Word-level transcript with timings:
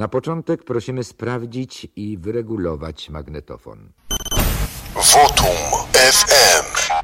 Na 0.00 0.08
początek 0.08 0.64
prosimy 0.64 1.04
sprawdzić 1.04 1.88
i 1.96 2.18
wyregulować 2.18 3.10
magnetofon. 3.10 3.92
Wotum 4.94 5.56
FM. 5.94 6.94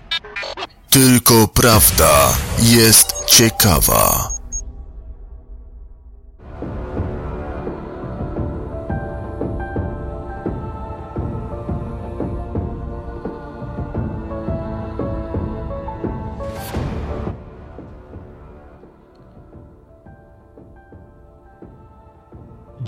Tylko 0.91 1.49
prawda 1.55 2.37
jest 2.63 3.25
ciekawa. 3.27 4.36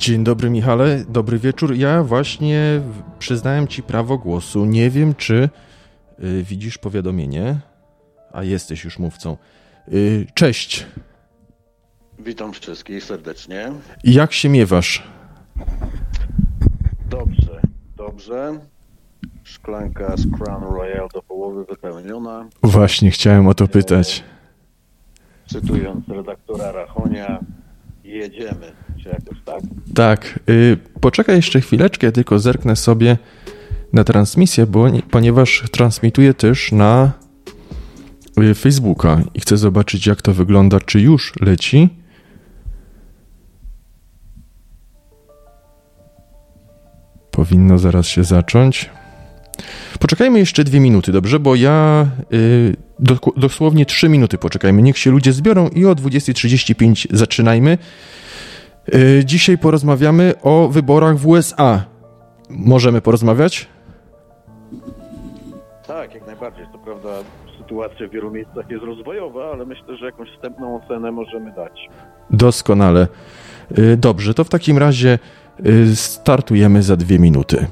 Dzień 0.09 0.25
dobry, 0.25 0.51
Michale. 0.51 1.05
Dobry 1.09 1.39
wieczór. 1.39 1.75
Ja 1.75 2.03
właśnie 2.03 2.81
przyznałem 3.19 3.69
Ci 3.69 3.83
prawo 3.83 4.19
głosu. 4.19 4.65
Nie 4.65 4.91
wiem, 4.91 5.15
czy 5.15 5.49
y, 6.25 6.43
widzisz 6.43 6.79
powiadomienie, 6.79 7.59
a 8.33 8.43
jesteś 8.43 8.85
już 8.85 8.99
mówcą. 8.99 9.37
Y, 9.93 10.27
cześć. 10.35 10.87
Witam 12.19 12.53
wszystkich 12.53 13.05
serdecznie. 13.05 13.73
Jak 14.05 14.33
się 14.33 14.49
miewasz? 14.49 15.03
Dobrze, 17.11 17.61
dobrze. 17.97 18.61
Szklanka 19.45 20.17
z 20.17 20.27
Crown 20.39 20.63
Royal 20.63 21.09
do 21.15 21.23
połowy 21.23 21.65
wypełniona. 21.65 22.49
Właśnie 22.63 23.11
chciałem 23.11 23.47
o 23.47 23.55
to 23.55 23.69
pytać. 23.69 24.25
Cytując 25.47 26.09
redaktora 26.09 26.73
Rachonia, 26.73 27.41
jedziemy. 28.05 28.73
Jakoś 29.09 29.39
tak? 29.45 29.61
Tak. 29.95 30.41
Y, 30.49 30.77
poczekaj 31.01 31.37
jeszcze 31.37 31.61
chwileczkę, 31.61 32.13
tylko 32.13 32.39
zerknę 32.39 32.77
sobie 32.77 33.19
na 33.93 34.05
transmisję, 34.05 34.67
bo, 34.67 34.87
ponieważ 35.11 35.65
transmituję 35.71 36.35
też 36.35 36.73
na 36.73 37.13
y, 38.41 38.55
Facebooka 38.55 39.21
i 39.35 39.41
chcę 39.41 39.57
zobaczyć, 39.57 40.07
jak 40.07 40.23
to 40.23 40.35
wygląda, 40.35 40.81
czy 40.81 41.01
już 41.01 41.33
leci. 41.41 41.89
Powinno 47.31 47.79
zaraz 47.79 48.07
się 48.07 48.25
zacząć. 48.25 48.91
Poczekajmy 49.99 50.39
jeszcze 50.39 50.65
dwie 50.65 50.81
minuty, 50.81 51.13
dobrze? 51.13 51.41
Bo 51.41 51.55
ja 51.55 52.07
y, 52.33 52.77
dosłownie 53.37 53.87
trzy 53.87 54.09
minuty 54.09 54.39
poczekajmy. 54.39 54.83
Niech 54.83 54.99
się 54.99 55.11
ludzie 55.11 55.33
zbiorą 55.33 55.69
i 55.69 55.85
o 55.85 55.95
20.35 55.95 57.07
zaczynajmy. 57.17 57.79
Y, 58.95 59.25
dzisiaj 59.25 59.59
porozmawiamy 59.59 60.35
o 60.43 60.69
wyborach 60.69 61.17
w 61.17 61.27
USA. 61.27 61.85
Możemy 62.51 63.01
porozmawiać? 63.01 63.69
Tak, 65.87 66.15
jak 66.15 66.27
najbardziej. 66.27 66.67
To 66.73 66.79
prawda, 66.79 67.09
sytuacja 67.59 68.09
w 68.09 68.11
wielu 68.11 68.31
miejscach 68.31 68.71
jest 68.71 68.85
rozwojowa, 68.85 69.51
ale 69.53 69.67
myślę, 69.67 69.97
że 69.97 70.07
jakąś 70.07 70.29
wstępną 70.31 70.81
ocenę 70.83 71.13
możemy 71.13 71.53
dać. 71.53 71.89
Doskonale. 72.31 73.09
Y, 73.79 73.97
dobrze, 73.97 74.35
to 74.35 74.45
w 74.45 74.49
takim 74.49 74.79
razie 74.79 75.19
y, 75.67 75.97
startujemy 75.97 76.83
za 76.83 76.97
dwie 76.97 77.19
minuty. 77.19 77.67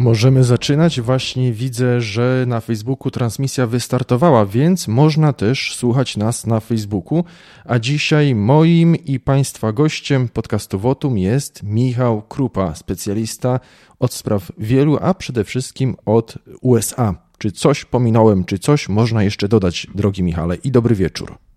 Możemy 0.00 0.44
zaczynać. 0.44 1.00
Właśnie 1.00 1.52
widzę, 1.52 2.00
że 2.00 2.44
na 2.48 2.60
Facebooku 2.60 3.10
transmisja 3.10 3.66
wystartowała, 3.66 4.46
więc 4.46 4.88
można 4.88 5.32
też 5.32 5.74
słuchać 5.76 6.16
nas 6.16 6.46
na 6.46 6.60
Facebooku. 6.60 7.24
A 7.64 7.78
dzisiaj 7.78 8.34
moim 8.34 8.96
i 8.96 9.20
Państwa 9.20 9.72
gościem 9.72 10.28
podcastu 10.28 10.78
Wotum 10.78 11.18
jest 11.18 11.62
Michał 11.62 12.22
Krupa, 12.22 12.74
specjalista 12.74 13.60
od 13.98 14.14
spraw 14.14 14.52
wielu, 14.58 14.98
a 15.00 15.14
przede 15.14 15.44
wszystkim 15.44 15.96
od 16.06 16.38
USA. 16.60 17.14
Czy 17.38 17.52
coś 17.52 17.84
pominąłem, 17.84 18.44
czy 18.44 18.58
coś 18.58 18.88
można 18.88 19.22
jeszcze 19.22 19.48
dodać, 19.48 19.86
drogi 19.94 20.22
Michale? 20.22 20.56
I 20.56 20.70
dobry 20.70 20.94
wieczór. 20.94 21.49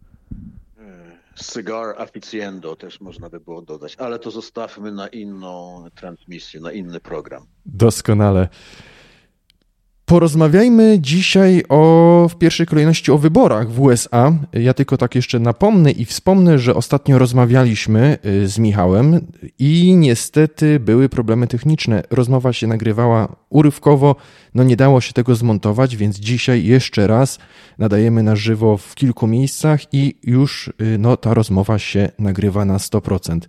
Cigar 1.36 2.02
Aficiendo 2.02 2.76
też 2.76 3.02
można 3.02 3.30
by 3.30 3.40
było 3.40 3.62
dodać, 3.62 3.96
ale 4.00 4.20
to 4.20 4.32
zostawmy 4.32 4.92
na 4.92 5.08
inną 5.08 5.86
transmisję, 5.96 6.60
na 6.60 6.72
inny 6.72 7.00
program. 7.00 7.46
Doskonale. 7.66 8.48
Porozmawiajmy 10.06 11.00
dzisiaj 11.00 11.64
o, 11.70 12.28
w 12.30 12.36
pierwszej 12.36 12.66
kolejności 12.66 13.12
o 13.12 13.18
wyborach 13.18 13.72
w 13.72 13.82
USA. 13.82 14.34
Ja 14.54 14.74
tylko 14.74 14.98
tak 14.98 15.16
jeszcze 15.16 15.40
napomnę 15.40 15.92
i 15.92 16.06
wspomnę, 16.06 16.60
że 16.60 16.76
ostatnio 16.76 17.20
rozmawialiśmy 17.20 18.18
y, 18.26 18.48
z 18.48 18.60
Michałem 18.60 19.28
i 19.60 19.96
niestety 19.96 20.80
były 20.80 21.10
problemy 21.10 21.48
techniczne. 21.48 22.04
Rozmowa 22.10 22.54
się 22.54 22.68
nagrywała 22.68 23.36
urywkowo, 23.50 24.16
no 24.56 24.64
nie 24.64 24.76
dało 24.76 25.02
się 25.02 25.14
tego 25.14 25.36
zmontować, 25.36 25.96
więc 25.96 26.20
dzisiaj 26.20 26.66
jeszcze 26.66 27.08
raz 27.08 27.40
nadajemy 27.78 28.24
na 28.24 28.36
żywo 28.36 28.78
w 28.78 28.96
kilku 28.96 29.28
miejscach 29.28 29.94
i 29.94 30.16
już 30.24 30.68
y, 30.68 30.74
no, 31.00 31.18
ta 31.18 31.34
rozmowa 31.34 31.80
się 31.80 32.10
nagrywa 32.20 32.66
na 32.66 32.78
100%. 32.78 33.40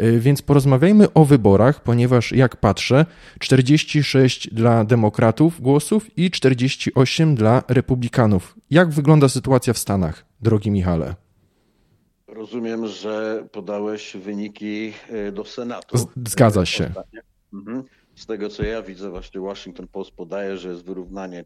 Y, 0.00 0.20
więc 0.20 0.42
porozmawiajmy 0.42 1.12
o 1.12 1.24
wyborach, 1.24 1.82
ponieważ 1.82 2.32
jak 2.32 2.56
patrzę, 2.56 3.06
46 3.38 4.54
dla 4.54 4.84
demokratów 4.84 5.60
głosów 5.60 6.18
i 6.18 6.30
48 6.30 7.34
dla 7.34 7.62
republikanów. 7.68 8.56
Jak 8.70 8.90
wygląda 8.90 9.28
sytuacja 9.28 9.72
w 9.72 9.78
Stanach, 9.78 10.24
drogi 10.40 10.70
Michale? 10.70 11.14
Rozumiem, 12.28 12.86
że 12.86 13.44
podałeś 13.52 14.16
wyniki 14.16 14.92
y, 15.28 15.32
do 15.32 15.44
Senatu. 15.44 16.08
Zgadza 16.26 16.66
się. 16.66 16.92
Mhm. 17.52 17.84
Z 18.20 18.26
tego 18.26 18.48
co 18.48 18.62
ja 18.62 18.82
widzę, 18.82 19.10
właśnie 19.10 19.40
Washington 19.40 19.88
Post 19.88 20.10
podaje, 20.10 20.56
że 20.56 20.68
jest 20.68 20.84
wyrównanie 20.84 21.44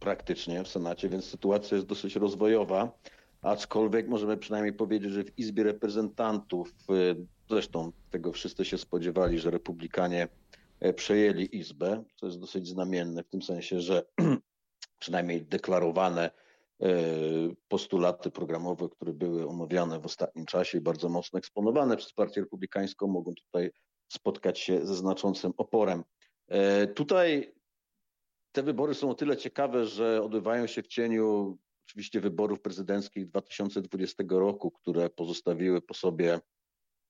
praktycznie 0.00 0.64
w 0.64 0.68
Senacie, 0.68 1.08
więc 1.08 1.24
sytuacja 1.24 1.76
jest 1.76 1.86
dosyć 1.86 2.16
rozwojowa. 2.16 2.98
Aczkolwiek 3.42 4.08
możemy 4.08 4.36
przynajmniej 4.36 4.72
powiedzieć, 4.72 5.12
że 5.12 5.24
w 5.24 5.38
Izbie 5.38 5.62
Reprezentantów, 5.62 6.74
zresztą 7.50 7.92
tego 8.10 8.32
wszyscy 8.32 8.64
się 8.64 8.78
spodziewali, 8.78 9.38
że 9.38 9.50
Republikanie 9.50 10.28
e, 10.80 10.92
przejęli 10.92 11.56
Izbę, 11.56 12.04
co 12.16 12.26
jest 12.26 12.38
dosyć 12.38 12.68
znamienne 12.68 13.22
w 13.22 13.28
tym 13.28 13.42
sensie, 13.42 13.80
że 13.80 14.02
przynajmniej 15.00 15.42
deklarowane 15.42 16.30
e, 16.80 16.88
postulaty 17.68 18.30
programowe, 18.30 18.88
które 18.88 19.12
były 19.12 19.48
omawiane 19.48 20.00
w 20.00 20.06
ostatnim 20.06 20.46
czasie 20.46 20.78
i 20.78 20.80
bardzo 20.80 21.08
mocno 21.08 21.38
eksponowane 21.38 21.96
przez 21.96 22.12
Partię 22.12 22.40
Republikańską, 22.40 23.06
mogą 23.06 23.34
tutaj 23.34 23.70
spotkać 24.08 24.58
się 24.58 24.86
ze 24.86 24.94
znaczącym 24.94 25.52
oporem. 25.56 26.04
E, 26.48 26.86
tutaj 26.86 27.52
te 28.52 28.62
wybory 28.62 28.94
są 28.94 29.10
o 29.10 29.14
tyle 29.14 29.36
ciekawe, 29.36 29.86
że 29.86 30.22
odbywają 30.22 30.66
się 30.66 30.82
w 30.82 30.86
cieniu 30.86 31.58
oczywiście 31.88 32.20
wyborów 32.20 32.60
prezydenckich 32.60 33.26
2020 33.26 34.24
roku, 34.28 34.70
które 34.70 35.10
pozostawiły 35.10 35.82
po 35.82 35.94
sobie, 35.94 36.40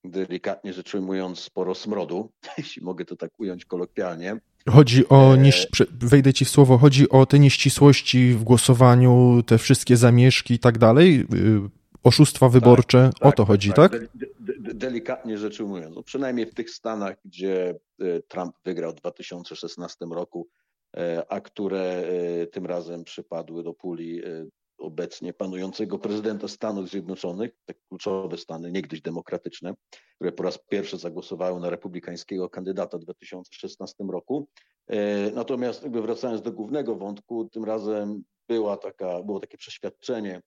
delikatnie 0.05 0.73
rzecz 0.73 0.95
ujmując, 0.95 1.39
sporo 1.39 1.75
smrodu, 1.75 2.33
jeśli 2.59 2.83
mogę 2.83 3.05
to 3.05 3.17
tak 3.17 3.31
ująć 3.39 3.65
kolokwialnie. 3.65 4.37
Chodzi 4.69 5.09
o, 5.09 5.35
e, 5.35 5.51
wejdę 5.91 6.33
ci 6.33 6.45
w 6.45 6.49
słowo, 6.51 6.79
chodzi 6.79 7.09
o 7.09 7.27
te 7.27 7.39
nieścisłości 7.39 8.33
w 8.33 8.45
głosowaniu, 8.45 9.43
te 9.47 9.59
wszystkie 9.59 9.97
zamieszki 9.97 10.55
i 10.55 10.59
tak 10.59 10.79
dalej, 10.79 11.21
y, 11.21 11.27
oszustwa 12.05 12.47
tak, 12.47 12.53
wyborcze, 12.53 13.11
tak, 13.19 13.29
o 13.29 13.33
to 13.33 13.37
tak, 13.37 13.47
chodzi, 13.47 13.73
tak? 13.73 13.93
tak? 13.93 14.01
De, 14.15 14.27
de, 14.41 14.75
delikatnie 14.75 15.39
rzecz 15.39 15.61
ujmując, 15.61 15.97
no 15.97 16.03
przynajmniej 16.03 16.47
w 16.47 16.55
tych 16.55 16.71
stanach, 16.71 17.17
gdzie 17.25 17.75
y, 18.03 18.23
Trump 18.29 18.55
wygrał 18.65 18.93
w 18.93 18.95
2016 18.95 20.06
roku, 20.11 20.49
E, 20.97 21.25
a 21.29 21.41
które 21.41 21.81
e, 21.81 22.47
tym 22.47 22.67
razem 22.67 23.05
przypadły 23.05 23.62
do 23.62 23.75
puli 23.75 24.25
e, 24.25 24.47
obecnie 24.79 25.33
panującego 25.33 25.99
prezydenta 25.99 26.49
Stanów 26.49 26.89
Zjednoczonych, 26.89 27.50
te 27.65 27.75
kluczowe 27.75 28.39
Stany, 28.39 28.73
niegdyś 28.73 29.03
demokratyczne, 29.03 29.75
które 30.15 30.33
po 30.33 30.43
raz 30.43 30.59
pierwszy 30.59 30.99
zagłosowały 30.99 31.61
na 31.61 31.71
republikańskiego 31.71 32.49
kandydata 32.49 32.99
w 32.99 33.01
2016 33.01 34.05
roku. 34.11 34.49
Natomiast 35.35 35.83
jakby 35.83 36.03
wracając 36.03 36.43
do 36.43 36.53
głównego 36.53 36.97
wątku, 36.97 37.49
tym 37.53 37.65
razem 37.65 38.25
była 38.49 38.77
taka, 38.77 39.23
było 39.23 39.41
takie 39.41 39.59
przeświadczenie 39.59 40.43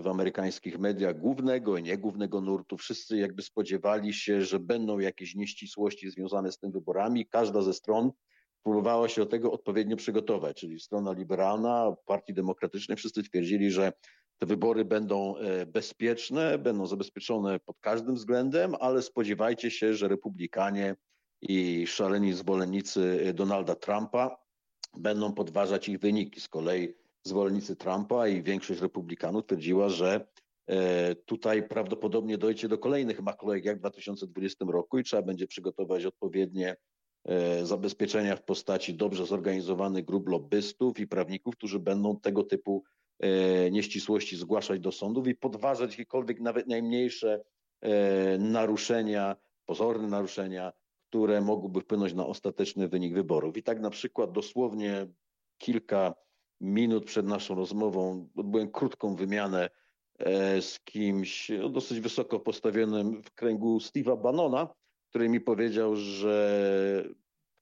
w 0.00 0.02
amerykańskich 0.10 0.78
mediach 0.78 1.18
głównego 1.18 1.76
i 1.76 1.82
niegłównego 1.82 2.40
nurtu. 2.40 2.76
Wszyscy 2.76 3.16
jakby 3.16 3.42
spodziewali 3.42 4.14
się, 4.14 4.42
że 4.42 4.60
będą 4.60 4.98
jakieś 4.98 5.34
nieścisłości 5.34 6.10
związane 6.10 6.52
z 6.52 6.58
tym 6.58 6.72
wyborami. 6.72 7.26
Każda 7.26 7.62
ze 7.62 7.74
stron 7.74 8.10
próbowała 8.62 9.08
się 9.08 9.20
do 9.20 9.26
tego 9.26 9.52
odpowiednio 9.52 9.96
przygotować, 9.96 10.60
czyli 10.60 10.80
strona 10.80 11.12
liberalna, 11.12 11.94
partii 12.06 12.34
demokratycznej, 12.34 12.96
wszyscy 12.96 13.22
twierdzili, 13.22 13.70
że 13.70 13.92
te 14.38 14.46
wybory 14.46 14.84
będą 14.84 15.34
bezpieczne, 15.66 16.58
będą 16.58 16.86
zabezpieczone 16.86 17.60
pod 17.60 17.76
każdym 17.80 18.14
względem, 18.14 18.74
ale 18.80 19.02
spodziewajcie 19.02 19.70
się, 19.70 19.94
że 19.94 20.08
republikanie 20.08 20.96
i 21.42 21.86
szaleni 21.86 22.32
zwolennicy 22.32 23.32
Donalda 23.34 23.74
Trumpa 23.74 24.36
będą 24.98 25.32
podważać 25.32 25.88
ich 25.88 25.98
wyniki. 25.98 26.40
Z 26.40 26.48
kolei 26.48 26.94
zwolennicy 27.28 27.76
Trumpa 27.76 28.28
i 28.28 28.42
większość 28.42 28.80
republikanów 28.80 29.46
twierdziła, 29.46 29.88
że 29.88 30.26
e, 30.66 31.14
tutaj 31.14 31.68
prawdopodobnie 31.68 32.38
dojdzie 32.38 32.68
do 32.68 32.78
kolejnych 32.78 33.22
maklojek 33.22 33.64
jak 33.64 33.76
w 33.76 33.80
2020 33.80 34.64
roku 34.68 34.98
i 34.98 35.04
trzeba 35.04 35.22
będzie 35.22 35.46
przygotować 35.46 36.04
odpowiednie 36.04 36.76
e, 37.24 37.66
zabezpieczenia 37.66 38.36
w 38.36 38.44
postaci 38.44 38.94
dobrze 38.94 39.26
zorganizowanych 39.26 40.04
grup 40.04 40.28
lobbystów 40.28 41.00
i 41.00 41.06
prawników, 41.06 41.56
którzy 41.56 41.78
będą 41.78 42.20
tego 42.20 42.42
typu 42.42 42.84
e, 43.20 43.70
nieścisłości 43.70 44.36
zgłaszać 44.36 44.80
do 44.80 44.92
sądów 44.92 45.28
i 45.28 45.34
podważać 45.34 45.90
jakiekolwiek 45.90 46.40
nawet 46.40 46.66
najmniejsze 46.66 47.44
naruszenia, 48.38 49.36
pozorne 49.66 50.08
naruszenia 50.08 50.72
które 51.08 51.40
mogłyby 51.40 51.80
wpłynąć 51.80 52.14
na 52.14 52.26
ostateczny 52.26 52.88
wynik 52.88 53.14
wyborów. 53.14 53.56
I 53.56 53.62
tak 53.62 53.80
na 53.80 53.90
przykład 53.90 54.32
dosłownie 54.32 55.06
kilka 55.58 56.14
minut 56.60 57.04
przed 57.04 57.26
naszą 57.26 57.54
rozmową 57.54 58.28
odbyłem 58.36 58.70
krótką 58.70 59.16
wymianę 59.16 59.70
e, 60.18 60.62
z 60.62 60.80
kimś 60.80 61.48
no, 61.48 61.68
dosyć 61.68 62.00
wysoko 62.00 62.40
postawionym 62.40 63.22
w 63.22 63.30
kręgu 63.30 63.78
Steve'a 63.78 64.22
Bannona, 64.22 64.68
który 65.10 65.28
mi 65.28 65.40
powiedział, 65.40 65.96
że 65.96 67.04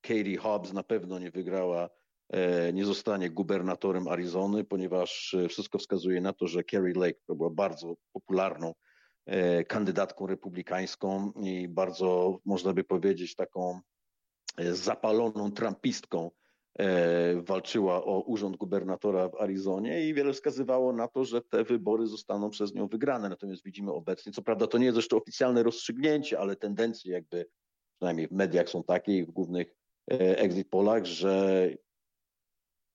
Katie 0.00 0.36
Hobbs 0.36 0.72
na 0.72 0.82
pewno 0.82 1.18
nie 1.18 1.30
wygrała, 1.30 1.88
e, 2.30 2.72
nie 2.72 2.84
zostanie 2.84 3.30
gubernatorem 3.30 4.08
Arizony, 4.08 4.64
ponieważ 4.64 5.36
wszystko 5.48 5.78
wskazuje 5.78 6.20
na 6.20 6.32
to, 6.32 6.46
że 6.46 6.64
Kerry 6.64 6.92
Lake, 6.96 7.14
która 7.14 7.36
była 7.36 7.50
bardzo 7.50 7.94
popularną 8.12 8.74
E, 9.26 9.64
kandydatką 9.64 10.26
republikańską 10.26 11.32
i 11.32 11.68
bardzo, 11.68 12.38
można 12.44 12.72
by 12.72 12.84
powiedzieć, 12.84 13.34
taką 13.34 13.80
e, 14.56 14.74
zapaloną 14.74 15.52
trumpistką 15.52 16.26
e, 16.26 16.30
walczyła 17.42 18.04
o 18.04 18.20
urząd 18.20 18.56
gubernatora 18.56 19.28
w 19.28 19.34
Arizonie 19.34 20.08
i 20.08 20.14
wiele 20.14 20.32
wskazywało 20.32 20.92
na 20.92 21.08
to, 21.08 21.24
że 21.24 21.42
te 21.42 21.64
wybory 21.64 22.06
zostaną 22.06 22.50
przez 22.50 22.74
nią 22.74 22.88
wygrane. 22.88 23.28
Natomiast 23.28 23.64
widzimy 23.64 23.92
obecnie, 23.92 24.32
co 24.32 24.42
prawda 24.42 24.66
to 24.66 24.78
nie 24.78 24.84
jest 24.84 24.96
jeszcze 24.96 25.16
oficjalne 25.16 25.62
rozstrzygnięcie, 25.62 26.38
ale 26.38 26.56
tendencje 26.56 27.12
jakby 27.12 27.46
przynajmniej 27.96 28.28
w 28.28 28.32
mediach 28.32 28.68
są 28.68 28.84
takie 28.84 29.18
i 29.18 29.24
w 29.24 29.30
głównych 29.30 29.74
exit 30.08 30.68
polach, 30.68 31.04
że 31.04 31.68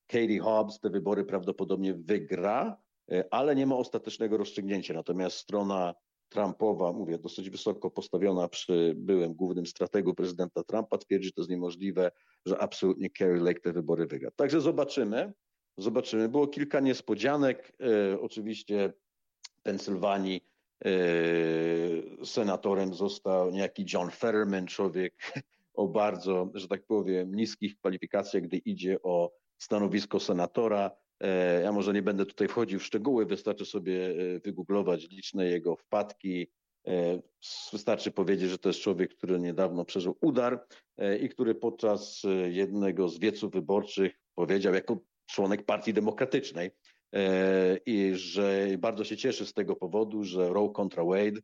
Katie 0.08 0.40
Hobbs 0.40 0.80
te 0.80 0.90
wybory 0.90 1.26
prawdopodobnie 1.26 1.94
wygra, 1.94 2.82
ale 3.32 3.56
nie 3.56 3.66
ma 3.66 3.76
ostatecznego 3.76 4.38
rozstrzygnięcia. 4.38 4.94
Natomiast 4.94 5.38
strona 5.38 5.96
Trumpowa, 6.32 6.94
mówię, 6.94 7.18
dosyć 7.18 7.50
wysoko 7.50 7.92
postawiona 7.92 8.48
przy 8.48 8.94
byłym 8.98 9.34
głównym 9.34 9.66
strategu 9.66 10.14
prezydenta 10.14 10.64
Trumpa, 10.64 10.98
twierdzi, 10.98 11.26
że 11.26 11.32
to 11.32 11.42
jest 11.42 11.50
niemożliwe, 11.50 12.12
że 12.46 12.60
absolutnie 12.60 13.10
Kerry 13.10 13.40
Lake 13.40 13.60
te 13.60 13.74
wybory 13.74 14.08
wygra. 14.08 14.32
Także 14.36 14.62
zobaczymy. 14.62 15.34
Zobaczymy. 15.78 16.30
Było 16.30 16.48
kilka 16.48 16.80
niespodzianek. 16.80 17.74
E, 17.82 18.20
oczywiście 18.22 18.94
w 19.42 19.62
Pensylwanii 19.62 20.42
e, 20.86 20.90
senatorem 22.26 22.94
został 22.94 23.52
niejaki 23.52 23.86
John 23.94 24.10
Fetterman, 24.12 24.68
człowiek 24.68 25.14
o 25.74 25.88
bardzo, 25.88 26.50
że 26.54 26.68
tak 26.68 26.86
powiem, 26.86 27.36
niskich 27.36 27.78
kwalifikacjach, 27.78 28.44
gdy 28.44 28.58
idzie 28.58 29.02
o 29.04 29.32
stanowisko 29.58 30.20
senatora. 30.20 30.92
E, 31.22 31.62
ja 31.62 31.72
może 31.72 31.94
nie 31.94 32.02
będę 32.02 32.26
tutaj 32.26 32.48
wchodził 32.48 32.80
w 32.80 32.84
szczegóły, 32.84 33.26
wystarczy 33.26 33.66
sobie 33.66 34.10
e, 34.10 34.40
wygooglować 34.40 35.10
liczne 35.10 35.46
jego 35.46 35.76
wpadki. 35.76 36.48
E, 36.88 37.22
wystarczy 37.72 38.12
powiedzieć, 38.12 38.50
że 38.50 38.58
to 38.58 38.70
jest 38.70 38.80
człowiek, 38.80 39.14
który 39.16 39.40
niedawno 39.40 39.86
przeżył 39.86 40.18
udar 40.22 40.66
i 41.22 41.30
który 41.30 41.56
podczas 41.56 42.22
jednego 42.50 43.10
z 43.10 43.20
wieców 43.20 43.52
wyborczych 43.52 44.14
powiedział 44.36 44.74
jako 44.74 44.98
członek 45.26 45.66
Partii 45.66 45.94
Demokratycznej, 45.94 46.72
i 47.86 48.12
że 48.16 48.68
bardzo 48.80 49.04
się 49.04 49.18
cieszy 49.18 49.46
z 49.46 49.54
tego 49.54 49.76
powodu, 49.76 50.24
że 50.24 50.50
Roe 50.50 50.70
kontra 50.70 51.04
Wade, 51.04 51.42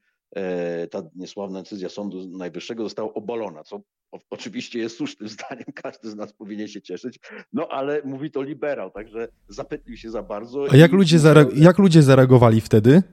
ta 0.92 1.04
niesławna 1.16 1.60
decyzja 1.60 1.90
Sądu 1.90 2.28
Najwyższego 2.38 2.84
została 2.84 3.14
obalona, 3.14 3.64
co 3.64 3.82
oczywiście 4.30 4.80
jest 4.80 4.98
słusznym 4.98 5.30
zdaniem, 5.38 5.66
każdy 5.76 6.10
z 6.10 6.16
nas 6.16 6.34
powinien 6.34 6.68
się 6.68 6.82
cieszyć, 6.82 7.20
no 7.54 7.68
ale 7.68 8.02
mówi 8.06 8.32
to 8.32 8.42
liberał, 8.42 8.92
także 8.92 9.28
zapytlił 9.48 9.98
się 9.98 10.10
za 10.10 10.24
bardzo. 10.24 10.66
A 10.72 10.76
jak 10.76 10.92
ludzie, 10.92 11.18
jak 11.56 11.78
ludzie 11.78 12.04
zareagowali 12.04 12.62
wtedy? 12.62 13.04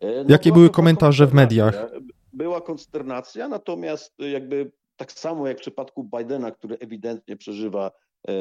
E, 0.00 0.24
no 0.24 0.24
Jakie 0.28 0.52
były 0.52 0.70
komentarze 0.70 1.26
w 1.26 1.34
mediach? 1.34 1.86
Była 2.32 2.60
konsternacja, 2.60 3.48
natomiast 3.48 4.14
jakby 4.18 4.70
tak 4.96 5.12
samo 5.12 5.48
jak 5.48 5.56
w 5.56 5.60
przypadku 5.60 6.10
Bidena, 6.18 6.50
który 6.50 6.78
ewidentnie 6.78 7.36
przeżywa, 7.36 7.90
e, 8.28 8.32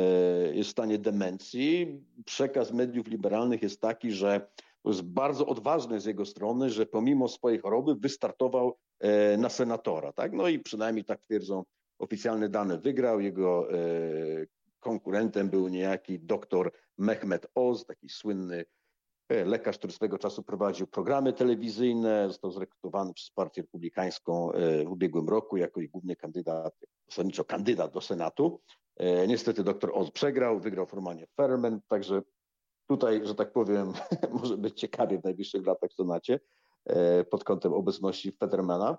jest 0.55 0.69
w 0.69 0.71
stanie 0.71 0.97
demencji, 0.97 2.01
przekaz 2.25 2.73
mediów 2.73 3.07
liberalnych 3.07 3.63
jest 3.63 3.81
taki, 3.81 4.11
że 4.11 4.47
to 4.83 4.89
jest 4.89 5.01
bardzo 5.01 5.45
odważne 5.45 5.99
z 5.99 6.05
jego 6.05 6.25
strony, 6.25 6.69
że 6.69 6.85
pomimo 6.85 7.27
swojej 7.27 7.59
choroby 7.59 7.95
wystartował 7.95 8.77
e, 8.99 9.37
na 9.37 9.49
senatora. 9.49 10.13
Tak? 10.13 10.33
No 10.33 10.47
i 10.47 10.59
przynajmniej 10.59 11.05
tak 11.05 11.21
twierdzą 11.21 11.63
oficjalne 11.99 12.49
dane. 12.49 12.77
Wygrał. 12.77 13.19
Jego 13.19 13.73
e, 13.73 13.77
konkurentem 14.79 15.49
był 15.49 15.67
niejaki 15.67 16.19
doktor 16.19 16.71
Mehmet 16.97 17.47
Oz, 17.55 17.85
taki 17.85 18.09
słynny 18.09 18.65
e, 19.29 19.45
lekarz, 19.45 19.77
który 19.77 19.93
swego 19.93 20.17
czasu 20.17 20.43
prowadził 20.43 20.87
programy 20.87 21.33
telewizyjne. 21.33 22.27
Został 22.27 22.51
zrekrutowany 22.51 23.13
przez 23.13 23.31
Partię 23.31 23.61
Republikańską 23.61 24.51
w 24.85 24.91
ubiegłym 24.91 25.29
roku 25.29 25.57
jako 25.57 25.79
jej 25.79 25.89
główny 25.89 26.15
kandydat, 26.15 26.73
zasadniczo 27.09 27.43
kandydat 27.43 27.93
do 27.93 28.01
Senatu. 28.01 28.61
Niestety 29.27 29.63
doktor 29.63 29.91
Oz 29.93 30.11
przegrał, 30.11 30.59
wygrał 30.59 30.85
formalnie 30.85 31.27
Ferman, 31.35 31.81
także 31.87 32.21
Tutaj, 32.87 33.21
że 33.23 33.35
tak 33.35 33.51
powiem, 33.51 33.93
może 34.41 34.57
być 34.57 34.79
ciekawie 34.79 35.19
w 35.19 35.23
najbliższych 35.23 35.65
latach 35.65 35.89
w 35.89 35.93
Senacie 35.93 36.39
e, 36.85 37.23
pod 37.23 37.43
kątem 37.43 37.73
obecności 37.73 38.31
Fettermana. 38.31 38.97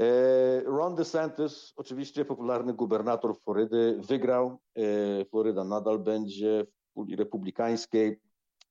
E, 0.00 0.60
Ron 0.60 0.94
DeSantis, 0.94 1.72
oczywiście 1.76 2.24
popularny 2.24 2.74
gubernator 2.74 3.36
Florydy, 3.40 4.00
wygrał. 4.08 4.58
E, 4.76 5.24
Floryda 5.24 5.64
nadal 5.64 5.98
będzie 5.98 6.64
w 6.64 6.92
puli 6.94 7.16
republikańskiej. 7.16 8.20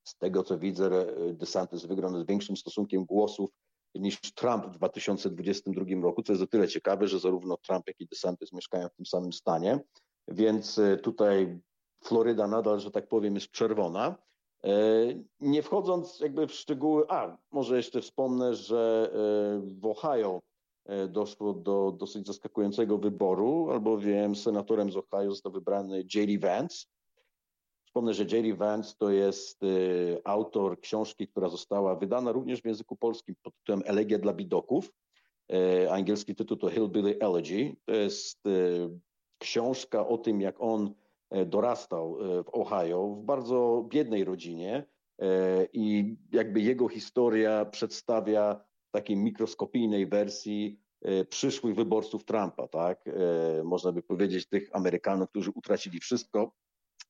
Z 0.03 0.18
tego 0.18 0.44
co 0.44 0.57
widzę, 0.57 0.89
DeSantis 1.33 1.85
wygrał 1.85 2.24
z 2.24 2.27
większym 2.27 2.57
stosunkiem 2.57 3.06
głosów 3.06 3.50
niż 3.95 4.19
Trump 4.21 4.65
w 4.65 4.71
2022 4.71 5.85
roku, 6.01 6.23
co 6.23 6.33
jest 6.33 6.44
o 6.44 6.47
tyle 6.47 6.68
ciekawe, 6.68 7.07
że 7.07 7.19
zarówno 7.19 7.57
Trump, 7.57 7.87
jak 7.87 8.02
i 8.02 8.07
DeSantis 8.07 8.54
mieszkają 8.54 8.90
w 8.90 8.94
tym 8.94 9.06
samym 9.06 9.33
stanie, 9.33 9.80
więc 10.28 10.80
tutaj 11.04 11.59
Floryda 12.04 12.47
nadal, 12.47 12.80
że 12.80 12.92
tak 12.92 13.07
powiem, 13.07 13.35
jest 13.35 13.52
czerwona. 13.52 14.29
E, 14.63 14.71
nie 15.39 15.61
wchodząc 15.61 16.19
jakby 16.19 16.47
w 16.47 16.54
szczegóły, 16.54 17.04
a 17.09 17.37
może 17.51 17.78
jeszcze 17.78 18.01
wspomnę, 18.01 18.56
że 18.56 19.11
e, 19.13 19.18
w 19.80 19.85
Ohio 19.85 20.42
e, 20.85 21.07
doszło 21.07 21.54
do 21.54 21.95
dosyć 21.97 22.28
zaskakującego 22.28 22.97
wyboru, 22.97 23.69
albowiem 23.71 24.35
senatorem 24.35 24.92
z 24.92 24.97
Ohio 24.97 25.31
został 25.31 25.51
wybrany 25.51 25.97
J.D. 26.16 26.37
Vance. 26.47 26.85
Wspomnę, 27.85 28.13
że 28.13 28.23
J.D. 28.23 28.54
Vance 28.54 28.95
to 28.97 29.09
jest 29.09 29.61
autor 30.23 30.80
książki, 30.80 31.28
która 31.28 31.49
została 31.49 31.95
wydana 31.95 32.31
również 32.31 32.61
w 32.61 32.66
języku 32.66 32.95
polskim 32.95 33.35
pod 33.44 33.56
tytułem 33.56 33.81
Elegia 33.85 34.19
dla 34.19 34.33
bidoków. 34.33 34.94
Angielski 35.89 36.35
tytuł 36.35 36.57
to 36.57 36.69
Hillbilly 36.69 37.19
Elegy. 37.19 37.75
To 37.85 37.92
jest 37.92 38.44
książka 39.37 40.07
o 40.07 40.18
tym, 40.18 40.42
jak 40.42 40.61
on 40.61 40.94
dorastał 41.45 42.18
e, 42.40 42.44
w 42.44 42.50
Ohio, 42.50 43.07
w 43.07 43.24
bardzo 43.24 43.86
biednej 43.90 44.24
rodzinie 44.24 44.86
e, 45.19 45.66
i 45.74 46.18
jakby 46.31 46.62
jego 46.62 46.88
historia 46.88 47.66
przedstawia 47.66 48.66
w 48.90 48.92
takiej 48.92 49.18
mikroskopijnej 49.18 50.07
wersji 50.07 50.80
przyszłych 51.30 51.76
wyborców 51.76 52.26
Trumpa, 52.26 52.68
tak? 52.68 53.04
Można 53.64 53.92
by 53.92 54.04
powiedzieć 54.04 54.48
tych 54.48 54.69
Amerykanów, 54.74 55.30
którzy 55.30 55.52
utracili 55.56 56.00
wszystko 56.00 56.56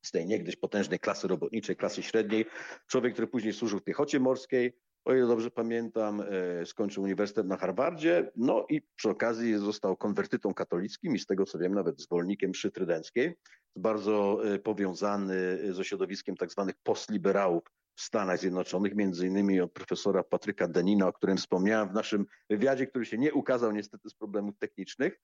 z 0.01 0.11
tej 0.11 0.25
niegdyś 0.25 0.55
potężnej 0.55 0.99
klasy 0.99 1.27
robotniczej, 1.27 1.75
klasy 1.75 2.03
średniej. 2.03 2.45
Człowiek, 2.87 3.13
który 3.13 3.27
później 3.27 3.53
służył 3.53 3.79
w 3.79 3.83
piechocie 3.83 4.19
morskiej, 4.19 4.73
o 5.05 5.13
ile 5.13 5.27
dobrze 5.27 5.51
pamiętam, 5.51 6.23
skończył 6.65 7.03
uniwersytet 7.03 7.47
na 7.47 7.57
Harvardzie, 7.57 8.31
no 8.35 8.65
i 8.69 8.81
przy 8.95 9.09
okazji 9.09 9.57
został 9.57 9.97
konwertytą 9.97 10.53
katolickim 10.53 11.15
i 11.15 11.19
z 11.19 11.25
tego 11.25 11.45
co 11.45 11.59
wiem 11.59 11.73
nawet 11.73 12.01
zwolennikiem 12.01 12.49
mszy 12.49 12.71
trydenckiej 12.71 13.35
bardzo 13.75 14.39
e, 14.53 14.59
powiązany 14.59 15.59
e, 15.69 15.73
ze 15.73 15.83
środowiskiem 15.83 16.35
tak 16.35 16.51
zwanych 16.51 16.75
postliberałów 16.83 17.63
w 17.95 18.01
Stanach 18.01 18.39
Zjednoczonych, 18.39 18.95
między 18.95 19.27
innymi 19.27 19.61
od 19.61 19.71
profesora 19.71 20.23
Patryka 20.23 20.67
Denina, 20.67 21.07
o 21.07 21.13
którym 21.13 21.37
wspomniałem 21.37 21.89
w 21.89 21.93
naszym 21.93 22.25
wywiadzie, 22.49 22.87
który 22.87 23.05
się 23.05 23.17
nie 23.17 23.33
ukazał 23.33 23.71
niestety 23.71 24.09
z 24.09 24.13
problemów 24.13 24.57
technicznych. 24.57 25.19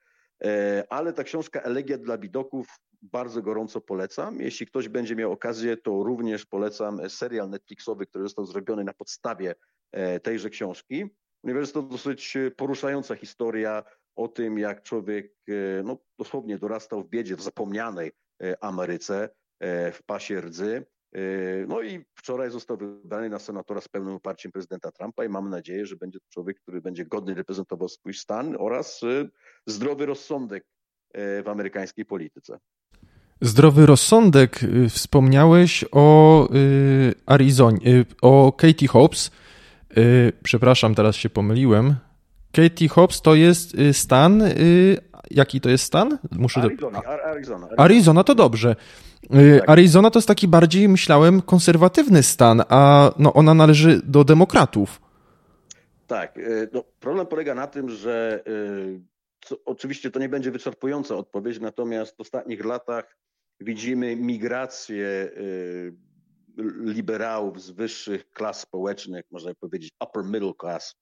Ale 0.89 1.13
ta 1.13 1.23
książka 1.23 1.61
Elegia 1.61 1.97
dla 1.97 2.17
Bidoków 2.17 2.67
bardzo 3.01 3.41
gorąco 3.41 3.81
polecam. 3.81 4.41
Jeśli 4.41 4.67
ktoś 4.67 4.89
będzie 4.89 5.15
miał 5.15 5.31
okazję, 5.31 5.77
to 5.77 6.03
również 6.03 6.45
polecam 6.45 7.09
serial 7.09 7.49
Netflixowy, 7.49 8.05
który 8.05 8.23
został 8.23 8.45
zrobiony 8.45 8.83
na 8.83 8.93
podstawie 8.93 9.55
tejże 10.23 10.49
książki, 10.49 11.05
ponieważ 11.41 11.71
to 11.71 11.81
dosyć 11.81 12.37
poruszająca 12.57 13.15
historia 13.15 13.83
o 14.15 14.27
tym, 14.27 14.59
jak 14.59 14.83
człowiek 14.83 15.33
no, 15.83 15.97
dosłownie 16.19 16.57
dorastał 16.57 17.03
w 17.03 17.09
biedzie, 17.09 17.35
w 17.35 17.41
zapomnianej 17.41 18.11
Ameryce, 18.61 19.29
w 19.91 19.99
pasie 20.05 20.41
rdzy, 20.41 20.85
no 21.67 21.81
i 21.81 22.05
wczoraj 22.15 22.51
został 22.51 22.77
wybrany 22.77 23.29
na 23.29 23.39
senatora 23.39 23.81
z 23.81 23.87
pełnym 23.87 24.13
poparciem 24.13 24.51
prezydenta 24.51 24.91
Trumpa 24.91 25.25
i 25.25 25.29
mam 25.29 25.49
nadzieję, 25.49 25.85
że 25.85 25.95
będzie 25.95 26.19
to 26.19 26.25
człowiek, 26.29 26.59
który 26.59 26.81
będzie 26.81 27.05
godnie 27.05 27.33
reprezentował 27.33 27.89
swój 27.89 28.13
stan 28.13 28.55
oraz 28.59 29.01
yy, 29.01 29.29
zdrowy 29.67 30.05
rozsądek 30.05 30.63
yy, 31.13 31.43
w 31.43 31.47
amerykańskiej 31.47 32.05
polityce. 32.05 32.57
Zdrowy 33.41 33.85
rozsądek. 33.85 34.59
Wspomniałeś 34.89 35.85
o 35.91 36.49
Arizonie, 37.25 38.05
o 38.21 38.51
Katie 38.51 38.87
Hobbs. 38.87 39.31
Przepraszam, 40.43 40.95
teraz 40.95 41.15
się 41.15 41.29
pomyliłem. 41.29 41.95
Katie 42.55 42.87
Hobbs 42.89 43.21
to 43.21 43.35
jest 43.35 43.77
stan. 43.91 44.43
Jaki 45.31 45.61
to 45.61 45.69
jest 45.69 45.83
stan? 45.83 46.17
Muszę 46.31 46.61
Arizona, 46.61 47.01
Arizona, 47.03 47.25
Arizona. 47.25 47.67
Arizona 47.77 48.23
to 48.23 48.35
dobrze. 48.35 48.75
Y, 49.23 49.59
tak. 49.59 49.69
Arizona 49.69 50.11
to 50.11 50.19
jest 50.19 50.27
taki 50.27 50.47
bardziej, 50.47 50.89
myślałem, 50.89 51.41
konserwatywny 51.41 52.23
stan, 52.23 52.63
a 52.69 53.11
no, 53.19 53.33
ona 53.33 53.53
należy 53.53 54.01
do 54.03 54.23
demokratów. 54.23 55.01
Tak. 56.07 56.37
Y, 56.37 56.69
no, 56.73 56.83
problem 56.99 57.27
polega 57.27 57.55
na 57.55 57.67
tym, 57.67 57.89
że 57.89 58.43
y, 58.47 59.01
co, 59.45 59.55
oczywiście 59.65 60.11
to 60.11 60.19
nie 60.19 60.29
będzie 60.29 60.51
wyczerpująca 60.51 61.15
odpowiedź, 61.15 61.59
natomiast 61.59 62.17
w 62.17 62.21
ostatnich 62.21 62.65
latach 62.65 63.17
widzimy 63.59 64.15
migrację 64.15 65.31
liberałów 66.79 67.61
z 67.61 67.71
wyższych 67.71 68.31
klas 68.31 68.59
społecznych, 68.59 69.25
można 69.31 69.55
powiedzieć 69.55 69.91
upper 70.03 70.23
middle 70.23 70.53
class, 70.61 70.95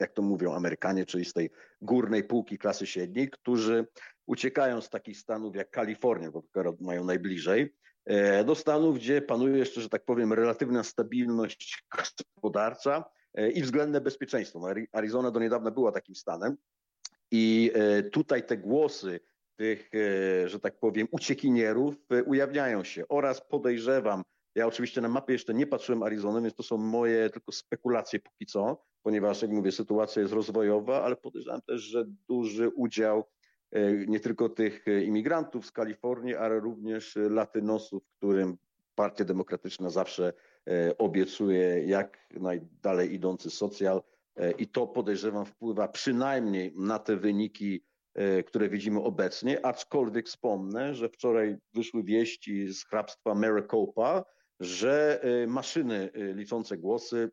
jak 0.00 0.12
to 0.12 0.22
mówią 0.22 0.54
Amerykanie, 0.54 1.06
czyli 1.06 1.24
z 1.24 1.32
tej 1.32 1.50
górnej 1.82 2.24
półki 2.24 2.58
klasy 2.58 2.86
średniej, 2.86 3.30
którzy 3.30 3.86
uciekają 4.26 4.80
z 4.80 4.90
takich 4.90 5.18
stanów 5.18 5.56
jak 5.56 5.70
Kalifornia, 5.70 6.30
bo 6.30 6.42
mają 6.80 7.04
najbliżej, 7.04 7.74
e, 8.04 8.44
do 8.44 8.54
stanów, 8.54 8.96
gdzie 8.96 9.22
panuje 9.22 9.58
jeszcze, 9.58 9.80
że 9.80 9.88
tak 9.88 10.04
powiem, 10.04 10.32
relatywna 10.32 10.82
stabilność 10.82 11.84
gospodarcza 11.96 13.04
e, 13.34 13.50
i 13.50 13.62
względne 13.62 14.00
bezpieczeństwo. 14.00 14.58
No, 14.58 14.68
Arizona 14.92 15.30
do 15.30 15.40
niedawna 15.40 15.70
była 15.70 15.92
takim 15.92 16.14
stanem 16.14 16.56
i 17.30 17.70
e, 17.74 18.02
tutaj 18.02 18.46
te 18.46 18.56
głosy 18.56 19.20
tych, 19.56 19.90
że 20.46 20.60
tak 20.60 20.78
powiem, 20.78 21.08
uciekinierów 21.10 21.94
ujawniają 22.26 22.84
się 22.84 23.08
oraz 23.08 23.40
podejrzewam, 23.40 24.22
ja 24.54 24.66
oczywiście 24.66 25.00
na 25.00 25.08
mapie 25.08 25.32
jeszcze 25.32 25.54
nie 25.54 25.66
patrzyłem 25.66 26.02
Arizony, 26.02 26.42
więc 26.42 26.54
to 26.54 26.62
są 26.62 26.78
moje 26.78 27.30
tylko 27.30 27.52
spekulacje 27.52 28.20
póki 28.20 28.46
co, 28.46 28.84
ponieważ, 29.02 29.42
jak 29.42 29.50
mówię, 29.50 29.72
sytuacja 29.72 30.22
jest 30.22 30.34
rozwojowa, 30.34 31.02
ale 31.02 31.16
podejrzewam 31.16 31.60
też, 31.62 31.80
że 31.80 32.04
duży 32.28 32.68
udział 32.68 33.24
e, 33.70 33.92
nie 34.06 34.20
tylko 34.20 34.48
tych 34.48 34.88
e, 34.88 35.04
imigrantów 35.04 35.66
z 35.66 35.72
Kalifornii, 35.72 36.34
ale 36.34 36.60
również 36.60 37.16
latynosów, 37.16 38.02
którym 38.16 38.56
Partia 38.94 39.24
Demokratyczna 39.24 39.90
zawsze 39.90 40.32
e, 40.68 40.98
obiecuje 40.98 41.84
jak 41.84 42.18
najdalej 42.30 43.14
idący 43.14 43.50
socjal 43.50 44.02
i 44.58 44.68
to 44.68 44.86
podejrzewam 44.86 45.46
wpływa 45.46 45.88
przynajmniej 45.88 46.72
na 46.76 46.98
te 46.98 47.16
wyniki, 47.16 47.84
które 48.46 48.68
widzimy 48.68 49.02
obecnie, 49.02 49.66
aczkolwiek 49.66 50.26
wspomnę, 50.26 50.94
że 50.94 51.08
wczoraj 51.08 51.56
wyszły 51.74 52.02
wieści 52.02 52.72
z 52.72 52.84
hrabstwa 52.84 53.34
Maricopa, 53.34 54.24
że 54.60 55.20
maszyny 55.46 56.10
liczące 56.14 56.76
głosy 56.76 57.30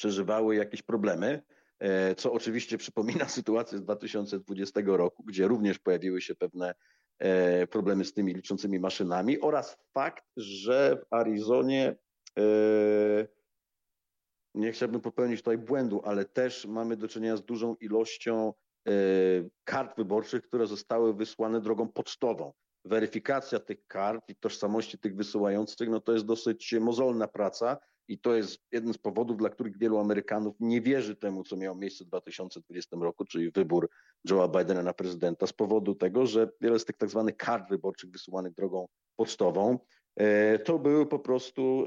przeżywały 0.00 0.56
jakieś 0.56 0.82
problemy, 0.82 1.42
e, 1.78 2.14
co 2.14 2.32
oczywiście 2.32 2.78
przypomina 2.78 3.28
sytuację 3.38 3.78
z 3.78 3.82
2020 3.82 4.80
roku, 4.84 5.24
gdzie 5.24 5.48
również 5.48 5.78
pojawiły 5.78 6.20
się 6.20 6.34
pewne 6.34 6.74
e, 7.18 7.66
problemy 7.66 8.04
z 8.04 8.12
tymi 8.12 8.34
liczącymi 8.34 8.80
maszynami 8.80 9.40
oraz 9.40 9.78
fakt, 9.94 10.24
że 10.36 10.96
w 10.96 11.14
Arizonie 11.14 11.96
e, 12.38 12.42
nie 14.54 14.72
chciałbym 14.72 15.00
popełnić 15.00 15.40
tutaj 15.40 15.58
błędu, 15.58 16.02
ale 16.04 16.24
też 16.24 16.66
mamy 16.66 16.96
do 16.96 17.08
czynienia 17.08 17.36
z 17.36 17.44
dużą 17.44 17.74
ilością 17.74 18.54
kart 19.64 19.96
wyborczych, 19.96 20.42
które 20.42 20.66
zostały 20.66 21.14
wysłane 21.14 21.60
drogą 21.60 21.88
pocztową. 21.88 22.52
Weryfikacja 22.84 23.60
tych 23.60 23.86
kart 23.86 24.28
i 24.28 24.36
tożsamości 24.36 24.98
tych 24.98 25.16
wysyłających, 25.16 25.88
no 25.88 26.00
to 26.00 26.12
jest 26.12 26.24
dosyć 26.24 26.74
mozolna 26.80 27.28
praca 27.28 27.76
i 28.10 28.18
to 28.18 28.34
jest 28.34 28.60
jeden 28.72 28.94
z 28.94 28.98
powodów, 28.98 29.36
dla 29.36 29.48
których 29.48 29.78
wielu 29.78 29.98
Amerykanów 29.98 30.56
nie 30.60 30.80
wierzy 30.80 31.16
temu, 31.16 31.44
co 31.44 31.56
miało 31.56 31.76
miejsce 31.76 32.04
w 32.04 32.06
2020 32.06 32.96
roku, 33.00 33.24
czyli 33.24 33.50
wybór 33.50 33.90
Joe'a 34.28 34.58
Bidena 34.58 34.82
na 34.82 34.92
prezydenta, 34.92 35.46
z 35.46 35.52
powodu 35.52 35.94
tego, 35.94 36.26
że 36.26 36.48
wiele 36.60 36.78
z 36.78 36.84
tych 36.84 36.96
tak 36.96 37.10
zwanych 37.10 37.36
kart 37.36 37.68
wyborczych 37.68 38.10
wysyłanych 38.10 38.54
drogą 38.54 38.88
pocztową 39.16 39.78
e, 40.16 40.58
to 40.58 40.78
były 40.78 41.06
po 41.06 41.18
prostu 41.18 41.84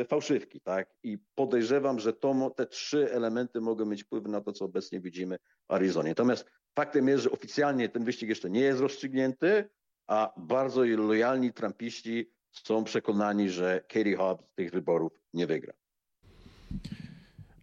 e, 0.00 0.04
fałszywki, 0.04 0.60
tak? 0.60 0.88
I 1.02 1.18
podejrzewam, 1.34 1.98
że 1.98 2.12
to, 2.12 2.50
te 2.56 2.66
trzy 2.66 3.12
elementy 3.12 3.60
mogą 3.60 3.86
mieć 3.86 4.04
wpływ 4.04 4.24
na 4.24 4.40
to, 4.40 4.52
co 4.52 4.64
obecnie 4.64 5.00
widzimy 5.00 5.38
w 5.68 5.72
Arizonie. 5.72 6.08
Natomiast 6.08 6.50
faktem 6.74 7.08
jest, 7.08 7.24
że 7.24 7.30
oficjalnie 7.30 7.88
ten 7.88 8.04
wyścig 8.04 8.28
jeszcze 8.28 8.50
nie 8.50 8.60
jest 8.60 8.80
rozstrzygnięty, 8.80 9.68
a 10.06 10.32
bardzo 10.36 10.84
lojalni 10.84 11.52
trumpiści 11.52 12.30
są 12.50 12.84
przekonani, 12.84 13.50
że 13.50 13.84
Katie 13.88 14.16
Hobbs 14.16 14.44
tych 14.54 14.72
wyborów 14.72 15.12
nie 15.34 15.46
wygra. 15.46 15.72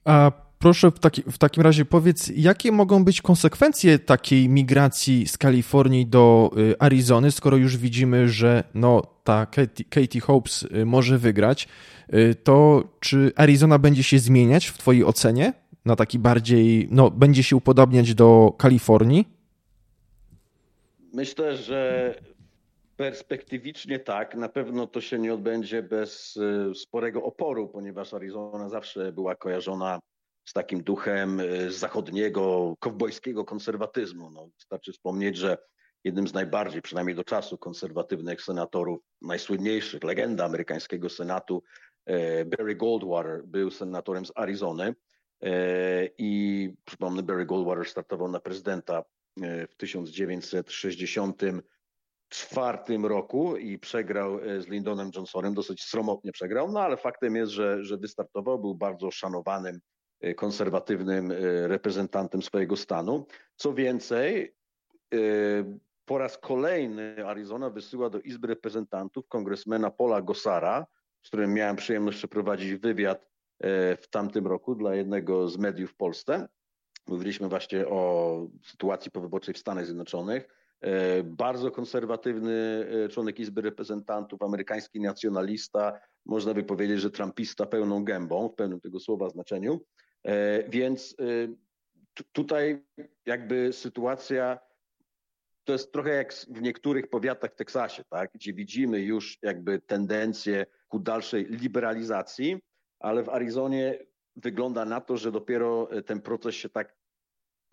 A 0.06 0.32
proszę 0.60 0.92
w, 0.92 1.00
taki, 1.00 1.24
w 1.24 1.38
takim 1.38 1.64
razie 1.64 1.86
powiedz, 1.86 2.32
jakie 2.36 2.72
mogą 2.72 3.06
być 3.06 3.22
konsekwencje 3.22 4.00
takiej 4.00 4.50
migracji 4.50 5.28
z 5.28 5.38
Kalifornii 5.38 6.06
do 6.06 6.52
y, 6.58 6.76
Arizony, 6.80 7.32
skoro 7.32 7.58
już 7.58 7.78
widzimy, 7.78 8.30
że 8.30 8.64
no, 8.74 9.02
ta 9.24 9.46
Katie, 9.46 9.86
Katie 9.90 10.22
Hobbs 10.22 10.64
y, 10.64 10.86
może 10.86 11.18
wygrać, 11.18 11.68
y, 12.14 12.36
to 12.36 12.84
czy 13.00 13.32
Arizona 13.36 13.80
będzie 13.80 14.04
się 14.04 14.20
zmieniać 14.20 14.66
w 14.66 14.78
Twojej 14.78 15.06
ocenie? 15.06 15.54
Na 15.86 15.96
taki 15.96 16.20
bardziej, 16.20 16.88
no, 16.92 17.12
będzie 17.12 17.44
się 17.44 17.56
upodobniać 17.56 18.16
do 18.16 18.56
Kalifornii? 18.58 19.28
Myślę, 21.14 21.58
że 21.58 22.16
Perspektywicznie 22.98 24.00
tak, 24.00 24.36
na 24.36 24.50
pewno 24.50 24.88
to 24.88 25.02
się 25.02 25.20
nie 25.20 25.34
odbędzie 25.34 25.84
bez 25.84 26.36
y, 26.36 26.76
sporego 26.76 27.24
oporu, 27.24 27.68
ponieważ 27.68 28.14
Arizona 28.14 28.70
zawsze 28.70 29.12
była 29.12 29.36
kojarzona 29.36 30.00
z 30.46 30.54
takim 30.54 30.84
duchem 30.84 31.40
y, 31.40 31.72
zachodniego, 31.72 32.76
kowbojskiego 32.80 33.46
konserwatyzmu. 33.46 34.30
No, 34.30 34.50
wystarczy 34.58 34.92
wspomnieć, 34.92 35.38
że 35.38 35.58
jednym 36.04 36.28
z 36.28 36.34
najbardziej, 36.34 36.82
przynajmniej 36.82 37.16
do 37.16 37.24
czasu, 37.24 37.58
konserwatywnych 37.58 38.42
senatorów, 38.42 39.00
najsłynniejszych, 39.22 40.04
legenda 40.04 40.46
amerykańskiego 40.46 41.10
senatu, 41.10 41.64
y, 42.10 42.46
Barry 42.46 42.76
Goldwater 42.76 43.44
był 43.46 43.72
senatorem 43.72 44.26
z 44.26 44.32
Arizony. 44.36 44.96
I 46.18 46.70
przypomnę, 46.86 47.24
Barry 47.24 47.46
Goldwater 47.46 47.90
startował 47.90 48.32
na 48.32 48.40
prezydenta 48.40 49.04
w 49.70 49.76
1960 49.78 51.42
czwartym 52.34 53.06
roku 53.06 53.58
i 53.58 53.80
przegrał 53.80 54.40
e, 54.40 54.62
z 54.62 54.68
Lindonem 54.68 55.12
Johnsonem, 55.16 55.54
dosyć 55.54 55.84
sromotnie 55.84 56.32
przegrał, 56.32 56.72
no 56.72 56.80
ale 56.80 56.98
faktem 56.98 57.36
jest, 57.36 57.52
że, 57.52 57.84
że 57.84 57.98
wystartował, 57.98 58.60
był 58.60 58.76
bardzo 58.76 59.12
szanowanym, 59.12 59.80
e, 60.22 60.34
konserwatywnym 60.34 61.32
e, 61.32 61.68
reprezentantem 61.68 62.42
swojego 62.42 62.78
stanu. 62.78 63.26
Co 63.56 63.74
więcej, 63.74 64.56
po 66.06 66.18
raz 66.18 66.38
kolejny 66.38 67.28
Arizona 67.28 67.70
wysyła 67.70 68.10
do 68.10 68.20
Izby 68.20 68.48
Reprezentantów 68.48 69.28
kongresmena 69.28 69.92
Paula 69.92 70.22
Gossara, 70.22 70.86
z 71.24 71.28
którym 71.28 71.54
miałem 71.54 71.76
przyjemność 71.76 72.18
przeprowadzić 72.18 72.76
wywiad 72.76 73.30
w 73.98 74.04
tamtym 74.10 74.48
roku 74.48 74.76
dla 74.76 74.96
jednego 74.96 75.50
z 75.50 75.58
mediów 75.58 75.92
w 75.92 75.96
Polsce. 75.96 76.48
Mówiliśmy 77.08 77.50
właśnie 77.50 77.88
o 77.88 78.48
sytuacji 78.66 79.12
powyborczej 79.12 79.54
w 79.54 79.58
Stanach 79.58 79.86
Zjednoczonych 79.86 80.48
bardzo 81.24 81.72
konserwatywny 81.72 82.88
e, 83.06 83.10
członek 83.10 83.40
Izby 83.40 83.62
Reprezentantów, 83.62 84.42
amerykański 84.42 85.00
nacjonalista, 85.00 86.00
można 86.26 86.54
by 86.54 86.64
powiedzieć, 86.64 87.00
że 87.00 87.12
trumpista 87.12 87.66
pełną 87.66 88.04
gębą, 88.04 88.50
w 88.50 88.56
pełnym 88.56 88.80
tego 88.80 89.00
słowa 89.00 89.30
znaczeniu. 89.30 89.82
E, 90.24 90.70
więc 90.70 91.16
tutaj 92.32 92.84
jakby 93.26 93.74
sytuacja 93.74 94.60
to 95.64 95.74
jest 95.74 95.92
trochę 95.92 96.10
jak 96.10 96.34
w 96.34 96.62
niektórych 96.62 97.10
powiatach 97.10 97.52
w 97.52 97.56
Teksasie, 97.56 98.04
tak, 98.10 98.32
gdzie 98.34 98.54
widzimy 98.54 99.02
już 99.02 99.38
jakby 99.42 99.80
tendencję 99.80 100.66
ku 100.88 101.00
dalszej 101.00 101.46
liberalizacji, 101.46 102.60
ale 103.00 103.24
w 103.24 103.30
Arizonie 103.30 104.00
wygląda 104.36 104.86
na 104.86 105.02
to, 105.02 105.18
że 105.18 105.32
dopiero 105.32 105.90
ten 106.06 106.22
proces 106.22 106.56
się 106.56 106.70
tak 106.70 106.96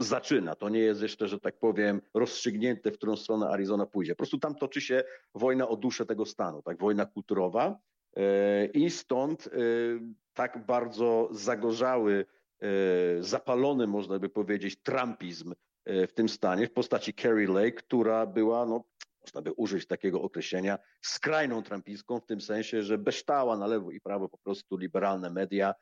zaczyna. 0.01 0.55
To 0.55 0.69
nie 0.69 0.79
jest 0.79 1.03
jeszcze, 1.03 1.29
że 1.29 1.41
tak 1.41 1.59
powiem, 1.59 2.01
rozstrzygnięte, 2.15 2.91
w 2.91 2.95
którą 2.95 3.17
stronę 3.17 3.49
Arizona 3.49 3.87
pójdzie. 3.87 4.13
Po 4.13 4.17
prostu 4.17 4.39
tam 4.39 4.55
toczy 4.55 4.81
się 4.81 5.05
wojna 5.35 5.69
o 5.69 5.77
duszę 5.77 6.07
tego 6.07 6.27
stanu, 6.27 6.63
tak, 6.63 6.79
wojna 6.79 7.07
kulturowa. 7.07 7.79
I 8.75 8.91
stąd 8.91 9.49
tak 10.35 10.67
bardzo 10.67 11.29
zagorzały, 11.31 12.27
zapalony, 13.21 13.87
można 13.87 14.19
by 14.19 14.29
powiedzieć, 14.29 14.83
trumpizm 14.83 15.55
w 15.87 16.13
tym 16.15 16.29
stanie 16.29 16.67
w 16.67 16.73
postaci 16.73 17.15
Kerry 17.15 17.47
Lake, 17.47 17.73
która 17.73 18.27
była 18.27 18.67
no, 18.67 18.85
można 19.21 19.43
by 19.43 19.53
użyć 19.53 19.87
takiego 19.87 20.23
określenia, 20.23 20.79
skrajną 21.03 21.63
trumpistką 21.63 22.21
w 22.21 22.27
tym 22.27 22.41
sensie, 22.41 22.83
że 22.83 22.99
beształa 22.99 23.57
na 23.57 23.67
lewo 23.67 23.91
i 23.91 24.01
prawo 24.01 24.29
po 24.29 24.39
prostu 24.39 24.77
liberalne 24.77 25.31
media 25.31 25.71
e, 25.71 25.75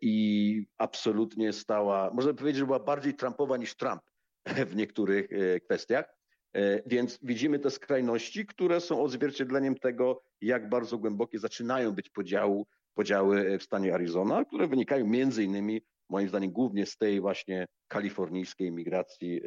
i 0.00 0.66
absolutnie 0.78 1.52
stała, 1.52 2.10
można 2.14 2.34
powiedzieć, 2.34 2.58
że 2.58 2.66
była 2.66 2.78
bardziej 2.80 3.14
Trumpowa 3.14 3.56
niż 3.56 3.76
Trump 3.76 4.02
w 4.70 4.76
niektórych 4.76 5.32
e, 5.32 5.60
kwestiach. 5.60 6.04
E, 6.52 6.82
więc 6.86 7.18
widzimy 7.22 7.58
te 7.58 7.70
skrajności, 7.70 8.46
które 8.46 8.80
są 8.80 9.02
odzwierciedleniem 9.02 9.74
tego, 9.74 10.22
jak 10.40 10.68
bardzo 10.68 10.98
głębokie 10.98 11.38
zaczynają 11.38 11.92
być 11.92 12.10
podziału, 12.10 12.66
podziały 12.94 13.58
w 13.58 13.62
stanie 13.62 13.94
Arizona, 13.94 14.44
które 14.44 14.68
wynikają 14.68 15.06
między 15.06 15.44
innymi, 15.44 15.82
moim 16.08 16.28
zdaniem, 16.28 16.50
głównie 16.50 16.86
z 16.86 16.96
tej 16.96 17.20
właśnie 17.20 17.66
kalifornijskiej 17.88 18.72
migracji 18.72 19.40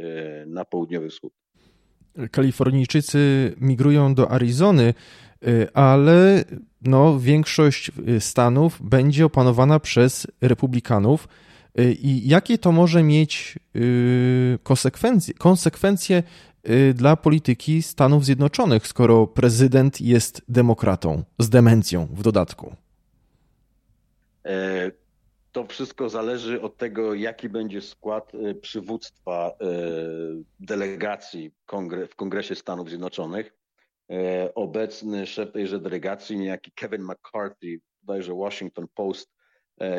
na 0.47 0.65
południowy 0.65 1.09
wschód. 1.09 1.33
Kalifornijczycy 2.31 3.53
migrują 3.61 4.13
do 4.13 4.31
Arizony, 4.31 4.93
y, 5.47 5.73
ale 5.73 6.45
no, 6.81 7.19
większość 7.19 7.91
y, 8.09 8.21
stanów 8.21 8.79
będzie 8.81 9.25
opanowana 9.25 9.79
przez 9.79 10.27
republikanów. 10.41 11.27
Y, 11.79 11.93
I 11.93 12.27
jakie 12.27 12.57
to 12.57 12.71
może 12.71 13.03
mieć 13.03 13.59
konsekwencje, 14.63 15.33
konsekwencje 15.33 16.23
dla 16.93 17.15
polityki 17.15 17.81
Stanów 17.81 18.25
Zjednoczonych, 18.25 18.87
skoro 18.87 19.27
prezydent 19.27 20.01
jest 20.01 20.41
demokratą 20.49 21.23
z 21.39 21.49
demencją 21.49 22.07
w 22.13 22.23
dodatku? 22.23 22.75
To 25.57 25.65
wszystko 25.65 26.09
zależy 26.09 26.61
od 26.61 26.77
tego, 26.77 27.13
jaki 27.13 27.49
będzie 27.49 27.81
skład 27.81 28.31
e, 28.35 28.55
przywództwa 28.55 29.51
e, 29.61 29.65
delegacji 30.59 31.51
w 32.09 32.15
Kongresie 32.15 32.55
Stanów 32.55 32.89
Zjednoczonych. 32.89 33.53
E, 34.11 34.53
obecny 34.55 35.25
szef 35.27 35.51
tejże 35.51 35.79
delegacji, 35.79 36.37
niejaki 36.37 36.71
Kevin 36.71 37.01
McCarthy, 37.03 37.79
bodajże 38.01 38.33
Washington 38.33 38.87
Post, 38.95 39.33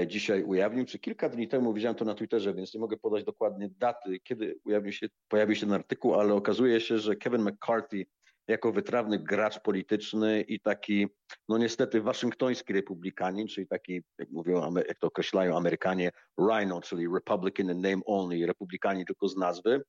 dzisiaj 0.06 0.42
ujawnił, 0.42 0.84
czy 0.84 0.98
kilka 0.98 1.28
dni 1.28 1.48
temu 1.48 1.74
widziałem 1.74 1.96
to 1.96 2.04
na 2.04 2.14
Twitterze, 2.14 2.54
więc 2.54 2.74
nie 2.74 2.80
mogę 2.80 2.96
podać 2.96 3.24
dokładnie 3.24 3.68
daty, 3.78 4.20
kiedy 4.20 4.58
ujawnił 4.64 4.92
się, 4.92 5.06
pojawił 5.28 5.56
się 5.56 5.66
ten 5.66 5.74
artykuł, 5.74 6.14
ale 6.14 6.34
okazuje 6.34 6.80
się, 6.80 6.98
że 6.98 7.16
Kevin 7.16 7.42
McCarthy 7.42 8.06
jako 8.48 8.72
wytrawny 8.72 9.18
gracz 9.18 9.60
polityczny 9.60 10.40
i 10.40 10.60
taki, 10.60 11.06
no 11.48 11.58
niestety, 11.58 12.00
waszyngtoński 12.00 12.72
republikanin, 12.72 13.48
czyli 13.48 13.66
taki, 13.66 14.02
jak 14.18 14.30
mówią, 14.30 14.74
jak 14.88 14.98
to 14.98 15.06
określają 15.06 15.56
Amerykanie, 15.56 16.10
rhino, 16.40 16.80
czyli 16.80 17.06
Republican 17.14 17.70
in 17.70 17.80
name 17.80 18.02
only, 18.06 18.46
republikanin 18.46 19.04
tylko 19.04 19.28
z 19.28 19.36
nazwy, 19.36 19.82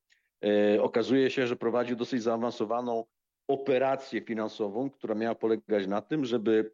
e, 0.44 0.82
okazuje 0.82 1.30
się, 1.30 1.46
że 1.46 1.56
prowadził 1.56 1.96
dosyć 1.96 2.22
zaawansowaną 2.22 3.04
operację 3.48 4.20
finansową, 4.20 4.90
która 4.90 5.14
miała 5.14 5.34
polegać 5.34 5.86
na 5.86 6.02
tym, 6.02 6.24
żeby 6.24 6.72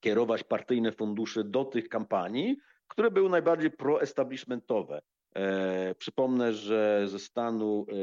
kierować 0.00 0.44
partyjne 0.44 0.92
fundusze 0.92 1.44
do 1.44 1.64
tych 1.64 1.88
kampanii, 1.88 2.56
które 2.88 3.10
były 3.10 3.30
najbardziej 3.30 3.70
pro-establishmentowe. 3.70 5.00
E, 5.36 5.94
przypomnę, 5.94 6.52
że 6.52 7.08
ze 7.08 7.18
stanu 7.18 7.86
e, 7.88 7.94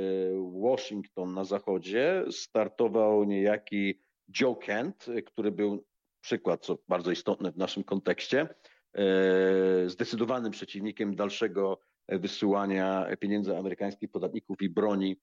Washington 0.62 1.34
na 1.34 1.44
zachodzie 1.44 2.24
startował 2.32 3.24
niejaki 3.24 4.00
Joe 4.42 4.56
Kent, 4.56 5.06
który 5.26 5.52
był 5.52 5.86
przykład, 6.22 6.66
co 6.66 6.78
bardzo 6.88 7.12
istotne 7.12 7.52
w 7.52 7.58
naszym 7.58 7.84
kontekście, 7.84 8.48
e, 8.94 9.90
zdecydowanym 9.90 10.52
przeciwnikiem 10.52 11.16
dalszego 11.16 11.80
wysyłania 12.08 13.08
pieniędzy 13.20 13.58
amerykańskich 13.58 14.12
podatników 14.12 14.62
i 14.62 14.70
broni 14.70 15.16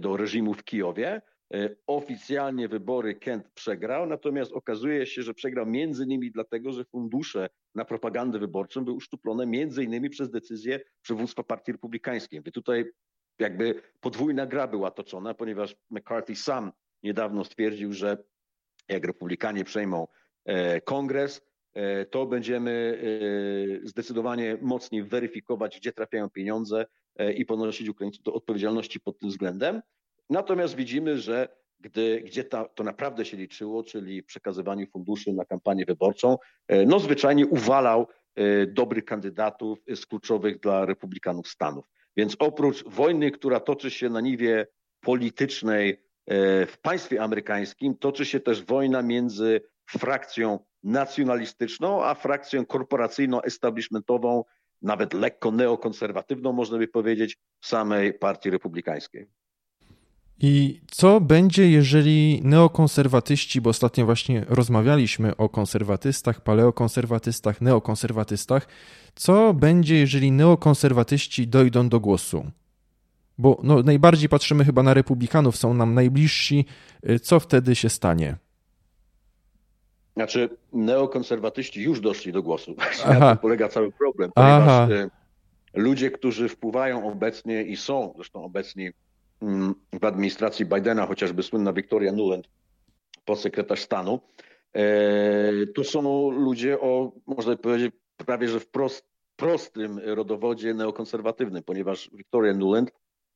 do 0.00 0.16
reżimu 0.16 0.54
w 0.54 0.64
Kijowie. 0.64 1.22
E, 1.54 1.76
oficjalnie 1.86 2.68
wybory 2.68 3.14
Kent 3.14 3.48
przegrał, 3.54 4.06
natomiast 4.06 4.52
okazuje 4.52 5.06
się, 5.06 5.22
że 5.22 5.34
przegrał 5.34 5.66
między 5.66 6.04
innymi 6.04 6.30
dlatego, 6.30 6.72
że 6.72 6.84
fundusze 6.84 7.48
na 7.74 7.84
propagandę 7.84 8.38
wyborczą 8.38 8.84
były 8.84 8.96
uszczuplone 8.96 9.46
między 9.46 9.84
innymi 9.84 10.10
przez 10.10 10.30
decyzję 10.30 10.80
przywództwa 11.02 11.42
Partii 11.42 11.72
Republikańskiej. 11.72 12.40
I 12.46 12.52
tutaj 12.52 12.84
jakby 13.38 13.82
podwójna 14.00 14.46
gra 14.46 14.66
była 14.66 14.90
toczona, 14.90 15.34
ponieważ 15.34 15.76
McCarthy 15.90 16.36
sam 16.36 16.72
niedawno 17.02 17.44
stwierdził, 17.44 17.92
że 17.92 18.18
jak 18.88 19.04
Republikanie 19.04 19.64
przejmą 19.64 20.06
e, 20.44 20.80
kongres, 20.80 21.42
e, 21.74 22.06
to 22.06 22.26
będziemy 22.26 22.98
zdecydowanie 23.84 24.58
mocniej 24.60 25.02
weryfikować, 25.02 25.78
gdzie 25.78 25.92
trafiają 25.92 26.30
pieniądze 26.30 26.86
i 27.36 27.46
ponosić 27.46 27.88
Ukraińców 27.88 28.22
do 28.22 28.32
odpowiedzialności 28.34 29.00
pod 29.00 29.18
tym 29.18 29.28
względem. 29.28 29.82
Natomiast 30.30 30.74
widzimy, 30.74 31.18
że 31.18 31.48
gdy, 31.80 32.22
gdzie 32.24 32.44
ta, 32.44 32.64
to 32.64 32.84
naprawdę 32.84 33.24
się 33.24 33.36
liczyło, 33.36 33.84
czyli 33.84 34.22
przekazywanie 34.22 34.86
funduszy 34.86 35.32
na 35.32 35.44
kampanię 35.44 35.84
wyborczą, 35.84 36.36
e, 36.68 36.86
no 36.86 37.00
zwyczajnie 37.00 37.46
uwalał 37.46 38.06
e, 38.34 38.66
dobrych 38.66 39.04
kandydatów 39.04 39.78
z 39.94 40.06
kluczowych 40.06 40.60
dla 40.60 40.86
republikanów 40.86 41.48
Stanów. 41.48 41.84
Więc 42.16 42.36
oprócz 42.38 42.84
wojny, 42.84 43.30
która 43.30 43.60
toczy 43.60 43.90
się 43.90 44.08
na 44.08 44.20
niwie 44.20 44.66
politycznej 45.00 45.90
e, 46.26 46.66
w 46.66 46.78
państwie 46.78 47.22
amerykańskim, 47.22 47.96
toczy 47.96 48.26
się 48.26 48.40
też 48.40 48.62
wojna 48.62 49.02
między 49.02 49.60
frakcją 49.90 50.58
nacjonalistyczną, 50.82 52.04
a 52.04 52.14
frakcją 52.14 52.66
korporacyjną, 52.66 53.42
establishmentową, 53.42 54.44
nawet 54.82 55.14
lekko 55.14 55.50
neokonserwatywną, 55.50 56.52
można 56.52 56.78
by 56.78 56.88
powiedzieć, 56.88 57.36
w 57.60 57.66
samej 57.66 58.14
partii 58.14 58.50
republikańskiej. 58.50 59.26
I 60.40 60.80
co 60.90 61.20
będzie, 61.20 61.70
jeżeli 61.70 62.40
neokonserwatyści, 62.44 63.60
bo 63.60 63.70
ostatnio 63.70 64.04
właśnie 64.04 64.44
rozmawialiśmy 64.48 65.36
o 65.36 65.48
konserwatystach, 65.48 66.40
paleokonserwatystach, 66.40 67.60
neokonserwatystach, 67.60 68.68
co 69.14 69.54
będzie, 69.54 69.98
jeżeli 69.98 70.32
neokonserwatyści 70.32 71.48
dojdą 71.48 71.88
do 71.88 72.00
głosu? 72.00 72.50
Bo 73.38 73.60
no, 73.62 73.82
najbardziej 73.82 74.28
patrzymy 74.28 74.64
chyba 74.64 74.82
na 74.82 74.94
republikanów, 74.94 75.56
są 75.56 75.74
nam 75.74 75.94
najbliżsi. 75.94 76.64
Co 77.22 77.40
wtedy 77.40 77.74
się 77.74 77.88
stanie? 77.88 78.36
Znaczy, 80.16 80.48
neokonserwatyści 80.72 81.82
już 81.82 82.00
doszli 82.00 82.32
do 82.32 82.42
głosu. 82.42 82.74
Na 83.20 83.30
tym 83.30 83.38
polega 83.38 83.68
cały 83.68 83.92
problem, 83.92 84.30
ponieważ 84.34 84.68
Aha. 84.68 84.88
Y, 84.90 85.10
ludzie, 85.74 86.10
którzy 86.10 86.48
wpływają 86.48 87.12
obecnie 87.12 87.62
i 87.62 87.76
są 87.76 88.12
zresztą 88.16 88.44
obecni 88.44 88.90
w 90.00 90.04
administracji 90.04 90.66
Bidena, 90.66 91.06
chociażby 91.06 91.42
słynna 91.42 91.72
Victoria 91.72 92.12
Nuland, 92.12 92.48
podsekretarz 93.24 93.80
stanu, 93.80 94.20
e, 94.72 95.66
to 95.74 95.84
są 95.84 96.30
ludzie 96.30 96.80
o, 96.80 97.12
można 97.26 97.56
powiedzieć, 97.56 97.92
prawie 98.16 98.48
że 98.48 98.60
wprost 98.60 99.08
prostym 99.36 99.98
rodowodzie 99.98 100.74
neokonserwatywnym, 100.74 101.62
ponieważ 101.62 102.10
Victoria 102.12 102.54
Nuland 102.54 102.90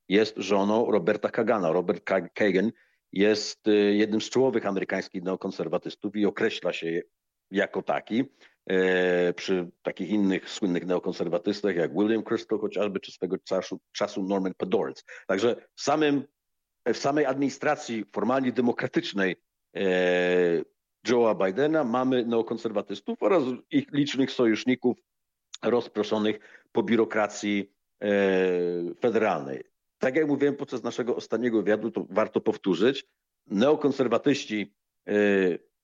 jest 0.08 0.36
żoną 0.36 0.90
Roberta 0.90 1.28
Kagana. 1.28 1.72
Robert 1.72 2.04
Kagan 2.34 2.72
jest 3.12 3.68
e, 3.68 3.72
jednym 3.72 4.20
z 4.20 4.30
czołowych 4.30 4.66
amerykańskich 4.66 5.22
neokonserwatystów 5.22 6.16
i 6.16 6.26
określa 6.26 6.72
się 6.72 7.02
jako 7.52 7.82
taki. 7.82 8.24
E, 8.66 9.32
przy 9.32 9.70
takich 9.82 10.08
innych 10.08 10.50
słynnych 10.50 10.86
neokonserwatystach 10.86 11.76
jak 11.76 11.92
William 11.94 12.22
Crystal 12.22 12.58
chociażby, 12.58 13.00
czy 13.00 13.12
swego 13.12 13.38
czasu, 13.38 13.80
czasu 13.92 14.22
Norman 14.22 14.54
Podolitz. 14.54 15.04
Także 15.26 15.56
w, 15.74 15.82
samym, 15.82 16.24
w 16.86 16.96
samej 16.96 17.26
administracji 17.26 18.04
formalnie 18.12 18.52
demokratycznej 18.52 19.36
e, 19.76 19.82
Joe'a 21.08 21.46
Bidena 21.46 21.84
mamy 21.84 22.24
neokonserwatystów 22.24 23.22
oraz 23.22 23.42
ich 23.70 23.92
licznych 23.92 24.30
sojuszników 24.30 24.96
rozproszonych 25.62 26.38
po 26.72 26.82
biurokracji 26.82 27.72
e, 28.02 28.08
federalnej. 29.00 29.64
Tak 29.98 30.16
jak 30.16 30.28
mówiłem 30.28 30.56
podczas 30.56 30.82
naszego 30.82 31.16
ostatniego 31.16 31.58
wywiadu, 31.58 31.90
to 31.90 32.06
warto 32.10 32.40
powtórzyć, 32.40 33.04
neokonserwatyści 33.46 34.74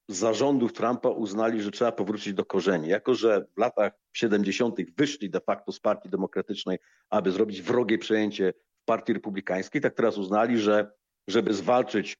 zarządów 0.09 0.73
Trumpa 0.73 1.09
uznali, 1.09 1.63
że 1.63 1.71
trzeba 1.71 1.93
powrócić 1.93 2.35
do 2.35 2.45
korzeni. 2.45 2.89
Jako, 2.89 3.15
że 3.15 3.47
w 3.57 3.61
latach 3.61 3.93
70. 4.13 4.77
wyszli 4.97 5.31
de 5.31 5.41
facto 5.41 5.73
z 5.73 5.81
Partii 5.81 6.09
Demokratycznej, 6.09 6.79
aby 7.11 7.33
zrobić 7.33 7.63
wrogie 7.63 7.99
przejęcie 7.99 8.53
w 8.83 8.85
Partii 8.85 9.13
Republikańskiej, 9.13 9.81
tak 9.81 9.95
teraz 9.95 10.19
uznali, 10.19 10.59
że 10.59 10.93
żeby 11.29 11.55
zwalczyć 11.55 12.17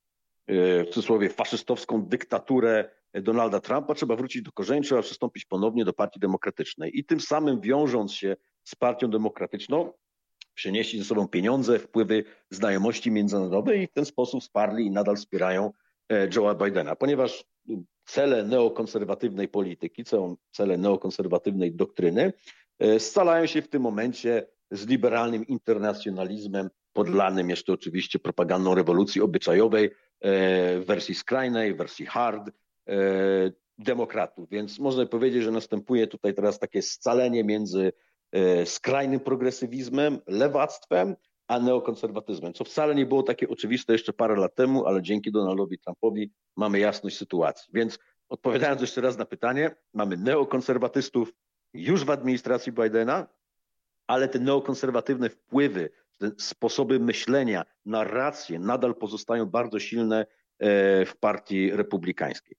e, 0.47 0.85
w 0.85 0.89
cudzysłowie 0.89 1.31
faszystowską 1.31 2.03
dyktaturę 2.03 2.91
Donalda 3.15 3.61
Trumpa, 3.61 3.95
trzeba 3.95 4.17
wrócić 4.17 4.43
do 4.43 4.53
korzeni, 4.53 4.83
trzeba 4.83 5.03
przystąpić 5.03 5.45
ponownie 5.45 5.85
do 5.85 5.93
Partii 5.93 6.21
Demokratycznej. 6.21 6.99
I 6.99 7.05
tym 7.05 7.21
samym 7.21 7.61
wiążąc 7.61 8.13
się 8.15 8.37
z 8.65 8.75
Partią 8.75 9.11
Demokratyczną, 9.11 9.93
przynieśli 10.55 10.99
ze 10.99 11.05
sobą 11.05 11.29
pieniądze, 11.29 11.79
wpływy, 11.79 12.25
znajomości 12.51 13.11
międzynarodowe 13.11 13.77
i 13.77 13.87
w 13.87 13.93
ten 13.93 14.05
sposób 14.05 14.43
wsparli 14.43 14.87
i 14.87 14.91
nadal 14.91 15.17
wspierają 15.17 15.73
Joe'a 16.11 16.65
Bidena, 16.65 16.97
ponieważ 16.97 17.45
cele 18.05 18.45
neokonserwatywnej 18.45 19.49
polityki, 19.49 20.05
cele 20.51 20.79
neokonserwatywnej 20.79 21.73
doktryny 21.73 22.33
scalają 22.99 23.47
się 23.47 23.63
w 23.63 23.69
tym 23.69 23.83
momencie 23.83 24.47
z 24.71 24.87
liberalnym 24.87 25.47
internacjonalizmem 25.47 26.71
podlanym 26.93 27.51
jeszcze 27.51 27.73
oczywiście 27.73 28.19
propagandą 28.19 28.75
rewolucji 28.75 29.21
obyczajowej 29.21 29.91
w 30.23 30.85
wersji 30.87 31.15
skrajnej, 31.15 31.75
w 31.75 31.77
wersji 31.77 32.07
hard 32.07 32.51
demokratów. 33.79 34.49
Więc 34.51 34.79
można 34.79 35.07
powiedzieć, 35.07 35.43
że 35.43 35.51
następuje 35.51 36.07
tutaj 36.07 36.35
teraz 36.35 36.59
takie 36.59 36.83
scalenie 36.83 37.45
między 37.45 37.93
skrajnym 38.65 39.21
progresywizmem, 39.21 40.19
lewactwem, 40.27 41.17
a 41.49 41.59
neokonserwatyzmem, 41.59 42.53
co 42.53 42.65
wcale 42.65 42.95
nie 42.95 43.07
było 43.07 43.23
takie 43.23 43.49
oczywiste 43.49 43.93
jeszcze 43.93 44.13
parę 44.13 44.37
lat 44.37 44.55
temu, 44.55 44.87
ale 44.87 45.03
dzięki 45.03 45.33
Donaldowi 45.33 45.79
Trumpowi 45.79 46.31
mamy 46.57 46.79
jasność 46.79 47.17
sytuacji. 47.17 47.71
Więc 47.75 47.99
odpowiadając 48.29 48.81
jeszcze 48.81 49.01
raz 49.01 49.19
na 49.19 49.25
pytanie, 49.25 49.75
mamy 49.95 50.17
neokonserwatystów 50.17 51.33
już 51.75 52.05
w 52.05 52.11
administracji 52.11 52.73
Bidena, 52.73 53.27
ale 54.07 54.29
te 54.29 54.39
neokonserwatywne 54.39 55.31
wpływy, 55.31 55.91
te 56.19 56.31
sposoby 56.39 57.01
myślenia, 57.01 57.65
narracje 57.87 58.59
nadal 58.59 58.95
pozostają 58.95 59.47
bardzo 59.47 59.79
silne 59.79 60.27
w 61.07 61.13
partii 61.21 61.71
republikańskiej. 61.71 62.57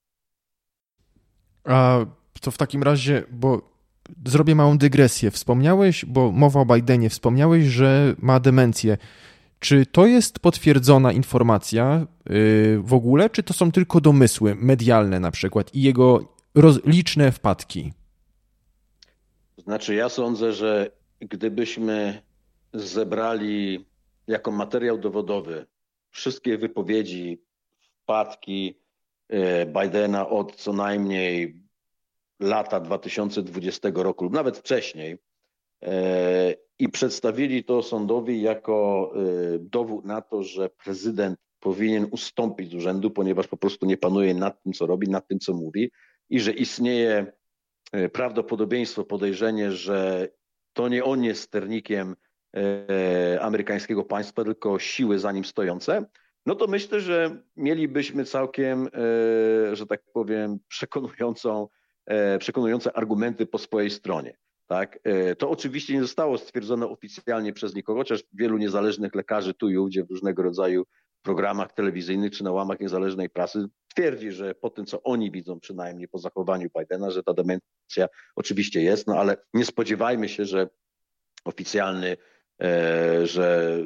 A 1.64 2.06
to 2.40 2.50
w 2.50 2.58
takim 2.58 2.82
razie, 2.82 3.24
bo 3.30 3.69
zrobię 4.26 4.54
małą 4.54 4.78
dygresję. 4.78 5.30
Wspomniałeś, 5.30 6.04
bo 6.04 6.32
mowa 6.32 6.60
o 6.60 6.66
Bidenie, 6.66 7.10
wspomniałeś, 7.10 7.64
że 7.64 8.14
ma 8.18 8.40
demencję. 8.40 8.96
Czy 9.58 9.86
to 9.86 10.06
jest 10.06 10.38
potwierdzona 10.38 11.12
informacja 11.12 12.06
yy, 12.30 12.80
w 12.82 12.94
ogóle, 12.94 13.30
czy 13.30 13.42
to 13.42 13.54
są 13.54 13.72
tylko 13.72 14.00
domysły 14.00 14.54
medialne 14.54 15.20
na 15.20 15.30
przykład 15.30 15.74
i 15.74 15.82
jego 15.82 16.34
liczne 16.84 17.32
wpadki? 17.32 17.92
Znaczy, 19.58 19.94
ja 19.94 20.08
sądzę, 20.08 20.52
że 20.52 20.90
gdybyśmy 21.20 22.22
zebrali 22.74 23.86
jako 24.26 24.50
materiał 24.50 24.98
dowodowy 24.98 25.66
wszystkie 26.10 26.58
wypowiedzi, 26.58 27.42
wpadki 28.02 28.78
yy, 29.28 29.38
Bidena 29.66 30.28
od 30.28 30.56
co 30.56 30.72
najmniej 30.72 31.62
lata 32.40 32.80
2020 32.80 33.88
roku 33.94 34.24
lub 34.24 34.32
nawet 34.32 34.58
wcześniej 34.58 35.18
e, 35.82 36.54
i 36.78 36.88
przedstawili 36.88 37.64
to 37.64 37.82
sądowi 37.82 38.42
jako 38.42 39.10
e, 39.14 39.58
dowód 39.58 40.04
na 40.04 40.20
to, 40.20 40.42
że 40.42 40.70
prezydent 40.84 41.38
powinien 41.60 42.06
ustąpić 42.10 42.70
z 42.70 42.74
urzędu, 42.74 43.10
ponieważ 43.10 43.46
po 43.46 43.56
prostu 43.56 43.86
nie 43.86 43.96
panuje 43.96 44.34
nad 44.34 44.62
tym, 44.62 44.72
co 44.72 44.86
robi, 44.86 45.08
nad 45.08 45.28
tym, 45.28 45.38
co 45.38 45.54
mówi 45.54 45.90
i 46.30 46.40
że 46.40 46.52
istnieje 46.52 47.32
e, 47.92 48.08
prawdopodobieństwo, 48.08 49.04
podejrzenie, 49.04 49.72
że 49.72 50.28
to 50.72 50.88
nie 50.88 51.04
on 51.04 51.24
jest 51.24 51.42
sternikiem 51.42 52.16
amerykańskiego 53.40 54.04
państwa, 54.04 54.44
tylko 54.44 54.78
siły 54.78 55.18
za 55.18 55.32
nim 55.32 55.44
stojące, 55.44 56.04
no 56.46 56.54
to 56.54 56.66
myślę, 56.66 57.00
że 57.00 57.42
mielibyśmy 57.56 58.24
całkiem, 58.24 58.88
że 59.72 59.86
tak 59.86 60.02
powiem, 60.12 60.58
przekonującą 60.68 61.68
przekonujące 62.38 62.96
argumenty 62.96 63.46
po 63.46 63.58
swojej 63.58 63.90
stronie. 63.90 64.36
Tak? 64.70 64.98
E, 65.04 65.36
to 65.36 65.50
oczywiście 65.50 65.94
nie 65.94 66.02
zostało 66.02 66.38
stwierdzone 66.38 66.88
oficjalnie 66.88 67.52
przez 67.52 67.74
nikogo, 67.74 68.00
chociaż 68.00 68.24
wielu 68.32 68.58
niezależnych 68.58 69.14
lekarzy 69.14 69.54
tu 69.54 69.68
i 69.68 69.76
ówdzie 69.76 70.04
w 70.04 70.10
różnego 70.10 70.42
rodzaju 70.42 70.86
programach 71.22 71.72
telewizyjnych 71.72 72.32
czy 72.32 72.44
na 72.44 72.52
łamach 72.52 72.80
niezależnej 72.80 73.30
prasy 73.30 73.68
twierdzi, 73.94 74.32
że 74.32 74.54
po 74.54 74.70
tym, 74.70 74.86
co 74.86 75.02
oni 75.02 75.30
widzą 75.30 75.60
przynajmniej 75.60 76.08
po 76.08 76.18
zachowaniu 76.18 76.68
Bidena, 76.78 77.10
że 77.10 77.22
ta 77.22 77.34
demencja 77.34 78.08
oczywiście 78.36 78.82
jest, 78.82 79.06
no 79.06 79.16
ale 79.16 79.36
nie 79.54 79.64
spodziewajmy 79.64 80.28
się, 80.28 80.44
że 80.44 80.68
oficjalny, 81.44 82.16
e, 82.62 83.26
że 83.26 83.78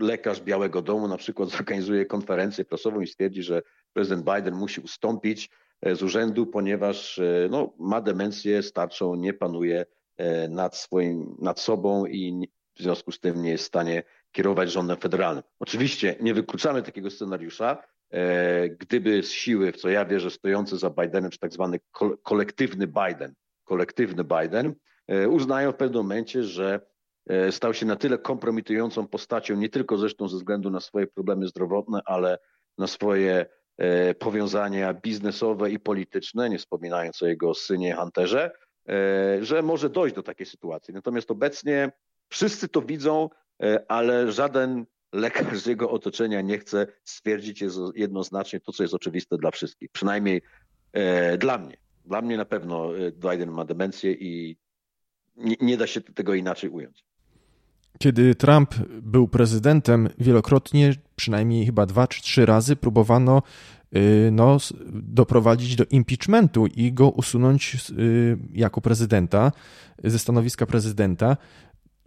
lekarz 0.00 0.40
Białego 0.40 0.82
Domu 0.82 1.08
na 1.08 1.16
przykład 1.16 1.48
zorganizuje 1.48 2.06
konferencję 2.06 2.64
prasową 2.64 3.00
i 3.00 3.06
stwierdzi, 3.06 3.42
że 3.42 3.62
prezydent 3.92 4.24
Biden 4.24 4.54
musi 4.54 4.80
ustąpić 4.80 5.50
E, 5.50 5.67
z 5.82 6.02
urzędu, 6.02 6.46
ponieważ 6.46 7.18
e, 7.18 7.48
no, 7.50 7.74
ma 7.78 8.00
demencję 8.00 8.62
starczą, 8.62 9.14
nie 9.14 9.32
panuje 9.32 9.86
e, 10.16 10.48
nad, 10.48 10.76
swoim, 10.76 11.36
nad 11.40 11.60
sobą 11.60 12.06
i 12.06 12.48
w 12.74 12.82
związku 12.82 13.12
z 13.12 13.20
tym 13.20 13.42
nie 13.42 13.50
jest 13.50 13.64
w 13.64 13.66
stanie 13.66 14.02
kierować 14.32 14.70
rządem 14.70 14.96
federalnym. 14.96 15.42
Oczywiście 15.58 16.16
nie 16.20 16.34
wykluczamy 16.34 16.82
takiego 16.82 17.10
scenariusza, 17.10 17.82
gdyby 18.78 19.22
z 19.22 19.30
siły, 19.30 19.72
w 19.72 19.76
co 19.76 19.88
ja 19.88 20.04
wierzę, 20.04 20.30
stojący 20.30 20.78
za 20.78 20.90
Bidenem, 20.90 21.30
czy 21.30 21.38
tak 21.38 21.52
zwany 21.52 21.80
kolektywny 22.22 22.86
Biden, 22.86 23.34
kolektywny 23.64 24.24
Biden, 24.24 24.74
uznają 25.30 25.72
w 25.72 25.76
pewnym 25.76 26.02
momencie, 26.02 26.42
że 26.42 26.80
stał 27.50 27.74
się 27.74 27.86
na 27.86 27.96
tyle 27.96 28.18
kompromitującą 28.18 29.06
postacią, 29.06 29.56
nie 29.56 29.68
tylko 29.68 29.98
zresztą 29.98 30.28
ze 30.28 30.36
względu 30.36 30.70
na 30.70 30.80
swoje 30.80 31.06
problemy 31.06 31.46
zdrowotne, 31.46 32.00
ale 32.04 32.38
na 32.78 32.86
swoje 32.86 33.46
E, 33.46 33.57
powiązania 34.18 34.94
biznesowe 34.94 35.70
i 35.70 35.78
polityczne, 35.78 36.50
nie 36.50 36.58
wspominając 36.58 37.22
o 37.22 37.26
jego 37.26 37.54
synie 37.54 37.94
Hunterze, 37.94 38.50
e, 38.88 39.44
że 39.44 39.62
może 39.62 39.90
dojść 39.90 40.14
do 40.14 40.22
takiej 40.22 40.46
sytuacji. 40.46 40.94
Natomiast 40.94 41.30
obecnie 41.30 41.92
wszyscy 42.28 42.68
to 42.68 42.82
widzą, 42.82 43.30
e, 43.62 43.84
ale 43.88 44.32
żaden 44.32 44.86
lekarz 45.12 45.58
z 45.58 45.66
jego 45.66 45.90
otoczenia 45.90 46.40
nie 46.40 46.58
chce 46.58 46.86
stwierdzić 47.04 47.64
jednoznacznie 47.94 48.60
to, 48.60 48.72
co 48.72 48.82
jest 48.82 48.94
oczywiste 48.94 49.38
dla 49.38 49.50
wszystkich. 49.50 49.90
Przynajmniej 49.92 50.42
dla 51.38 51.58
mnie. 51.58 51.76
Dla 52.04 52.22
mnie 52.22 52.36
na 52.36 52.44
pewno 52.44 52.90
Biden 53.12 53.50
ma 53.50 53.64
demencję 53.64 54.12
i 54.12 54.56
nie 55.60 55.76
da 55.76 55.86
się 55.86 56.00
tego 56.00 56.34
inaczej 56.34 56.70
ująć. 56.70 57.04
Kiedy 57.98 58.34
Trump 58.34 58.74
był 59.02 59.28
prezydentem, 59.28 60.08
wielokrotnie, 60.18 60.94
przynajmniej 61.16 61.66
chyba 61.66 61.86
dwa 61.86 62.06
czy 62.06 62.22
trzy 62.22 62.46
razy, 62.46 62.76
próbowano 62.76 63.42
y, 63.96 64.30
no, 64.32 64.56
doprowadzić 64.92 65.76
do 65.76 65.84
impeachmentu 65.84 66.66
i 66.66 66.92
go 66.92 67.10
usunąć 67.10 67.76
y, 67.98 68.38
jako 68.54 68.80
prezydenta, 68.80 69.52
ze 70.04 70.18
stanowiska 70.18 70.66
prezydenta. 70.66 71.36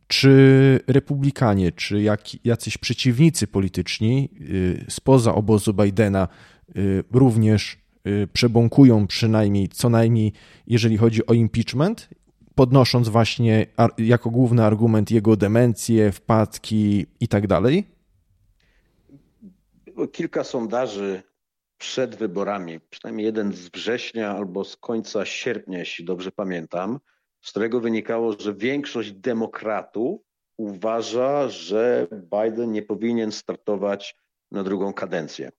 Czy 0.07 0.79
republikanie, 0.87 1.71
czy 1.71 2.01
jak, 2.01 2.45
jacyś 2.45 2.77
przeciwnicy 2.77 3.47
polityczni 3.47 4.29
y, 4.41 4.85
spoza 4.89 5.35
obozu 5.35 5.73
Bidena 5.73 6.27
również 7.11 7.81
przebąkują 8.33 9.07
przynajmniej, 9.07 9.69
co 9.69 9.89
najmniej 9.89 10.33
jeżeli 10.67 10.97
chodzi 10.97 11.25
o 11.25 11.33
impeachment 11.33 12.09
podnosząc 12.55 13.09
właśnie 13.09 13.67
jako 13.97 14.29
główny 14.29 14.63
argument 14.63 15.11
jego 15.11 15.35
demencję, 15.35 16.11
wpadki 16.11 17.05
i 17.19 17.27
tak 17.27 17.47
dalej? 17.47 17.87
Było 19.85 20.07
kilka 20.07 20.43
sondaży 20.43 21.23
przed 21.77 22.15
wyborami, 22.15 22.79
przynajmniej 22.89 23.25
jeden 23.25 23.53
z 23.53 23.69
września 23.69 24.31
albo 24.31 24.63
z 24.63 24.75
końca 24.77 25.25
sierpnia, 25.25 25.79
jeśli 25.79 26.05
dobrze 26.05 26.31
pamiętam, 26.31 26.99
z 27.41 27.49
którego 27.49 27.79
wynikało, 27.79 28.35
że 28.39 28.53
większość 28.53 29.11
demokratów 29.11 30.21
uważa, 30.57 31.49
że 31.49 32.07
Biden 32.11 32.71
nie 32.71 32.81
powinien 32.81 33.31
startować 33.31 34.15
na 34.51 34.63
drugą 34.63 34.93
kadencję. 34.93 35.51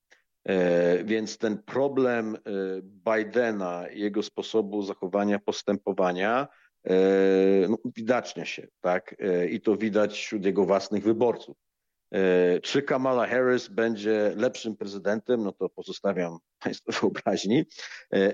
E, 0.45 1.05
więc 1.05 1.39
ten 1.39 1.59
problem 1.63 2.37
e, 2.37 2.39
Bidena, 2.83 3.85
jego 3.91 4.23
sposobu 4.23 4.83
zachowania, 4.83 5.39
postępowania 5.39 6.49
no, 7.69 7.79
widacznie 7.97 8.47
się, 8.47 8.69
tak? 8.81 9.15
E, 9.19 9.49
I 9.49 9.61
to 9.61 9.77
widać 9.77 10.13
wśród 10.13 10.45
jego 10.45 10.65
własnych 10.65 11.05
wyborców. 11.05 11.57
E, 12.11 12.61
czy 12.61 12.83
Kamala 12.83 13.27
Harris 13.27 13.69
będzie 13.69 14.33
lepszym 14.37 14.77
prezydentem, 14.77 15.43
no 15.43 15.53
to 15.53 15.69
pozostawiam 15.69 16.39
Państwu 16.65 16.93
wyobraźni. 17.01 17.65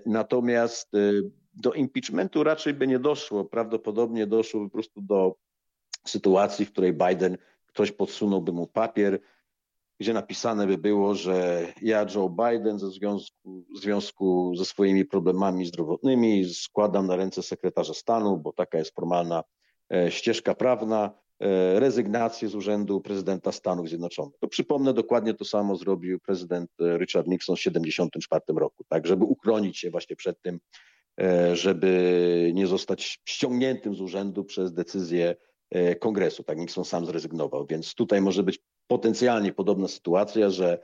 Natomiast 0.07 0.93
do 1.55 1.73
impeachmentu 1.73 2.45
raczej 2.45 2.75
by 2.75 2.87
nie 2.87 2.99
doszło. 2.99 3.45
Prawdopodobnie 3.45 4.27
doszło 4.27 4.65
po 4.65 4.71
prostu 4.71 5.01
do 5.03 5.35
sytuacji, 6.07 6.65
w 6.65 6.73
której 6.73 6.93
Biden, 6.93 7.39
ktoś 7.67 7.93
podsunąłby 7.93 8.53
mu 8.53 8.67
papier, 8.67 9.21
gdzie 10.01 10.13
napisane 10.13 10.67
by 10.67 10.79
było, 10.79 11.15
że 11.15 11.67
ja, 11.83 12.07
Joe 12.15 12.29
Biden, 12.29 12.79
ze 12.79 12.91
związku, 12.91 13.65
w 13.77 13.79
związku 13.79 14.55
ze 14.57 14.65
swoimi 14.65 15.05
problemami 15.05 15.67
zdrowotnymi 15.67 16.55
składam 16.55 17.07
na 17.07 17.17
ręce 17.17 17.43
sekretarza 17.43 17.95
stanu, 17.95 18.39
bo 18.39 18.53
taka 18.53 18.79
jest 18.79 18.95
formalna 18.95 19.45
e, 19.93 20.11
ścieżka 20.11 20.55
prawna, 20.55 21.11
e, 21.41 21.81
rezygnację 21.81 22.49
z 22.49 22.55
urzędu 22.55 23.01
prezydenta 23.01 23.53
Stanów 23.53 23.89
Zjednoczonych. 23.89 24.39
To 24.41 24.49
przypomnę, 24.49 24.95
dokładnie 24.95 25.35
to 25.35 25.45
samo 25.45 25.77
zrobił 25.77 26.21
prezydent 26.21 26.71
e, 26.81 26.99
Richard 26.99 27.27
Nixon 27.27 27.57
w 27.57 27.59
1974 27.59 28.59
roku, 28.59 28.85
tak, 28.89 29.07
żeby 29.07 29.25
uchronić 29.25 29.79
się 29.79 29.91
właśnie 29.91 30.17
przed 30.17 30.43
tym, 30.43 30.61
żeby 31.53 32.53
nie 32.55 32.67
zostać 32.67 33.21
ściągniętym 33.25 33.95
z 33.95 34.01
urzędu 34.01 34.45
przez 34.45 34.73
decyzję 34.73 35.37
kongresu. 36.01 36.43
Tak, 36.43 36.59
Nixon 36.59 36.85
sam 36.85 37.07
zrezygnował, 37.07 37.67
więc 37.67 37.95
tutaj 37.95 38.21
może 38.21 38.43
być 38.43 38.61
potencjalnie 38.89 39.53
podobna 39.53 39.89
sytuacja, 39.89 40.51
że 40.51 40.79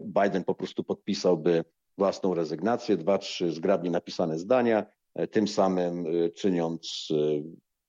Biden 0.00 0.44
po 0.44 0.54
prostu 0.54 0.84
podpisałby 0.84 1.64
własną 1.98 2.34
rezygnację, 2.34 2.96
dwa, 2.96 3.18
trzy 3.18 3.52
zgrabnie 3.52 3.90
napisane 3.90 4.38
zdania, 4.38 4.86
tym 5.30 5.48
samym 5.48 6.06
czyniąc 6.34 7.08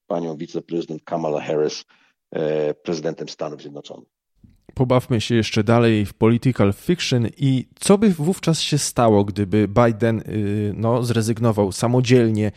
panią 0.07 0.37
wiceprezydent 0.37 1.03
Kamala 1.03 1.41
Harris 1.41 1.85
prezydentem 2.83 3.29
Stanów 3.29 3.61
Zjednoczonych. 3.61 4.09
Pobawmy 4.73 5.21
się 5.21 5.35
jeszcze 5.35 5.63
dalej 5.63 6.05
w 6.05 6.13
political 6.13 6.73
fiction 6.73 7.27
i 7.37 7.67
co 7.79 7.97
by 7.97 8.09
wówczas 8.09 8.61
się 8.61 8.77
stało, 8.77 9.23
gdyby 9.23 9.67
Biden 9.67 10.19
y, 10.19 10.73
no, 10.77 11.03
zrezygnował 11.03 11.71
samodzielnie, 11.71 12.51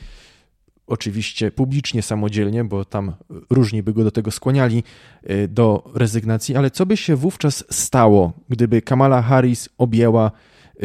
oczywiście 0.87 1.51
publicznie 1.51 2.03
samodzielnie, 2.03 2.65
bo 2.65 2.85
tam 2.85 3.13
różni 3.51 3.83
by 3.83 3.93
go 3.93 4.05
do 4.05 4.11
tego 4.11 4.31
skłaniali, 4.31 4.85
y, 5.31 5.49
do 5.49 5.91
rezygnacji, 5.95 6.57
ale 6.57 6.71
co 6.71 6.87
by 6.87 6.97
się 6.97 7.17
wówczas 7.17 7.65
stało, 7.71 8.33
gdyby 8.49 8.83
Kamala 8.83 9.23
Harris 9.23 9.69
objęła 9.79 10.31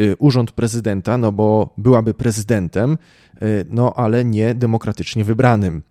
y, 0.00 0.16
urząd 0.18 0.52
prezydenta, 0.52 1.18
no 1.18 1.32
bo 1.32 1.74
byłaby 1.78 2.14
prezydentem, 2.14 2.98
no 3.70 3.92
ale 3.96 4.24
nie 4.24 4.54
demokratycznie 4.54 5.24
wybranym. 5.24 5.82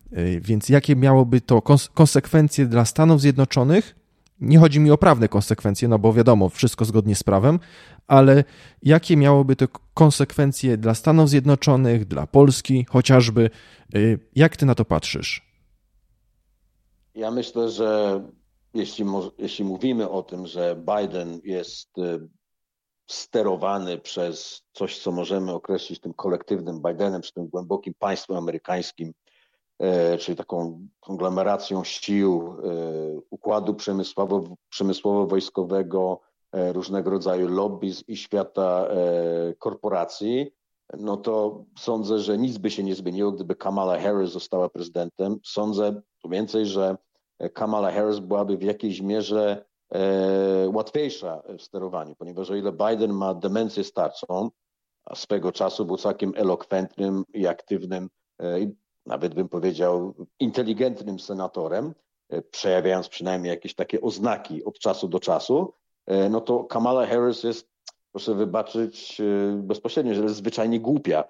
Więc 0.41 0.69
jakie 0.69 0.95
miałoby 0.95 1.41
to 1.41 1.62
konsekwencje 1.93 2.65
dla 2.65 2.86
Stanów 2.86 3.21
Zjednoczonych, 3.21 3.95
nie 4.41 4.60
chodzi 4.60 4.80
mi 4.80 4.91
o 4.91 4.97
prawne 4.97 5.27
konsekwencje, 5.27 5.88
no 5.88 5.99
bo 5.99 6.13
wiadomo, 6.13 6.49
wszystko 6.49 6.86
zgodnie 6.86 7.15
z 7.15 7.23
prawem, 7.23 7.60
ale 8.08 8.43
jakie 8.84 9.17
miałoby 9.17 9.56
to 9.56 9.67
konsekwencje 9.93 10.77
dla 10.77 10.93
Stanów 10.93 11.30
Zjednoczonych, 11.30 12.06
dla 12.06 12.27
Polski 12.27 12.86
chociażby? 12.89 13.49
Y, 13.95 14.19
jak 14.36 14.58
ty 14.58 14.65
na 14.65 14.75
to 14.75 14.86
patrzysz? 14.86 15.51
Ja 17.15 17.32
myślę, 17.32 17.69
że 17.69 18.21
jeśli, 18.73 19.06
jeśli 19.38 19.65
mówimy 19.65 20.10
o 20.10 20.23
tym, 20.23 20.47
że 20.47 20.75
Biden 20.75 21.41
jest 21.43 21.97
y, 21.97 22.27
sterowany 23.08 23.97
przez 23.97 24.63
coś, 24.73 24.99
co 24.99 25.12
możemy 25.12 25.51
określić 25.51 25.99
tym 25.99 26.13
kolektywnym 26.13 26.82
Bidenem, 26.82 27.21
czy 27.21 27.34
tym 27.34 27.47
głębokim 27.47 27.93
państwem 27.99 28.38
amerykańskim, 28.38 29.13
czyli 30.19 30.37
taką 30.37 30.87
konglomeracją 30.99 31.83
sił 31.83 32.55
e, 32.63 33.21
układu 33.29 33.73
przemysłowo-wojskowego, 34.69 36.17
e, 36.51 36.73
różnego 36.73 37.09
rodzaju 37.09 37.47
lobbyz 37.47 38.09
i 38.09 38.17
świata 38.17 38.87
korporacji, 39.59 40.51
no 40.99 41.17
to 41.17 41.63
sądzę, 41.77 42.19
że 42.19 42.37
nic 42.37 42.57
by 42.57 42.71
się 42.71 42.83
nie 42.83 42.95
zmieniło, 42.95 43.31
gdyby 43.31 43.55
Kamala 43.55 43.99
Harris 43.99 44.31
została 44.31 44.69
prezydentem. 44.69 45.39
Sądzę 45.45 46.01
tu 46.21 46.29
więcej, 46.29 46.65
że 46.65 46.97
Kamala 47.53 47.91
Harris 47.91 48.19
byłaby 48.19 48.57
w 48.57 48.63
jakiejś 48.63 49.01
mierze 49.01 49.65
łatwiejsza 50.67 51.41
w 51.57 51.61
sterowaniu, 51.61 52.15
ponieważ 52.15 52.51
o 52.51 52.55
ile 52.55 52.71
Biden 52.71 53.13
ma 53.13 53.33
demencję 53.33 53.83
starczą, 53.83 54.49
a 55.05 55.15
swego 55.15 55.51
czasu 55.51 55.85
był 55.85 55.97
całkiem 55.97 56.33
elokwentnym 56.35 57.23
i 57.33 57.47
aktywnym 57.47 58.09
nawet 59.05 59.33
bym 59.33 59.49
powiedział, 59.49 60.13
inteligentnym 60.39 61.19
senatorem, 61.19 61.93
e, 62.29 62.41
przejawiając 62.41 63.09
przynajmniej 63.09 63.49
jakieś 63.49 63.75
takie 63.75 64.01
oznaki 64.01 64.63
od 64.63 64.79
czasu 64.79 65.07
do 65.07 65.19
czasu, 65.19 65.73
e, 66.05 66.29
no 66.29 66.41
to 66.41 66.63
Kamala 66.63 67.07
Harris 67.07 67.43
jest, 67.43 67.67
proszę 68.11 68.35
wybaczyć 68.35 69.21
e, 69.21 69.23
bezpośrednio, 69.63 70.13
że 70.13 70.23
jest 70.23 70.35
zwyczajnie 70.35 70.79
głupia. 70.79 71.23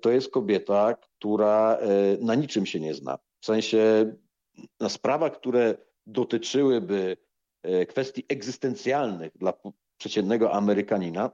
To 0.00 0.10
jest 0.10 0.30
kobieta, 0.30 0.94
która 0.94 1.78
na 2.20 2.34
niczym 2.34 2.66
się 2.66 2.80
nie 2.80 2.94
zna. 2.94 3.18
W 3.40 3.46
sensie 3.46 4.12
na 4.80 4.88
sprawach, 4.88 5.32
które 5.32 5.74
dotyczyłyby 6.06 7.16
kwestii 7.88 8.24
egzystencjalnych 8.28 9.38
dla 9.38 9.52
przeciętnego 9.98 10.52
Amerykanina, 10.52 11.30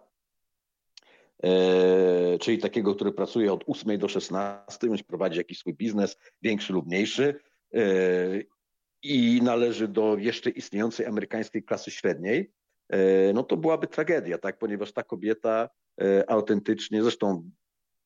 czyli 2.40 2.58
takiego, 2.58 2.94
który 2.94 3.12
pracuje 3.12 3.52
od 3.52 3.64
8 3.66 3.98
do 3.98 4.08
16, 4.08 4.86
bądź 4.86 5.02
prowadzi 5.02 5.38
jakiś 5.38 5.58
swój 5.58 5.74
biznes, 5.74 6.16
większy 6.42 6.72
lub 6.72 6.86
mniejszy, 6.86 7.40
e, 7.74 7.80
i 9.02 9.40
należy 9.42 9.88
do 9.88 10.16
jeszcze 10.18 10.50
istniejącej 10.50 11.06
amerykańskiej 11.06 11.62
klasy 11.62 11.90
średniej, 11.90 12.52
e, 12.88 13.32
no 13.32 13.42
to 13.42 13.56
byłaby 13.56 13.86
tragedia, 13.86 14.38
tak? 14.38 14.58
ponieważ 14.58 14.92
ta 14.92 15.02
kobieta 15.02 15.68
autentycznie, 16.26 17.02
zresztą 17.02 17.50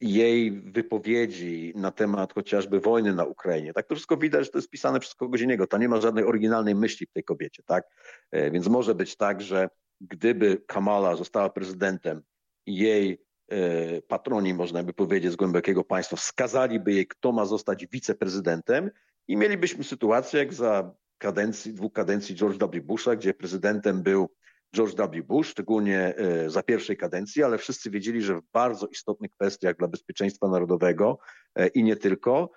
jej 0.01 0.53
wypowiedzi 0.53 1.73
na 1.77 1.91
temat 1.91 2.33
chociażby 2.33 2.81
wojny 2.81 3.15
na 3.15 3.25
Ukrainie, 3.25 3.73
tak 3.73 3.87
to 3.87 3.95
wszystko 3.95 4.17
widać, 4.17 4.45
że 4.45 4.51
to 4.51 4.59
jest 4.59 4.71
pisane 4.71 5.01
przez 5.01 5.15
kogoś 5.15 5.41
innego, 5.41 5.67
to 5.67 5.79
nie 5.79 5.89
ma 5.89 6.01
żadnej 6.01 6.25
oryginalnej 6.25 6.75
myśli 6.75 7.07
w 7.07 7.13
tej 7.13 7.25
kobiecie, 7.25 7.63
tak? 7.67 7.85
Więc 8.33 8.69
może 8.69 8.95
być 8.95 9.17
tak, 9.17 9.43
że 9.43 9.69
gdyby 10.01 10.63
Kamala 10.67 11.17
została 11.17 11.51
prezydentem 11.51 12.23
jej 12.67 13.19
e, 13.49 14.03
patroni, 14.03 14.55
można 14.55 14.83
by 14.83 14.93
powiedzieć, 14.93 15.33
z 15.33 15.37
głębokiego 15.37 15.85
państwa, 15.85 16.17
wskazaliby 16.17 16.93
jej, 16.93 17.07
kto 17.07 17.33
ma 17.33 17.45
zostać 17.45 17.87
wiceprezydentem 17.87 18.91
i 19.29 19.37
mielibyśmy 19.37 19.85
sytuację 19.85 20.39
jak 20.39 20.55
za 20.55 20.95
kadencji, 21.19 21.75
dwóch 21.75 21.93
kadencji 21.93 22.35
George 22.35 22.59
W. 22.59 22.81
Busha, 22.81 23.17
gdzie 23.17 23.35
prezydentem 23.35 24.03
był 24.03 24.29
George 24.75 24.95
W. 24.95 25.23
Bush, 25.23 25.49
szczególnie 25.49 26.15
e, 26.17 26.51
za 26.51 26.63
pierwszej 26.63 26.97
kadencji, 26.97 27.43
ale 27.43 27.59
wszyscy 27.59 27.91
wiedzieli, 27.91 28.23
że 28.23 28.35
w 28.35 28.43
bardzo 28.53 28.87
istotnych 28.87 29.31
kwestiach 29.31 29.77
dla 29.77 29.89
bezpieczeństwa 29.89 30.49
narodowego 30.49 31.19
e, 31.55 31.67
i 31.67 31.85
nie 31.85 31.97
tylko, 31.97 32.51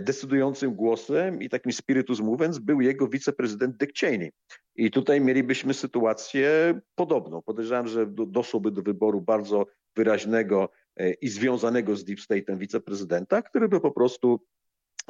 decydującym 0.00 0.74
głosem 0.74 1.42
i 1.42 1.48
takim 1.48 1.72
spiritus 1.72 2.20
mówiąc 2.20 2.58
był 2.58 2.80
jego 2.80 3.08
wiceprezydent 3.08 3.76
Dick 3.76 3.98
Cheney. 3.98 4.32
I 4.76 4.90
tutaj 4.90 5.20
mielibyśmy 5.20 5.74
sytuację 5.74 6.80
podobną. 6.94 7.42
Podejrzewam, 7.42 7.88
że 7.88 8.06
doszłoby 8.06 8.70
do 8.70 8.82
wyboru 8.82 9.20
bardzo 9.20 9.66
wyraźnego 9.96 10.68
e, 10.96 11.10
i 11.10 11.28
związanego 11.28 11.96
z 11.96 12.04
Deep 12.04 12.18
State'em 12.18 12.58
wiceprezydenta, 12.58 13.42
który 13.42 13.68
by 13.68 13.80
po 13.80 13.90
prostu 13.90 14.40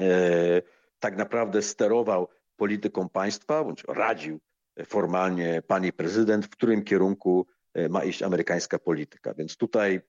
e, 0.01 0.63
tak 0.99 1.17
naprawdę 1.17 1.63
sterował 1.63 2.29
polityką 2.57 3.09
państwa, 3.09 3.65
bądź 3.65 3.85
radził 3.89 4.41
formalnie 4.87 5.63
pani 5.67 5.93
prezydent, 5.93 6.47
w 6.47 6.51
którym 6.51 6.85
kierunku 6.85 7.47
ma 7.91 8.05
iść 8.05 8.23
amerykańska 8.23 8.79
polityka. 8.79 9.35
Więc 9.35 9.57
tutaj 9.57 10.01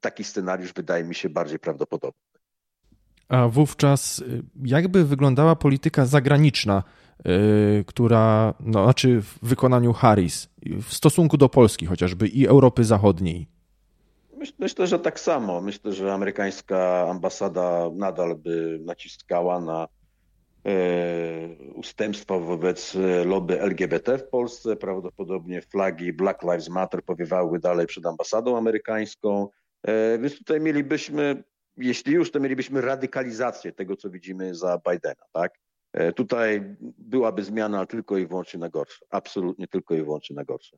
taki 0.00 0.24
scenariusz 0.24 0.72
wydaje 0.72 1.04
mi 1.04 1.14
się 1.14 1.28
bardziej 1.28 1.58
prawdopodobny. 1.58 2.35
A 3.28 3.48
wówczas 3.48 4.18
y, 4.18 4.42
jakby 4.64 5.04
wyglądała 5.04 5.56
polityka 5.56 6.06
zagraniczna, 6.06 6.82
yy, 7.24 7.84
która, 7.86 8.54
no, 8.60 8.84
znaczy 8.84 9.22
w 9.22 9.38
wykonaniu 9.42 9.92
Harris, 9.92 10.48
w 10.82 10.94
stosunku 10.94 11.36
do 11.36 11.48
Polski 11.48 11.86
chociażby 11.86 12.28
i 12.28 12.46
Europy 12.46 12.84
Zachodniej? 12.84 13.46
Myślę, 14.58 14.86
że 14.86 14.98
tak 14.98 15.20
samo. 15.20 15.60
Myślę, 15.60 15.92
że 15.92 16.14
amerykańska 16.14 17.08
ambasada 17.10 17.90
nadal 17.94 18.34
by 18.34 18.78
naciskała 18.84 19.60
na 19.60 19.88
yy, 20.64 21.72
ustępstwa 21.74 22.38
wobec 22.38 22.96
lobby 23.24 23.60
LGBT 23.60 24.18
w 24.18 24.28
Polsce. 24.28 24.76
Prawdopodobnie 24.76 25.62
flagi 25.62 26.12
Black 26.12 26.42
Lives 26.42 26.68
Matter 26.68 27.02
powiewały 27.02 27.58
dalej 27.58 27.86
przed 27.86 28.06
ambasadą 28.06 28.56
amerykańską. 28.56 29.48
Więc 30.20 30.38
tutaj 30.38 30.60
mielibyśmy 30.60 31.42
jeśli 31.76 32.12
już, 32.12 32.30
to 32.30 32.40
mielibyśmy 32.40 32.80
radykalizację 32.80 33.72
tego, 33.72 33.96
co 33.96 34.10
widzimy 34.10 34.54
za 34.54 34.80
Bidena, 34.90 35.24
tak? 35.32 35.58
E, 35.92 36.12
tutaj 36.12 36.76
byłaby 36.98 37.44
zmiana 37.44 37.86
tylko 37.86 38.18
i 38.18 38.26
wyłącznie 38.26 38.60
na 38.60 38.68
gorsze. 38.68 39.04
Absolutnie 39.10 39.68
tylko 39.68 39.94
i 39.94 40.02
wyłącznie 40.02 40.36
na 40.36 40.44
gorsze. 40.44 40.76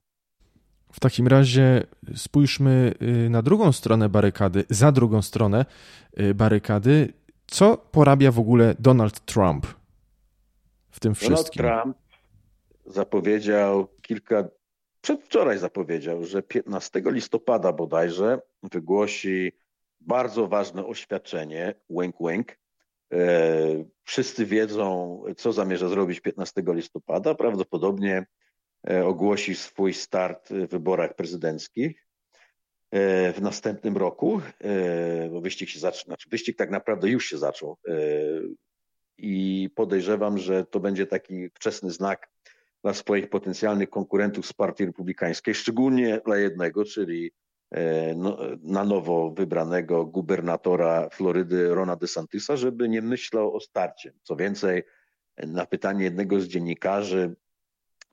W 0.93 1.01
takim 1.01 1.29
razie 1.29 1.87
spójrzmy 2.15 2.95
y, 3.03 3.31
na 3.31 3.43
drugą 3.43 3.73
stronę 3.73 4.09
barykady, 4.09 4.65
za 4.71 4.93
drugą 4.93 5.23
stronę 5.23 5.65
y, 6.21 6.35
barykady. 6.35 7.13
Co 7.47 7.77
porabia 7.77 8.33
w 8.33 8.39
ogóle 8.39 8.75
Donald 8.79 9.25
Trump 9.25 9.67
w 10.91 11.01
tym 11.01 11.15
wszystkim? 11.15 11.63
Donald 11.63 11.83
Trump 11.83 11.97
zapowiedział 12.87 13.89
kilka, 14.03 14.49
przedwczoraj 15.01 15.59
zapowiedział, 15.59 16.25
że 16.25 16.43
15 16.43 17.03
listopada 17.07 17.73
bodajże 17.73 18.41
wygłosi 18.63 19.53
bardzo 20.09 20.47
ważne 20.47 20.87
oświadczenie, 20.87 21.75
wink 21.91 22.17
wink. 22.21 22.59
E, 23.13 23.85
wszyscy 24.05 24.47
wiedzą, 24.47 25.23
co 25.37 25.53
zamierza 25.53 25.89
zrobić 25.89 26.21
15 26.21 26.63
listopada. 26.67 27.35
Prawdopodobnie 27.35 28.27
e, 28.91 29.07
ogłosi 29.07 29.55
swój 29.55 29.95
start 29.95 30.49
w 30.53 30.69
wyborach 30.69 31.15
prezydenckich 31.15 32.07
e, 32.91 33.33
w 33.33 33.41
następnym 33.41 33.97
roku, 33.97 34.41
bo 35.31 35.41
wyścig 35.41 35.69
się 35.69 35.79
zaczyna, 35.79 36.05
znaczy 36.05 36.29
wyścig 36.31 36.57
tak 36.57 36.71
naprawdę 36.71 37.09
już 37.09 37.27
się 37.27 37.39
zaczął 37.39 37.77
i 39.19 39.71
podejrzewam, 39.75 40.39
że 40.39 40.65
to 40.65 40.81
będzie 40.81 41.07
taki 41.07 41.51
wczesny 41.51 41.91
znak 41.91 42.31
dla 42.83 42.95
swoich 42.95 43.31
potencjalnych 43.31 43.91
konkurentów 43.91 44.47
z 44.47 44.53
partii 44.53 44.87
republikańskiej, 44.87 45.55
szczególnie 45.55 46.21
dla 46.25 46.39
jednego, 46.39 46.85
czyli 46.85 47.33
no, 48.17 48.39
na 48.63 48.85
nowo 48.85 49.31
wybranego 49.31 50.07
gubernatora 50.07 51.09
Florydy 51.09 51.75
Rona 51.75 51.97
DeSantisa, 51.97 52.57
żeby 52.57 52.89
nie 52.89 53.03
myślał 53.03 53.55
o 53.57 53.61
starcie. 53.61 54.13
Co 54.23 54.37
więcej, 54.37 54.83
Na 55.47 55.67
pytanie 55.67 56.05
jednego 56.05 56.41
z 56.41 56.45
dziennikarzy 56.45 57.37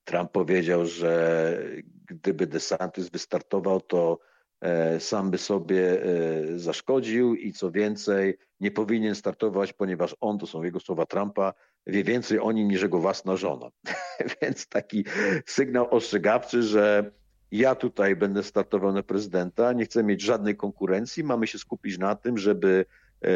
Trump 0.04 0.32
powiedział, 0.32 0.86
że 0.86 1.60
gdyby 2.08 2.48
DeSantis 2.48 3.10
wystartował, 3.10 3.82
to 3.82 4.20
e, 4.62 5.00
sam 5.00 5.32
by 5.32 5.38
sobie 5.38 6.04
e, 6.04 6.60
zaszkodził 6.60 7.36
i 7.36 7.54
co 7.54 7.72
więcej, 7.72 8.38
nie 8.60 8.72
powinien 8.72 9.16
startować, 9.16 9.74
ponieważ 9.74 10.16
on, 10.22 10.38
to 10.38 10.48
są 10.48 10.64
jego 10.64 10.80
słowa 10.80 11.06
Trumpa, 11.06 11.54
wie 11.88 12.04
więcej 12.04 12.40
o 12.40 12.52
nim 12.52 12.68
niż 12.68 12.82
jego 12.82 13.00
własna 13.00 13.36
żona. 13.36 13.70
Więc 14.42 14.68
taki 14.68 15.06
sygnał 15.46 15.94
ostrzegawczy, 15.94 16.64
że 16.64 17.12
ja 17.52 17.76
tutaj 17.76 18.16
będę 18.16 18.44
startował 18.44 18.94
na 18.94 19.04
prezydenta, 19.04 19.74
nie 19.74 19.86
chcę 19.86 20.04
mieć 20.04 20.22
żadnej 20.22 20.56
konkurencji, 20.56 21.24
mamy 21.24 21.48
się 21.48 21.60
skupić 21.60 21.98
na 21.98 22.16
tym, 22.16 22.38
żeby 22.38 22.86
e, 23.22 23.30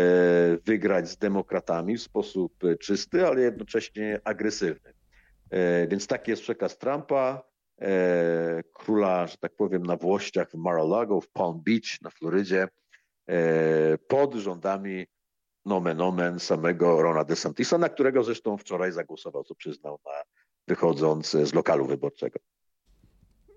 wygrać 0.65 1.10
z 1.10 1.17
demokratami 1.17 1.98
w 1.98 2.02
sposób 2.02 2.54
czysty, 2.80 3.28
ale 3.28 3.41
jednocześnie 3.41 4.22
agresywny. 4.24 4.93
E, 5.50 5.88
więc 5.88 6.08
taki 6.08 6.32
jest 6.32 6.43
przekaz 6.43 6.78
Trumpa, 6.78 7.43
e, 7.82 8.63
króla, 8.74 9.28
że 9.28 9.38
tak 9.38 9.56
powiem, 9.56 9.84
na 9.84 9.95
Włościach 9.95 10.52
w 10.52 10.56
Mar-a-Lago, 10.56 11.22
w 11.22 11.30
Palm 11.30 11.62
Beach 11.65 12.02
na 12.02 12.10
Florydzie, 12.10 12.67
pod 14.08 14.36
rządami 14.36 15.08
nomen 15.65 16.02
omen 16.02 16.39
samego 16.39 17.02
Rona 17.02 17.24
DeSantisa, 17.24 17.78
na 17.78 17.89
którego 17.89 18.24
zresztą 18.24 18.58
wczoraj 18.58 18.91
zagłosował, 18.91 19.43
co 19.43 19.56
przyznał 19.56 20.00
na 20.06 20.12
wychodząc 20.67 21.32
z 21.32 21.54
lokalu 21.54 21.86
wyborczego. 21.86 22.39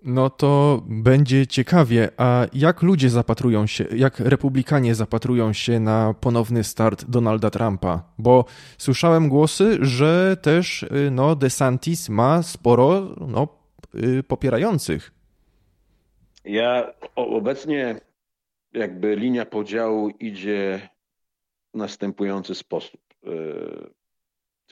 No 0.03 0.29
to 0.29 0.81
będzie 0.85 1.47
ciekawie. 1.47 2.09
A 2.17 2.45
jak 2.53 2.81
ludzie 2.81 3.09
zapatrują 3.09 3.67
się, 3.67 3.85
jak 3.95 4.19
republikanie 4.19 4.95
zapatrują 4.95 5.53
się 5.53 5.79
na 5.79 6.13
ponowny 6.21 6.63
start 6.63 7.05
Donalda 7.05 7.49
Trumpa? 7.49 8.03
Bo 8.17 8.45
słyszałem 8.77 9.29
głosy, 9.29 9.77
że 9.81 10.37
też 10.41 10.83
y, 10.83 11.11
no, 11.11 11.35
DeSantis 11.35 12.09
ma 12.09 12.43
sporo 12.43 13.15
no, 13.27 13.47
y, 13.95 14.23
popierających. 14.23 15.11
Ja 16.45 16.93
obecnie 17.15 18.01
jakby 18.73 19.15
linia 19.15 19.45
podziału 19.45 20.09
idzie 20.09 20.89
w 21.73 21.77
następujący 21.77 22.55
sposób. 22.55 23.01
Y, 23.27 23.89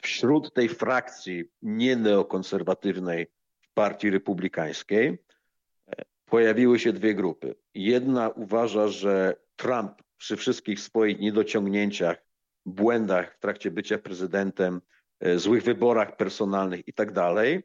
wśród 0.01 0.53
tej 0.53 0.69
frakcji 0.69 1.43
nie 1.61 1.95
neokonserwatywnej 1.95 3.27
Partii 3.73 4.09
Republikańskiej 4.09 5.07
e, 5.07 6.01
pojawiły 6.25 6.79
się 6.79 6.93
dwie 6.93 7.15
grupy. 7.15 7.55
Jedna 7.73 8.29
uważa, 8.29 8.87
że 8.87 9.35
Trump 9.55 9.91
przy 10.17 10.37
wszystkich 10.37 10.79
swoich 10.79 11.19
niedociągnięciach, 11.19 12.17
błędach 12.65 13.35
w 13.35 13.39
trakcie 13.39 13.71
bycia 13.71 13.97
prezydentem, 13.97 14.81
e, 15.19 15.39
złych 15.39 15.63
wyborach 15.63 16.17
personalnych 16.17 16.87
i 16.87 16.93
tak 16.93 17.11
dalej, 17.11 17.63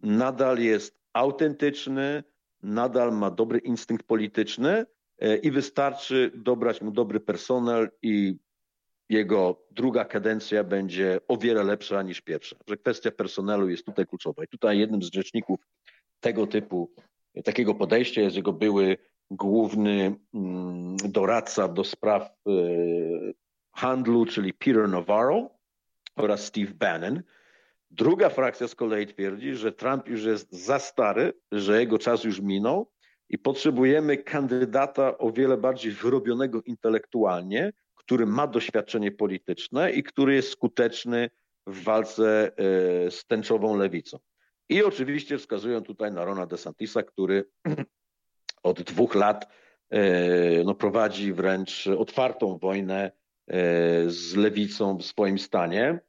nadal 0.00 0.58
jest 0.58 0.98
autentyczny, 1.12 2.24
nadal 2.62 3.12
ma 3.12 3.30
dobry 3.30 3.58
instynkt 3.58 4.06
polityczny 4.06 4.86
e, 5.18 5.36
i 5.36 5.50
wystarczy 5.50 6.30
dobrać 6.34 6.82
mu 6.82 6.90
dobry 6.90 7.20
personel 7.20 7.90
i 8.02 8.38
jego 9.14 9.66
druga 9.70 10.04
kadencja 10.04 10.64
będzie 10.64 11.20
o 11.28 11.36
wiele 11.36 11.64
lepsza 11.64 12.02
niż 12.02 12.20
pierwsza. 12.20 12.56
Że 12.68 12.76
kwestia 12.76 13.10
personelu 13.10 13.68
jest 13.68 13.84
tutaj 13.84 14.06
kluczowa. 14.06 14.44
I 14.44 14.48
tutaj 14.48 14.78
jednym 14.78 15.02
z 15.02 15.12
rzeczników 15.12 15.60
tego 16.20 16.46
typu, 16.46 16.90
takiego 17.44 17.74
podejścia 17.74 18.20
jest 18.20 18.36
jego 18.36 18.52
były 18.52 18.96
główny 19.30 20.16
mm, 20.34 20.96
doradca 20.96 21.68
do 21.68 21.84
spraw 21.84 22.22
e, 22.22 22.50
handlu, 23.72 24.26
czyli 24.26 24.54
Peter 24.54 24.88
Navarro 24.88 25.50
oraz 26.16 26.44
Steve 26.44 26.74
Bannon. 26.74 27.22
Druga 27.90 28.28
frakcja 28.28 28.68
z 28.68 28.74
kolei 28.74 29.06
twierdzi, 29.06 29.54
że 29.54 29.72
Trump 29.72 30.08
już 30.08 30.24
jest 30.24 30.52
za 30.52 30.78
stary, 30.78 31.32
że 31.52 31.80
jego 31.80 31.98
czas 31.98 32.24
już 32.24 32.40
minął 32.40 32.90
i 33.28 33.38
potrzebujemy 33.38 34.16
kandydata 34.16 35.18
o 35.18 35.32
wiele 35.32 35.56
bardziej 35.56 35.92
wyrobionego 35.92 36.62
intelektualnie, 36.62 37.72
który 38.06 38.26
ma 38.26 38.46
doświadczenie 38.46 39.12
polityczne 39.12 39.92
i 39.92 40.02
który 40.02 40.34
jest 40.34 40.50
skuteczny 40.50 41.30
w 41.66 41.82
walce 41.82 42.52
e, 42.56 43.10
z 43.10 43.26
tęczową 43.26 43.76
lewicą. 43.76 44.18
I 44.68 44.82
oczywiście 44.82 45.38
wskazują 45.38 45.82
tutaj 45.82 46.12
na 46.12 46.24
Rona 46.24 46.46
DeSantisa, 46.46 47.02
który 47.02 47.44
od 48.62 48.82
dwóch 48.82 49.14
lat 49.14 49.48
e, 49.90 50.64
no, 50.64 50.74
prowadzi 50.74 51.32
wręcz 51.32 51.86
otwartą 51.86 52.58
wojnę 52.58 53.04
e, 53.04 53.12
z 54.10 54.36
lewicą 54.36 54.96
w 54.96 55.04
swoim 55.04 55.38
stanie. 55.38 56.00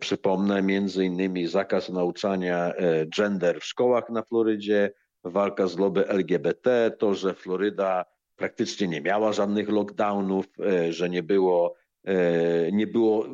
Przypomnę 0.00 0.62
między 0.62 1.04
innymi 1.04 1.46
zakaz 1.46 1.88
nauczania 1.88 2.72
gender 3.16 3.60
w 3.60 3.64
szkołach 3.64 4.10
na 4.10 4.22
Florydzie, 4.22 4.92
walka 5.24 5.66
z 5.66 5.78
lobby 5.78 6.08
LGBT, 6.08 6.90
to, 6.98 7.14
że 7.14 7.34
Floryda 7.34 8.04
praktycznie 8.36 8.88
nie 8.88 9.00
miała 9.00 9.32
żadnych 9.32 9.68
lockdownów, 9.68 10.46
e, 10.60 10.92
że 10.92 11.10
nie 11.10 11.22
było, 11.22 11.74
e, 12.04 12.72
nie 12.72 12.86
było, 12.86 13.26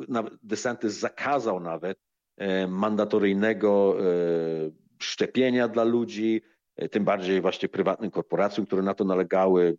DeSantis 0.43 0.93
zakazał 0.93 1.59
nawet 1.59 1.99
e, 2.37 2.67
mandatoryjnego 2.67 3.95
szczepienia 4.99 5.67
dla 5.67 5.83
ludzi, 5.83 6.41
tym 6.91 7.05
bardziej 7.05 7.41
właśnie 7.41 7.69
prywatnym 7.69 8.11
korporacjom, 8.11 8.65
które 8.65 8.81
na 8.81 8.93
to 8.93 9.03
nalegały. 9.03 9.77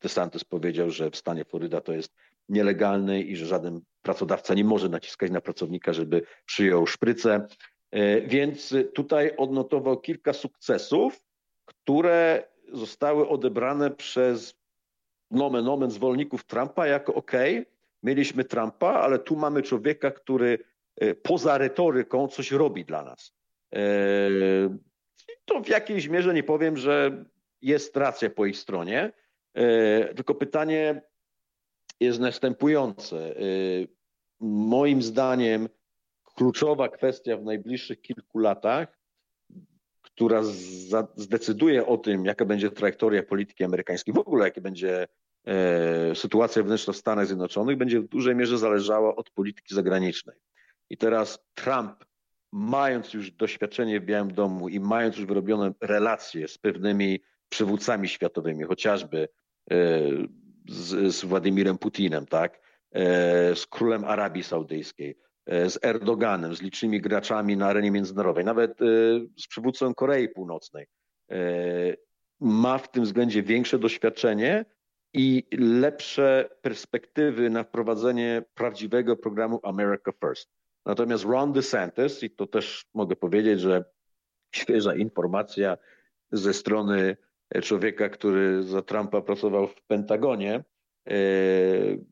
DeSantis 0.00 0.44
powiedział, 0.44 0.90
że 0.90 1.10
w 1.10 1.16
stanie 1.16 1.44
Floryda 1.44 1.80
to 1.80 1.92
jest 1.92 2.14
nielegalne 2.48 3.20
i 3.20 3.36
że 3.36 3.46
żaden 3.46 3.80
pracodawca 4.02 4.54
nie 4.54 4.64
może 4.64 4.88
naciskać 4.88 5.30
na 5.30 5.40
pracownika, 5.40 5.92
żeby 5.92 6.22
przyjął 6.46 6.86
szprycę. 6.86 7.46
Więc 8.26 8.74
tutaj 8.94 9.36
odnotował 9.36 10.00
kilka 10.00 10.32
sukcesów, 10.32 11.20
które 11.64 12.48
zostały 12.72 13.28
odebrane 13.28 13.90
przez 13.90 14.58
nomen 15.30 15.68
omen 15.68 15.90
zwolenników 15.90 16.44
Trumpa 16.44 16.86
jako 16.86 17.14
ok, 17.14 17.32
mieliśmy 18.02 18.44
Trumpa, 18.44 18.92
ale 18.92 19.18
tu 19.18 19.36
mamy 19.36 19.62
człowieka, 19.62 20.10
który 20.10 20.58
e, 20.96 21.14
poza 21.14 21.58
retoryką 21.58 22.28
coś 22.28 22.52
robi 22.52 22.84
dla 22.84 23.02
nas. 23.02 23.32
E, 23.74 23.78
to 25.44 25.60
w 25.60 25.68
jakiejś 25.68 26.08
mierze 26.08 26.34
nie 26.34 26.42
powiem, 26.42 26.76
że 26.76 27.24
jest 27.62 27.96
racja 27.96 28.30
po 28.30 28.46
ich 28.46 28.56
stronie, 28.56 29.12
e, 29.54 30.14
tylko 30.14 30.34
pytanie 30.34 31.02
jest 32.00 32.20
następujące. 32.20 33.34
Moim 34.40 35.02
zdaniem 35.02 35.68
kluczowa 36.34 36.88
kwestia 36.88 37.36
w 37.36 37.44
najbliższych 37.44 38.00
kilku 38.00 38.38
latach 38.38 38.97
która 40.18 40.42
zdecyduje 41.16 41.86
o 41.86 41.96
tym, 41.96 42.24
jaka 42.24 42.44
będzie 42.44 42.70
trajektoria 42.70 43.22
polityki 43.22 43.64
amerykańskiej, 43.64 44.14
w 44.14 44.18
ogóle 44.18 44.44
jakie 44.44 44.60
będzie 44.60 45.06
e, 45.46 46.14
sytuacja 46.14 46.62
wewnętrzna 46.62 46.92
w 46.92 46.96
Stanach 46.96 47.26
Zjednoczonych, 47.26 47.76
będzie 47.76 48.00
w 48.00 48.08
dużej 48.08 48.36
mierze 48.36 48.58
zależała 48.58 49.16
od 49.16 49.30
polityki 49.30 49.74
zagranicznej. 49.74 50.36
I 50.90 50.96
teraz 50.96 51.38
Trump, 51.54 52.04
mając 52.52 53.14
już 53.14 53.30
doświadczenie 53.30 54.00
w 54.00 54.04
Białym 54.04 54.32
Domu 54.34 54.68
i 54.68 54.80
mając 54.80 55.16
już 55.16 55.26
wyrobione 55.26 55.72
relacje 55.80 56.48
z 56.48 56.58
pewnymi 56.58 57.20
przywódcami 57.48 58.08
światowymi, 58.08 58.64
chociażby 58.64 59.28
e, 59.70 59.76
z, 60.68 61.14
z 61.14 61.24
Władimirem 61.24 61.78
Putinem, 61.78 62.26
tak, 62.26 62.60
e, 62.92 63.56
z 63.56 63.66
królem 63.66 64.04
Arabii 64.04 64.42
Saudyjskiej, 64.42 65.16
z 65.48 65.78
Erdoganem, 65.84 66.54
z 66.54 66.62
licznymi 66.62 67.00
graczami 67.00 67.56
na 67.56 67.66
arenie 67.66 67.90
międzynarodowej, 67.90 68.44
nawet 68.44 68.82
e, 68.82 68.84
z 69.38 69.46
przywódcą 69.48 69.94
Korei 69.94 70.28
Północnej. 70.28 70.86
E, 71.30 71.36
ma 72.40 72.78
w 72.78 72.90
tym 72.90 73.04
względzie 73.04 73.42
większe 73.42 73.78
doświadczenie 73.78 74.64
i 75.12 75.46
lepsze 75.58 76.50
perspektywy 76.62 77.50
na 77.50 77.64
wprowadzenie 77.64 78.42
prawdziwego 78.54 79.16
programu 79.16 79.60
America 79.62 80.12
First. 80.20 80.50
Natomiast 80.86 81.24
Ron 81.24 81.52
DeSantis, 81.52 82.22
i 82.22 82.30
to 82.30 82.46
też 82.46 82.86
mogę 82.94 83.16
powiedzieć, 83.16 83.60
że 83.60 83.84
świeża 84.54 84.94
informacja 84.94 85.78
ze 86.32 86.54
strony 86.54 87.16
człowieka, 87.62 88.08
który 88.08 88.62
za 88.62 88.82
Trumpa 88.82 89.20
pracował 89.20 89.66
w 89.66 89.82
Pentagonie, 89.82 90.64
E, 90.77 90.77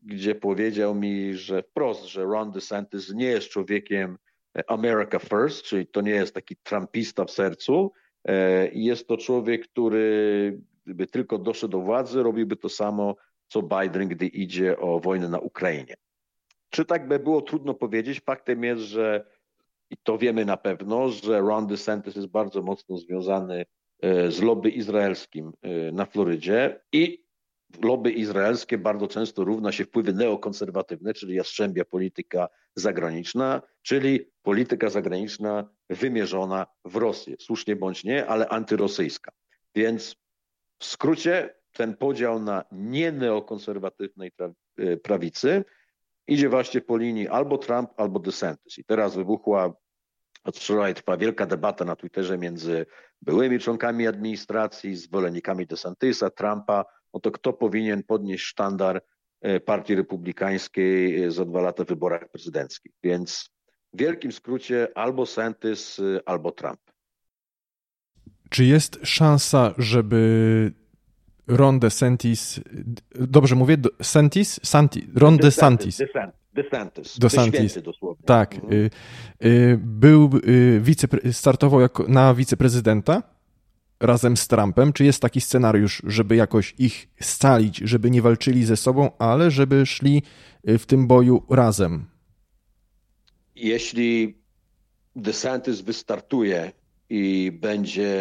gdzie 0.02 0.34
powiedział 0.34 0.94
mi, 0.94 1.34
że 1.34 1.62
wprost, 1.62 2.04
że 2.04 2.24
Ron 2.24 2.50
DeSantis 2.50 3.14
nie 3.14 3.26
jest 3.26 3.48
człowiekiem 3.48 4.18
America 4.66 5.18
First, 5.18 5.62
czyli 5.62 5.86
to 5.86 6.00
nie 6.00 6.10
jest 6.10 6.34
taki 6.34 6.56
trumpista 6.56 7.24
w 7.24 7.30
sercu. 7.30 7.92
E, 8.24 8.68
jest 8.72 9.08
to 9.08 9.16
człowiek, 9.16 9.68
który 9.68 10.60
gdyby 10.84 11.06
tylko 11.06 11.38
doszedł 11.38 11.72
do 11.72 11.80
władzy, 11.80 12.22
robiłby 12.22 12.56
to 12.56 12.68
samo, 12.68 13.16
co 13.48 13.62
Biden, 13.62 14.08
gdy 14.08 14.26
idzie 14.26 14.78
o 14.78 15.00
wojnę 15.00 15.28
na 15.28 15.38
Ukrainie. 15.38 15.94
Czy 16.70 16.84
tak 16.84 17.08
by 17.08 17.18
było, 17.18 17.42
trudno 17.42 17.74
powiedzieć. 17.74 18.20
Faktem 18.20 18.64
jest, 18.64 18.82
że 18.82 19.26
i 19.90 19.96
to 19.96 20.18
wiemy 20.18 20.44
na 20.44 20.56
pewno, 20.56 21.08
że 21.08 21.40
Ron 21.40 21.66
DeSantis 21.66 22.16
jest 22.16 22.28
bardzo 22.28 22.62
mocno 22.62 22.98
związany 22.98 23.66
e, 24.00 24.30
z 24.30 24.42
lobby 24.42 24.70
izraelskim 24.70 25.52
na 25.92 26.06
Florydzie 26.06 26.80
i 26.92 27.25
lobby 27.82 28.12
izraelskie 28.12 28.78
bardzo 28.78 29.08
często 29.08 29.44
równa 29.44 29.72
się 29.72 29.84
wpływy 29.84 30.12
neokonserwatywne, 30.12 31.14
czyli 31.14 31.34
jastrzębia 31.34 31.84
polityka 31.84 32.48
zagraniczna, 32.74 33.62
czyli 33.82 34.30
polityka 34.42 34.88
zagraniczna 34.88 35.68
wymierzona 35.90 36.66
w 36.84 36.96
Rosję. 36.96 37.36
Słusznie 37.40 37.76
bądź 37.76 38.04
nie, 38.04 38.26
ale 38.26 38.48
antyrosyjska. 38.48 39.32
Więc 39.74 40.16
w 40.78 40.84
skrócie 40.84 41.54
ten 41.72 41.96
podział 41.96 42.42
na 42.42 42.64
nieneokonserwatywnej 42.72 44.32
e, 44.78 44.96
prawicy 44.96 45.64
idzie 46.28 46.48
właśnie 46.48 46.80
po 46.80 46.96
linii 46.96 47.28
albo 47.28 47.58
Trump, 47.58 47.90
albo 47.96 48.18
DeSantis. 48.18 48.78
I 48.78 48.84
teraz 48.84 49.16
wybuchła, 49.16 49.72
od 50.44 50.56
wczoraj 50.56 50.94
trwa 50.94 51.16
wielka 51.16 51.46
debata 51.46 51.84
na 51.84 51.96
Twitterze 51.96 52.38
między 52.38 52.86
byłymi 53.22 53.58
członkami 53.58 54.06
administracji, 54.06 54.96
zwolennikami 54.96 55.66
DeSantisa, 55.66 56.30
Trumpa, 56.30 56.84
o 57.16 57.20
to 57.20 57.30
kto 57.30 57.52
powinien 57.52 58.02
podnieść 58.02 58.44
sztandar 58.44 59.02
e, 59.40 59.60
Partii 59.60 59.94
Republikańskiej 59.94 61.22
e, 61.24 61.30
za 61.30 61.44
dwa 61.44 61.60
lata 61.60 61.84
w 61.84 61.86
wyborach 61.86 62.28
prezydenckich. 62.28 62.92
Więc 63.02 63.50
w 63.92 63.98
wielkim 63.98 64.32
skrócie 64.32 64.88
albo 64.94 65.26
Santis, 65.26 66.00
albo 66.26 66.52
Trump. 66.52 66.80
Czy 68.50 68.64
jest 68.64 68.98
szansa, 69.02 69.74
żeby 69.78 70.72
Ron 71.46 71.78
DeSantis, 71.78 72.60
dobrze 73.14 73.54
mówię, 73.54 73.76
Santis? 74.02 74.60
Santi, 74.62 75.06
Ron 75.14 75.36
DeSantis. 75.36 75.98
DeSantis. 76.54 77.18
DeSantis. 77.18 77.78
Tak. 78.24 78.54
Mhm. 78.54 78.72
Y, 78.72 78.90
y, 79.44 79.78
był, 79.82 80.30
y, 80.48 80.80
wice, 80.80 81.08
startował 81.32 81.80
jako, 81.80 82.04
na 82.08 82.34
wiceprezydenta 82.34 83.35
razem 84.00 84.36
z 84.36 84.48
Trumpem. 84.48 84.92
Czy 84.92 85.04
jest 85.04 85.22
taki 85.22 85.40
scenariusz, 85.40 86.02
żeby 86.06 86.36
jakoś 86.36 86.74
ich 86.78 87.08
scalić, 87.20 87.76
żeby 87.78 88.10
nie 88.10 88.22
walczyli 88.22 88.64
ze 88.64 88.76
sobą, 88.76 89.10
ale 89.18 89.50
żeby 89.50 89.86
szli 89.86 90.22
w 90.64 90.86
tym 90.86 91.06
boju 91.06 91.42
razem? 91.50 92.06
Jeśli 93.54 94.38
DeSantis 95.16 95.80
wystartuje 95.80 96.72
i 97.10 97.52
będzie 97.60 98.14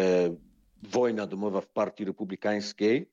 wojna 0.82 1.26
domowa 1.26 1.60
w 1.60 1.68
partii 1.68 2.04
republikańskiej 2.04 3.10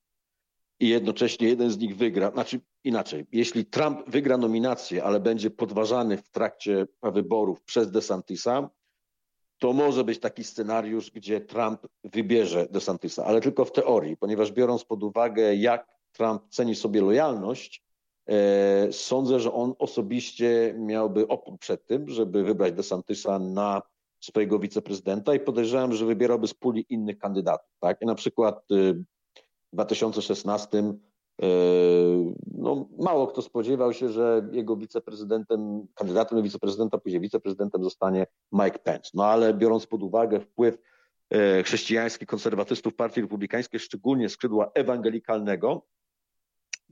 i 0.80 0.90
jednocześnie 0.90 1.48
jeden 1.48 1.72
z 1.72 1.78
nich 1.78 1.98
wygra, 1.98 2.32
znaczy 2.32 2.62
inaczej, 2.84 3.26
jeśli 3.32 3.66
Trump 3.66 4.10
wygra 4.10 4.38
nominację, 4.38 5.04
ale 5.04 5.20
będzie 5.20 5.52
podważany 5.52 6.18
w 6.18 6.30
trakcie 6.30 6.88
wyborów 7.04 7.62
przez 7.62 7.92
DeSantisa, 7.92 8.70
to 9.64 9.74
może 9.74 10.04
być 10.04 10.20
taki 10.20 10.44
scenariusz, 10.44 11.12
gdzie 11.12 11.42
Trump 11.42 11.88
wybierze 12.04 12.68
DeSantisa, 12.72 13.26
ale 13.26 13.42
tylko 13.42 13.66
w 13.66 13.72
teorii, 13.72 14.18
ponieważ 14.18 14.52
biorąc 14.52 14.84
pod 14.84 15.04
uwagę, 15.04 15.56
jak 15.56 15.88
Trump 16.12 16.42
ceni 16.50 16.76
sobie 16.76 17.02
lojalność, 17.02 17.84
e, 18.28 18.94
sądzę, 18.94 19.40
że 19.40 19.54
on 19.54 19.74
osobiście 19.80 20.76
miałby 20.78 21.28
opór 21.28 21.60
przed 21.60 21.86
tym, 21.86 22.10
żeby 22.10 22.44
wybrać 22.44 22.74
DeSantisa 22.74 23.40
na 23.40 23.82
swojego 24.20 24.60
wiceprezydenta 24.60 25.36
i 25.36 25.40
podejrzewam, 25.40 25.94
że 25.94 26.06
wybierałby 26.06 26.48
z 26.48 26.54
puli 26.54 26.86
innych 26.90 27.18
kandydatów. 27.18 27.72
Tak? 27.80 28.02
I 28.02 28.06
na 28.06 28.16
przykład 28.16 28.72
y, 28.72 28.94
w 28.94 29.74
2016 29.74 30.78
y, 30.78 30.94
no, 32.54 32.90
mało 33.00 33.28
kto 33.28 33.42
spodziewał 33.42 33.94
się, 33.94 34.10
że 34.10 34.50
jego 34.52 34.76
wiceprezydentem, 34.76 35.88
kandydatem 35.96 36.38
do 36.38 36.44
wiceprezydenta, 36.44 36.98
później 36.98 37.22
wiceprezydentem 37.22 37.84
zostanie 37.84 38.28
Mike 38.52 38.80
Pence. 38.80 39.12
No 39.14 39.26
ale 39.26 39.54
biorąc 39.54 39.86
pod 39.88 40.04
uwagę 40.04 40.40
wpływ 40.40 40.78
y, 41.60 41.64
chrześcijańskich 41.64 42.28
konserwatystów 42.28 42.96
Partii 42.96 43.22
Republikańskiej, 43.22 43.80
szczególnie 43.80 44.30
skrzydła 44.30 44.72
ewangelikalnego, 44.74 45.86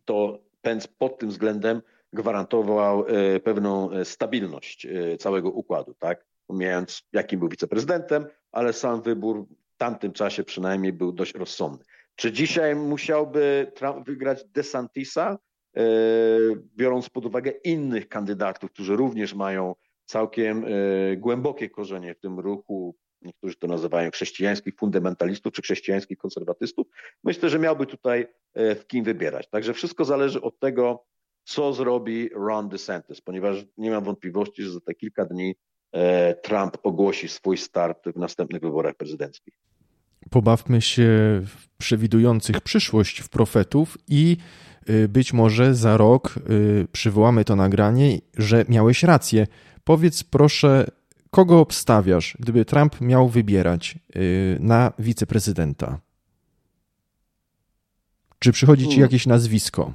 to 0.06 0.40
Pence 0.62 0.88
pod 0.98 1.20
tym 1.20 1.30
względem 1.30 1.82
gwarantował 2.14 3.06
pewną 3.44 3.90
stabilność 4.04 4.88
całego 5.20 5.50
układu. 5.50 5.94
Tak? 6.00 6.26
pomijając 6.52 7.04
jakim 7.14 7.40
był 7.40 7.50
wiceprezydentem, 7.50 8.26
ale 8.52 8.74
sam 8.74 9.02
wybór 9.02 9.46
w 9.76 9.78
tamtym 9.78 10.12
czasie 10.14 10.44
przynajmniej 10.44 10.94
był 10.94 11.12
dość 11.12 11.34
rozsądny. 11.34 11.86
Czy 12.22 12.32
dzisiaj 12.32 12.76
musiałby 12.76 13.72
Trump 13.76 14.06
wygrać 14.06 14.46
DeSantisa, 14.46 15.38
e, 15.78 15.82
biorąc 16.76 17.10
pod 17.10 17.26
uwagę 17.26 17.52
innych 17.52 18.10
kandydatów, 18.10 18.72
którzy 18.72 18.96
również 18.96 19.34
mają 19.34 19.76
całkiem 20.06 20.66
e, 20.66 20.68
głębokie 21.18 21.70
korzenie 21.70 22.16
w 22.16 22.20
tym 22.20 22.40
ruchu, 22.40 22.96
niektórzy 23.22 23.56
to 23.56 23.68
nazywają 23.68 24.12
chrześcijańskich 24.12 24.76
fundamentalistów 24.76 25.54
czy 25.54 25.62
chrześcijańskich 25.62 26.18
konserwatystów, 26.18 26.88
myślę, 27.24 27.50
że 27.50 27.60
miałby 27.60 27.86
tutaj 27.86 28.28
e, 28.54 28.76
w 28.76 28.88
kim 28.88 29.04
wybierać. 29.04 29.50
Także 29.50 29.74
wszystko 29.74 30.06
zależy 30.06 30.42
od 30.42 30.60
tego, 30.60 31.06
co 31.44 31.74
zrobi 31.74 32.30
Ron 32.34 32.70
DeSantis, 32.70 33.22
ponieważ 33.22 33.66
nie 33.78 33.92
mam 33.92 34.04
wątpliwości, 34.04 34.64
że 34.64 34.72
za 34.72 34.80
te 34.80 34.94
kilka 34.94 35.26
dni 35.26 35.56
Trump 36.44 36.78
ogłosi 36.84 37.28
swój 37.28 37.58
start 37.58 38.10
w 38.10 38.16
następnych 38.16 38.62
wyborach 38.62 38.96
prezydenckich. 38.96 39.54
Pobawmy 40.30 40.82
się 40.82 41.04
w 41.46 41.68
przewidujących 41.78 42.62
przyszłość 42.62 43.20
w 43.20 43.30
profetów 43.30 43.98
i 44.08 44.38
y, 44.90 45.08
być 45.08 45.34
może 45.34 45.76
za 45.76 45.98
rok 45.98 46.36
y, 46.50 46.88
przywołamy 46.92 47.46
to 47.46 47.56
nagranie, 47.56 48.20
że 48.38 48.66
miałeś 48.70 49.04
rację. 49.04 49.48
Powiedz 49.84 50.24
proszę, 50.24 50.88
kogo 51.30 51.60
obstawiasz, 51.60 52.38
gdyby 52.40 52.66
Trump 52.66 53.02
miał 53.02 53.30
wybierać 53.30 53.96
y, 54.16 54.58
na 54.60 54.94
wiceprezydenta? 55.00 56.00
Czy 58.40 58.52
przychodzi 58.52 58.84
ci 58.84 58.90
hmm. 58.90 59.02
jakieś 59.02 59.28
nazwisko? 59.28 59.94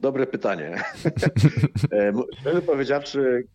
Dobre 0.00 0.26
pytanie. 0.26 0.76
E, 1.92 2.12
szczerze 2.40 2.62
powiedziawszy, 2.62 3.46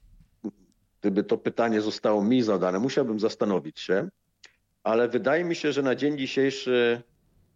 gdyby 1.02 1.24
to 1.24 1.38
pytanie 1.38 1.82
zostało 1.82 2.24
mi 2.24 2.41
zadane, 2.41 2.80
musiałbym 2.80 3.20
zastanowić 3.20 3.80
się, 3.80 4.10
ale 4.84 5.08
wydaje 5.08 5.43
mi 5.43 5.56
się, 5.56 5.72
że 5.72 5.82
na 5.82 5.95
dzień 5.95 6.18
dzisiejszy 6.18 7.02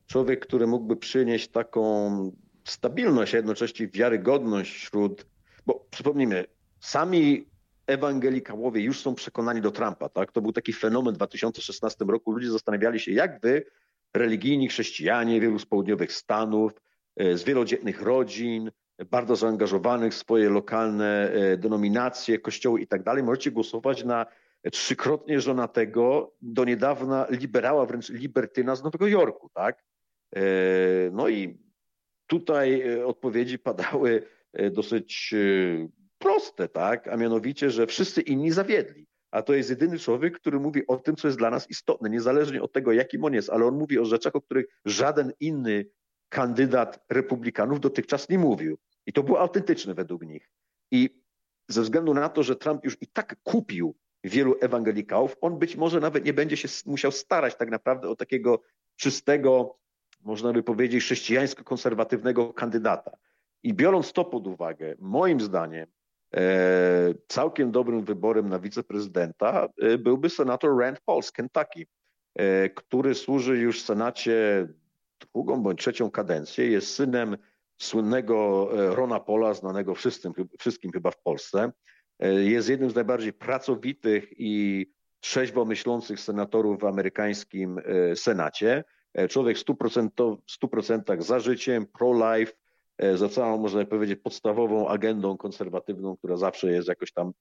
człowiek, 0.08 0.46
który 0.46 0.68
mógłby 0.68 0.98
przynieść 0.98 1.48
taką 1.48 2.32
stabilność, 2.64 3.34
a 3.34 3.38
jednocześnie 3.38 3.88
wiarygodność 3.88 4.76
wśród, 4.76 5.26
bo 5.66 5.88
przypomnijmy, 5.92 6.46
sami 6.80 7.48
ewangelikałowie 7.88 8.82
już 8.82 9.00
są 9.00 9.16
przekonani 9.16 9.62
do 9.62 9.72
Trumpa, 9.72 10.10
tak? 10.10 10.32
To 10.32 10.42
był 10.42 10.52
taki 10.52 10.74
fenomen 10.74 11.14
w 11.14 11.18
2016 11.18 12.06
roku. 12.06 12.32
Ludzie 12.32 12.52
zastanawiali 12.52 13.00
się, 13.00 13.12
jak 13.12 13.42
wy, 13.42 13.66
religijni 14.14 14.68
chrześcijanie 14.68 15.42
wielu 15.42 15.60
z 15.60 15.66
południowych 15.66 16.14
Stanów, 16.14 16.72
e, 17.16 17.38
z 17.38 17.44
wielodzietnych 17.44 18.02
rodzin, 18.02 18.72
bardzo 19.04 19.36
zaangażowanych 19.36 20.14
w 20.14 20.18
swoje 20.18 20.50
lokalne 20.50 21.32
e, 21.32 21.58
denominacje, 21.58 22.40
kościoły 22.40 22.82
i 22.82 22.88
tak 22.88 23.04
dalej, 23.04 23.24
możecie 23.24 23.52
głosować 23.52 24.04
na 24.04 24.26
trzykrotnie 24.72 25.42
żonatego, 25.42 26.34
do 26.42 26.66
niedawna 26.66 27.28
liberała, 27.30 27.86
wręcz 27.86 28.10
libertyna 28.10 28.76
z 28.76 28.84
Nowego 28.84 29.08
Jorku, 29.08 29.50
tak? 29.54 29.84
E, 30.36 30.42
no 31.12 31.30
i 31.30 31.58
tutaj 32.28 32.82
e, 32.82 33.06
odpowiedzi 33.06 33.60
padały 33.60 34.24
dosyć 34.72 35.34
proste, 36.18 36.68
tak? 36.68 37.08
A 37.08 37.18
mianowicie, 37.18 37.70
że 37.70 37.88
wszyscy 37.88 38.22
inni 38.22 38.52
zawiedli. 38.52 39.08
A 39.32 39.42
to 39.42 39.54
jest 39.54 39.70
jedyny 39.70 40.00
człowiek, 40.00 40.40
który 40.40 40.60
mówi 40.60 40.88
o 40.88 40.98
tym, 40.98 41.16
co 41.16 41.28
jest 41.28 41.38
dla 41.38 41.50
nas 41.50 41.70
istotne, 41.70 42.10
niezależnie 42.10 42.62
od 42.62 42.74
tego, 42.74 42.92
jakim 42.92 43.24
on 43.24 43.34
jest, 43.34 43.50
ale 43.50 43.66
on 43.66 43.78
mówi 43.78 44.00
o 44.00 44.06
rzeczach, 44.06 44.36
o 44.36 44.42
których 44.42 44.66
żaden 44.86 45.32
inny 45.40 45.86
kandydat 46.36 47.06
republikanów 47.10 47.80
dotychczas 47.80 48.30
nie 48.30 48.40
mówił. 48.40 48.78
I 49.06 49.14
to 49.14 49.24
było 49.24 49.40
autentyczne 49.40 49.94
według 49.94 50.22
nich. 50.26 50.50
I 50.92 51.22
ze 51.68 51.82
względu 51.82 52.14
na 52.14 52.30
to, 52.30 52.44
że 52.44 52.56
Trump 52.56 52.84
już 52.84 52.98
i 53.02 53.08
tak 53.08 53.36
kupił 53.44 53.96
wielu 54.24 54.56
ewangelikałów, 54.62 55.36
on 55.42 55.60
być 55.60 55.76
może 55.76 56.00
nawet 56.00 56.26
nie 56.26 56.34
będzie 56.34 56.58
się 56.58 56.68
musiał 56.86 57.12
starać 57.12 57.56
tak 57.56 57.70
naprawdę 57.70 58.10
o 58.10 58.16
takiego 58.16 58.62
czystego, 58.96 59.78
można 60.22 60.54
by 60.54 60.64
powiedzieć, 60.64 61.04
chrześcijańsko-konserwatywnego 61.04 62.54
kandydata. 62.54 63.12
I 63.64 63.74
biorąc 63.74 64.14
to 64.14 64.26
pod 64.26 64.48
uwagę, 64.48 64.96
moim 65.00 65.40
zdaniem, 65.42 65.88
e, 66.34 67.14
całkiem 67.28 67.72
dobrym 67.72 68.04
wyborem 68.04 68.50
na 68.50 68.60
wiceprezydenta 68.60 69.68
e, 69.82 69.98
byłby 69.98 70.30
senator 70.30 70.80
Rand 70.80 71.02
Paul 71.06 71.24
z 71.24 71.32
Kentucky, 71.32 71.88
e, 72.36 72.70
który 72.70 73.16
służy 73.16 73.58
już 73.58 73.82
w 73.82 73.86
Senacie 73.86 74.68
drugą 75.36 75.64
bądź 75.64 75.80
trzecią 75.80 76.12
kadencję. 76.12 76.68
Jest 76.68 76.96
synem 76.96 77.38
słynnego 77.78 78.70
e, 78.74 78.96
Rona 78.96 79.20
Pola, 79.20 79.54
znanego 79.54 79.96
wszystkim, 79.96 80.34
wszystkim 80.60 80.92
chyba 80.92 81.12
w 81.12 81.22
Polsce. 81.22 81.72
E, 82.20 82.34
jest 82.34 82.70
jednym 82.70 82.90
z 82.90 82.96
najbardziej 82.96 83.34
pracowitych 83.34 84.30
i 84.38 84.86
trzeźwo 85.20 85.66
myślących 85.66 86.20
senatorów 86.20 86.80
w 86.80 86.86
amerykańskim 86.86 87.80
e, 87.80 88.16
Senacie. 88.16 88.84
Człowiek 89.30 89.58
w 89.58 89.66
100%, 89.66 90.38
100% 90.64 91.22
za 91.22 91.40
życiem, 91.40 91.86
pro-life, 91.86 92.52
za 93.16 93.30
całą, 93.30 93.58
można 93.58 93.86
powiedzieć, 93.86 94.20
podstawową 94.24 94.88
agendą 94.88 95.38
konserwatywną, 95.38 96.18
która 96.18 96.38
zawsze 96.38 96.72
jest 96.72 96.88
jakoś 96.88 97.12
tam 97.12 97.32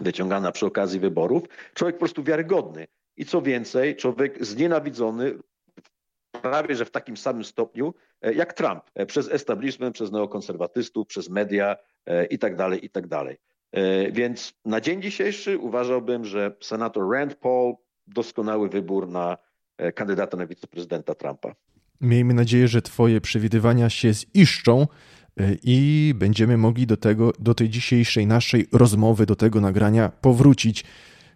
wyciągana 0.00 0.52
przy 0.52 0.66
okazji 0.66 1.00
wyborów. 1.00 1.42
Człowiek 1.74 1.96
po 1.96 1.98
prostu 1.98 2.22
wiarygodny. 2.22 2.86
I 3.16 3.24
co 3.24 3.42
więcej, 3.42 3.96
człowiek 3.96 4.44
znienawidzony 4.44 5.34
prawie 6.42 6.74
że 6.74 6.84
w 6.84 6.90
takim 6.90 7.16
samym 7.16 7.44
stopniu 7.44 7.94
jak 8.34 8.52
Trump, 8.52 8.82
przez 9.06 9.28
establishment, 9.32 9.94
przez 9.94 10.12
neokonserwatystów, 10.12 11.06
przez 11.06 11.28
media 11.28 11.76
i 12.30 12.38
tak 12.38 12.56
dalej, 12.56 12.84
i 12.84 12.90
tak 12.90 13.06
dalej. 13.06 13.36
Więc 14.12 14.54
na 14.64 14.80
dzień 14.80 15.02
dzisiejszy 15.02 15.58
uważałbym, 15.58 16.24
że 16.24 16.56
senator 16.60 17.12
Rand 17.12 17.34
Paul 17.34 17.74
doskonały 18.06 18.68
wybór 18.68 19.08
na 19.08 19.36
kandydata 19.94 20.36
na 20.36 20.46
wiceprezydenta 20.46 21.14
Trumpa. 21.14 21.54
Miejmy 22.00 22.34
nadzieję, 22.34 22.68
że 22.68 22.82
Twoje 22.82 23.20
przewidywania 23.20 23.90
się 23.90 24.12
ziszczą 24.12 24.86
i 25.62 26.12
będziemy 26.16 26.56
mogli 26.56 26.86
do, 26.86 26.96
tego, 26.96 27.32
do 27.38 27.54
tej 27.54 27.68
dzisiejszej 27.68 28.26
naszej 28.26 28.66
rozmowy, 28.72 29.26
do 29.26 29.36
tego 29.36 29.60
nagrania 29.60 30.08
powrócić. 30.08 30.84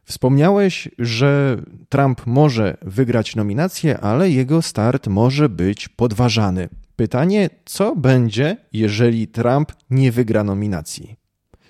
Wspomniałeś, 0.04 0.88
że 0.98 1.62
Trump 1.88 2.26
może 2.26 2.76
wygrać 2.82 3.36
nominację, 3.36 3.98
ale 3.98 4.30
jego 4.30 4.62
start 4.62 5.06
może 5.06 5.48
być 5.48 5.88
podważany. 5.88 6.68
Pytanie, 6.96 7.50
co 7.64 7.96
będzie, 7.96 8.56
jeżeli 8.72 9.28
Trump 9.28 9.72
nie 9.90 10.12
wygra 10.12 10.44
nominacji? 10.44 11.16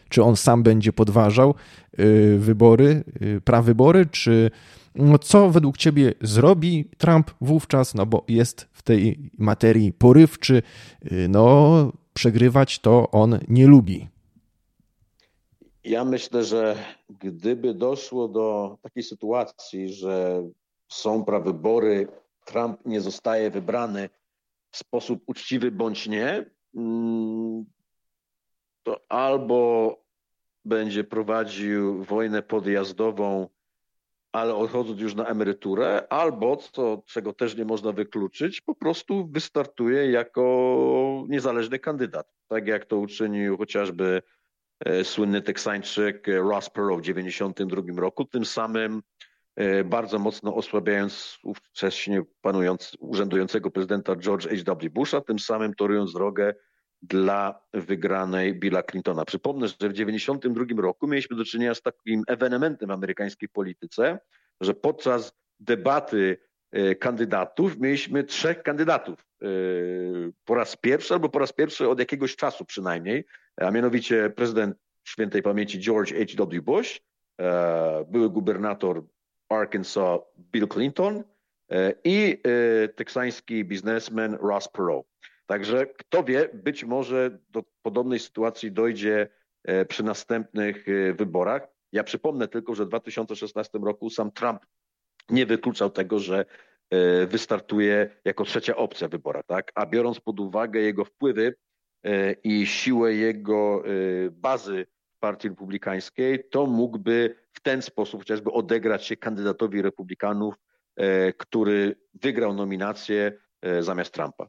Czy 0.09 0.23
on 0.23 0.37
sam 0.37 0.63
będzie 0.63 0.93
podważał 0.93 1.55
y, 2.01 2.37
wybory, 2.39 3.05
y, 3.23 3.41
prawybory, 3.41 4.07
czy 4.07 4.51
no, 4.95 5.19
co 5.19 5.51
według 5.51 5.77
ciebie 5.77 6.15
zrobi 6.21 6.91
Trump 6.99 7.31
wówczas, 7.41 7.95
no 7.95 8.07
bo 8.07 8.25
jest 8.29 8.69
w 8.73 8.83
tej 8.83 9.31
materii 9.39 9.93
porywczy, 9.93 10.63
y, 11.13 11.27
no 11.29 11.93
przegrywać 12.13 12.79
to 12.79 13.11
on 13.11 13.39
nie 13.49 13.67
lubi. 13.67 14.09
Ja 15.85 16.05
myślę, 16.05 16.45
że 16.45 16.77
gdyby 17.09 17.75
doszło 17.75 18.29
do 18.29 18.79
takiej 18.83 19.03
sytuacji, 19.03 19.93
że 19.93 20.43
są 20.89 21.25
prawybory, 21.25 22.09
Trump 22.45 22.87
nie 22.87 23.01
zostaje 23.01 23.51
wybrany 23.51 24.09
w 24.71 24.77
sposób 24.77 25.23
uczciwy 25.27 25.71
bądź 25.71 26.07
nie, 26.07 26.51
mm, 26.75 27.65
to 28.83 29.01
albo 29.09 29.97
będzie 30.65 31.05
prowadził 31.05 32.05
wojnę 32.05 32.43
podjazdową, 32.43 33.49
ale 34.33 34.55
odchodząc 34.55 35.01
już 35.01 35.15
na 35.15 35.27
emeryturę, 35.27 36.13
albo, 36.13 36.57
co, 36.57 37.03
czego 37.07 37.33
też 37.33 37.57
nie 37.57 37.65
można 37.65 37.93
wykluczyć, 37.93 38.61
po 38.61 38.75
prostu 38.75 39.27
wystartuje 39.27 40.11
jako 40.11 41.25
niezależny 41.29 41.79
kandydat. 41.79 42.33
Tak 42.49 42.67
jak 42.67 42.85
to 42.85 42.97
uczynił 42.97 43.57
chociażby 43.57 44.23
słynny 45.05 45.43
Teksańczyk 45.43 46.29
e, 46.29 46.39
Ross 46.39 46.71
Perot 46.71 47.01
w 47.01 47.03
1992 47.03 48.01
roku, 48.01 48.25
tym 48.25 48.45
samym 48.45 49.03
e, 49.57 49.85
bardzo 49.85 50.19
mocno 50.19 50.55
osłabiając 50.55 51.39
ówcześnie 51.43 52.23
panując, 52.41 52.97
urzędującego 52.99 53.71
prezydenta 53.71 54.17
George 54.17 54.49
H.W. 54.49 54.91
Busha, 54.91 55.21
tym 55.21 55.39
samym 55.39 55.75
torując 55.75 56.13
drogę 56.13 56.55
dla 57.03 57.61
wygranej 57.75 58.55
Billa 58.55 58.83
Clintona. 58.83 59.25
Przypomnę, 59.25 59.69
że 59.69 59.75
w 59.75 59.79
1992 59.79 60.83
roku 60.83 61.07
mieliśmy 61.07 61.37
do 61.37 61.45
czynienia 61.45 61.75
z 61.75 61.83
takim 61.83 62.23
ewenementem 62.27 62.89
w 62.89 62.93
amerykańskiej 62.93 63.49
polityce, 63.49 64.19
że 64.61 64.75
podczas 64.75 65.33
debaty 65.61 66.39
kandydatów 66.99 67.79
mieliśmy 67.79 68.25
trzech 68.25 68.63
kandydatów. 68.63 69.27
Po 70.45 70.55
raz 70.55 70.77
pierwszy 70.77 71.15
albo 71.15 71.29
po 71.29 71.39
raz 71.39 71.53
pierwszy 71.53 71.89
od 71.89 71.99
jakiegoś 71.99 72.37
czasu 72.37 72.65
przynajmniej 72.65 73.25
a 73.61 73.71
mianowicie 73.71 74.31
prezydent 74.31 74.77
świętej 75.05 75.43
pamięci 75.43 75.81
George 75.81 76.13
H.W. 76.13 76.63
Bush, 76.63 77.01
e, 77.41 78.05
były 78.09 78.31
gubernator 78.31 79.05
Arkansas 79.49 80.21
Bill 80.39 80.69
Clinton 80.69 81.25
e, 81.71 81.95
i 82.05 82.41
e, 82.45 82.89
teksański 82.89 83.65
biznesmen 83.65 84.39
Ross 84.41 84.69
Perot. 84.69 85.07
Także 85.47 85.87
kto 85.87 86.25
wie, 86.25 86.49
być 86.55 86.85
może 86.85 87.39
do 87.49 87.65
podobnej 87.83 88.19
sytuacji 88.19 88.73
dojdzie 88.73 89.29
przy 89.89 90.03
następnych 90.03 90.87
wyborach. 91.15 91.69
Ja 91.93 92.05
przypomnę 92.05 92.49
tylko, 92.49 92.75
że 92.75 92.85
w 92.85 92.89
2016 92.89 93.79
roku 93.79 94.11
sam 94.11 94.33
Trump 94.33 94.67
nie 95.29 95.47
wykluczał 95.47 95.91
tego, 95.91 96.19
że 96.19 96.45
wystartuje 97.27 98.11
jako 98.25 98.45
trzecia 98.45 98.77
opcja 98.77 99.09
w 99.09 99.11
wyborach, 99.11 99.47
tak? 99.47 99.73
A 99.75 99.87
biorąc 99.87 100.21
pod 100.21 100.41
uwagę 100.41 100.81
jego 100.81 101.05
wpływy 101.05 101.55
i 102.45 102.67
siłę 102.67 103.15
jego 103.15 103.83
e, 103.87 103.91
bazy 104.31 104.87
Partii 105.21 105.49
Republikańskiej, 105.49 106.45
to 106.51 106.67
mógłby 106.67 107.37
w 107.53 107.61
ten 107.61 107.83
sposób 107.83 108.21
chociażby 108.21 108.53
odegrać 108.53 109.07
się 109.07 109.17
kandydatowi 109.17 109.83
Republikanów, 109.83 110.55
e, 110.97 111.33
który 111.33 111.97
wygrał 112.23 112.55
nominację 112.55 113.33
zamiast 113.81 114.13
Trumpa. 114.15 114.47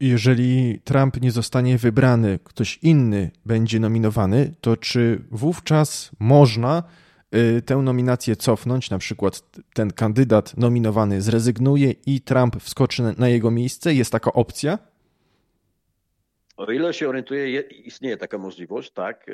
Jeżeli 0.00 0.80
Trump 0.84 1.20
nie 1.20 1.30
zostanie 1.30 1.78
wybrany, 1.78 2.38
ktoś 2.44 2.78
inny 2.82 3.30
będzie 3.46 3.80
nominowany, 3.80 4.54
to 4.60 4.76
czy 4.76 5.24
wówczas 5.30 6.10
można 6.20 6.82
tę 7.66 7.76
nominację 7.76 8.36
cofnąć? 8.36 8.90
Na 8.90 8.98
przykład 8.98 9.42
ten 9.74 9.90
kandydat 9.92 10.56
nominowany 10.56 11.22
zrezygnuje 11.22 11.90
i 12.06 12.20
Trump 12.20 12.56
wskoczy 12.62 13.02
na 13.18 13.28
jego 13.28 13.50
miejsce? 13.50 13.94
Jest 13.94 14.12
taka 14.12 14.32
opcja? 14.32 14.78
O 16.60 16.72
ile 16.72 16.94
się 16.94 17.08
orientuję, 17.08 17.60
istnieje 17.60 18.16
taka 18.16 18.38
możliwość, 18.38 18.92
tak, 18.92 19.28
e, 19.28 19.32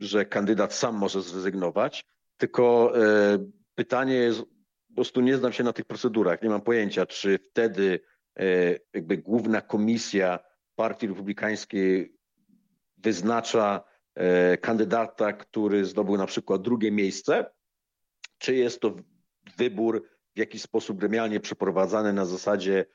że 0.00 0.24
kandydat 0.24 0.74
sam 0.74 0.96
może 0.96 1.22
zrezygnować, 1.22 2.04
tylko 2.36 2.92
e, 2.96 3.38
pytanie 3.74 4.14
jest, 4.14 4.40
po 4.88 4.94
prostu 4.94 5.20
nie 5.20 5.36
znam 5.36 5.52
się 5.52 5.64
na 5.64 5.72
tych 5.72 5.84
procedurach, 5.84 6.42
nie 6.42 6.48
mam 6.48 6.60
pojęcia, 6.60 7.06
czy 7.06 7.38
wtedy 7.50 8.00
e, 8.36 8.44
jakby 8.94 9.16
główna 9.16 9.60
komisja 9.60 10.38
Partii 10.74 11.06
Republikańskiej 11.06 12.16
wyznacza 12.96 13.84
kandydata, 14.60 15.32
który 15.32 15.84
zdobył 15.84 16.16
na 16.16 16.26
przykład 16.26 16.62
drugie 16.62 16.92
miejsce, 16.92 17.50
czy 18.38 18.54
jest 18.54 18.80
to 18.80 18.96
wybór 19.56 20.08
w 20.34 20.38
jakiś 20.38 20.62
sposób 20.62 20.98
gremialnie 20.98 21.40
przeprowadzany 21.40 22.12
na 22.12 22.24
zasadzie 22.24 22.86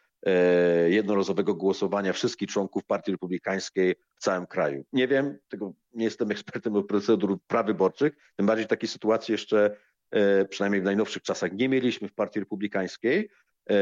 jednorazowego 0.88 1.56
głosowania 1.56 2.14
wszystkich 2.14 2.50
członków 2.50 2.86
Partii 2.86 3.12
Republikańskiej 3.12 3.96
w 4.16 4.20
całym 4.20 4.48
kraju. 4.48 4.86
Nie 4.94 5.08
wiem, 5.08 5.38
tego 5.50 5.74
nie 5.94 6.06
jestem 6.06 6.32
ekspertem 6.32 6.76
od 6.76 6.88
procedur 6.88 7.40
prawyborczych, 7.48 8.14
tym 8.36 8.46
bardziej 8.46 8.68
takiej 8.68 8.90
sytuacji 8.90 9.32
jeszcze 9.32 9.78
e, 10.12 10.46
przynajmniej 10.46 10.82
w 10.82 10.86
najnowszych 10.86 11.24
czasach 11.24 11.52
nie 11.54 11.70
mieliśmy 11.70 12.08
w 12.08 12.14
Partii 12.14 12.40
Republikańskiej. 12.40 13.30
E, 13.70 13.76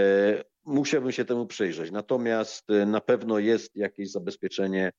musiałbym 0.66 1.12
się 1.12 1.26
temu 1.26 1.46
przyjrzeć. 1.46 1.92
Natomiast 1.92 2.68
na 2.86 3.02
pewno 3.02 3.40
jest 3.40 3.76
jakieś 3.76 4.12
zabezpieczenie 4.12 4.92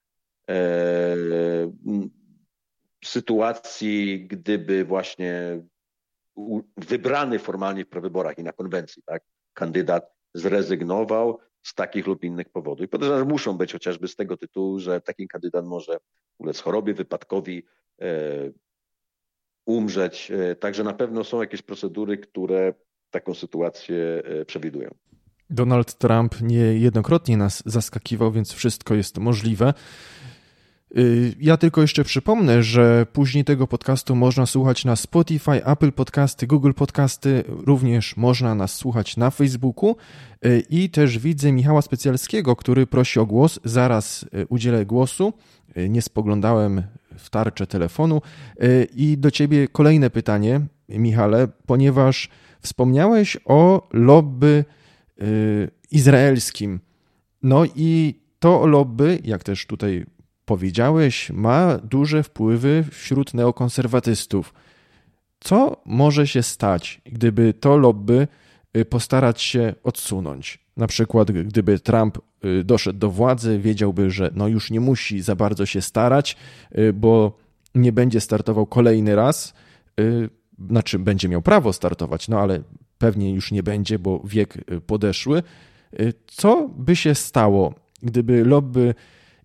sytuacji, 3.05 4.27
gdyby 4.27 4.85
właśnie 4.85 5.63
wybrany 6.77 7.39
formalnie 7.39 7.85
w 7.85 7.89
prawyborach 7.89 8.39
i 8.39 8.43
na 8.43 8.53
konwencji, 8.53 9.03
tak, 9.07 9.23
kandydat 9.55 10.15
zrezygnował 10.35 11.39
z 11.63 11.75
takich 11.75 12.07
lub 12.07 12.25
innych 12.25 12.49
powodów. 12.49 12.85
I 12.85 12.89
podejrzewam, 12.89 13.21
że 13.21 13.33
muszą 13.33 13.57
być 13.57 13.73
chociażby 13.73 14.09
z 14.09 14.17
tego 14.17 14.37
tytułu, 14.37 14.79
że 14.79 15.01
taki 15.01 15.29
kandydat 15.29 15.65
może 15.65 15.99
ulec 16.39 16.61
chorobie, 16.61 16.95
wypadkowi, 16.95 17.63
e, 18.01 18.07
umrzeć. 19.67 20.31
E, 20.31 20.57
także 20.57 20.85
na 20.85 20.93
pewno 20.93 21.25
są 21.25 21.41
jakieś 21.41 21.63
procedury, 21.63 22.19
które 22.19 22.75
taką 23.11 23.35
sytuację 23.35 24.23
e, 24.25 24.45
przewidują. 24.45 24.95
Donald 25.51 25.95
Trump 25.95 26.41
niejednokrotnie 26.41 27.37
nas 27.37 27.63
zaskakiwał, 27.67 28.33
więc 28.33 28.53
wszystko 28.53 28.95
jest 28.95 29.19
możliwe. 29.19 29.75
Y, 30.99 31.35
ja 31.41 31.57
tylko 31.57 31.81
jeszcze 31.81 32.05
przypomnę, 32.05 32.63
że 32.63 33.07
później 33.13 33.45
tego 33.45 33.67
podcastu 33.67 34.17
można 34.17 34.47
słuchać 34.47 34.85
na 34.85 34.97
Spotify, 34.97 35.65
Apple 35.67 35.93
Podcasty, 35.93 36.47
Google 36.47 36.73
Podcasty, 36.73 37.45
również 37.49 38.17
można 38.17 38.55
nas 38.55 38.75
słuchać 38.75 39.17
na 39.17 39.31
Facebooku 39.31 39.97
y, 40.47 40.63
i 40.71 40.91
też 40.91 41.19
widzę 41.19 41.53
Michała 41.53 41.83
Specjalskiego, 41.83 42.57
który 42.57 42.87
prosi 42.87 43.21
o 43.21 43.27
głos. 43.27 43.61
Zaraz 43.65 44.23
y, 44.23 44.47
udzielę 44.49 44.87
głosu. 44.87 45.33
Nie 45.89 46.03
spoglądałem 46.03 46.83
w 47.19 47.31
tarczę 47.31 47.67
telefonu. 47.67 48.23
I 48.97 49.19
do 49.19 49.31
ciebie 49.31 49.69
kolejne 49.69 50.11
pytanie, 50.11 50.61
Michale, 50.89 51.49
ponieważ 51.67 52.29
wspomniałeś 52.61 53.37
o 53.45 53.89
lobby 53.93 54.65
izraelskim. 55.91 56.81
No 57.43 57.65
i 57.77 58.21
to 58.39 58.67
lobby, 58.67 59.19
jak 59.25 59.45
też 59.45 59.67
tutaj 59.67 60.07
powiedziałeś, 60.45 61.31
ma 61.31 61.79
duże 61.79 62.23
wpływy 62.23 62.85
wśród 62.91 63.35
neokonserwatystów. 63.35 64.55
Co 65.41 65.83
może 65.85 66.27
się 66.27 66.43
stać, 66.43 67.01
gdyby 67.05 67.55
to 67.55 67.77
lobby 67.77 68.29
y, 68.77 68.85
postarać 68.85 69.43
się 69.43 69.75
odsunąć? 69.83 70.65
Na 70.77 70.87
przykład, 70.87 71.33
gdyby 71.33 71.79
Trump 71.79 72.19
y, 72.45 72.65
doszedł 72.65 72.99
do 72.99 73.11
władzy, 73.11 73.59
wiedziałby, 73.59 74.11
że 74.11 74.31
no 74.35 74.49
już 74.49 74.71
nie 74.71 74.81
musi 74.81 75.21
za 75.21 75.37
bardzo 75.37 75.67
się 75.67 75.81
starać, 75.81 76.37
y, 76.79 76.93
bo 76.93 77.39
nie 77.75 77.93
będzie 77.93 78.21
startował 78.21 78.67
kolejny 78.67 79.17
raz, 79.17 79.55
znaczy 80.69 80.99
będzie 80.99 81.29
miał 81.29 81.43
prawo 81.43 81.73
startować, 81.73 82.29
no 82.29 82.41
ale 82.41 82.63
pewnie 82.99 83.35
już 83.35 83.53
nie 83.53 83.63
będzie, 83.63 83.99
bo 83.99 84.23
wiek 84.25 84.65
podeszły. 84.87 85.43
Co 86.27 86.69
by 86.77 86.97
się 86.97 87.15
stało, 87.15 87.75
gdyby 88.03 88.45
lobby 88.45 88.95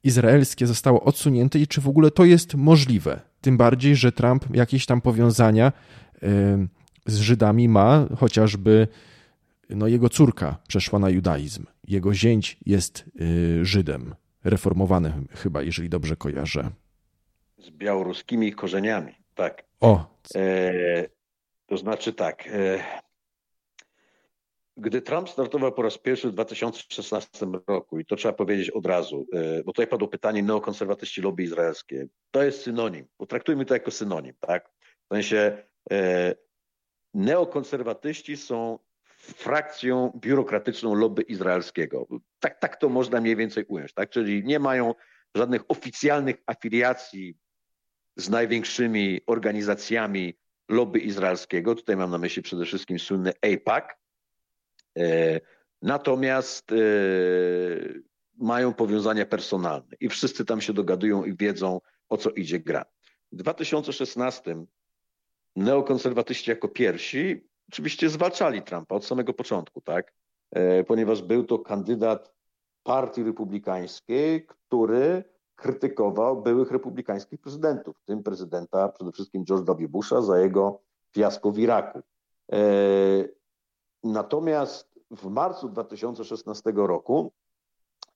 izraelskie 0.04 0.68
zostało 0.68 1.04
odsunięte 1.04 1.60
i 1.60 1.68
czy 1.68 1.82
w 1.82 1.88
ogóle 1.88 2.12
to 2.12 2.26
jest 2.26 2.56
możliwe? 2.56 3.22
Tym 3.42 3.58
bardziej, 3.58 3.96
że 3.96 4.12
Trump 4.12 4.56
jakieś 4.56 4.86
tam 4.86 5.02
powiązania 5.02 5.72
z 7.06 7.18
Żydami 7.18 7.70
ma, 7.70 8.08
chociażby 8.18 8.88
no, 9.70 9.88
jego 9.88 10.10
córka 10.10 10.58
przeszła 10.68 11.00
na 11.00 11.10
judaizm. 11.10 11.66
Jego 11.88 12.14
zięć 12.14 12.58
jest 12.66 13.06
y, 13.22 13.66
Żydem, 13.66 14.16
reformowanym 14.44 15.28
chyba, 15.32 15.62
jeżeli 15.62 15.90
dobrze 15.90 16.16
kojarzę. 16.16 16.70
Z 17.58 17.70
białoruskimi 17.70 18.54
korzeniami, 18.54 19.14
tak. 19.36 19.64
O. 19.80 20.20
E, 20.36 20.72
to 21.68 21.78
znaczy 21.78 22.14
tak. 22.14 22.48
E, 22.48 22.80
gdy 24.80 25.02
Trump 25.02 25.30
startował 25.30 25.72
po 25.72 25.82
raz 25.82 25.98
pierwszy 25.98 26.30
w 26.30 26.34
2016 26.34 27.48
roku, 27.68 28.00
i 28.00 28.06
to 28.06 28.16
trzeba 28.16 28.34
powiedzieć 28.34 28.70
od 28.70 28.86
razu, 28.86 29.28
e, 29.34 29.64
bo 29.64 29.72
tutaj 29.72 29.88
padło 29.88 30.08
pytanie 30.08 30.44
neokonserwatyści 30.44 31.22
lobby 31.22 31.44
izraelskie. 31.44 32.08
To 32.32 32.44
jest 32.44 32.62
synonim, 32.62 33.06
potraktujmy 33.18 33.66
to 33.66 33.74
jako 33.74 33.92
synonim, 33.92 34.34
tak? 34.40 34.72
W 35.06 35.14
sensie 35.14 35.64
e, 35.92 36.36
neokonserwatyści 37.14 38.38
są 38.38 38.80
frakcją 39.20 40.20
biurokratyczną 40.22 40.94
lobby 40.94 41.22
izraelskiego. 41.22 42.08
Tak, 42.40 42.60
tak 42.60 42.76
to 42.76 42.90
można 42.90 43.22
mniej 43.22 43.36
więcej 43.36 43.66
ująć, 43.68 43.94
tak? 43.94 44.10
Czyli 44.10 44.44
nie 44.44 44.60
mają 44.60 44.96
żadnych 45.36 45.62
oficjalnych 45.68 46.36
afiliacji 46.46 47.38
z 48.16 48.30
największymi 48.30 49.22
organizacjami 49.28 50.34
lobby 50.70 51.00
izraelskiego. 51.00 51.76
Tutaj 51.76 51.98
mam 51.98 52.12
na 52.12 52.18
myśli 52.18 52.42
przede 52.42 52.66
wszystkim 52.66 53.00
słynny 53.00 53.34
AIPAC. 53.42 53.84
E, 55.00 55.40
natomiast 55.82 56.72
e, 56.72 56.76
mają 58.38 58.74
powiązania 58.74 59.26
personalne 59.26 59.96
i 60.00 60.10
wszyscy 60.10 60.46
tam 60.46 60.62
się 60.62 60.74
dogadują 60.74 61.24
i 61.24 61.36
wiedzą, 61.36 61.82
o 62.10 62.18
co 62.18 62.30
idzie 62.30 62.60
gra. 62.60 62.86
W 63.32 63.36
2016 63.36 64.66
neokonserwatyści 65.56 66.52
jako 66.52 66.68
pierwsi 66.68 67.50
oczywiście 67.70 68.10
zwalczali 68.10 68.62
Trumpa 68.62 68.96
od 68.96 69.06
samego 69.06 69.34
początku, 69.34 69.82
tak? 69.82 70.14
E, 70.52 70.84
ponieważ 70.84 71.22
był 71.22 71.44
to 71.44 71.60
kandydat 71.60 72.34
partii 72.84 73.24
republikańskiej, 73.24 74.46
który 74.46 75.24
krytykował 75.56 76.42
byłych 76.42 76.72
republikańskich 76.72 77.40
prezydentów, 77.40 77.98
w 77.98 78.06
tym 78.06 78.24
prezydenta 78.24 78.90
przede 78.90 79.12
wszystkim 79.12 79.46
George 79.46 79.66
W. 79.66 79.88
Busha 79.88 80.22
za 80.22 80.40
jego 80.40 80.82
fiasko 81.14 81.52
w 81.52 81.60
Iraku. 81.60 82.02
Natomiast 84.04 84.89
w 85.12 85.26
marcu 85.30 85.70
2016 85.70 86.72
roku 86.76 87.32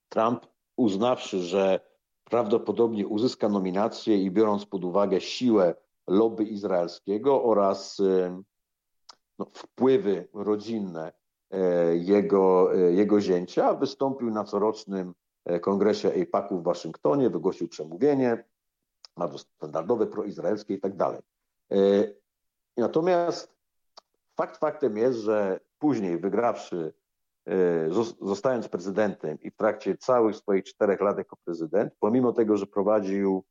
Trump, 0.09 0.45
uznawszy, 0.75 1.39
że 1.39 1.79
prawdopodobnie 2.23 3.07
uzyska 3.07 3.49
nominację 3.49 4.17
i 4.17 4.31
biorąc 4.31 4.65
pod 4.65 4.83
uwagę 4.83 5.21
siłę 5.21 5.75
lobby 6.07 6.43
izraelskiego 6.43 7.43
oraz 7.43 7.99
e, 7.99 8.41
no, 9.39 9.45
wpływy 9.53 10.27
rodzinne 10.33 11.13
e, 11.51 11.95
jego, 11.97 12.75
e, 12.75 12.79
jego 12.79 13.21
zięcia, 13.21 13.73
wystąpił 13.73 14.31
na 14.31 14.43
corocznym 14.43 15.13
kongresie 15.61 16.09
AIPAC-u 16.09 16.59
w 16.59 16.63
Waszyngtonie, 16.63 17.29
wygłosił 17.29 17.67
przemówienie, 17.67 18.43
bardzo 19.17 19.37
standardowe, 19.37 20.07
proizraelskie 20.07 20.73
i 20.73 20.79
tak 20.79 20.95
dalej. 20.95 21.21
Natomiast 22.77 23.55
fakt 24.35 24.57
faktem 24.57 24.97
jest, 24.97 25.19
że 25.19 25.59
później 25.83 26.17
wygrawszy, 26.17 26.93
zostając 28.21 28.67
prezydentem 28.67 29.37
i 29.41 29.51
w 29.51 29.55
trakcie 29.55 29.97
całych 29.97 30.35
swoich 30.35 30.63
czterech 30.63 31.01
lat 31.01 31.17
jako 31.17 31.37
prezydent, 31.45 31.93
pomimo 31.99 32.33
tego, 32.33 32.57
że 32.57 32.67
prowadził, 32.67 33.43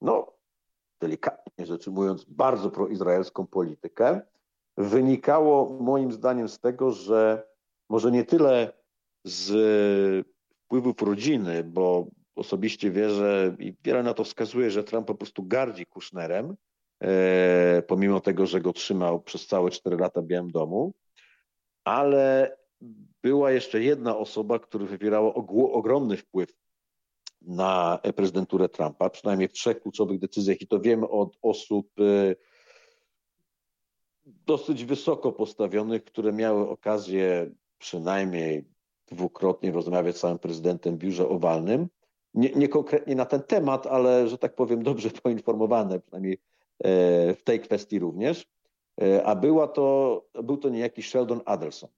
no 0.00 0.32
delikatnie 1.00 1.66
rzecz 1.66 1.88
ujmując, 1.88 2.24
bardzo 2.24 2.70
proizraelską 2.70 3.46
politykę, 3.46 4.20
wynikało 4.76 5.78
moim 5.80 6.12
zdaniem 6.12 6.48
z 6.48 6.58
tego, 6.58 6.90
że 6.90 7.48
może 7.90 8.10
nie 8.10 8.24
tyle 8.24 8.72
z 9.24 10.26
wpływów 10.64 11.02
rodziny, 11.02 11.64
bo 11.64 12.06
osobiście 12.36 12.90
wierzę 12.90 13.56
i 13.58 13.74
wiele 13.84 14.02
na 14.02 14.14
to 14.14 14.24
wskazuje, 14.24 14.70
że 14.70 14.84
Trump 14.84 15.06
po 15.06 15.14
prostu 15.14 15.42
gardzi 15.42 15.86
Kushnerem, 15.86 16.56
e, 17.02 17.82
pomimo 17.82 18.20
tego, 18.20 18.46
że 18.46 18.60
go 18.60 18.72
trzymał 18.72 19.20
przez 19.20 19.46
całe 19.46 19.70
cztery 19.70 19.96
lata 19.96 20.22
w 20.22 20.26
Białym 20.26 20.50
Domu, 20.50 20.94
ale 21.84 22.56
była 23.22 23.52
jeszcze 23.52 23.82
jedna 23.82 24.16
osoba, 24.16 24.58
która 24.58 24.86
wywierała 24.86 25.34
ogromny 25.72 26.16
wpływ 26.16 26.54
na 27.42 27.98
prezydenturę 28.16 28.68
Trumpa, 28.68 29.10
przynajmniej 29.10 29.48
w 29.48 29.52
trzech 29.52 29.80
kluczowych 29.80 30.18
decyzjach 30.18 30.60
i 30.60 30.66
to 30.66 30.80
wiemy 30.80 31.08
od 31.08 31.38
osób 31.42 31.90
e, 32.00 32.34
dosyć 34.26 34.84
wysoko 34.84 35.32
postawionych, 35.32 36.04
które 36.04 36.32
miały 36.32 36.68
okazję 36.68 37.50
przynajmniej 37.78 38.64
dwukrotnie 39.06 39.72
rozmawiać 39.72 40.16
z 40.16 40.20
samym 40.20 40.38
prezydentem 40.38 40.94
w 40.94 40.98
biurze 40.98 41.28
owalnym. 41.28 41.88
Nie, 42.34 42.50
nie, 42.50 42.68
konkretnie 42.68 43.14
na 43.14 43.24
ten 43.24 43.42
temat, 43.42 43.86
ale 43.86 44.28
że 44.28 44.38
tak 44.38 44.54
powiem, 44.54 44.82
dobrze 44.82 45.10
poinformowane, 45.10 46.00
przynajmniej 46.00 46.38
e, 46.78 47.34
w 47.34 47.42
tej 47.44 47.60
kwestii 47.60 47.98
również. 47.98 48.46
E, 49.02 49.24
a 49.24 49.34
była 49.34 49.68
to, 49.68 50.24
był 50.42 50.56
to 50.56 50.68
niejaki 50.68 51.02
Sheldon 51.02 51.40
Adelson. 51.44 51.90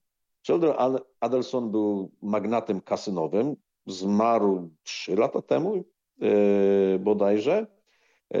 Sheldon 0.43 0.99
Adelson 1.19 1.71
był 1.71 2.11
magnatem 2.21 2.81
kasynowym, 2.81 3.55
zmarł 3.87 4.69
trzy 4.83 5.15
lata 5.15 5.41
temu 5.41 5.83
e, 6.21 6.99
bodajże. 6.99 7.67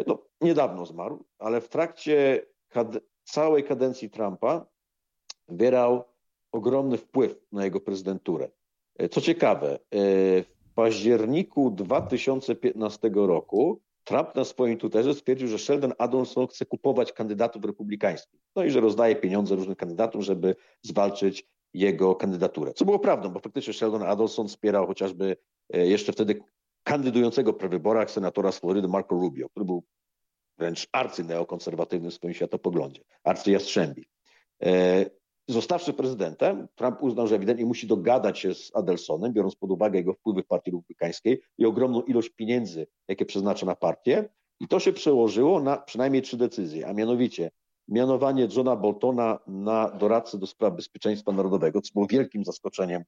No, 0.07 0.17
niedawno 0.41 0.85
zmarł, 0.85 1.25
ale 1.39 1.61
w 1.61 1.69
trakcie 1.69 2.45
całej 3.23 3.63
kadencji 3.63 4.09
Trumpa 4.09 4.65
wywierał 5.47 6.03
ogromny 6.51 6.97
wpływ 6.97 7.35
na 7.51 7.65
jego 7.65 7.79
prezydenturę. 7.79 8.49
E, 8.97 9.09
co 9.09 9.21
ciekawe, 9.21 9.73
e, 9.73 9.79
w 10.43 10.73
październiku 10.75 11.71
2015 11.71 13.09
roku 13.13 13.81
Trump 14.07 14.35
na 14.35 14.45
swoim 14.45 14.77
Twitterze 14.77 15.13
stwierdził, 15.13 15.47
że 15.47 15.59
Sheldon 15.59 15.93
Adelson 15.97 16.47
chce 16.47 16.65
kupować 16.65 17.13
kandydatów 17.13 17.65
republikańskich. 17.65 18.39
No 18.55 18.63
i 18.63 18.71
że 18.71 18.79
rozdaje 18.79 19.15
pieniądze 19.15 19.55
różnym 19.55 19.75
kandydatom, 19.75 20.21
żeby 20.21 20.55
zwalczyć 20.81 21.45
jego 21.73 22.15
kandydaturę. 22.15 22.73
Co 22.73 22.85
było 22.85 22.99
prawdą, 22.99 23.29
bo 23.29 23.39
faktycznie 23.39 23.73
Sheldon 23.73 24.03
Adelson 24.03 24.47
wspierał 24.47 24.87
chociażby 24.87 25.37
e, 25.73 25.87
jeszcze 25.87 26.11
wtedy 26.11 26.39
kandydującego 26.83 27.53
przy 27.53 27.69
wyborach 27.69 28.11
senatora 28.11 28.51
z 28.51 28.59
Florydy 28.59 28.87
Marco 28.87 29.15
Rubio, 29.15 29.49
który 29.49 29.65
był 29.65 29.83
wręcz 30.57 30.87
arcyneokonserwatywny 30.91 32.09
w 32.09 32.13
swoim 32.13 32.33
światopoglądzie, 32.33 33.01
arcyjastrzębi. 33.23 34.09
Zostawszy 35.47 35.93
prezydentem, 35.93 36.67
Trump 36.75 37.03
uznał, 37.03 37.27
że 37.27 37.35
ewidentnie 37.35 37.65
musi 37.65 37.87
dogadać 37.87 38.39
się 38.39 38.53
z 38.53 38.71
Adelsonem, 38.75 39.33
biorąc 39.33 39.55
pod 39.55 39.71
uwagę 39.71 39.99
jego 39.99 40.13
wpływy 40.13 40.43
w 40.43 40.47
partii 40.47 40.71
republikańskiej 40.71 41.41
i 41.57 41.65
ogromną 41.65 42.01
ilość 42.01 42.29
pieniędzy, 42.29 42.87
jakie 43.07 43.25
przeznacza 43.25 43.65
na 43.65 43.75
partię. 43.75 44.29
I 44.59 44.67
to 44.67 44.79
się 44.79 44.93
przełożyło 44.93 45.61
na 45.61 45.77
przynajmniej 45.77 46.21
trzy 46.21 46.37
decyzje, 46.37 46.87
a 46.87 46.93
mianowicie 46.93 47.51
mianowanie 47.87 48.47
Johna 48.55 48.75
Boltona 48.75 49.39
na 49.47 49.89
doradcę 49.89 50.37
do 50.37 50.47
spraw 50.47 50.75
bezpieczeństwa 50.75 51.31
narodowego, 51.31 51.81
co 51.81 51.93
było 51.93 52.07
wielkim 52.07 52.45
zaskoczeniem 52.45 53.03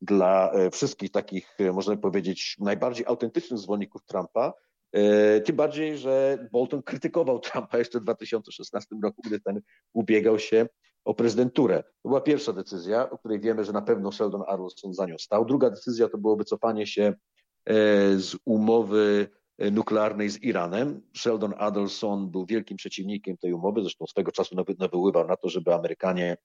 dla 0.00 0.52
e, 0.52 0.70
wszystkich 0.70 1.10
takich, 1.10 1.56
e, 1.58 1.72
można 1.72 1.96
powiedzieć, 1.96 2.56
najbardziej 2.60 3.06
autentycznych 3.06 3.58
zwolenników 3.58 4.02
Trumpa, 4.04 4.52
E, 4.94 5.40
tym 5.40 5.56
bardziej, 5.56 5.98
że 5.98 6.38
Bolton 6.52 6.82
krytykował 6.82 7.38
Trumpa 7.40 7.78
jeszcze 7.78 8.00
w 8.00 8.02
2016 8.02 8.96
roku, 9.02 9.22
gdy 9.26 9.40
ten 9.40 9.60
ubiegał 9.92 10.38
się 10.38 10.66
o 11.04 11.14
prezydenturę. 11.14 11.82
To 12.02 12.08
była 12.08 12.20
pierwsza 12.20 12.52
decyzja, 12.52 13.10
o 13.10 13.18
której 13.18 13.40
wiemy, 13.40 13.64
że 13.64 13.72
na 13.72 13.82
pewno 13.82 14.12
Sheldon 14.12 14.42
Adelson 14.46 14.94
za 14.94 15.06
nią 15.06 15.18
stał. 15.18 15.44
Druga 15.44 15.70
decyzja 15.70 16.08
to 16.08 16.18
było 16.18 16.36
wycofanie 16.36 16.86
się 16.86 17.02
e, 17.02 17.74
z 18.18 18.36
umowy 18.44 19.28
nuklearnej 19.72 20.30
z 20.30 20.42
Iranem. 20.42 21.02
Sheldon 21.16 21.54
Adelson 21.58 22.30
był 22.30 22.46
wielkim 22.46 22.76
przeciwnikiem 22.76 23.36
tej 23.36 23.52
umowy, 23.52 23.80
zresztą 23.80 24.06
swego 24.06 24.32
czasu 24.32 24.56
nawoływał 24.78 25.26
na 25.26 25.36
to, 25.36 25.48
żeby 25.48 25.74
Amerykanie 25.74 26.36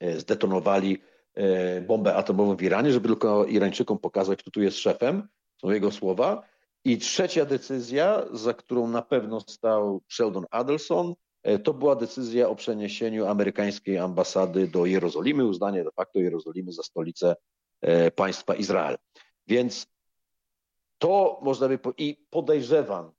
e, 0.00 0.20
zdetonowali 0.20 0.98
bombę 1.86 2.14
atomową 2.14 2.56
w 2.56 2.62
Iranie, 2.62 2.92
żeby 2.92 3.08
tylko 3.08 3.44
Irańczykom 3.44 3.98
pokazać, 3.98 4.38
kto 4.38 4.50
tu 4.50 4.62
jest 4.62 4.78
szefem. 4.78 5.28
Są 5.60 5.70
jego 5.70 5.90
słowa. 5.90 6.42
I 6.84 6.98
trzecia 6.98 7.44
decyzja, 7.44 8.24
za 8.32 8.54
którą 8.54 8.88
na 8.88 9.02
pewno 9.02 9.40
stał 9.40 10.02
Sheldon 10.08 10.44
Adelson, 10.50 11.10
e, 11.10 11.14
to 11.64 11.74
była 11.74 11.96
decyzja 11.96 12.48
o 12.48 12.54
przeniesieniu 12.54 13.26
amerykańskiej 13.26 13.98
ambasady 13.98 14.68
do 14.68 14.86
Jerozolimy, 14.86 15.44
uznanie 15.44 15.84
de 15.84 15.90
facto 15.90 16.18
Jerozolimy 16.18 16.72
za 16.72 16.82
stolicę 16.82 17.36
e, 17.80 18.10
państwa 18.10 18.54
Izrael. 18.54 18.98
Więc 19.46 19.86
to 20.98 21.40
można 21.42 21.68
by, 21.68 21.78
i 21.98 22.26
podejrzewam, 22.30 23.12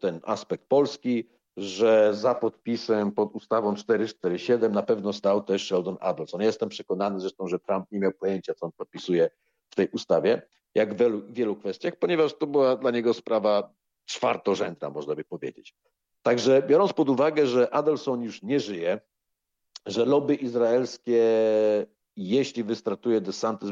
ten 0.00 0.20
aspekt 0.22 0.64
polski, 0.68 1.28
że 1.56 2.14
za 2.14 2.34
podpisem 2.34 3.12
pod 3.12 3.34
ustawą 3.34 3.74
447 3.74 4.72
na 4.72 4.82
pewno 4.82 5.12
stał 5.12 5.42
też 5.42 5.66
Sheldon 5.66 5.96
Adelson. 6.00 6.40
Jestem 6.42 6.68
przekonany 6.68 7.20
zresztą, 7.20 7.48
że 7.48 7.58
Trump 7.58 7.86
nie 7.90 7.98
miał 7.98 8.12
pojęcia, 8.12 8.54
co 8.54 8.66
on 8.66 8.72
podpisuje 8.72 9.30
w 9.70 9.74
tej 9.74 9.88
ustawie, 9.88 10.42
jak 10.74 10.94
w 10.94 10.98
wielu, 10.98 11.22
wielu 11.28 11.56
kwestiach, 11.56 11.96
ponieważ 11.96 12.34
to 12.34 12.46
była 12.46 12.76
dla 12.76 12.90
niego 12.90 13.14
sprawa 13.14 13.74
czwartorzędna, 14.04 14.90
można 14.90 15.14
by 15.14 15.24
powiedzieć. 15.24 15.74
Także 16.22 16.62
biorąc 16.62 16.92
pod 16.92 17.08
uwagę, 17.08 17.46
że 17.46 17.74
Adelson 17.74 18.22
już 18.22 18.42
nie 18.42 18.60
żyje, 18.60 19.00
że 19.86 20.04
lobby 20.04 20.34
izraelskie, 20.34 21.22
jeśli 22.16 22.64
wystratuje 22.64 23.20
DeSantis, 23.20 23.70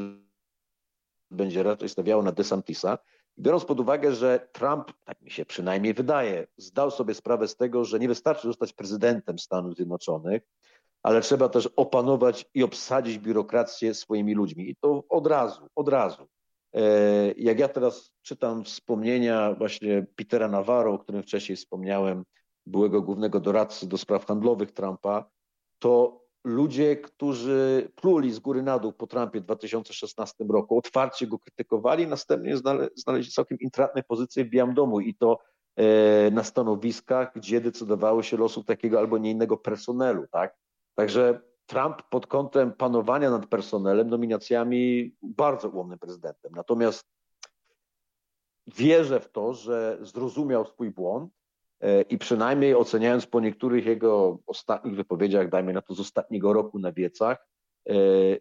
będzie 1.30 1.62
raczej 1.62 1.88
stawiało 1.88 2.22
na 2.22 2.32
DeSantisa, 2.32 2.98
biorąc 3.38 3.64
pod 3.64 3.80
uwagę, 3.80 4.14
że 4.14 4.48
Trump, 4.52 4.92
tak 5.04 5.22
mi 5.22 5.30
się 5.30 5.44
przynajmniej 5.44 5.94
wydaje, 5.94 6.46
zdał 6.56 6.90
sobie 6.90 7.14
sprawę 7.14 7.48
z 7.48 7.56
tego, 7.56 7.84
że 7.84 7.98
nie 7.98 8.08
wystarczy 8.08 8.48
zostać 8.48 8.72
prezydentem 8.72 9.38
Stanów 9.38 9.74
Zjednoczonych, 9.76 10.42
ale 11.02 11.20
trzeba 11.20 11.48
też 11.48 11.66
opanować 11.76 12.46
i 12.54 12.62
obsadzić 12.62 13.18
biurokrację 13.18 13.94
swoimi 13.94 14.34
ludźmi. 14.34 14.70
I 14.70 14.76
to 14.76 15.04
od 15.08 15.26
razu, 15.26 15.68
od 15.74 15.88
razu. 15.88 16.28
E, 16.74 16.82
jak 17.32 17.58
ja 17.58 17.68
teraz 17.68 18.12
czytam 18.22 18.64
wspomnienia 18.64 19.54
właśnie 19.54 20.06
Petera 20.16 20.48
Navarro, 20.48 20.92
o 20.92 20.98
którym 20.98 21.22
wcześniej 21.22 21.56
wspomniałem, 21.56 22.24
byłego 22.70 23.02
głównego 23.02 23.40
doradcy 23.40 23.88
do 23.88 23.98
spraw 23.98 24.26
handlowych 24.26 24.72
Trumpa, 24.72 25.30
to 25.78 26.20
ludzie, 26.44 26.96
którzy 26.96 27.90
pluli 27.96 28.32
z 28.32 28.38
góry 28.38 28.62
na 28.62 28.78
dół 28.78 28.92
po 28.92 29.06
Trumpie 29.06 29.40
w 29.40 29.44
2016 29.44 30.44
roku, 30.48 30.78
otwarcie 30.78 31.26
go 31.26 31.38
krytykowali, 31.38 32.06
następnie 32.06 32.56
znaleźli 32.94 33.32
całkiem 33.32 33.58
intratne 33.58 34.02
pozycje 34.02 34.44
w 34.44 34.48
Białym 34.48 34.74
Domu 34.74 35.00
i 35.00 35.14
to 35.14 35.38
e, 35.76 36.30
na 36.30 36.44
stanowiskach, 36.44 37.32
gdzie 37.34 37.60
decydowało 37.60 38.22
się 38.22 38.36
losu 38.36 38.64
takiego 38.64 38.98
albo 38.98 39.18
nie 39.18 39.30
innego 39.30 39.56
personelu, 39.56 40.26
tak? 40.30 40.56
Także 40.94 41.40
Trump 41.66 42.02
pod 42.10 42.26
kątem 42.26 42.72
panowania 42.72 43.30
nad 43.30 43.46
personelem, 43.46 44.10
nominacjami 44.10 45.12
bardzo 45.22 45.68
ułomnym 45.68 45.98
prezydentem. 45.98 46.52
Natomiast 46.54 47.04
wierzę 48.66 49.20
w 49.20 49.32
to, 49.32 49.54
że 49.54 49.98
zrozumiał 50.02 50.66
swój 50.66 50.90
błąd 50.90 51.32
i 52.08 52.18
przynajmniej 52.18 52.74
oceniając 52.74 53.26
po 53.26 53.40
niektórych 53.40 53.86
jego 53.86 54.38
ostatnich 54.46 54.96
wypowiedziach, 54.96 55.48
dajmy 55.48 55.72
na 55.72 55.82
to 55.82 55.94
z 55.94 56.00
ostatniego 56.00 56.52
roku 56.52 56.78
na 56.78 56.92
wiecach, 56.92 57.46
e, 57.88 57.94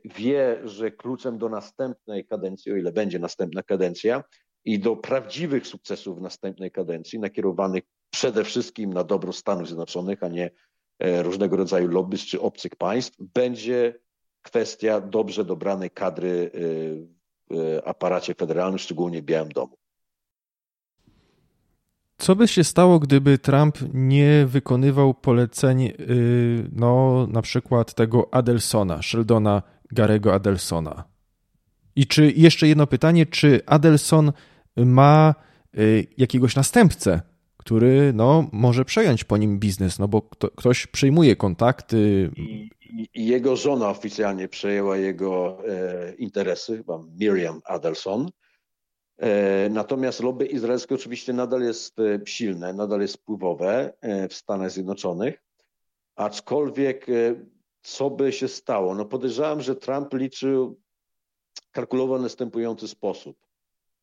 wie, 0.06 0.62
że 0.64 0.92
kluczem 0.92 1.38
do 1.38 1.50
następnej 1.50 2.26
kadencji, 2.26 2.72
o 2.72 2.76
ile 2.76 2.92
będzie 2.92 3.20
następna 3.20 3.64
kadencja, 3.64 4.24
i 4.66 4.80
do 4.80 4.96
prawdziwych 4.96 5.68
sukcesów 5.68 6.18
w 6.18 6.22
następnej 6.22 6.72
kadencji, 6.72 7.20
nakierowanych 7.20 7.84
przede 8.10 8.44
wszystkim 8.44 8.94
na 8.94 9.04
dobro 9.04 9.34
Stanów 9.34 9.68
Zjednoczonych, 9.68 10.24
a 10.24 10.28
nie 10.28 10.52
E, 11.00 11.24
różnego 11.24 11.58
rodzaju 11.58 11.88
lobbyz 11.88 12.22
czy 12.22 12.42
obcych 12.42 12.76
państw, 12.76 13.18
będzie 13.20 14.00
kwestia 14.42 15.02
dobrze 15.02 15.46
dobranej 15.46 15.92
kadry 15.92 16.52
e, 16.54 16.60
w 17.52 17.80
aparacie 17.86 18.36
federalnym, 18.36 18.80
szczególnie 18.80 19.22
w 19.22 19.26
Białym 19.26 19.50
Domu. 19.50 19.78
Co 22.20 22.36
by 22.36 22.48
się 22.48 22.64
stało, 22.64 23.00
gdyby 23.00 23.38
Trump 23.38 23.78
nie 23.94 24.46
wykonywał 24.48 25.14
poleceń, 25.14 25.84
y, 25.84 26.70
no 26.72 27.28
na 27.32 27.42
przykład 27.42 27.94
tego 27.94 28.34
Adelsona, 28.34 29.02
Sheldona 29.02 29.62
Garego 29.92 30.34
Adelsona? 30.34 31.04
I 31.96 32.08
czy 32.08 32.32
jeszcze 32.36 32.68
jedno 32.68 32.88
pytanie, 32.88 33.26
czy 33.26 33.62
Adelson 33.66 34.32
ma 34.78 35.36
y, 35.78 36.08
jakiegoś 36.18 36.56
następcę 36.56 37.22
który 37.70 38.14
no, 38.14 38.50
może 38.52 38.86
przejąć 38.86 39.24
po 39.24 39.38
nim 39.38 39.60
biznes, 39.60 40.00
no 40.00 40.08
bo 40.08 40.22
kto, 40.22 40.52
ktoś 40.52 40.88
przyjmuje 40.88 41.36
kontakty. 41.36 42.32
I, 42.38 42.70
I, 43.16 43.26
jego 43.26 43.56
żona 43.56 43.90
oficjalnie 43.90 44.48
przejęła 44.48 44.98
jego 44.98 45.58
e, 45.68 46.14
interesy, 46.14 46.78
chyba 46.78 47.00
Miriam 47.20 47.62
Adelson. 47.66 48.30
E, 49.20 49.70
natomiast 49.70 50.20
lobby 50.20 50.46
izraelskie 50.46 50.96
oczywiście 50.96 51.34
nadal 51.34 51.62
jest 51.62 52.00
e, 52.00 52.20
silne, 52.26 52.74
nadal 52.74 53.02
jest 53.02 53.18
wpływowe 53.18 53.94
e, 54.02 54.28
w 54.28 54.34
Stanach 54.34 54.72
Zjednoczonych, 54.72 55.44
aczkolwiek 56.16 57.08
co 57.82 58.10
by 58.10 58.32
się 58.32 58.48
stało? 58.48 58.96
No 58.96 59.06
podejrzewam, 59.06 59.62
że 59.62 59.76
Trump 59.76 60.14
liczył, 60.14 60.80
kalkulował 61.72 62.20
w 62.20 62.22
następujący 62.22 62.88
sposób. 62.88 63.38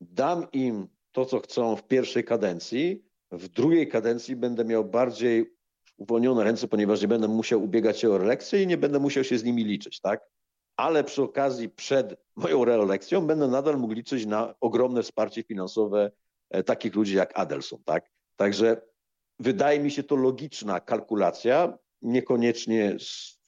Dam 0.00 0.46
im 0.52 0.88
to, 1.12 1.24
co 1.24 1.40
chcą 1.40 1.76
w 1.76 1.86
pierwszej 1.86 2.24
kadencji, 2.24 3.04
w 3.32 3.48
drugiej 3.48 3.88
kadencji 3.88 4.36
będę 4.36 4.64
miał 4.64 4.84
bardziej 4.84 5.54
uwolnione 5.96 6.44
ręce, 6.44 6.68
ponieważ 6.68 7.02
nie 7.02 7.08
będę 7.08 7.28
musiał 7.28 7.64
ubiegać 7.64 7.98
się 7.98 8.10
o 8.10 8.18
reelekcję 8.18 8.62
i 8.62 8.66
nie 8.66 8.76
będę 8.76 8.98
musiał 8.98 9.24
się 9.24 9.38
z 9.38 9.44
nimi 9.44 9.64
liczyć, 9.64 10.00
tak? 10.00 10.20
Ale 10.76 11.04
przy 11.04 11.22
okazji 11.22 11.68
przed 11.68 12.14
moją 12.36 12.64
reelekcją 12.64 13.26
będę 13.26 13.48
nadal 13.48 13.78
mógł 13.78 13.94
liczyć 13.94 14.26
na 14.26 14.54
ogromne 14.60 15.02
wsparcie 15.02 15.42
finansowe 15.42 16.10
e, 16.50 16.62
takich 16.62 16.94
ludzi 16.94 17.16
jak 17.16 17.38
Adelson, 17.38 17.82
tak? 17.84 18.10
Także 18.36 18.82
wydaje 19.38 19.80
mi 19.80 19.90
się 19.90 20.02
to 20.02 20.16
logiczna 20.16 20.80
kalkulacja, 20.80 21.78
niekoniecznie 22.02 22.96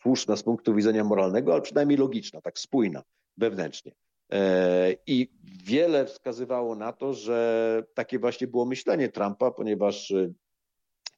słuszna 0.00 0.36
z 0.36 0.42
punktu 0.42 0.74
widzenia 0.74 1.04
moralnego, 1.04 1.52
ale 1.52 1.62
przynajmniej 1.62 1.98
logiczna, 1.98 2.40
tak 2.40 2.58
spójna 2.58 3.02
wewnętrznie. 3.36 3.92
E, 4.32 4.94
I 5.06 5.32
wiele 5.64 6.06
wskazywało 6.06 6.74
na 6.74 6.92
to, 6.92 7.14
że 7.14 7.82
takie 7.94 8.18
właśnie 8.18 8.46
było 8.46 8.64
myślenie 8.64 9.08
Trumpa, 9.08 9.50
ponieważ 9.50 10.10
e, 10.10 10.32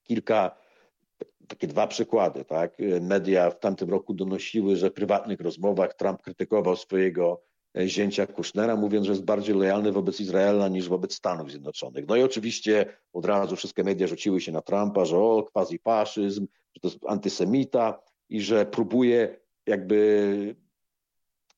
kilka, 0.03 0.57
takie 1.51 1.67
dwa 1.67 1.87
przykłady, 1.87 2.45
tak? 2.45 2.77
Media 3.01 3.51
w 3.51 3.59
tamtym 3.59 3.91
roku 3.91 4.15
donosiły, 4.15 4.77
że 4.77 4.91
w 4.91 4.93
prywatnych 4.93 5.41
rozmowach 5.41 5.95
Trump 5.95 6.23
krytykował 6.23 6.77
swojego 6.77 7.43
e, 7.79 7.89
zięcia 7.89 8.27
Kushnera, 8.27 8.77
mówiąc, 8.77 9.07
że 9.07 9.13
jest 9.13 9.25
bardziej 9.25 9.55
lojalny 9.55 9.93
wobec 9.93 10.21
Izraela 10.21 10.69
niż 10.69 10.89
wobec 10.89 11.15
Stanów 11.15 11.51
Zjednoczonych. 11.51 12.05
No 12.09 12.17
i 12.17 12.23
oczywiście 12.23 12.87
od 13.13 13.25
razu 13.25 13.57
wszystkie 13.57 13.85
media 13.85 14.07
rzuciły 14.07 14.41
się 14.41 14.53
na 14.53 14.63
Trumpa, 14.63 15.05
że 15.05 15.19
o, 15.19 15.47
quasi-faszyzm, 15.55 16.47
że 16.75 16.81
to 16.81 16.89
jest 16.89 16.99
antysemita 17.07 18.03
i 18.29 18.41
że 18.41 18.67
próbuje 18.67 19.37
jakby 19.67 20.57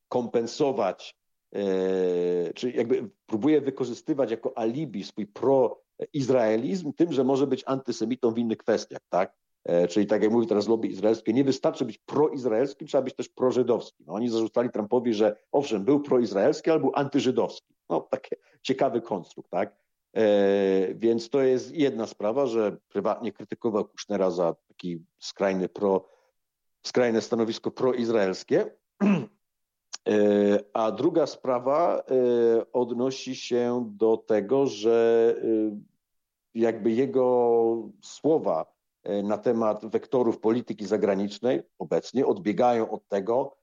kompensować 0.08 1.16
E, 1.54 2.52
czy 2.54 2.70
jakby 2.70 3.10
próbuje 3.26 3.60
wykorzystywać 3.60 4.30
jako 4.30 4.58
alibi 4.58 5.04
swój 5.04 5.26
proizraelizm 5.26 6.92
tym, 6.92 7.12
że 7.12 7.24
może 7.24 7.46
być 7.46 7.62
antysemitą 7.66 8.30
w 8.30 8.38
innych 8.38 8.58
kwestiach, 8.58 9.00
tak? 9.08 9.34
E, 9.64 9.88
czyli 9.88 10.06
tak 10.06 10.22
jak 10.22 10.32
mówi 10.32 10.46
teraz 10.46 10.68
lobby 10.68 10.88
izraelskie, 10.88 11.32
nie 11.32 11.44
wystarczy 11.44 11.84
być 11.84 11.98
proizraelskim, 11.98 12.86
trzeba 12.86 13.02
być 13.02 13.14
też 13.14 13.28
prożydowskim. 13.28 14.06
No, 14.06 14.14
oni 14.14 14.28
zarzucali 14.28 14.70
Trumpowi, 14.70 15.14
że 15.14 15.36
owszem, 15.52 15.84
był 15.84 16.00
proizraelski, 16.00 16.70
ale 16.70 16.80
był 16.80 16.92
antyżydowski. 16.94 17.74
No, 17.88 18.00
taki 18.00 18.36
ciekawy 18.62 19.00
konstrukt, 19.00 19.50
tak? 19.50 19.76
E, 20.16 20.94
więc 20.94 21.30
to 21.30 21.42
jest 21.42 21.74
jedna 21.74 22.06
sprawa, 22.06 22.46
że 22.46 22.76
prywatnie 22.88 23.32
krytykował 23.32 23.84
Kushnera 23.84 24.30
za 24.30 24.54
taki 24.68 25.04
skrajny 25.18 25.68
pro, 25.68 26.08
skrajne 26.82 27.20
stanowisko 27.20 27.70
proizraelskie. 27.70 28.70
E, 30.08 30.58
a 30.72 30.90
druga 30.92 31.26
sprawa 31.26 31.98
e, 31.98 32.02
odnosi 32.72 33.36
się 33.36 33.90
do 33.90 34.16
tego, 34.16 34.66
że 34.66 35.34
e, 35.38 35.80
jakby 36.54 36.90
jego 36.90 37.88
słowa 38.00 38.71
na 39.22 39.38
temat 39.38 39.86
wektorów 39.86 40.38
polityki 40.38 40.86
zagranicznej 40.86 41.62
obecnie 41.78 42.26
odbiegają 42.26 42.90
od 42.90 43.08
tego, 43.08 43.56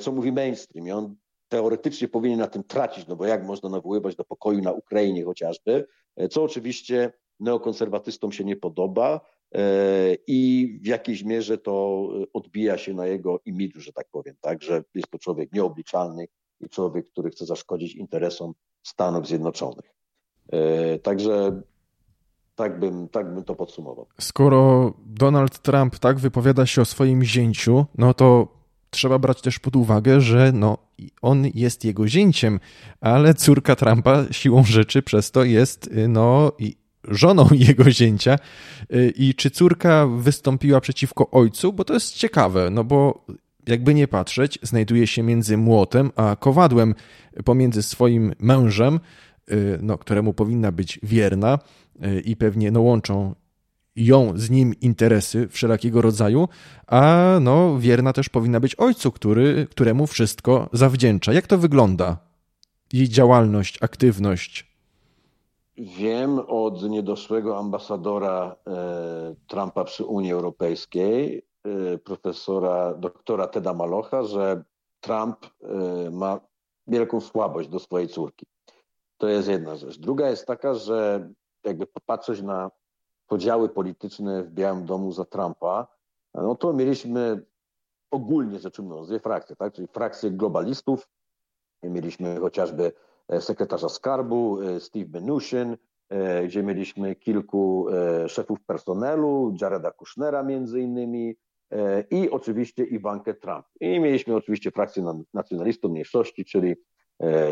co 0.00 0.12
mówi 0.12 0.32
mainstream. 0.32 0.86
I 0.86 0.90
on 0.90 1.16
teoretycznie 1.48 2.08
powinien 2.08 2.38
na 2.38 2.46
tym 2.46 2.64
tracić, 2.64 3.06
no 3.06 3.16
bo 3.16 3.26
jak 3.26 3.46
można 3.46 3.68
nawoływać 3.68 4.16
do 4.16 4.24
pokoju 4.24 4.62
na 4.62 4.72
Ukrainie 4.72 5.24
chociażby, 5.24 5.86
co 6.30 6.42
oczywiście 6.42 7.12
neokonserwatystom 7.40 8.32
się 8.32 8.44
nie 8.44 8.56
podoba, 8.56 9.20
E, 9.54 10.14
i 10.26 10.78
w 10.82 10.86
jakiejś 10.86 11.24
mierze 11.24 11.58
to 11.58 12.08
odbija 12.32 12.78
się 12.78 12.94
na 12.94 13.06
jego 13.06 13.40
imidżu, 13.44 13.80
że 13.80 13.92
tak 13.92 14.08
powiem, 14.10 14.36
tak, 14.40 14.62
że 14.62 14.84
jest 14.94 15.10
to 15.10 15.18
człowiek 15.18 15.52
nieobliczalny 15.52 16.26
i 16.60 16.68
człowiek, 16.68 17.10
który 17.10 17.30
chce 17.30 17.46
zaszkodzić 17.46 17.94
interesom 17.94 18.52
Stanów 18.82 19.26
Zjednoczonych. 19.26 19.94
E, 20.52 20.98
także 20.98 21.62
tak 22.58 22.78
bym, 22.78 23.08
tak 23.08 23.34
bym 23.34 23.44
to 23.44 23.54
podsumował. 23.54 24.06
Skoro 24.20 24.92
Donald 25.06 25.58
Trump 25.58 25.98
tak 25.98 26.18
wypowiada 26.18 26.66
się 26.66 26.82
o 26.82 26.84
swoim 26.84 27.24
zięciu, 27.24 27.86
no 27.98 28.14
to 28.14 28.48
trzeba 28.90 29.18
brać 29.18 29.42
też 29.42 29.58
pod 29.58 29.76
uwagę, 29.76 30.20
że 30.20 30.52
no, 30.52 30.78
on 31.22 31.46
jest 31.54 31.84
jego 31.84 32.08
zięciem, 32.08 32.60
ale 33.00 33.34
córka 33.34 33.76
Trumpa 33.76 34.24
siłą 34.30 34.64
rzeczy 34.64 35.02
przez 35.02 35.30
to 35.30 35.44
jest 35.44 35.90
no, 36.08 36.52
żoną 37.04 37.48
jego 37.68 37.90
zięcia 37.90 38.38
y, 38.94 39.12
i 39.16 39.34
czy 39.34 39.50
córka 39.50 40.06
wystąpiła 40.06 40.80
przeciwko 40.80 41.30
ojcu, 41.30 41.72
bo 41.72 41.84
to 41.84 41.94
jest 41.94 42.14
ciekawe, 42.14 42.70
no 42.70 42.84
bo 42.84 43.26
jakby 43.66 43.94
nie 43.94 44.08
patrzeć, 44.08 44.58
znajduje 44.62 45.06
się 45.06 45.22
między 45.22 45.56
młotem 45.56 46.10
a 46.16 46.36
kowadłem 46.36 46.94
pomiędzy 47.44 47.82
swoim 47.82 48.32
mężem, 48.38 48.94
y, 48.94 49.00
no, 49.82 49.98
któremu 49.98 50.34
powinna 50.34 50.72
być 50.72 51.00
wierna 51.02 51.58
y, 52.04 52.20
i 52.20 52.36
pewnie 52.36 52.70
no, 52.70 52.80
łączą 52.80 53.34
ją 53.96 54.32
z 54.36 54.50
nim 54.50 54.74
interesy 54.80 55.48
wszelakiego 55.48 56.02
rodzaju, 56.02 56.48
a 56.86 57.32
no, 57.40 57.78
wierna 57.78 58.12
też 58.12 58.28
powinna 58.28 58.60
być 58.60 58.74
ojcu, 58.74 59.12
który, 59.12 59.66
któremu 59.70 60.06
wszystko 60.06 60.68
zawdzięcza. 60.72 61.32
Jak 61.32 61.46
to 61.46 61.58
wygląda? 61.58 62.16
Jej 62.92 63.08
działalność, 63.08 63.82
aktywność? 63.82 64.68
Wiem 65.76 66.38
od 66.38 66.82
niedoszłego 66.82 67.58
ambasadora 67.58 68.56
e, 68.66 69.34
Trumpa 69.46 69.84
przy 69.84 70.04
Unii 70.04 70.32
Europejskiej, 70.32 71.42
e, 71.64 71.98
profesora 71.98 72.94
doktora 72.94 73.46
Teda 73.46 73.74
Malocha, 73.74 74.22
że 74.22 74.62
Trump 75.00 75.36
e, 75.46 76.10
ma 76.10 76.40
wielką 76.86 77.20
słabość 77.20 77.68
do 77.68 77.78
swojej 77.78 78.08
córki. 78.08 78.46
To 79.18 79.28
jest 79.28 79.48
jedna 79.48 79.76
rzecz. 79.76 79.98
Druga 79.98 80.30
jest 80.30 80.46
taka, 80.46 80.74
że 80.74 81.28
jakby 81.64 81.86
popatrzeć 81.86 82.42
na 82.42 82.70
podziały 83.26 83.68
polityczne 83.68 84.42
w 84.44 84.50
Białym 84.50 84.86
Domu 84.86 85.12
za 85.12 85.24
Trumpa, 85.24 85.86
no 86.34 86.54
to 86.54 86.72
mieliśmy 86.72 87.46
ogólnie 88.10 88.58
rzecz 88.58 88.78
ujmując 88.78 89.08
dwie 89.08 89.20
frakcje, 89.20 89.56
tak? 89.56 89.72
czyli 89.72 89.88
frakcję 89.88 90.30
globalistów, 90.30 91.08
mieliśmy 91.82 92.40
chociażby 92.40 92.92
e, 93.28 93.40
sekretarza 93.40 93.88
skarbu 93.88 94.60
e, 94.60 94.80
Steve 94.80 95.20
Mnuchin, 95.20 95.76
e, 96.08 96.46
gdzie 96.46 96.62
mieliśmy 96.62 97.14
kilku 97.14 97.86
szefów 98.28 98.60
personelu, 98.60 99.54
Jareda 99.60 99.90
Kushnera 99.90 100.42
między 100.42 100.80
innymi 100.80 101.36
i 102.10 102.30
oczywiście 102.30 102.84
Iwankę 102.84 103.34
Trump. 103.34 103.66
I 103.80 104.00
mieliśmy 104.00 104.36
oczywiście 104.36 104.70
frakcję 104.70 105.22
nacjonalistów 105.34 105.90
mniejszości, 105.90 106.44
czyli 106.44 106.76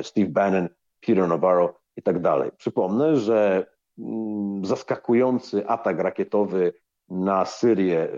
Steve 0.03 0.29
Bannon, 0.29 0.69
Peter 1.07 1.29
Navarro 1.29 1.75
i 1.97 2.03
tak 2.03 2.21
dalej. 2.21 2.51
Przypomnę, 2.57 3.17
że 3.17 3.67
mm, 3.99 4.65
zaskakujący 4.65 5.69
atak 5.69 5.99
rakietowy 5.99 6.73
na 7.09 7.45
Syrię 7.45 8.03
e, 8.03 8.09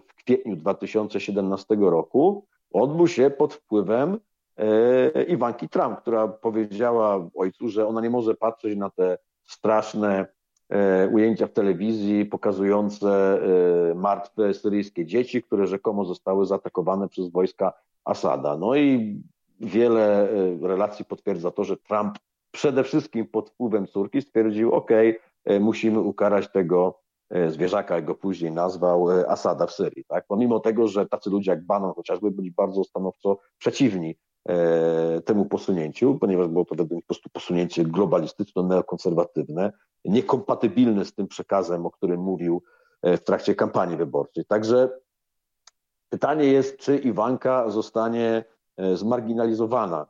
w 0.00 0.14
kwietniu 0.14 0.56
2017 0.56 1.76
roku 1.80 2.46
odbył 2.72 3.08
się 3.08 3.30
pod 3.30 3.54
wpływem 3.54 4.18
e, 4.56 5.22
Iwanki 5.22 5.68
Trump, 5.68 5.98
która 5.98 6.28
powiedziała 6.28 7.28
ojcu, 7.34 7.68
że 7.68 7.86
ona 7.86 8.00
nie 8.00 8.10
może 8.10 8.34
patrzeć 8.34 8.76
na 8.76 8.90
te 8.90 9.18
straszne 9.44 10.26
e, 10.68 11.08
ujęcia 11.08 11.46
w 11.46 11.52
telewizji 11.52 12.24
pokazujące 12.24 13.40
martwe 13.94 14.54
syryjskie 14.54 15.06
dzieci, 15.06 15.42
które 15.42 15.66
rzekomo 15.66 16.04
zostały 16.04 16.46
zaatakowane 16.46 17.08
przez 17.08 17.28
wojska 17.28 17.72
Asada. 18.04 18.56
No 18.56 18.76
i 18.76 19.16
wiele 19.60 20.28
relacji 20.62 21.04
potwierdza 21.04 21.50
to, 21.50 21.64
że 21.64 21.76
Trump 21.76 22.18
przede 22.56 22.84
wszystkim 22.84 23.26
pod 23.26 23.50
wpływem 23.50 23.86
córki 23.86 24.22
stwierdził, 24.22 24.72
ok, 24.72 24.90
e, 25.44 25.60
musimy 25.60 26.00
ukarać 26.00 26.52
tego 26.52 27.00
e, 27.30 27.50
zwierzaka, 27.50 27.94
jak 27.94 28.04
go 28.04 28.14
później 28.14 28.52
nazwał, 28.52 29.10
e, 29.10 29.30
Asada 29.30 29.66
w 29.66 29.72
Syrii. 29.72 30.04
Tak? 30.08 30.24
Pomimo 30.28 30.60
tego, 30.60 30.88
że 30.88 31.06
tacy 31.06 31.30
ludzie 31.30 31.50
jak 31.50 31.64
Bannon 31.64 31.92
chociażby 31.94 32.30
byli 32.30 32.50
bardzo 32.50 32.84
stanowczo 32.84 33.38
przeciwni 33.58 34.16
temu 35.24 35.46
posunięciu, 35.46 36.18
ponieważ 36.20 36.48
było 36.48 36.64
to 36.64 36.74
według 36.74 37.02
po 37.02 37.06
prostu 37.06 37.30
posunięcie 37.30 37.84
globalistyczno-neokonserwatywne, 37.84 39.72
niekompatybilne 40.04 41.04
z 41.04 41.14
tym 41.14 41.26
przekazem, 41.28 41.86
o 41.86 41.90
którym 41.90 42.20
mówił 42.20 42.62
w 43.02 43.20
trakcie 43.20 43.54
kampanii 43.54 43.96
wyborczej. 43.96 44.44
Także 44.44 44.90
pytanie 46.08 46.44
jest, 46.44 46.76
czy 46.76 46.96
Iwanka 46.98 47.70
zostanie 47.70 48.44
zmarginalizowana 48.94 50.06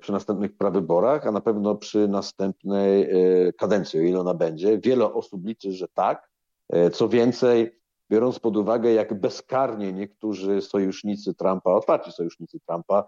przy 0.00 0.12
następnych 0.12 0.56
prawyborach, 0.56 1.26
a 1.26 1.32
na 1.32 1.40
pewno 1.40 1.74
przy 1.74 2.08
następnej 2.08 3.02
e, 3.02 3.52
kadencji, 3.52 4.00
o 4.00 4.02
ile 4.02 4.20
ona 4.20 4.34
będzie. 4.34 4.78
Wiele 4.78 5.14
osób 5.14 5.46
liczy, 5.46 5.72
że 5.72 5.88
tak. 5.88 6.30
E, 6.68 6.90
co 6.90 7.08
więcej, 7.08 7.80
biorąc 8.10 8.38
pod 8.38 8.56
uwagę, 8.56 8.92
jak 8.92 9.20
bezkarnie 9.20 9.92
niektórzy 9.92 10.60
sojusznicy 10.60 11.34
Trumpa, 11.34 11.70
otwarci 11.70 12.12
sojusznicy 12.12 12.60
Trumpa, 12.68 13.04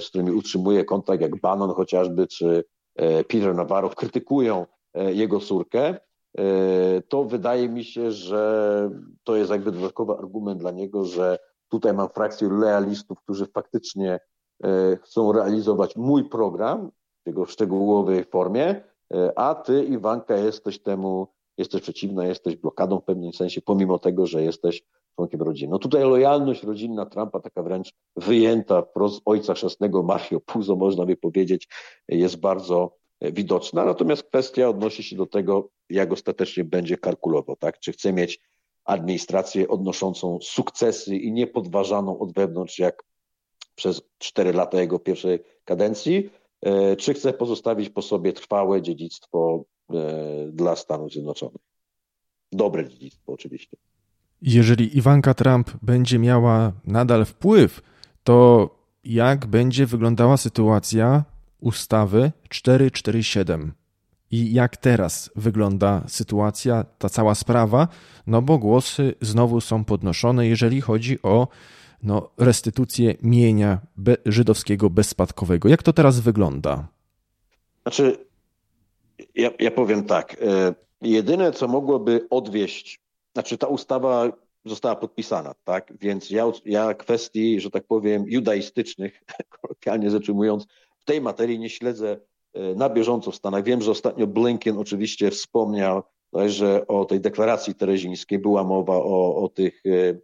z 0.00 0.08
którymi 0.08 0.30
utrzymuje 0.30 0.84
kontakt, 0.84 1.22
jak 1.22 1.40
Bannon 1.40 1.74
chociażby, 1.74 2.26
czy 2.26 2.64
Peter 3.28 3.54
Navarro, 3.54 3.90
krytykują 3.90 4.66
jego 4.94 5.40
córkę, 5.40 5.94
to 7.08 7.24
wydaje 7.24 7.68
mi 7.68 7.84
się, 7.84 8.12
że 8.12 8.90
to 9.24 9.36
jest 9.36 9.50
jakby 9.50 9.72
dodatkowy 9.72 10.12
argument 10.12 10.60
dla 10.60 10.70
niego, 10.70 11.04
że 11.04 11.38
tutaj 11.68 11.94
mam 11.94 12.08
frakcję 12.08 12.48
lealistów, 12.48 13.18
którzy 13.20 13.46
faktycznie 13.46 14.20
E, 14.20 14.39
chcą 15.02 15.32
realizować 15.32 15.96
mój 15.96 16.28
program 16.28 16.90
w 17.24 17.26
jego 17.26 17.46
szczegółowej 17.46 18.24
formie, 18.24 18.84
e, 19.14 19.38
a 19.38 19.54
ty, 19.54 19.84
Iwanka, 19.84 20.36
jesteś 20.36 20.82
temu, 20.82 21.28
jesteś 21.58 21.82
przeciwna, 21.82 22.26
jesteś 22.26 22.56
blokadą 22.56 23.00
w 23.00 23.04
pewnym 23.04 23.32
sensie, 23.32 23.60
pomimo 23.62 23.98
tego, 23.98 24.26
że 24.26 24.42
jesteś 24.42 24.82
członkiem 25.14 25.42
rodziny. 25.42 25.70
No 25.70 25.78
tutaj 25.78 26.02
lojalność 26.02 26.62
rodzinna 26.62 27.06
Trumpa, 27.06 27.40
taka 27.40 27.62
wręcz 27.62 27.92
wyjęta 28.16 28.82
wprost 28.82 29.22
ojca 29.24 29.54
chrzestnego 29.54 30.02
Mario 30.02 30.40
Puzo, 30.40 30.76
można 30.76 31.06
by 31.06 31.16
powiedzieć, 31.16 31.68
jest 32.08 32.36
bardzo 32.36 32.96
widoczna. 33.20 33.84
Natomiast 33.84 34.22
kwestia 34.22 34.68
odnosi 34.68 35.02
się 35.02 35.16
do 35.16 35.26
tego, 35.26 35.68
jak 35.90 36.12
ostatecznie 36.12 36.64
będzie 36.64 36.98
kalkulował, 36.98 37.56
tak? 37.56 37.78
Czy 37.78 37.92
chce 37.92 38.12
mieć 38.12 38.40
administrację 38.84 39.68
odnoszącą 39.68 40.38
sukcesy 40.42 41.16
i 41.16 41.32
niepodważaną 41.32 42.18
od 42.18 42.32
wewnątrz, 42.32 42.78
jak 42.78 43.02
przez 43.80 44.02
4 44.18 44.52
lata 44.52 44.80
jego 44.80 44.98
pierwszej 44.98 45.38
kadencji, 45.64 46.30
e, 46.62 46.96
czy 46.96 47.14
chce 47.14 47.32
pozostawić 47.32 47.90
po 47.90 48.02
sobie 48.02 48.32
trwałe 48.32 48.82
dziedzictwo 48.82 49.64
e, 49.90 49.94
dla 50.52 50.76
Stanów 50.76 51.12
Zjednoczonych. 51.12 51.62
Dobre 52.52 52.88
dziedzictwo 52.88 53.32
oczywiście. 53.32 53.76
Jeżeli 54.42 54.98
Iwanka 54.98 55.34
Trump 55.34 55.70
będzie 55.82 56.18
miała 56.18 56.72
nadal 56.84 57.24
wpływ, 57.24 57.80
to 58.24 58.68
jak 59.04 59.46
będzie 59.46 59.86
wyglądała 59.86 60.36
sytuacja 60.36 61.24
ustawy 61.60 62.32
447? 62.48 63.72
I 64.30 64.52
jak 64.52 64.76
teraz 64.76 65.30
wygląda 65.36 66.04
sytuacja, 66.08 66.84
ta 66.98 67.08
cała 67.08 67.34
sprawa? 67.34 67.88
No 68.26 68.42
bo 68.42 68.58
głosy 68.58 69.14
znowu 69.20 69.60
są 69.60 69.84
podnoszone, 69.84 70.46
jeżeli 70.46 70.80
chodzi 70.80 71.22
o 71.22 71.48
no, 72.02 72.30
restytucję 72.38 73.14
mienia 73.22 73.78
be, 73.96 74.16
żydowskiego 74.26 74.90
bezspadkowego. 74.90 75.68
Jak 75.68 75.82
to 75.82 75.92
teraz 75.92 76.20
wygląda? 76.20 76.88
Znaczy, 77.82 78.18
ja, 79.34 79.50
ja 79.58 79.70
powiem 79.70 80.04
tak. 80.04 80.36
E, 80.42 80.74
jedyne, 81.02 81.52
co 81.52 81.68
mogłoby 81.68 82.26
odwieść, 82.30 83.00
znaczy 83.32 83.58
ta 83.58 83.66
ustawa 83.66 84.32
została 84.64 84.96
podpisana, 84.96 85.54
tak? 85.64 85.92
Więc 86.00 86.30
ja, 86.30 86.52
ja 86.64 86.94
kwestii, 86.94 87.60
że 87.60 87.70
tak 87.70 87.84
powiem, 87.84 88.24
judaistycznych, 88.26 89.22
kolokwialnie 89.60 90.10
rzecz 90.10 90.28
ujmując, 90.28 90.66
w 90.98 91.04
tej 91.04 91.20
materii 91.20 91.58
nie 91.58 91.70
śledzę 91.70 92.20
e, 92.54 92.74
na 92.74 92.88
bieżąco 92.88 93.30
w 93.30 93.36
Stanach. 93.36 93.64
Wiem, 93.64 93.82
że 93.82 93.90
ostatnio 93.90 94.26
Blinken 94.26 94.78
oczywiście 94.78 95.30
wspomniał, 95.30 96.02
że 96.46 96.86
o 96.86 97.04
tej 97.04 97.20
deklaracji 97.20 97.74
terezińskiej 97.74 98.38
była 98.38 98.64
mowa 98.64 98.96
o, 98.96 99.36
o 99.36 99.48
tych 99.48 99.82
e, 99.86 100.14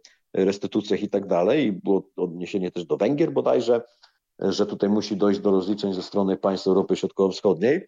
restytucjach 0.45 1.03
i 1.03 1.09
tak 1.09 1.27
dalej. 1.27 1.71
Było 1.71 2.03
odniesienie 2.15 2.71
też 2.71 2.85
do 2.85 2.97
Węgier 2.97 3.31
bodajże, 3.31 3.81
że 4.39 4.65
tutaj 4.65 4.89
musi 4.89 5.17
dojść 5.17 5.39
do 5.39 5.51
rozliczeń 5.51 5.93
ze 5.93 6.03
strony 6.03 6.37
państw 6.37 6.67
Europy 6.67 6.95
Środkowo-Wschodniej. 6.95 7.87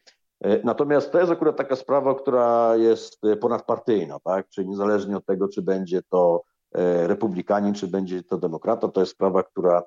Natomiast 0.63 1.11
to 1.11 1.19
jest 1.19 1.31
akurat 1.31 1.57
taka 1.57 1.75
sprawa, 1.75 2.15
która 2.15 2.75
jest 2.75 3.21
ponadpartyjna, 3.41 4.19
tak? 4.19 4.49
Czyli 4.49 4.67
niezależnie 4.67 5.17
od 5.17 5.25
tego, 5.25 5.47
czy 5.47 5.61
będzie 5.61 6.01
to 6.01 6.43
e, 6.71 7.07
republikanin, 7.07 7.73
czy 7.73 7.87
będzie 7.87 8.23
to 8.23 8.37
demokrata, 8.37 8.87
to 8.87 8.99
jest 8.99 9.11
sprawa, 9.11 9.43
która 9.43 9.83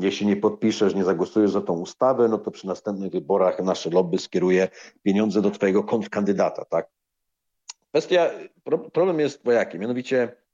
jeśli 0.00 0.26
nie 0.26 0.36
podpiszesz, 0.36 0.94
nie 0.94 1.04
zagłosujesz 1.04 1.50
za 1.50 1.60
tą 1.60 1.78
ustawę, 1.78 2.28
no 2.28 2.38
to 2.38 2.50
przy 2.50 2.66
następnych 2.66 3.12
wyborach 3.12 3.62
nasze 3.62 3.90
lobby 3.90 4.18
skieruje 4.18 4.68
pieniądze 5.02 5.42
do 5.42 5.50
twojego 5.50 5.84
kontrkandydata, 5.84 6.64
tak? 6.64 6.88
Kwestia, 7.90 8.30
problem 8.92 9.20
jest 9.20 9.42
dwojaki, 9.42 9.78
mianowicie 9.78 10.32
E, 10.32 10.47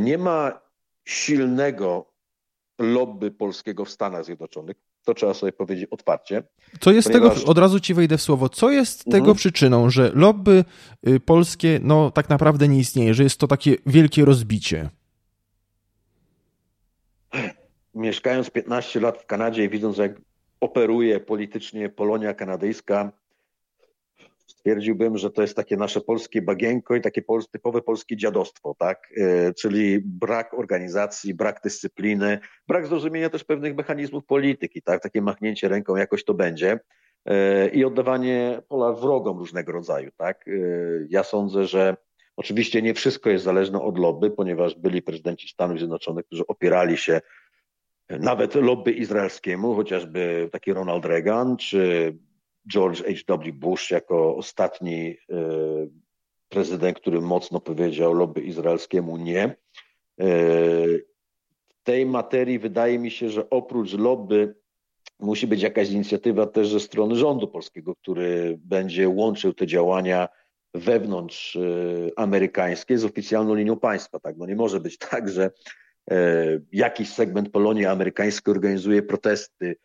nie 0.00 0.18
ma 0.18 0.60
silnego 1.04 2.14
lobby 2.78 3.30
polskiego 3.30 3.84
w 3.84 3.90
Stanach 3.90 4.24
Zjednoczonych. 4.24 4.76
To 5.04 5.14
trzeba 5.14 5.34
sobie 5.34 5.52
powiedzieć 5.52 5.88
otwarcie. 5.90 6.42
Co 6.80 6.92
jest 6.92 7.08
ponieważ... 7.08 7.38
tego, 7.38 7.50
od 7.50 7.58
razu 7.58 7.80
ci 7.80 7.94
wejdę 7.94 8.18
w 8.18 8.22
słowo, 8.22 8.48
co 8.48 8.70
jest 8.70 9.06
mhm. 9.06 9.22
tego 9.22 9.34
przyczyną, 9.34 9.90
że 9.90 10.10
lobby 10.14 10.64
y, 11.08 11.20
polskie 11.20 11.80
no 11.82 12.10
tak 12.10 12.28
naprawdę 12.28 12.68
nie 12.68 12.78
istnieje, 12.78 13.14
że 13.14 13.22
jest 13.22 13.40
to 13.40 13.46
takie 13.46 13.76
wielkie 13.86 14.24
rozbicie? 14.24 14.90
Mieszkając 17.94 18.50
15 18.50 19.00
lat 19.00 19.18
w 19.18 19.26
Kanadzie 19.26 19.64
i 19.64 19.68
widząc 19.68 19.98
jak 19.98 20.20
operuje 20.60 21.20
politycznie 21.20 21.88
Polonia 21.88 22.34
kanadyjska, 22.34 23.12
Stwierdziłbym, 24.64 25.18
że 25.18 25.30
to 25.30 25.42
jest 25.42 25.56
takie 25.56 25.76
nasze 25.76 26.00
polskie 26.00 26.42
bagienko 26.42 26.96
i 26.96 27.00
takie 27.00 27.22
typowe 27.52 27.82
polskie 27.82 28.16
dziadostwo, 28.16 28.74
tak? 28.78 29.12
E, 29.16 29.54
czyli 29.54 30.00
brak 30.00 30.54
organizacji, 30.54 31.34
brak 31.34 31.60
dyscypliny, 31.64 32.38
brak 32.68 32.86
zrozumienia 32.86 33.30
też 33.30 33.44
pewnych 33.44 33.76
mechanizmów 33.76 34.26
polityki, 34.26 34.82
tak? 34.82 35.02
Takie 35.02 35.22
machnięcie 35.22 35.68
ręką 35.68 35.96
jakoś 35.96 36.24
to 36.24 36.34
będzie 36.34 36.80
e, 37.24 37.68
i 37.68 37.84
oddawanie 37.84 38.62
pola 38.68 38.92
wrogom 38.92 39.38
różnego 39.38 39.72
rodzaju, 39.72 40.10
tak? 40.16 40.48
E, 40.48 40.50
ja 41.08 41.24
sądzę, 41.24 41.66
że 41.66 41.96
Oczywiście 42.36 42.82
nie 42.82 42.94
wszystko 42.94 43.30
jest 43.30 43.44
zależne 43.44 43.82
od 43.82 43.98
lobby, 43.98 44.30
ponieważ 44.30 44.74
byli 44.74 45.02
prezydenci 45.02 45.48
Stanów 45.48 45.78
Zjednoczonych, 45.78 46.26
którzy 46.26 46.46
opierali 46.46 46.96
się 46.96 47.20
nawet 48.08 48.54
lobby 48.54 48.92
izraelskiemu, 48.92 49.74
chociażby 49.74 50.48
taki 50.52 50.72
Ronald 50.72 51.04
Reagan 51.04 51.56
czy 51.56 52.12
George 52.72 53.02
H.W. 53.02 53.52
Bush 53.52 53.90
jako 53.90 54.36
ostatni 54.36 55.16
e, 55.30 55.36
prezydent, 56.48 57.00
który 57.00 57.20
mocno 57.20 57.60
powiedział 57.60 58.12
lobby 58.14 58.40
izraelskiemu 58.40 59.16
nie. 59.16 59.42
E, 59.42 59.56
w 61.68 61.82
tej 61.82 62.06
materii 62.06 62.58
wydaje 62.58 62.98
mi 62.98 63.10
się, 63.10 63.30
że 63.30 63.50
oprócz 63.50 63.92
lobby 63.92 64.54
musi 65.20 65.46
być 65.46 65.62
jakaś 65.62 65.90
inicjatywa 65.90 66.46
też 66.46 66.68
ze 66.68 66.80
strony 66.80 67.16
rządu 67.16 67.48
polskiego, 67.48 67.96
który 67.96 68.58
będzie 68.58 69.08
łączył 69.08 69.54
te 69.54 69.66
działania 69.66 70.28
wewnątrz 70.74 71.56
e, 71.56 71.60
amerykańskie 72.16 72.98
z 72.98 73.04
oficjalną 73.04 73.54
linią 73.54 73.76
państwa. 73.76 74.20
Tak? 74.20 74.36
No 74.36 74.46
nie 74.46 74.56
może 74.56 74.80
być 74.80 74.98
tak, 74.98 75.28
że 75.28 75.50
jakiś 76.72 77.08
segment 77.08 77.50
Polonii 77.50 77.86
amerykańskiej 77.86 78.52
organizuje 78.52 79.02
protesty 79.02 79.76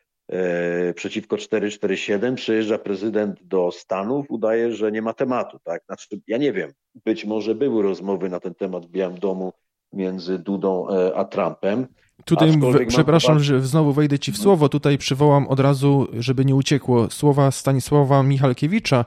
przeciwko 0.96 1.38
447 1.38 2.36
przyjeżdża 2.36 2.78
prezydent 2.78 3.44
do 3.44 3.72
Stanów, 3.72 4.26
udaje, 4.30 4.72
że 4.74 4.92
nie 4.92 5.02
ma 5.02 5.14
tematu, 5.14 5.60
tak? 5.64 5.82
Znaczy, 5.86 6.08
ja 6.28 6.38
nie 6.38 6.54
wiem, 6.54 6.72
być 7.06 7.26
może 7.26 7.56
były 7.56 7.84
rozmowy 7.84 8.30
na 8.30 8.40
ten 8.40 8.56
temat 8.56 8.86
w 8.86 8.90
Białym 8.90 9.20
Domu 9.20 9.54
między 9.94 10.40
Dudą 10.40 10.90
e, 10.90 11.16
a 11.16 11.26
Trumpem. 11.26 11.88
Tutaj, 12.26 12.52
w, 12.52 12.88
przepraszam, 12.88 13.36
mam... 13.36 13.44
że 13.44 13.62
znowu 13.62 13.94
wejdę 13.94 14.20
ci 14.20 14.32
w 14.32 14.38
słowo, 14.38 14.70
tutaj 14.70 14.98
przywołam 14.98 15.48
od 15.48 15.60
razu, 15.60 16.08
żeby 16.14 16.46
nie 16.46 16.56
uciekło, 16.56 17.10
słowa 17.10 17.52
Stanisława 17.52 18.24
Michalkiewicza, 18.24 19.06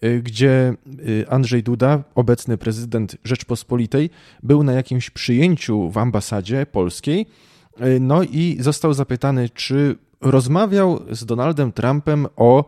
e, 0.00 0.18
gdzie 0.18 0.74
Andrzej 1.28 1.62
Duda, 1.62 2.02
obecny 2.14 2.58
prezydent 2.58 3.16
Rzeczpospolitej, 3.24 4.10
był 4.42 4.62
na 4.62 4.72
jakimś 4.72 5.10
przyjęciu 5.10 5.90
w 5.90 5.98
ambasadzie 5.98 6.66
polskiej, 6.66 7.26
no 8.00 8.22
i 8.22 8.56
został 8.60 8.94
zapytany, 8.94 9.48
czy 9.48 9.96
rozmawiał 10.20 11.00
z 11.10 11.24
Donaldem 11.24 11.72
Trumpem 11.72 12.26
o 12.36 12.64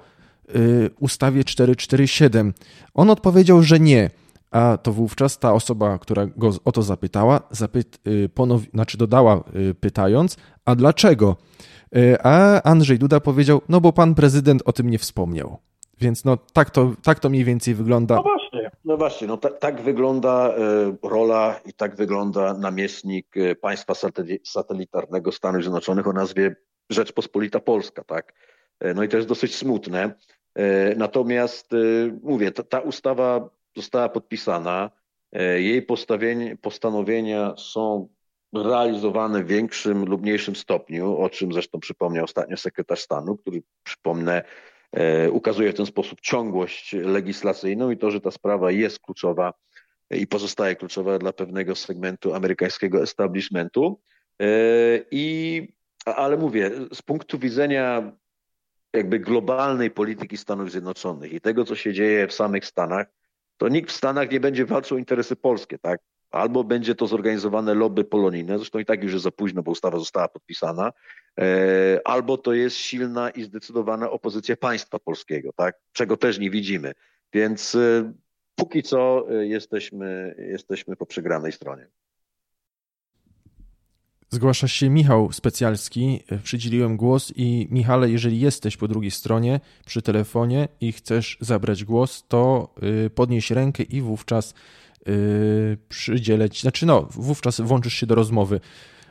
y, 0.56 0.90
ustawie 1.00 1.44
447. 1.44 2.54
On 2.94 3.10
odpowiedział, 3.10 3.62
że 3.62 3.80
nie. 3.80 4.10
A 4.50 4.78
to 4.82 4.92
wówczas 4.92 5.38
ta 5.38 5.52
osoba, 5.52 5.98
która 5.98 6.26
go 6.26 6.50
o 6.64 6.72
to 6.72 6.82
zapytała, 6.82 7.40
zapyt, 7.50 7.98
y, 8.06 8.28
ponow, 8.28 8.62
znaczy 8.74 8.98
dodała 8.98 9.44
y, 9.56 9.74
pytając, 9.74 10.36
a 10.64 10.74
dlaczego? 10.74 11.36
A 12.22 12.62
Andrzej 12.62 12.98
Duda 12.98 13.20
powiedział, 13.20 13.60
no 13.68 13.80
bo 13.80 13.92
pan 13.92 14.14
prezydent 14.14 14.62
o 14.64 14.72
tym 14.72 14.90
nie 14.90 14.98
wspomniał. 14.98 15.58
Więc 16.00 16.24
no 16.24 16.36
tak 16.52 16.70
to, 16.70 16.92
tak 17.02 17.20
to 17.20 17.30
mniej 17.30 17.44
więcej 17.44 17.74
wygląda. 17.74 18.16
No 18.16 18.22
właśnie, 18.22 18.70
no 18.84 18.96
właśnie, 18.96 19.26
no 19.26 19.36
tak, 19.36 19.58
tak 19.58 19.82
wygląda 19.82 20.54
rola 21.02 21.60
i 21.66 21.72
tak 21.72 21.96
wygląda 21.96 22.54
namiestnik 22.54 23.34
państwa 23.60 23.94
satelitarnego 24.44 25.32
Stanów 25.32 25.62
Zjednoczonych 25.62 26.06
o 26.06 26.12
nazwie 26.12 26.56
Rzeczpospolita 26.90 27.60
Polska, 27.60 28.04
tak? 28.04 28.32
E, 28.82 28.94
no 28.94 29.02
i 29.02 29.08
to 29.08 29.16
jest 29.16 29.28
dosyć 29.28 29.54
smutne. 29.54 30.14
E, 30.54 30.94
natomiast 30.94 31.72
e, 31.72 31.76
mówię, 32.22 32.50
ta, 32.50 32.62
ta 32.62 32.80
ustawa 32.80 33.50
została 33.76 34.08
podpisana, 34.08 34.90
jej 35.56 35.86
postanowienia 36.62 37.54
są 37.56 38.08
realizowane 38.54 39.44
w 39.44 39.46
większym 39.46 40.04
lub 40.04 40.22
mniejszym 40.22 40.56
stopniu, 40.56 41.18
o 41.18 41.30
czym 41.30 41.52
zresztą 41.52 41.80
przypomniał 41.80 42.24
ostatnio 42.24 42.56
sekretarz 42.56 43.00
stanu, 43.00 43.36
który, 43.36 43.62
przypomnę, 43.82 44.42
ukazuje 45.30 45.72
w 45.72 45.76
ten 45.76 45.86
sposób 45.86 46.20
ciągłość 46.20 46.92
legislacyjną 46.92 47.90
i 47.90 47.96
to, 47.96 48.10
że 48.10 48.20
ta 48.20 48.30
sprawa 48.30 48.70
jest 48.70 49.00
kluczowa 49.00 49.52
i 50.10 50.26
pozostaje 50.26 50.76
kluczowa 50.76 51.18
dla 51.18 51.32
pewnego 51.32 51.74
segmentu 51.74 52.34
amerykańskiego 52.34 53.02
establishmentu. 53.02 54.00
I 55.10 55.68
ale 56.04 56.36
mówię, 56.36 56.70
z 56.92 57.02
punktu 57.02 57.38
widzenia 57.38 58.12
jakby 58.92 59.18
globalnej 59.18 59.90
polityki 59.90 60.36
Stanów 60.36 60.70
Zjednoczonych 60.70 61.32
i 61.32 61.40
tego, 61.40 61.64
co 61.64 61.74
się 61.74 61.92
dzieje 61.92 62.26
w 62.26 62.32
samych 62.32 62.66
Stanach, 62.66 63.06
to 63.56 63.68
nikt 63.68 63.90
w 63.90 63.96
Stanach 63.96 64.30
nie 64.30 64.40
będzie 64.40 64.66
walczył 64.66 64.96
o 64.96 64.98
interesy 64.98 65.36
polskie, 65.36 65.78
tak? 65.78 66.00
Albo 66.30 66.64
będzie 66.64 66.94
to 66.94 67.06
zorganizowane 67.06 67.74
lobby 67.74 68.04
polonijne, 68.04 68.58
zresztą 68.58 68.78
i 68.78 68.84
tak 68.84 69.02
już 69.02 69.12
jest 69.12 69.24
za 69.24 69.30
późno, 69.30 69.62
bo 69.62 69.70
ustawa 69.70 69.98
została 69.98 70.28
podpisana, 70.28 70.92
e, 71.40 72.00
albo 72.04 72.38
to 72.38 72.52
jest 72.52 72.76
silna 72.76 73.30
i 73.30 73.42
zdecydowana 73.42 74.10
opozycja 74.10 74.56
państwa 74.56 74.98
polskiego, 74.98 75.50
tak? 75.56 75.78
Czego 75.92 76.16
też 76.16 76.38
nie 76.38 76.50
widzimy. 76.50 76.92
Więc 77.32 77.74
e, 77.74 78.12
póki 78.54 78.82
co 78.82 79.26
e, 79.30 79.46
jesteśmy, 79.46 80.34
jesteśmy 80.38 80.96
po 80.96 81.06
przegranej 81.06 81.52
stronie. 81.52 81.86
Zgłasza 84.34 84.68
się 84.68 84.90
Michał 84.90 85.32
Specjalski. 85.32 86.24
Przydzieliłem 86.42 86.96
głos 86.96 87.32
i 87.36 87.68
Michale, 87.70 88.10
jeżeli 88.10 88.40
jesteś 88.40 88.76
po 88.76 88.88
drugiej 88.88 89.10
stronie 89.10 89.60
przy 89.86 90.02
telefonie 90.02 90.68
i 90.80 90.92
chcesz 90.92 91.38
zabrać 91.40 91.84
głos, 91.84 92.24
to 92.28 92.68
y, 93.06 93.10
podnieś 93.10 93.50
rękę 93.50 93.82
i 93.82 94.00
wówczas 94.00 94.54
y, 95.08 95.78
przydzieleć, 95.88 96.60
znaczy 96.60 96.86
no, 96.86 97.08
wówczas 97.10 97.60
włączysz 97.60 97.94
się 97.94 98.06
do 98.06 98.14
rozmowy. 98.14 98.60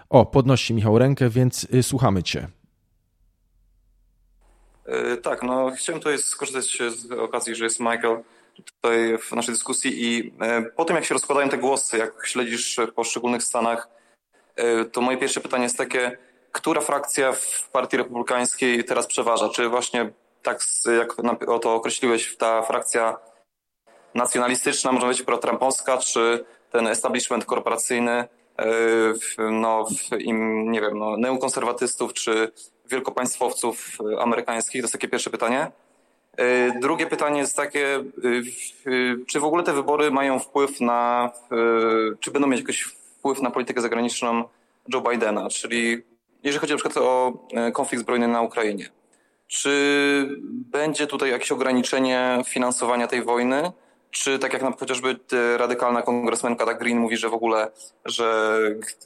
O, 0.10 0.26
podnosi 0.26 0.74
Michał 0.74 1.00
rękę, 1.00 1.30
więc 1.30 1.68
y, 1.74 1.84
słuchamy 1.84 2.24
cię. 2.24 2.48
Tak, 5.24 5.44
no 5.44 5.72
chciałem 5.78 6.00
tutaj 6.00 6.18
skorzystać 6.18 6.78
z 7.00 7.12
okazji, 7.12 7.56
że 7.56 7.64
jest 7.64 7.80
Michael 7.80 8.18
tutaj 8.66 9.18
w 9.18 9.32
naszej 9.32 9.54
dyskusji 9.54 10.06
i 10.06 10.34
po 10.76 10.86
tym 10.86 10.96
jak 10.96 11.06
się 11.06 11.14
rozkładają 11.14 11.50
te 11.50 11.58
głosy, 11.58 11.98
jak 11.98 12.26
śledzisz 12.26 12.80
w 12.92 12.94
poszczególnych 12.94 13.44
stanach, 13.44 14.01
to 14.92 15.02
moje 15.02 15.18
pierwsze 15.18 15.42
pytanie 15.42 15.64
jest 15.64 15.78
takie, 15.78 16.18
która 16.52 16.82
frakcja 16.82 17.32
w 17.32 17.70
Partii 17.72 17.98
Republikańskiej 17.98 18.84
teraz 18.84 19.08
przeważa? 19.08 19.50
Czy 19.50 19.70
właśnie 19.70 20.12
tak 20.44 20.62
jak 20.98 21.16
to 21.62 21.76
określiłeś, 21.76 22.38
ta 22.38 22.62
frakcja 22.62 23.18
nacjonalistyczna, 24.16 24.92
może 24.92 25.08
być 25.08 25.24
pro-trumpowska, 25.24 25.98
czy 25.98 26.46
ten 26.72 26.88
establishment 26.88 27.46
korporacyjny, 27.46 28.12
e, 28.12 28.28
no, 29.52 29.88
im, 30.20 30.72
nie 30.72 30.82
wiem, 30.82 31.00
no, 31.00 31.18
neokonserwatystów, 31.18 32.14
czy 32.14 32.52
wielkopaństwowców 32.86 33.98
amerykańskich? 34.20 34.82
To 34.82 34.84
jest 34.84 34.94
takie 34.94 35.08
pierwsze 35.08 35.30
pytanie. 35.30 35.72
E, 36.38 36.80
drugie 36.80 37.08
pytanie 37.08 37.40
jest 37.40 37.56
takie, 37.56 38.04
czy 39.28 39.40
w 39.40 39.44
ogóle 39.44 39.64
te 39.64 39.74
wybory 39.74 40.12
mają 40.12 40.40
wpływ 40.40 40.82
na, 40.82 41.32
czy 42.20 42.32
będą 42.32 42.48
mieć 42.48 42.60
jakiś 42.60 43.01
wpływ 43.22 43.42
na 43.42 43.52
politykę 43.52 43.82
zagraniczną 43.82 44.44
Joe 44.94 45.02
Bidena, 45.02 45.50
czyli 45.50 46.02
jeżeli 46.44 46.60
chodzi 46.60 46.74
na 46.74 46.80
przykład 46.80 46.98
o 46.98 47.34
e, 47.54 47.72
konflikt 47.72 48.04
zbrojny 48.04 48.28
na 48.28 48.42
Ukrainie. 48.42 48.90
Czy 49.48 49.72
będzie 50.50 51.08
tutaj 51.08 51.30
jakieś 51.30 51.52
ograniczenie 51.52 52.42
finansowania 52.46 53.08
tej 53.08 53.24
wojny? 53.24 53.72
Czy 54.12 54.40
tak 54.40 54.54
jak 54.54 54.62
na 54.62 54.72
chociażby 54.72 55.20
radykalna 55.58 56.02
kongresmenka 56.02 56.66
tak 56.66 56.80
Green 56.80 57.00
mówi, 57.00 57.18
że 57.18 57.30
w 57.30 57.34
ogóle, 57.34 57.72
że 58.06 58.58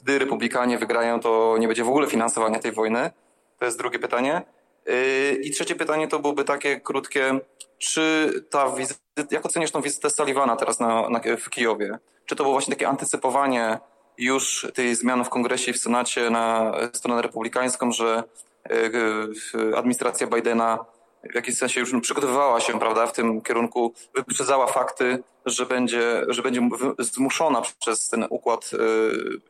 gdy 0.02 0.18
republikanie 0.18 0.78
wygrają, 0.78 1.20
to 1.20 1.56
nie 1.58 1.66
będzie 1.66 1.84
w 1.84 1.88
ogóle 1.88 2.06
finansowania 2.06 2.58
tej 2.58 2.72
wojny? 2.72 3.10
To 3.58 3.64
jest 3.64 3.78
drugie 3.78 3.98
pytanie. 3.98 4.42
E, 4.86 5.32
I 5.32 5.50
trzecie 5.50 5.74
pytanie 5.74 6.08
to 6.08 6.18
byłoby 6.18 6.44
takie 6.44 6.80
krótkie. 6.80 7.40
Czy 7.78 8.32
ta 8.50 8.70
wizyta, 8.70 9.00
jak 9.30 9.46
oceniasz 9.46 9.70
tą 9.70 9.80
wizytę 9.82 10.10
Sullivana 10.10 10.56
teraz 10.56 10.80
na, 10.80 11.08
na, 11.08 11.20
w 11.38 11.50
Kijowie? 11.50 11.98
Czy 12.26 12.36
to 12.36 12.44
było 12.44 12.52
właśnie 12.52 12.74
takie 12.74 12.88
antycypowanie 12.88 13.78
już 14.18 14.66
tej 14.74 14.94
zmiany 14.94 15.24
w 15.24 15.28
Kongresie 15.28 15.70
i 15.70 15.74
w 15.74 15.78
Senacie 15.78 16.30
na 16.30 16.72
stronę 16.92 17.22
republikańską, 17.22 17.92
że 17.92 18.24
e, 18.70 19.76
administracja 19.76 20.26
Bidena 20.26 20.84
w 21.30 21.34
jakimś 21.34 21.58
sensie 21.58 21.80
już 21.80 21.92
przygotowywała 22.02 22.60
się, 22.60 22.78
prawda, 22.78 23.06
w 23.06 23.12
tym 23.12 23.42
kierunku, 23.42 23.94
wyprzedzała 24.14 24.66
fakty, 24.66 25.22
że 25.46 25.66
będzie, 25.66 26.22
że 26.28 26.42
będzie 26.42 26.68
zmuszona 26.98 27.62
przez 27.80 28.08
ten 28.08 28.26
układ 28.30 28.70
e, 28.74 28.78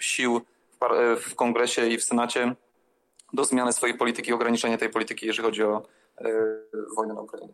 sił 0.02 0.40
w 1.20 1.34
Kongresie 1.34 1.86
i 1.86 1.98
w 1.98 2.04
Senacie 2.04 2.54
do 3.32 3.44
zmiany 3.44 3.72
swojej 3.72 3.98
polityki, 3.98 4.32
ograniczenia 4.32 4.78
tej 4.78 4.90
polityki, 4.90 5.26
jeżeli 5.26 5.46
chodzi 5.46 5.62
o 5.62 5.82
e, 6.18 6.24
wojnę 6.96 7.14
na 7.14 7.20
Ukrainie. 7.20 7.52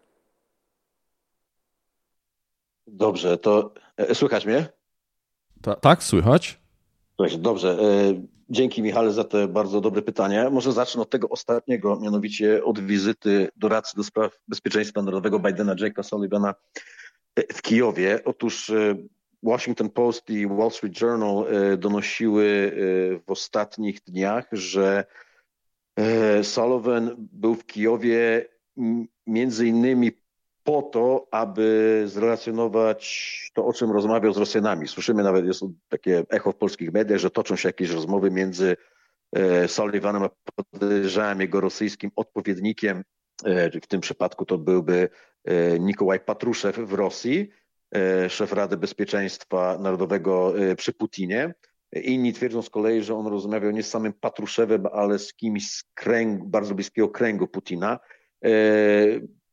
Dobrze, 2.86 3.38
to 3.38 3.70
słychać 4.14 4.46
mnie? 4.46 4.66
Ta, 5.62 5.74
tak, 5.74 6.02
słychać. 6.02 6.61
Dobrze. 7.38 7.70
E, 7.70 8.22
dzięki 8.50 8.82
Michale 8.82 9.12
za 9.12 9.24
te 9.24 9.48
bardzo 9.48 9.80
dobre 9.80 10.02
pytania. 10.02 10.50
Może 10.50 10.72
zacznę 10.72 11.02
od 11.02 11.10
tego 11.10 11.28
ostatniego, 11.28 12.00
mianowicie 12.00 12.64
od 12.64 12.80
wizyty 12.80 13.48
doradcy 13.56 13.96
do 13.96 14.04
spraw 14.04 14.38
bezpieczeństwa 14.48 15.02
narodowego 15.02 15.38
Bidena, 15.38 15.74
Jake'a 15.74 16.02
Sullivana 16.02 16.54
w 17.52 17.62
Kijowie. 17.62 18.20
Otóż 18.24 18.70
e, 18.70 18.94
Washington 19.42 19.90
Post 19.90 20.30
i 20.30 20.46
Wall 20.46 20.70
Street 20.70 21.00
Journal 21.00 21.46
e, 21.46 21.76
donosiły 21.76 22.72
w 23.26 23.30
ostatnich 23.30 24.00
dniach, 24.00 24.48
że 24.52 25.04
Sullivan 26.42 27.10
był 27.18 27.54
w 27.54 27.66
Kijowie 27.66 28.48
między 29.26 29.66
innymi 29.66 30.12
po 30.64 30.82
to, 30.82 31.28
aby 31.30 32.02
zrelacjonować 32.06 33.50
to, 33.54 33.66
o 33.66 33.72
czym 33.72 33.90
rozmawiał 33.90 34.32
z 34.32 34.36
Rosjanami. 34.36 34.88
Słyszymy 34.88 35.22
nawet, 35.22 35.46
jest 35.46 35.64
takie 35.88 36.24
echo 36.30 36.52
w 36.52 36.56
polskich 36.56 36.92
mediach, 36.92 37.18
że 37.18 37.30
toczą 37.30 37.56
się 37.56 37.68
jakieś 37.68 37.90
rozmowy 37.90 38.30
między 38.30 38.76
e, 39.32 39.68
Sullivanem 39.68 40.22
a 40.22 40.28
podejrzewam 40.70 41.40
jego 41.40 41.60
rosyjskim 41.60 42.10
odpowiednikiem, 42.16 43.04
e, 43.44 43.80
w 43.80 43.86
tym 43.86 44.00
przypadku 44.00 44.44
to 44.44 44.58
byłby 44.58 45.08
e, 45.44 45.78
Nikołaj 45.78 46.20
Patruszew 46.20 46.76
w 46.76 46.92
Rosji, 46.92 47.50
szef 48.28 48.52
Rady 48.52 48.76
Bezpieczeństwa 48.76 49.78
Narodowego 49.78 50.54
przy 50.76 50.92
Putinie. 50.92 51.54
Inni 51.92 52.32
twierdzą 52.32 52.62
z 52.62 52.70
kolei, 52.70 53.02
że 53.02 53.14
on 53.14 53.26
rozmawiał 53.26 53.70
nie 53.70 53.82
z 53.82 53.90
samym 53.90 54.12
Patruszewem, 54.12 54.86
ale 54.92 55.18
z 55.18 55.34
kimś 55.34 55.70
z 55.70 55.84
kręgu, 55.94 56.46
bardzo 56.46 56.74
bliskiego 56.74 57.08
kręgu 57.08 57.46
Putina. 57.46 57.98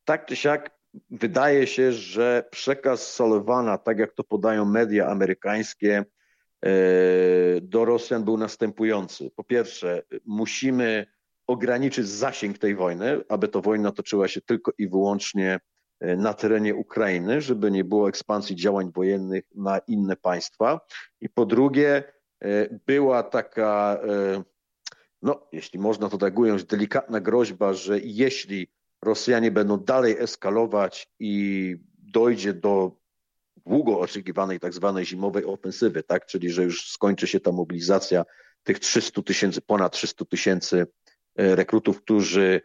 Tak 0.06 0.26
czy 0.26 0.36
siak 0.36 0.79
wydaje 1.10 1.68
się, 1.68 1.92
że 1.92 2.44
przekaz 2.52 3.14
Sullivana, 3.14 3.78
tak 3.78 4.00
jak 4.00 4.14
to 4.14 4.24
podają 4.24 4.66
media 4.66 5.08
amerykańskie, 5.08 6.06
e, 6.66 6.72
do 7.62 7.86
Rosjan 7.86 8.24
był 8.24 8.38
następujący. 8.38 9.32
Po 9.36 9.44
pierwsze, 9.44 10.04
musimy 10.26 11.06
ograniczyć 11.48 12.08
zasięg 12.08 12.58
tej 12.58 12.76
wojny, 12.76 13.22
aby 13.30 13.48
ta 13.48 13.62
wojna 13.62 13.92
toczyła 13.92 14.28
się 14.28 14.42
tylko 14.42 14.72
i 14.78 14.88
wyłącznie 14.88 15.60
e, 16.00 16.16
na 16.16 16.34
terenie 16.34 16.76
Ukrainy, 16.76 17.42
żeby 17.42 17.72
nie 17.72 17.84
było 17.84 18.10
ekspansji 18.10 18.56
działań 18.56 18.92
wojennych 18.92 19.44
na 19.56 19.80
inne 19.80 20.16
państwa. 20.16 20.80
I 21.22 21.30
po 21.30 21.46
drugie, 21.46 22.04
e, 22.44 22.80
była 22.86 23.24
taka, 23.24 24.00
no, 25.22 25.48
jeśli 25.52 25.80
można 25.80 26.10
to 26.10 26.18
tak 26.18 26.40
ująć, 26.40 26.64
delikatna 26.64 27.20
groźba, 27.20 27.74
że 27.74 28.00
jeśli 28.00 28.68
Rosjanie 29.02 29.52
będą 29.52 29.78
dalej 29.78 30.16
eskalować 30.20 31.12
i 31.20 31.76
dojdzie 31.98 32.54
do 32.54 33.00
długo 33.66 34.00
oczekiwanej 34.00 34.60
tak 34.60 34.74
zwanej 34.74 35.06
zimowej 35.06 35.46
ofensywy, 35.46 36.04
tak? 36.04 36.26
czyli 36.26 36.50
że 36.50 36.64
już 36.64 36.92
skończy 36.92 37.28
się 37.28 37.40
ta 37.40 37.52
mobilizacja 37.52 38.26
tych 38.64 38.80
300 38.80 39.22
tysięcy, 39.22 39.62
ponad 39.62 39.94
300 39.94 40.26
tysięcy 40.26 40.88
e, 41.36 41.56
rekrutów, 41.56 42.02
którzy 42.02 42.62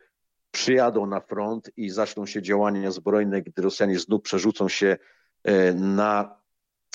przyjadą 0.50 1.06
na 1.06 1.20
front 1.20 1.70
i 1.76 1.90
zaczną 1.90 2.26
się 2.26 2.42
działania 2.42 2.90
zbrojne, 2.90 3.42
gdy 3.42 3.62
Rosjanie 3.62 3.98
znów 3.98 4.22
przerzucą 4.22 4.68
się 4.68 4.96
e, 5.44 5.74
na 5.74 6.40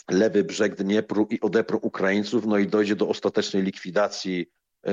lewy 0.09 0.43
brzeg 0.43 0.75
Dniepru 0.75 1.27
i 1.29 1.41
odeprą 1.41 1.77
Ukraińców, 1.77 2.45
no 2.45 2.57
i 2.57 2.67
dojdzie 2.67 2.95
do 2.95 3.07
ostatecznej 3.07 3.63
likwidacji 3.63 4.51
e, 4.85 4.91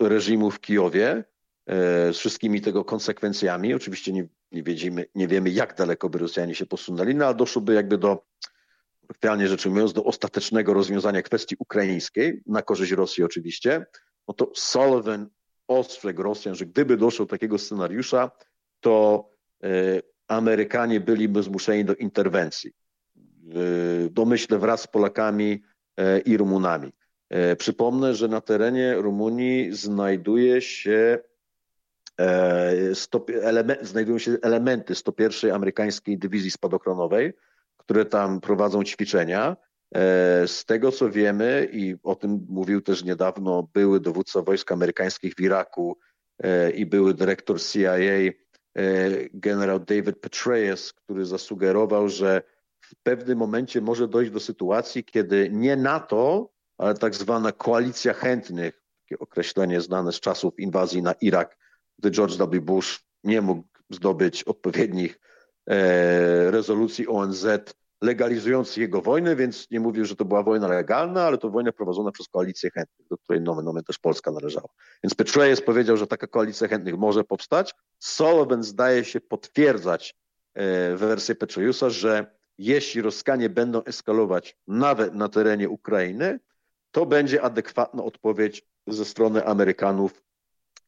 reżimu 0.00 0.50
w 0.50 0.60
Kijowie, 0.60 1.24
z 2.12 2.16
wszystkimi 2.16 2.60
tego 2.60 2.84
konsekwencjami. 2.84 3.74
Oczywiście 3.74 4.12
nie, 4.12 4.28
nie, 4.52 4.62
wiedzimy, 4.62 5.06
nie 5.14 5.28
wiemy, 5.28 5.50
jak 5.50 5.74
daleko 5.74 6.08
by 6.08 6.18
Rosjanie 6.18 6.54
się 6.54 6.66
posunęli, 6.66 7.14
no 7.14 7.26
ale 7.26 7.34
doszłoby 7.34 7.74
jakby 7.74 7.98
do, 7.98 8.24
realnie 9.22 9.48
rzecz 9.48 9.66
ujmując, 9.66 9.92
do 9.92 10.04
ostatecznego 10.04 10.74
rozwiązania 10.74 11.22
kwestii 11.22 11.56
ukraińskiej, 11.58 12.42
na 12.46 12.62
korzyść 12.62 12.92
Rosji 12.92 13.24
oczywiście, 13.24 13.86
no 14.28 14.34
to 14.34 14.50
Sullivan 14.54 15.28
ostrzegł 15.68 16.22
Rosjan, 16.22 16.54
że 16.54 16.66
gdyby 16.66 16.96
doszło 16.96 17.26
do 17.26 17.30
takiego 17.30 17.58
scenariusza, 17.58 18.30
to 18.80 19.28
e, 19.62 19.68
Amerykanie 20.28 21.00
byliby 21.00 21.42
zmuszeni 21.42 21.84
do 21.84 21.94
interwencji. 21.94 22.70
E, 22.70 24.10
domyślę 24.10 24.58
wraz 24.58 24.80
z 24.80 24.86
Polakami 24.86 25.62
i 26.24 26.36
Rumunami. 26.36 26.92
Przypomnę, 27.58 28.14
że 28.14 28.28
na 28.28 28.40
terenie 28.40 28.94
Rumunii 28.94 29.72
znajduje 29.72 30.62
się 30.62 31.18
E, 32.20 32.94
znajdują 33.82 34.18
się 34.18 34.36
elementy 34.42 34.94
101 34.94 35.52
amerykańskiej 35.52 36.18
dywizji 36.18 36.50
spadochronowej, 36.50 37.32
które 37.76 38.04
tam 38.04 38.40
prowadzą 38.40 38.84
ćwiczenia. 38.84 39.56
E, 39.94 40.48
z 40.48 40.64
tego 40.64 40.92
co 40.92 41.10
wiemy, 41.10 41.68
i 41.72 41.96
o 42.02 42.14
tym 42.14 42.46
mówił 42.48 42.80
też 42.80 43.04
niedawno 43.04 43.68
były 43.74 44.00
dowódca 44.00 44.42
wojsk 44.42 44.72
amerykańskich 44.72 45.34
w 45.34 45.40
Iraku 45.40 45.98
e, 46.42 46.70
i 46.70 46.86
były 46.86 47.14
dyrektor 47.14 47.60
CIA, 47.60 47.94
generał 49.34 49.80
David 49.80 50.20
Petraeus, 50.20 50.92
który 50.92 51.26
zasugerował, 51.26 52.08
że 52.08 52.42
w 52.80 52.94
pewnym 53.02 53.38
momencie 53.38 53.80
może 53.80 54.08
dojść 54.08 54.30
do 54.30 54.40
sytuacji, 54.40 55.04
kiedy 55.04 55.50
nie 55.52 55.76
NATO, 55.76 56.50
ale 56.78 56.94
tak 56.94 57.14
zwana 57.14 57.52
koalicja 57.52 58.12
chętnych, 58.12 58.82
takie 59.02 59.18
określenie 59.18 59.80
znane 59.80 60.12
z 60.12 60.20
czasów 60.20 60.58
inwazji 60.58 61.02
na 61.02 61.12
Irak, 61.12 61.56
gdy 61.98 62.10
George 62.10 62.36
W. 62.36 62.60
Bush 62.60 63.04
nie 63.24 63.40
mógł 63.40 63.62
zdobyć 63.90 64.44
odpowiednich 64.44 65.20
e, 65.66 66.50
rezolucji 66.50 67.08
ONZ 67.08 67.46
legalizujących 68.02 68.76
jego 68.76 69.02
wojnę, 69.02 69.36
więc 69.36 69.70
nie 69.70 69.80
mówił, 69.80 70.04
że 70.04 70.16
to 70.16 70.24
była 70.24 70.42
wojna 70.42 70.68
legalna, 70.68 71.22
ale 71.22 71.38
to 71.38 71.50
wojna 71.50 71.72
prowadzona 71.72 72.12
przez 72.12 72.28
koalicję 72.28 72.70
chętnych, 72.70 73.08
do 73.08 73.18
której 73.18 73.42
nomen 73.42 73.64
nomen 73.64 73.84
też 73.84 73.98
Polska 73.98 74.30
należała. 74.30 74.68
Więc 75.04 75.14
Petraeus 75.14 75.60
powiedział, 75.60 75.96
że 75.96 76.06
taka 76.06 76.26
koalicja 76.26 76.68
chętnych 76.68 76.98
może 76.98 77.24
powstać. 77.24 77.74
Sullivan 77.98 78.62
zdaje 78.62 79.04
się 79.04 79.20
potwierdzać 79.20 80.14
e, 80.54 80.96
wersję 80.96 81.34
Petraeusa, 81.34 81.90
że 81.90 82.26
jeśli 82.58 83.02
Rosjanie 83.02 83.48
będą 83.48 83.84
eskalować 83.84 84.56
nawet 84.66 85.14
na 85.14 85.28
terenie 85.28 85.68
Ukrainy, 85.68 86.40
to 86.90 87.06
będzie 87.06 87.42
adekwatna 87.42 88.04
odpowiedź 88.04 88.66
ze 88.86 89.04
strony 89.04 89.46
Amerykanów 89.46 90.23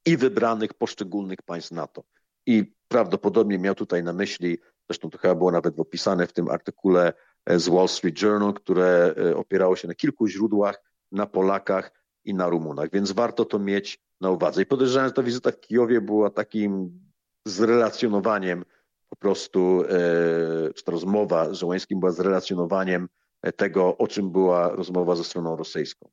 i 0.07 0.17
wybranych 0.17 0.75
poszczególnych 0.75 1.43
państw 1.43 1.71
NATO. 1.71 2.05
I 2.47 2.73
prawdopodobnie 2.89 3.59
miał 3.59 3.75
tutaj 3.75 4.03
na 4.03 4.13
myśli, 4.13 4.59
zresztą 4.89 5.11
to 5.11 5.19
chyba 5.19 5.35
było 5.35 5.51
nawet 5.51 5.81
opisane 5.81 6.27
w 6.27 6.33
tym 6.33 6.49
artykule 6.49 7.13
e, 7.47 7.59
z 7.59 7.69
Wall 7.69 7.89
Street 7.89 8.23
Journal, 8.23 8.55
które 8.55 9.15
e, 9.19 9.37
opierało 9.37 9.77
się 9.77 9.89
na 9.89 9.95
kilku 9.95 10.29
źródłach, 10.29 10.83
na 11.13 11.27
Polakach 11.27 11.93
i 12.25 12.35
na 12.35 12.49
Rumunach, 12.49 12.91
więc 12.91 13.13
warto 13.13 13.45
to 13.45 13.59
mieć 13.59 13.99
na 14.21 14.31
uwadze. 14.31 14.63
I 14.63 14.67
podejrzewam, 14.67 15.09
że 15.09 15.15
ta 15.15 15.23
wizyta 15.23 15.51
w 15.51 15.61
Kijowie 15.61 16.01
była 16.01 16.31
takim 16.31 17.01
zrelacjonowaniem 17.45 18.65
po 19.09 19.17
prostu, 19.17 19.85
e, 19.85 20.73
czy 20.75 20.85
ta 20.85 20.93
rozmowa 20.93 21.55
z 21.55 21.57
Żołańskim 21.57 22.01
była 22.01 22.13
zrelacjonowaniem 22.13 23.09
tego, 23.57 23.99
o 23.99 24.09
czym 24.09 24.31
była 24.31 24.69
rozmowa 24.69 25.17
ze 25.17 25.25
stroną 25.25 25.57
rosyjską. 25.57 26.11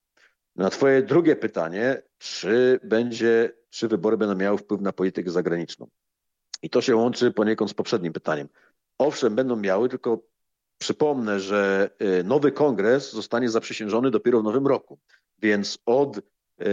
Na 0.56 0.70
twoje 0.70 1.04
drugie 1.04 1.36
pytanie, 1.36 2.02
czy 2.18 2.80
będzie, 2.84 3.52
czy 3.70 3.88
wybory 3.88 4.18
będą 4.18 4.36
miały 4.36 4.58
wpływ 4.58 4.82
na 4.82 4.94
politykę 4.94 5.32
zagraniczną? 5.32 5.88
I 6.62 6.70
to 6.70 6.82
się 6.82 6.96
łączy 6.96 7.32
poniekąd 7.32 7.72
z 7.72 7.74
poprzednim 7.74 8.14
pytaniem. 8.14 8.48
Owszem, 8.98 9.36
będą 9.36 9.56
miały, 9.56 9.90
tylko 9.90 10.20
przypomnę, 10.78 11.40
że 11.40 11.90
y, 12.20 12.24
nowy 12.24 12.52
kongres 12.52 13.12
zostanie 13.12 13.50
zaprzysiężony 13.50 14.12
dopiero 14.12 14.42
w 14.42 14.44
nowym 14.44 14.68
roku. 14.68 15.00
Więc 15.40 15.80
od 15.86 16.18
y, 16.18 16.22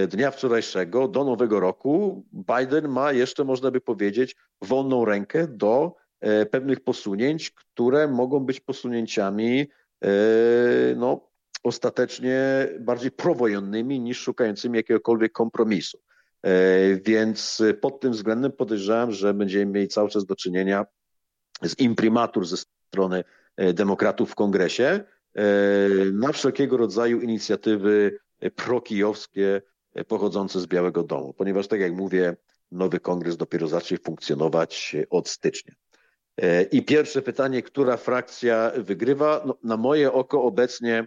dnia 0.07 0.31
wczorajszego 0.31 1.09
do 1.09 1.25
nowego 1.25 1.61
roku 1.61 2.25
Biden 2.33 2.89
ma 2.89 3.13
jeszcze, 3.13 3.45
można 3.45 3.71
by 3.71 3.81
powiedzieć, 3.81 4.37
wolną 4.63 5.05
rękę 5.05 5.49
do 5.49 5.95
y, 6.43 6.47
pewnych 6.47 6.81
posunięć, 6.81 7.51
które 7.51 8.09
mogą 8.09 8.41
być 8.41 8.61
posunięciami 8.61 9.69
no, 10.97 11.30
ostatecznie 11.63 12.69
bardziej 12.81 13.11
prowojennymi 13.11 14.01
niż 14.01 14.21
szukającymi 14.21 14.77
jakiegokolwiek 14.77 15.33
kompromisu. 15.33 15.99
E, 16.43 16.97
więc 16.97 17.63
pod 17.81 18.01
tym 18.01 18.13
względem 18.13 18.53
podejrzewam, 18.53 19.13
że 19.13 19.35
będziemy 19.35 19.67
mieli 19.67 19.89
cały 19.89 20.09
czas 20.09 20.25
do 20.25 20.37
czynienia 20.37 20.87
z 21.63 21.79
imprimatur 21.79 22.47
ze 22.47 22.57
strony 22.57 23.25
e, 23.57 23.73
demokratów 23.73 24.31
w 24.31 24.35
kongresie 24.35 24.85
e, 24.85 25.05
na 26.13 26.33
wszelkiego 26.33 26.77
rodzaju 26.77 27.21
inicjatywy 27.21 28.19
prokijowskie 28.57 29.63
pochodzące 30.09 30.61
z 30.61 30.67
Białego 30.67 31.03
Domu, 31.03 31.35
ponieważ 31.35 31.69
tak 31.69 31.81
jak 31.81 31.93
mówię, 31.93 32.37
nowy 32.73 33.01
kongres 33.01 33.37
dopiero 33.37 33.69
zacznie 33.69 33.99
funkcjonować 33.99 34.97
od 35.11 35.29
stycznia. 35.29 35.75
I 36.73 36.85
pierwsze 36.85 37.23
pytanie, 37.23 37.63
która 37.63 37.97
frakcja 37.97 38.73
wygrywa? 38.77 39.43
No, 39.47 39.59
na 39.65 39.77
moje 39.77 40.13
oko 40.13 40.43
obecnie 40.43 41.07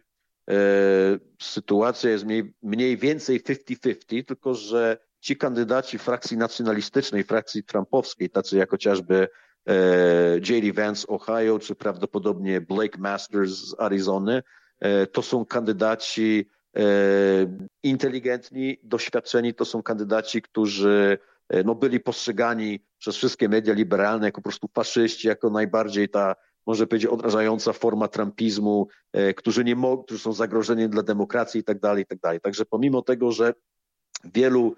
sytuacja 1.41 2.09
jest 2.09 2.25
mniej, 2.25 2.53
mniej 2.63 2.97
więcej 2.97 3.43
50-50, 3.43 4.25
tylko 4.25 4.55
że 4.55 4.97
ci 5.19 5.37
kandydaci 5.37 5.97
frakcji 5.97 6.37
nacjonalistycznej, 6.37 7.23
frakcji 7.23 7.63
trumpowskiej, 7.63 8.29
tacy 8.29 8.57
jak 8.57 8.69
chociażby 8.69 9.27
e, 9.67 9.73
J.D. 10.49 10.73
Vance 10.73 11.07
Ohio, 11.07 11.59
czy 11.59 11.75
prawdopodobnie 11.75 12.61
Blake 12.61 12.97
Masters 12.99 13.51
z 13.51 13.79
Arizony, 13.79 14.43
e, 14.79 15.07
to 15.07 15.21
są 15.21 15.45
kandydaci 15.45 16.49
inteligentni, 17.83 18.77
doświadczeni, 18.83 19.53
to 19.53 19.65
są 19.65 19.83
kandydaci, 19.83 20.41
którzy 20.41 21.17
no, 21.65 21.75
byli 21.75 21.99
postrzegani 21.99 22.79
przez 22.97 23.15
wszystkie 23.15 23.49
media 23.49 23.73
liberalne 23.73 24.25
jako 24.27 24.41
po 24.41 24.49
prostu 24.49 24.67
faszyści, 24.75 25.27
jako 25.27 25.49
najbardziej 25.49 26.09
ta 26.09 26.35
może 26.67 26.87
powiedzieć, 26.87 27.11
odrażająca 27.11 27.73
forma 27.73 28.07
trumpizmu, 28.07 28.87
e, 29.13 29.33
którzy 29.33 29.63
nie 29.63 29.75
mogą, 29.75 30.03
którzy 30.03 30.23
są 30.23 30.33
zagrożeniem 30.33 30.91
dla 30.91 31.03
demokracji 31.03 31.61
i 31.61 31.63
tak 31.63 31.79
dalej, 31.79 32.03
i 32.03 32.05
tak 32.05 32.19
dalej. 32.19 32.39
Także 32.41 32.65
pomimo 32.65 33.01
tego, 33.01 33.31
że 33.31 33.53
wielu 34.23 34.75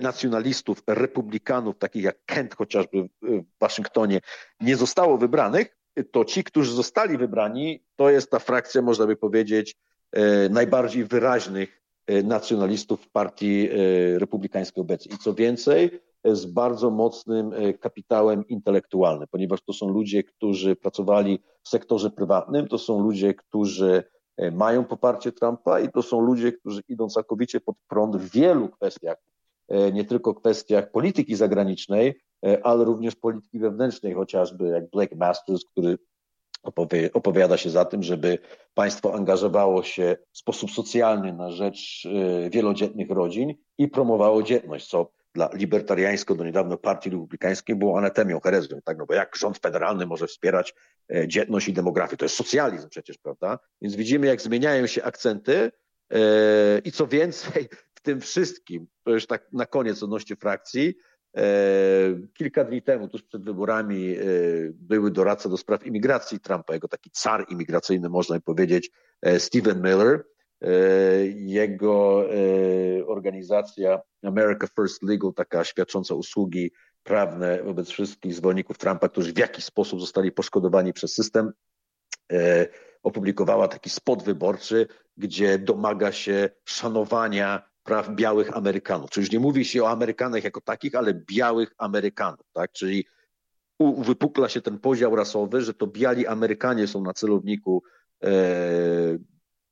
nacjonalistów, 0.00 0.82
republikanów, 0.86 1.78
takich 1.78 2.02
jak 2.02 2.16
Kent 2.26 2.54
chociażby 2.54 3.08
w 3.22 3.42
Waszyngtonie, 3.60 4.20
nie 4.60 4.76
zostało 4.76 5.18
wybranych, 5.18 5.76
to 6.10 6.24
ci, 6.24 6.44
którzy 6.44 6.72
zostali 6.72 7.18
wybrani, 7.18 7.82
to 7.96 8.10
jest 8.10 8.30
ta 8.30 8.38
frakcja, 8.38 8.82
można 8.82 9.06
by 9.06 9.16
powiedzieć, 9.16 9.76
najbardziej 10.50 11.04
wyraźnych 11.04 11.82
nacjonalistów 12.24 13.08
partii 13.08 13.68
republikańskiej 14.16 14.80
obecnej. 14.80 15.14
I 15.14 15.18
co 15.18 15.34
więcej, 15.34 16.00
z 16.24 16.46
bardzo 16.46 16.90
mocnym 16.90 17.50
kapitałem 17.80 18.48
intelektualnym, 18.48 19.28
ponieważ 19.30 19.62
to 19.62 19.72
są 19.72 19.88
ludzie, 19.88 20.22
którzy 20.22 20.76
pracowali 20.76 21.42
w 21.62 21.68
sektorze 21.68 22.10
prywatnym, 22.10 22.68
to 22.68 22.78
są 22.78 23.00
ludzie, 23.00 23.34
którzy 23.34 24.02
mają 24.52 24.84
poparcie 24.84 25.32
Trumpa 25.32 25.80
i 25.80 25.88
to 25.92 26.02
są 26.02 26.20
ludzie, 26.20 26.52
którzy 26.52 26.82
idą 26.88 27.08
całkowicie 27.08 27.60
pod 27.60 27.76
prąd 27.88 28.16
w 28.16 28.30
wielu 28.30 28.68
kwestiach, 28.68 29.16
nie 29.92 30.04
tylko 30.04 30.34
kwestiach 30.34 30.90
polityki 30.90 31.36
zagranicznej, 31.36 32.20
ale 32.62 32.84
również 32.84 33.16
polityki 33.16 33.58
wewnętrznej, 33.58 34.14
chociażby 34.14 34.68
jak 34.68 34.90
Blake 34.90 35.16
Masters, 35.16 35.64
który 35.64 35.98
opowiada 37.12 37.56
się 37.56 37.70
za 37.70 37.84
tym, 37.84 38.02
żeby 38.02 38.38
państwo 38.74 39.14
angażowało 39.14 39.82
się 39.82 40.16
w 40.32 40.38
sposób 40.38 40.70
socjalny 40.70 41.32
na 41.32 41.50
rzecz 41.50 42.08
wielodzietnych 42.50 43.10
rodzin 43.10 43.54
i 43.78 43.88
promowało 43.88 44.42
dzietność, 44.42 44.88
co 44.88 45.10
dla 45.38 45.50
libertariańsko 45.52 46.34
do 46.34 46.44
niedawno 46.44 46.78
partii 46.78 47.10
republikańskiej 47.10 47.76
było 47.76 47.98
anatemią, 47.98 48.40
herezją, 48.40 48.80
tak? 48.84 48.98
no 48.98 49.06
bo 49.06 49.14
jak 49.14 49.36
rząd 49.36 49.58
federalny 49.58 50.06
może 50.06 50.26
wspierać 50.26 50.74
dzietność 51.26 51.68
i 51.68 51.72
demografię? 51.72 52.16
To 52.16 52.24
jest 52.24 52.34
socjalizm 52.34 52.88
przecież, 52.88 53.18
prawda? 53.18 53.58
Więc 53.82 53.96
widzimy, 53.96 54.26
jak 54.26 54.40
zmieniają 54.40 54.86
się 54.86 55.02
akcenty 55.02 55.72
i 56.84 56.92
co 56.92 57.06
więcej, 57.06 57.68
w 57.98 58.00
tym 58.00 58.20
wszystkim, 58.20 58.86
to 59.04 59.10
już 59.10 59.26
tak 59.26 59.52
na 59.52 59.66
koniec 59.66 60.02
odnośnie 60.02 60.36
frakcji, 60.36 60.94
Kilka 62.34 62.64
dni 62.64 62.82
temu, 62.82 63.08
tuż 63.08 63.22
przed 63.22 63.44
wyborami, 63.44 64.16
były 64.72 65.10
doradca 65.10 65.48
do 65.48 65.56
spraw 65.56 65.86
imigracji 65.86 66.40
Trumpa, 66.40 66.74
jego 66.74 66.88
taki 66.88 67.10
car 67.10 67.46
imigracyjny, 67.48 68.08
można 68.08 68.40
powiedzieć, 68.40 68.90
Stephen 69.38 69.82
Miller. 69.82 70.24
Jego 71.34 72.24
organizacja 73.06 74.00
America 74.22 74.66
First 74.66 75.02
Legal, 75.02 75.32
taka 75.34 75.64
świadcząca 75.64 76.14
usługi 76.14 76.70
prawne 77.02 77.62
wobec 77.62 77.88
wszystkich 77.88 78.34
zwolenników 78.34 78.78
Trumpa, 78.78 79.08
którzy 79.08 79.32
w 79.32 79.38
jakiś 79.38 79.64
sposób 79.64 80.00
zostali 80.00 80.32
poszkodowani 80.32 80.92
przez 80.92 81.14
system, 81.14 81.52
opublikowała 83.02 83.68
taki 83.68 83.90
spot 83.90 84.22
wyborczy, 84.22 84.86
gdzie 85.16 85.58
domaga 85.58 86.12
się 86.12 86.50
szanowania 86.64 87.68
praw 87.82 88.10
białych 88.14 88.56
Amerykanów. 88.56 89.10
Czyli 89.10 89.24
już 89.24 89.32
nie 89.32 89.40
mówi 89.40 89.64
się 89.64 89.82
o 89.82 89.90
Amerykanach 89.90 90.44
jako 90.44 90.60
takich, 90.60 90.94
ale 90.94 91.14
białych 91.14 91.74
Amerykanów, 91.78 92.46
tak? 92.52 92.72
Czyli 92.72 93.06
wypukla 93.98 94.48
się 94.48 94.60
ten 94.60 94.78
podział 94.78 95.16
rasowy, 95.16 95.60
że 95.60 95.74
to 95.74 95.86
biali 95.86 96.26
Amerykanie 96.26 96.86
są 96.86 97.02
na 97.02 97.12
celowniku 97.12 97.82
e, 98.24 98.30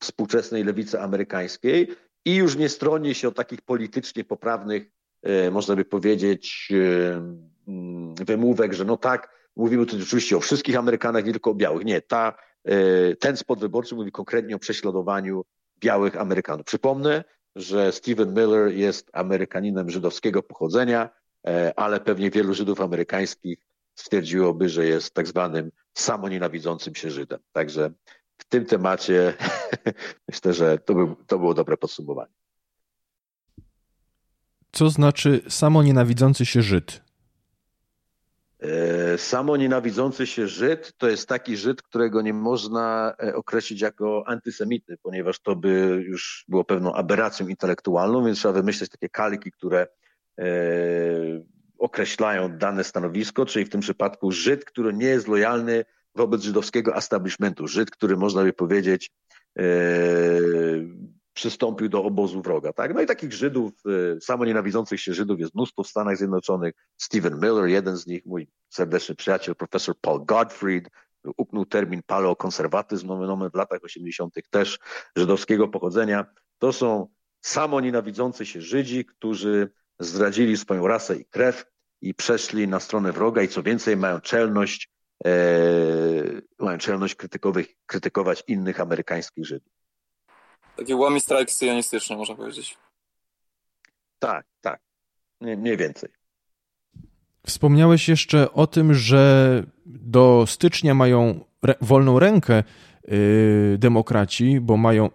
współczesnej 0.07 0.65
lewicy 0.65 1.01
amerykańskiej 1.01 1.89
i 2.25 2.35
już 2.35 2.57
nie 2.57 2.69
stroni 2.69 3.15
się 3.15 3.29
o 3.29 3.33
takich 3.33 3.63
politycznie 3.63 4.25
poprawnych, 4.25 4.91
e, 5.23 5.51
można 5.51 5.77
by 5.77 5.85
powiedzieć, 5.85 6.69
e, 6.73 8.25
wymówek, 8.25 8.73
że 8.73 8.85
no 8.85 8.97
tak, 8.97 9.29
mówimy 9.57 9.87
tu 9.87 9.97
oczywiście 9.97 10.37
o 10.37 10.41
wszystkich 10.41 10.77
Amerykanach, 10.77 11.25
nie 11.25 11.33
tylko 11.33 11.51
o 11.51 11.55
białych. 11.55 11.85
Nie, 11.85 12.03
ta, 12.03 12.35
e, 12.65 13.17
ten 13.17 13.37
spot 13.37 13.61
wyborczy 13.61 13.95
mówi 13.95 14.13
konkretnie 14.13 14.57
o 14.57 14.59
prześladowaniu 14.59 15.45
białych 15.81 16.21
Amerykanów. 16.21 16.67
Przypomnę, 16.67 17.25
że 17.57 17.93
Stephen 17.93 18.35
Miller 18.35 18.73
jest 18.73 19.11
Amerykaninem 19.13 19.91
żydowskiego 19.91 20.43
pochodzenia, 20.43 21.11
ale 21.77 22.01
pewnie 22.01 22.31
wielu 22.31 22.55
Żydów 22.55 22.81
amerykańskich 22.81 23.59
stwierdziłoby, 23.95 24.69
że 24.69 24.87
jest 24.87 25.15
tak 25.15 25.27
zwanym 25.27 25.71
samonienawidzącym 25.95 26.95
się 26.95 27.11
Żydem. 27.11 27.39
Także 27.53 27.91
w 28.47 28.49
tym 28.49 28.67
temacie 28.67 29.35
myślę, 30.29 30.53
że 30.53 30.79
to, 30.79 30.95
by, 30.95 31.25
to 31.27 31.39
było 31.39 31.55
dobre 31.55 31.77
podsumowanie. 31.77 32.33
Co 34.73 34.91
znaczy 34.91 35.41
samonienawidzący 35.49 36.47
się 36.47 36.63
Żyd? 36.63 37.07
Samonienawidzący 39.17 40.27
się 40.27 40.49
Żyd 40.49 40.93
to 40.99 41.09
jest 41.09 41.29
taki 41.29 41.57
Żyd, 41.57 41.83
którego 41.83 42.23
nie 42.23 42.35
można 42.35 43.15
określić 43.35 43.81
jako 43.81 44.25
antysemity, 44.27 44.97
ponieważ 45.03 45.41
to 45.41 45.57
by 45.57 46.03
już 46.07 46.45
było 46.49 46.65
pewną 46.65 46.95
aberracją 46.95 47.49
intelektualną, 47.49 48.25
więc 48.25 48.39
trzeba 48.39 48.55
wymyśleć 48.55 48.91
takie 48.91 49.09
kalki, 49.09 49.53
które 49.53 49.87
określają 51.79 52.59
dane 52.59 52.85
stanowisko, 52.85 53.47
czyli 53.47 53.65
w 53.65 53.69
tym 53.69 53.81
przypadku 53.81 54.33
Żyd, 54.33 54.65
który 54.65 54.93
nie 54.93 55.07
jest 55.07 55.29
lojalny 55.29 55.85
wobec 56.17 56.43
żydowskiego 56.43 56.97
establishmentu. 56.97 57.67
Żyd, 57.67 57.91
który 57.91 58.17
można 58.17 58.43
by 58.43 58.53
powiedzieć 58.53 59.11
przystąpił 61.33 61.89
do 61.89 62.05
obozu 62.05 62.43
wroga. 62.43 62.73
Tak? 62.73 62.95
No 62.95 63.03
i 63.03 63.07
takich 63.07 63.33
Żydów, 63.33 63.73
samo 64.21 64.45
nienawidzących 64.45 65.01
się 65.01 65.15
Żydów 65.15 65.41
jest 65.41 65.55
mnóstwo 65.55 65.83
w 65.83 65.89
Stanach 65.89 66.17
Zjednoczonych. 66.17 66.75
Stephen 66.97 67.35
Miller, 67.35 67.67
jeden 67.67 67.97
z 67.97 68.07
nich, 68.07 68.27
mój 68.27 68.49
serdeczny 68.69 69.15
przyjaciel, 69.15 69.55
profesor 69.55 69.95
Paul 70.01 70.25
Gottfried, 70.25 70.91
upnął 71.37 71.67
termin 71.67 72.03
paleokonserwatyzm 72.07 73.09
w 73.53 73.55
latach 73.55 73.85
80. 73.85 74.35
też 74.51 74.79
żydowskiego 75.17 75.69
pochodzenia. 75.69 76.27
To 76.59 76.73
są 76.73 77.09
samo 77.41 77.81
nienawidzący 77.81 78.47
się 78.47 78.61
Żydzi, 78.61 79.05
którzy 79.05 79.71
zdradzili 79.99 80.57
swoją 80.57 80.87
rasę 80.87 81.17
i 81.17 81.25
krew 81.25 81.67
i 82.01 82.15
przeszli 82.15 82.69
na 82.69 82.81
stronę 82.81 83.13
wroga 83.13 83.43
i 83.43 83.49
co 83.49 83.63
więcej 83.63 83.97
mają 83.97 84.21
czelność, 84.21 84.85
e, 84.85 84.96
mają 86.59 86.79
czelność 86.79 87.15
krytykowych, 87.15 87.67
krytykować 87.87 88.45
innych 88.49 88.81
amerykańskich 88.81 89.47
Żydów. 89.47 89.73
Takie 90.77 90.97
łami 90.97 91.21
strajk 91.21 91.51
syjonistyczny, 91.51 92.17
można 92.17 92.35
powiedzieć. 92.35 92.79
Tak, 94.19 94.47
tak. 94.61 94.81
Mniej 95.41 95.77
więcej. 95.77 96.11
Wspomniałeś 97.47 98.09
jeszcze 98.09 98.53
o 98.53 98.67
tym, 98.67 98.95
że 98.95 99.63
do 99.87 100.45
stycznia 100.47 100.95
mają 100.95 101.45
re 101.63 101.75
wolną 101.81 102.19
rękę 102.19 102.65
yy, 103.09 103.79
demokraci, 103.79 104.61
bo 104.61 104.77
mają, 104.77 105.11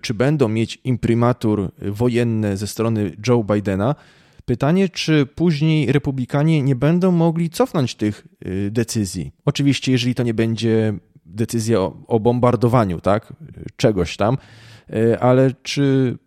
czy 0.00 0.14
będą 0.14 0.48
mieć 0.48 0.80
imprimatur 0.84 1.70
wojenne 1.78 2.56
ze 2.56 2.66
strony 2.66 3.16
Joe 3.28 3.44
Bidena. 3.44 3.94
Pytanie, 4.44 4.88
czy 4.88 5.26
później 5.26 5.92
republikanie 5.92 6.62
nie 6.62 6.76
będą 6.76 7.12
mogli 7.12 7.50
cofnąć 7.50 7.94
tych 7.94 8.26
yy, 8.40 8.70
decyzji? 8.70 9.32
Oczywiście, 9.44 9.92
jeżeli 9.92 10.14
to 10.14 10.22
nie 10.22 10.34
będzie 10.34 10.98
decyzja 11.26 11.80
o, 11.80 11.96
o 12.06 12.20
bombardowaniu, 12.20 13.00
tak? 13.00 13.32
Czegoś 13.76 14.16
tam 14.16 14.36
ale 15.20 15.50
czy 15.62 16.18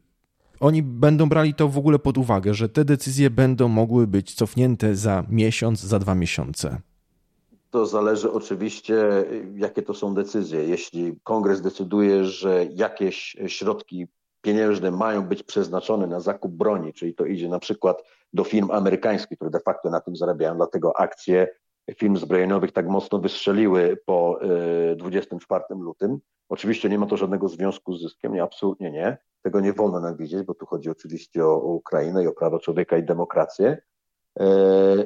oni 0.60 0.84
będą 0.84 1.30
brali 1.30 1.54
to 1.54 1.68
w 1.68 1.78
ogóle 1.78 2.00
pod 2.00 2.18
uwagę, 2.18 2.54
że 2.54 2.70
te 2.70 2.86
decyzje 2.86 3.30
będą 3.30 3.68
mogły 3.68 4.08
być 4.08 4.34
cofnięte 4.34 4.96
za 4.96 5.24
miesiąc, 5.30 5.80
za 5.80 6.00
dwa 6.00 6.16
miesiące? 6.16 6.82
To 7.72 7.86
zależy 7.86 8.32
oczywiście, 8.32 8.96
jakie 9.56 9.82
to 9.82 9.94
są 9.94 10.14
decyzje. 10.14 10.64
Jeśli 10.64 11.16
kongres 11.24 11.62
decyduje, 11.62 12.26
że 12.26 12.66
jakieś 12.76 13.38
środki 13.48 14.08
pieniężne 14.48 14.92
mają 14.92 15.22
być 15.22 15.44
przeznaczone 15.44 16.08
na 16.08 16.20
zakup 16.20 16.52
broni, 16.52 16.94
czyli 16.94 17.16
to 17.16 17.26
idzie 17.26 17.50
na 17.50 17.60
przykład 17.60 18.04
do 18.34 18.44
firm 18.44 18.72
amerykańskich, 18.72 19.38
które 19.38 19.52
de 19.52 19.60
facto 19.60 19.90
na 19.90 20.02
tym 20.02 20.16
zarabiają, 20.16 20.56
dlatego 20.56 21.00
akcje 21.00 21.48
firm 21.96 22.18
zbrojeniowych 22.18 22.72
tak 22.72 22.88
mocno 22.88 23.20
wystrzeliły 23.20 23.98
po 24.06 24.40
24 24.98 25.64
lutym, 25.70 26.20
Oczywiście 26.50 26.90
nie 26.90 27.00
ma 27.00 27.06
to 27.06 27.18
żadnego 27.18 27.50
związku 27.50 27.94
z 27.94 28.02
zyskiem, 28.02 28.34
nie, 28.34 28.44
absolutnie 28.44 28.92
nie. 28.92 29.18
Tego 29.42 29.60
nie 29.60 29.74
wolno 29.74 30.00
nam 30.00 30.18
widzieć, 30.18 30.44
bo 30.44 30.54
tu 30.54 30.66
chodzi 30.66 30.90
oczywiście 30.90 31.46
o, 31.46 31.58
Ukrainę 31.58 32.24
i 32.24 32.28
o 32.28 32.32
prawa 32.32 32.60
człowieka 32.60 32.98
i 32.98 33.04
demokrację. 33.04 33.78
E, 34.40 34.46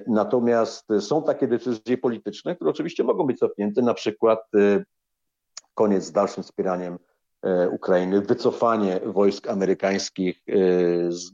natomiast 0.07 0.87
są 0.99 1.23
takie 1.23 1.47
decyzje 1.47 1.97
polityczne, 1.97 2.55
które 2.55 2.71
oczywiście 2.71 3.03
mogą 3.03 3.27
być 3.27 3.39
cofnięte, 3.39 3.81
na 3.81 3.93
przykład 3.93 4.39
e, 4.55 4.83
koniec 5.73 6.03
z 6.03 6.11
dalszym 6.11 6.43
wspieraniem 6.43 6.93
e, 6.93 6.97
Ukrainy, 7.71 8.21
wycofanie 8.21 8.99
wojsk 9.05 9.47
amerykańskich 9.47 10.43
e, 10.47 10.53
z, 11.11 11.31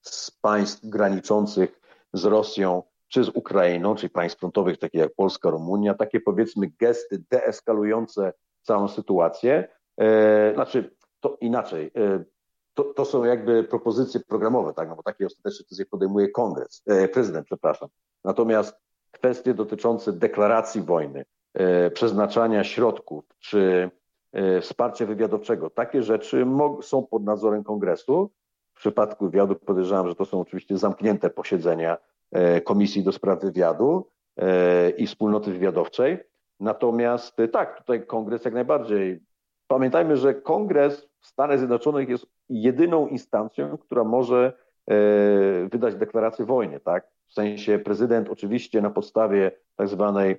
z 0.00 0.30
państw 0.30 0.86
graniczących 0.86 1.80
z 2.12 2.24
Rosją 2.24 2.82
czy 3.08 3.24
z 3.24 3.28
Ukrainą, 3.28 3.94
czyli 3.94 4.10
państw 4.10 4.38
frontowych 4.38 4.78
takich 4.78 5.00
jak 5.00 5.14
Polska, 5.14 5.50
Rumunia, 5.50 5.94
takie 5.94 6.20
powiedzmy 6.20 6.70
gesty 6.78 7.22
deeskalujące 7.30 8.32
całą 8.62 8.88
sytuację. 8.88 9.68
E, 10.00 10.54
znaczy, 10.54 10.96
to 11.20 11.36
inaczej. 11.40 11.90
E, 11.96 12.24
to, 12.74 12.84
to 12.84 13.04
są 13.04 13.24
jakby 13.24 13.64
propozycje 13.64 14.20
programowe, 14.20 14.74
tak? 14.74 14.88
No 14.88 14.96
bo 14.96 15.02
takie 15.02 15.26
ostateczne 15.26 15.62
decyzje 15.62 15.86
podejmuje 15.86 16.28
kongres, 16.28 16.82
e, 16.86 17.08
prezydent, 17.08 17.46
przepraszam. 17.46 17.88
Natomiast 18.24 18.76
kwestie 19.10 19.54
dotyczące 19.54 20.12
deklaracji 20.12 20.82
wojny, 20.82 21.24
przeznaczania 21.94 22.64
środków 22.64 23.24
czy 23.38 23.90
wsparcia 24.60 25.06
wywiadowczego, 25.06 25.70
takie 25.70 26.02
rzeczy 26.02 26.46
są 26.82 27.06
pod 27.06 27.24
nadzorem 27.24 27.64
kongresu 27.64 28.30
W 28.74 28.78
przypadku 28.78 29.24
wywiadu 29.24 29.54
podejrzewam, 29.54 30.08
że 30.08 30.14
to 30.14 30.24
są 30.24 30.40
oczywiście 30.40 30.78
zamknięte 30.78 31.30
posiedzenia 31.30 31.96
Komisji 32.64 33.02
do 33.02 33.12
Spraw 33.12 33.40
Wywiadu 33.40 34.08
i 34.96 35.06
Wspólnoty 35.06 35.52
Wywiadowczej. 35.52 36.18
Natomiast 36.60 37.36
tak, 37.52 37.78
tutaj 37.78 38.06
kongres 38.06 38.44
jak 38.44 38.54
najbardziej. 38.54 39.20
Pamiętajmy, 39.66 40.16
że 40.16 40.34
kongres 40.34 41.08
w 41.20 41.26
Stanach 41.26 41.58
Zjednoczonych 41.58 42.08
jest 42.08 42.26
jedyną 42.48 43.06
instancją, 43.06 43.78
która 43.78 44.04
może 44.04 44.52
wydać 45.72 45.94
deklarację 45.94 46.44
wojny, 46.44 46.80
tak? 46.80 47.08
W 47.26 47.32
sensie 47.32 47.78
prezydent 47.78 48.28
oczywiście 48.28 48.82
na 48.82 48.90
podstawie 48.90 49.52
tak 49.76 49.88
zwanej 49.88 50.36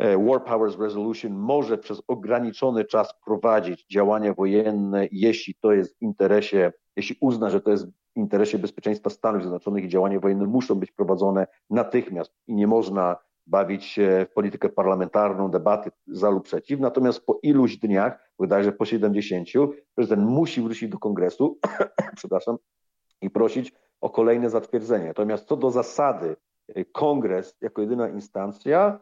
War 0.00 0.44
Powers 0.44 0.78
Resolution 0.78 1.32
może 1.32 1.78
przez 1.78 2.02
ograniczony 2.08 2.84
czas 2.84 3.14
prowadzić 3.24 3.86
działania 3.86 4.34
wojenne, 4.34 5.08
jeśli 5.12 5.54
to 5.54 5.72
jest 5.72 5.98
w 5.98 6.02
interesie, 6.02 6.72
jeśli 6.96 7.16
uzna, 7.20 7.50
że 7.50 7.60
to 7.60 7.70
jest 7.70 7.86
w 7.86 8.16
interesie 8.16 8.58
bezpieczeństwa 8.58 9.10
Stanów 9.10 9.42
Zjednoczonych 9.42 9.84
i 9.84 9.88
działania 9.88 10.20
wojenne 10.20 10.46
muszą 10.46 10.74
być 10.74 10.92
prowadzone 10.92 11.46
natychmiast 11.70 12.32
i 12.46 12.54
nie 12.54 12.66
można 12.66 13.16
bawić 13.46 13.84
się 13.84 14.26
w 14.30 14.34
politykę 14.34 14.68
parlamentarną, 14.68 15.50
debaty 15.50 15.90
za 16.06 16.30
lub 16.30 16.44
przeciw. 16.44 16.80
Natomiast 16.80 17.26
po 17.26 17.38
iluś 17.42 17.76
dniach, 17.76 18.32
bodajże 18.38 18.72
po 18.72 18.84
70, 18.84 19.48
prezydent 19.94 20.28
musi 20.28 20.62
wrócić 20.62 20.88
do 20.88 20.98
kongresu, 20.98 21.58
przepraszam, 22.16 22.56
i 23.22 23.30
prosić 23.30 23.72
o 24.00 24.10
kolejne 24.10 24.50
zatwierdzenie. 24.50 25.06
Natomiast 25.06 25.44
co 25.44 25.56
do 25.56 25.70
zasady, 25.70 26.36
kongres 26.92 27.56
jako 27.60 27.82
jedyna 27.82 28.08
instancja 28.08 29.00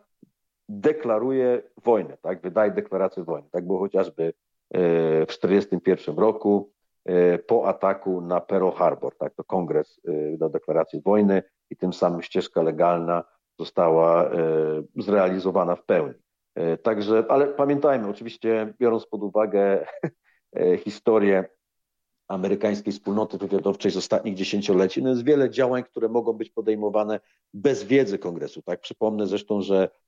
deklaruje 0.68 1.62
wojnę, 1.84 2.16
tak? 2.22 2.40
wydaje 2.42 2.70
deklarację 2.70 3.24
wojny. 3.24 3.48
Tak 3.50 3.66
było 3.66 3.78
chociażby 3.78 4.24
e, 4.24 4.32
w 5.26 5.38
1941 5.38 6.18
roku 6.18 6.72
e, 7.04 7.38
po 7.38 7.68
ataku 7.68 8.20
na 8.20 8.40
Pearl 8.40 8.70
Harbor. 8.70 9.16
Tak? 9.16 9.34
To 9.34 9.44
kongres 9.44 10.00
e, 10.08 10.30
wydał 10.30 10.50
deklarację 10.50 11.00
wojny 11.00 11.42
i 11.70 11.76
tym 11.76 11.92
samym 11.92 12.22
ścieżka 12.22 12.62
legalna 12.62 13.24
została 13.60 14.30
zrealizowana 14.96 15.76
w 15.76 15.84
pełni. 15.84 16.14
Także, 16.82 17.24
ale 17.28 17.46
pamiętajmy, 17.46 18.08
oczywiście 18.08 18.74
biorąc 18.78 19.06
pod 19.06 19.22
uwagę 19.22 19.86
historię 20.84 21.44
amerykańskiej 22.28 22.92
wspólnoty 22.92 23.38
wywiadowczej 23.38 23.90
z 23.90 23.96
ostatnich 23.96 24.34
dziesięcioleci, 24.34 25.02
no 25.02 25.10
jest 25.10 25.24
wiele 25.24 25.50
działań, 25.50 25.82
które 25.82 26.08
mogą 26.08 26.32
być 26.32 26.50
podejmowane 26.50 27.20
bez 27.54 27.84
wiedzy 27.84 28.18
kongresu. 28.18 28.62
Tak? 28.62 28.80
Przypomnę 28.80 29.26
zresztą, 29.26 29.62
że 29.62 29.88
E, 29.88 30.07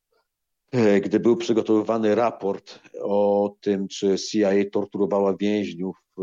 gdy 1.02 1.20
był 1.20 1.36
przygotowywany 1.36 2.14
raport 2.14 2.80
o 3.02 3.54
tym, 3.60 3.88
czy 3.88 4.16
CIA 4.18 4.50
torturowała 4.72 5.36
więźniów 5.36 5.96
e, 6.18 6.22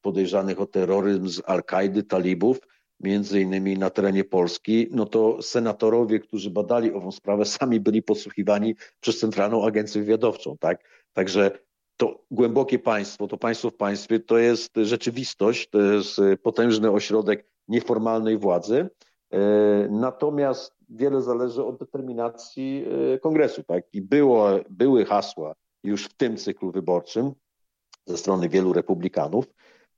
podejrzanych 0.00 0.60
o 0.60 0.66
terroryzm 0.66 1.28
z 1.28 1.42
Al-Kaidy, 1.46 2.02
talibów, 2.02 2.58
między 3.00 3.40
innymi 3.40 3.78
na 3.78 3.90
terenie 3.90 4.24
Polski, 4.24 4.88
no 4.90 5.06
to 5.06 5.42
senatorowie, 5.42 6.20
którzy 6.20 6.50
badali 6.50 6.92
ową 6.92 7.12
sprawę, 7.12 7.44
sami 7.58 7.80
byli 7.80 8.02
podsłuchiwani 8.02 8.74
przez 9.00 9.18
Centralną 9.18 9.66
Agencję 9.66 10.00
Wywiadowczą, 10.00 10.56
tak? 10.60 10.84
Także 11.12 11.50
to 11.96 12.24
głębokie 12.30 12.78
państwo, 12.78 13.26
to 13.26 13.36
państwo 13.36 13.70
w 13.70 13.76
państwie, 13.76 14.20
to 14.20 14.38
jest 14.38 14.72
rzeczywistość, 14.76 15.68
to 15.68 15.80
jest 15.80 16.20
potężny 16.42 16.90
ośrodek 16.90 17.46
nieformalnej 17.68 18.38
władzy. 18.38 18.88
E, 19.32 19.38
natomiast 19.90 20.75
wiele 20.88 21.22
zależy 21.22 21.64
od 21.64 21.78
determinacji 21.78 22.84
e, 23.14 23.18
kongresu. 23.18 23.62
Tak? 23.62 23.84
I 23.92 24.02
było, 24.02 24.48
były 24.70 25.04
hasła 25.04 25.54
już 25.84 26.04
w 26.04 26.14
tym 26.16 26.36
cyklu 26.36 26.72
wyborczym 26.72 27.32
ze 28.06 28.16
strony 28.16 28.48
wielu 28.48 28.72
republikanów, 28.72 29.44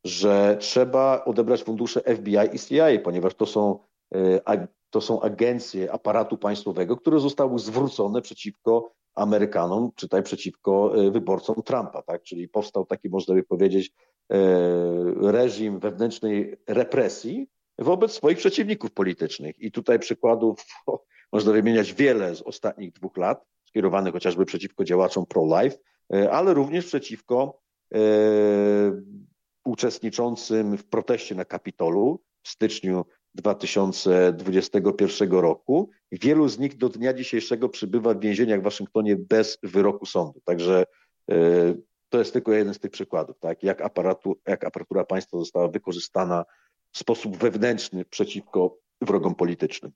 że 0.05 0.57
trzeba 0.61 1.25
odebrać 1.25 1.63
fundusze 1.63 2.01
FBI 2.01 2.57
i 2.57 2.59
CIA, 2.59 2.87
ponieważ 3.05 3.35
to 3.35 3.47
są, 3.47 3.79
e, 4.15 4.69
to 4.91 5.01
są 5.01 5.21
agencje 5.21 5.93
aparatu 5.93 6.39
państwowego, 6.39 6.97
które 6.97 7.21
zostały 7.21 7.59
zwrócone 7.59 8.23
przeciwko 8.23 8.93
Amerykanom, 9.15 9.91
czytaj 9.95 10.23
przeciwko 10.23 10.93
e, 10.97 11.11
wyborcom 11.11 11.63
Trumpa, 11.63 12.03
tak? 12.03 12.23
Czyli 12.23 12.49
powstał 12.49 12.87
taki, 12.87 13.09
można 13.09 13.35
by 13.35 13.43
powiedzieć, 13.43 13.93
reżim 15.21 15.79
wewnętrznej 15.79 16.57
represji, 16.67 17.49
wobec 17.79 18.13
swoich 18.13 18.39
przeciwników 18.39 18.93
politycznych. 18.93 19.59
I 19.59 19.73
tutaj 19.73 19.99
przykładów 19.99 20.65
można 21.33 21.53
wymieniać 21.53 21.95
wiele 21.95 22.35
z 22.35 22.43
ostatnich 22.43 22.93
dwóch 22.93 23.17
lat, 23.17 23.45
skierowanych 23.69 24.13
chociażby 24.13 24.45
przeciwko 24.45 24.85
działaczom 24.85 25.27
pro-life, 25.27 25.79
e, 26.15 26.31
ale 26.31 26.55
również 26.55 26.87
przeciwko 26.87 27.61
e, 27.95 27.99
uczestniczącym 29.65 30.79
w 30.79 30.85
proteście 30.85 31.35
na 31.35 31.45
Kapitolu 31.45 32.23
w 32.43 32.49
styczniu 32.49 33.05
2021 33.35 35.31
roku. 35.31 35.91
Wielu 36.13 36.49
z 36.49 36.59
nich 36.59 36.77
do 36.77 36.89
dnia 36.89 37.13
dzisiejszego 37.13 37.69
przybywa 37.69 38.15
w 38.15 38.21
więzieniach 38.21 38.61
w 38.61 38.65
Waszyngtonie 38.65 39.17
bez 39.17 39.59
wyroku 39.63 40.07
sądu. 40.07 40.41
Także 40.45 40.85
e, 41.31 41.35
to 42.09 42.19
jest 42.19 42.33
tylko 42.33 42.53
jeden 42.53 42.75
z 42.75 42.79
tych 42.79 42.91
przykładów, 42.91 43.39
tak? 43.39 43.63
jak, 43.63 43.81
aparatu, 43.81 44.37
jak 44.47 44.65
aparatura 44.65 45.05
państwa 45.05 45.39
została 45.39 45.69
wykorzystana 45.69 46.45
sposób 46.99 47.37
wewnętrzny 47.37 48.05
przeciwko 48.05 48.77
wrogom 49.01 49.35
politycznym. 49.35 49.93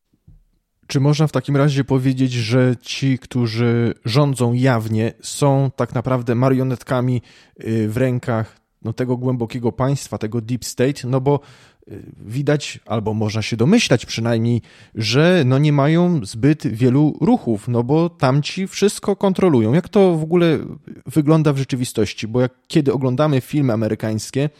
Czy 0.87 1.01
można 1.01 1.27
w 1.27 1.33
takim 1.33 1.57
razie 1.57 1.85
powiedzieć, 1.85 2.33
że 2.33 2.77
ci, 2.81 3.19
którzy 3.19 3.95
rządzą 4.05 4.53
jawnie, 4.53 5.13
są 5.23 5.71
tak 5.77 5.95
naprawdę 5.95 6.35
marionetkami 6.35 7.23
y, 7.65 7.89
w 7.89 7.97
rękach 7.97 8.61
no, 8.83 8.93
tego 8.93 9.17
głębokiego 9.17 9.73
państwa, 9.73 10.19
tego 10.19 10.41
deep 10.41 10.65
state? 10.65 11.09
No 11.09 11.21
bo 11.21 11.41
y, 11.89 12.03
widać, 12.21 12.81
albo 12.87 13.15
można 13.15 13.43
się 13.43 13.57
domyślać 13.57 14.07
przynajmniej, 14.07 14.63
że 14.95 15.43
no 15.47 15.59
nie 15.59 15.73
mają 15.73 16.25
zbyt 16.25 16.67
wielu 16.67 17.19
ruchów, 17.21 17.69
no 17.69 17.83
bo 17.83 18.09
tamci 18.11 18.67
wszystko 18.67 19.17
kontrolują. 19.17 19.73
Jak 19.73 19.89
to 19.89 20.15
w 20.15 20.23
ogóle 20.23 20.59
wygląda 21.07 21.53
w 21.53 21.59
rzeczywistości? 21.59 22.29
Bo 22.29 22.41
jak 22.41 22.53
kiedy 22.67 22.93
oglądamy 22.93 23.41
filmy 23.41 23.73
amerykańskie, 23.73 24.51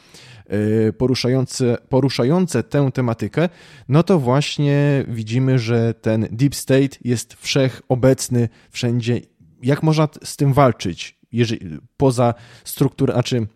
poruszające, 0.99 1.77
poruszające 1.89 2.63
tę 2.63 2.91
tematykę, 2.95 3.49
no 3.89 4.03
to 4.03 4.19
właśnie 4.19 5.05
widzimy, 5.09 5.59
że 5.59 5.95
ten 5.95 6.29
deep 6.31 6.55
state 6.55 6.99
jest 7.05 7.35
wszechobecny 7.35 8.49
wszędzie. 8.71 9.21
Jak 9.63 9.83
można 9.83 10.09
z 10.25 10.37
tym 10.37 10.53
walczyć, 10.53 11.19
jeżeli, 11.33 11.79
poza 11.97 12.35
struktur, 12.65 13.13
znaczy 13.13 13.47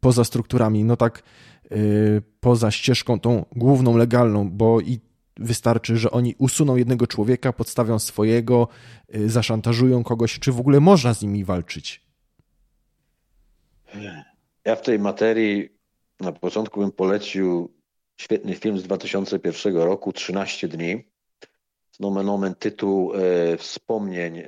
poza 0.00 0.24
strukturami, 0.24 0.84
no 0.84 0.96
tak 0.96 1.22
yy, 1.70 2.22
poza 2.40 2.70
ścieżką 2.70 3.20
tą 3.20 3.44
główną, 3.56 3.96
legalną, 3.96 4.50
bo 4.50 4.80
i 4.80 5.00
wystarczy, 5.36 5.96
że 5.96 6.10
oni 6.10 6.34
usuną 6.38 6.76
jednego 6.76 7.06
człowieka, 7.06 7.52
podstawią 7.52 7.98
swojego, 7.98 8.68
yy, 9.08 9.30
zaszantażują 9.30 10.04
kogoś, 10.04 10.38
czy 10.38 10.52
w 10.52 10.60
ogóle 10.60 10.80
można 10.80 11.14
z 11.14 11.22
nimi 11.22 11.44
walczyć? 11.44 12.10
Ja 14.64 14.76
w 14.76 14.82
tej 14.82 14.98
materii 14.98 15.79
na 16.20 16.32
początku 16.32 16.80
bym 16.80 16.92
polecił 16.92 17.74
świetny 18.16 18.54
film 18.54 18.78
z 18.78 18.82
2001 18.82 19.76
roku, 19.76 20.12
13 20.12 20.68
dni. 20.68 21.04
Nomen 22.00 22.28
omen 22.28 22.54
tytuł 22.54 23.12
e, 23.14 23.56
wspomnień 23.56 24.38
e, 24.38 24.44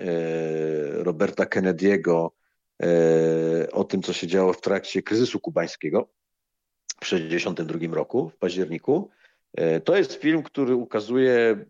Roberta 0.93 1.45
Kennedy'ego 1.45 2.31
e, 2.83 3.73
o 3.73 3.85
tym, 3.85 4.03
co 4.03 4.13
się 4.13 4.27
działo 4.27 4.53
w 4.53 4.61
trakcie 4.61 5.03
kryzysu 5.03 5.41
kubańskiego 5.41 6.09
w 6.97 7.01
1962 7.01 7.95
roku, 7.95 8.29
w 8.29 8.37
październiku. 8.37 9.11
E, 9.55 9.81
to 9.81 9.97
jest 9.97 10.13
film, 10.13 10.43
który 10.43 10.75
ukazuje, 10.75 11.65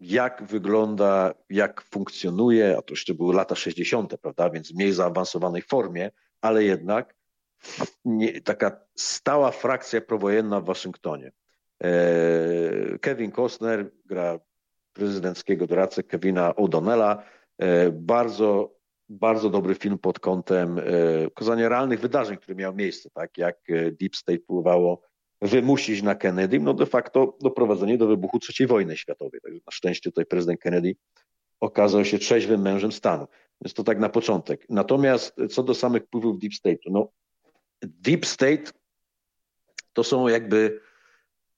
jak 0.00 0.42
wygląda, 0.42 1.34
jak 1.50 1.82
funkcjonuje, 1.82 2.76
a 2.78 2.82
to 2.82 2.92
jeszcze 2.92 3.14
były 3.14 3.34
lata 3.34 3.54
60., 3.54 4.16
prawda, 4.16 4.50
więc 4.50 4.72
w 4.72 4.74
mniej 4.74 4.92
zaawansowanej 4.92 5.62
formie, 5.62 6.10
ale 6.40 6.64
jednak 6.64 7.17
nie, 8.04 8.40
taka 8.40 8.80
stała 8.96 9.50
frakcja 9.50 10.00
prowojenna 10.00 10.60
w 10.60 10.64
Waszyngtonie. 10.64 11.32
E, 11.84 12.98
Kevin 13.00 13.32
Costner 13.32 13.90
gra 14.04 14.40
prezydenckiego 14.92 15.66
doradcę 15.66 16.02
Kevina 16.02 16.50
O'Donnella. 16.50 17.22
E, 17.58 17.90
bardzo, 17.90 18.74
bardzo 19.08 19.50
dobry 19.50 19.74
film 19.74 19.98
pod 19.98 20.20
kątem 20.20 20.80
pokazania 21.24 21.68
realnych 21.68 22.00
wydarzeń, 22.00 22.36
które 22.36 22.54
miały 22.54 22.74
miejsce, 22.74 23.10
tak 23.10 23.38
jak 23.38 23.56
Deep 24.00 24.16
State 24.16 24.38
próbowało 24.38 25.02
wymusić 25.42 26.02
na 26.02 26.14
Kennedy, 26.14 26.60
no 26.60 26.74
de 26.74 26.86
facto 26.86 27.36
doprowadzenie 27.40 27.98
do 27.98 28.06
wybuchu 28.06 28.38
III 28.58 28.66
wojny 28.66 28.96
światowej. 28.96 29.40
Także 29.40 29.60
na 29.66 29.72
szczęście 29.72 30.10
tutaj 30.10 30.26
prezydent 30.26 30.60
Kennedy 30.60 30.96
okazał 31.60 32.04
się 32.04 32.18
trzeźwym 32.18 32.62
mężem 32.62 32.92
stanu. 32.92 33.26
Więc 33.60 33.74
to 33.74 33.84
tak 33.84 33.98
na 33.98 34.08
początek. 34.08 34.66
Natomiast 34.68 35.36
co 35.50 35.62
do 35.62 35.74
samych 35.74 36.02
wpływów 36.02 36.38
Deep 36.38 36.54
State, 36.54 36.78
no 36.86 37.08
Deep 37.82 38.26
State 38.26 38.72
to 39.92 40.04
są 40.04 40.28
jakby 40.28 40.80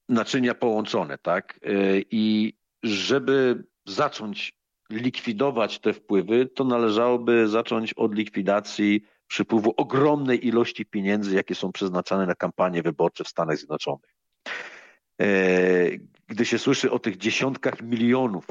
naczynia 0.08 0.54
połączone, 0.54 1.18
tak? 1.18 1.60
Y, 1.66 2.04
I 2.10 2.54
żeby 2.82 3.64
zacząć 3.86 4.60
likwidować 4.90 5.78
te 5.78 5.92
wpływy, 5.92 6.46
to 6.46 6.64
należałoby 6.64 7.48
zacząć 7.48 7.94
od 7.94 8.14
likwidacji 8.14 9.04
przypływu 9.26 9.74
ogromnej 9.76 10.46
ilości 10.46 10.86
pieniędzy, 10.86 11.34
jakie 11.34 11.54
są 11.54 11.72
przeznaczane 11.72 12.26
na 12.26 12.34
kampanie 12.34 12.82
wyborcze 12.82 13.24
w 13.24 13.28
Stanach 13.28 13.56
Zjednoczonych. 13.56 14.14
E, 15.20 15.26
gdy 16.26 16.44
się 16.44 16.58
słyszy 16.58 16.90
o 16.90 16.98
tych 16.98 17.16
dziesiątkach 17.16 17.82
milionów 17.82 18.46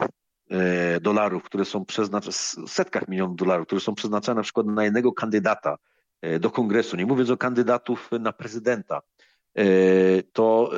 e, 0.50 1.00
dolarów, 1.00 1.44
które 1.44 1.66
są 1.66 1.86
przeznaczone, 1.86 2.34
setkach 2.68 3.08
milionów 3.08 3.36
dolarów, 3.36 3.66
które 3.66 3.82
są 3.82 3.96
przeznaczane 3.96 4.36
na 4.36 4.44
przykład 4.44 4.68
na 4.68 4.84
jednego 4.84 5.14
kandydata 5.14 5.72
e, 5.72 5.89
do 6.40 6.52
kongresu, 6.52 6.98
nie 6.98 7.06
mówiąc 7.06 7.30
o 7.30 7.38
kandydatów 7.38 8.10
na 8.20 8.34
prezydenta, 8.34 9.02
to 10.34 10.72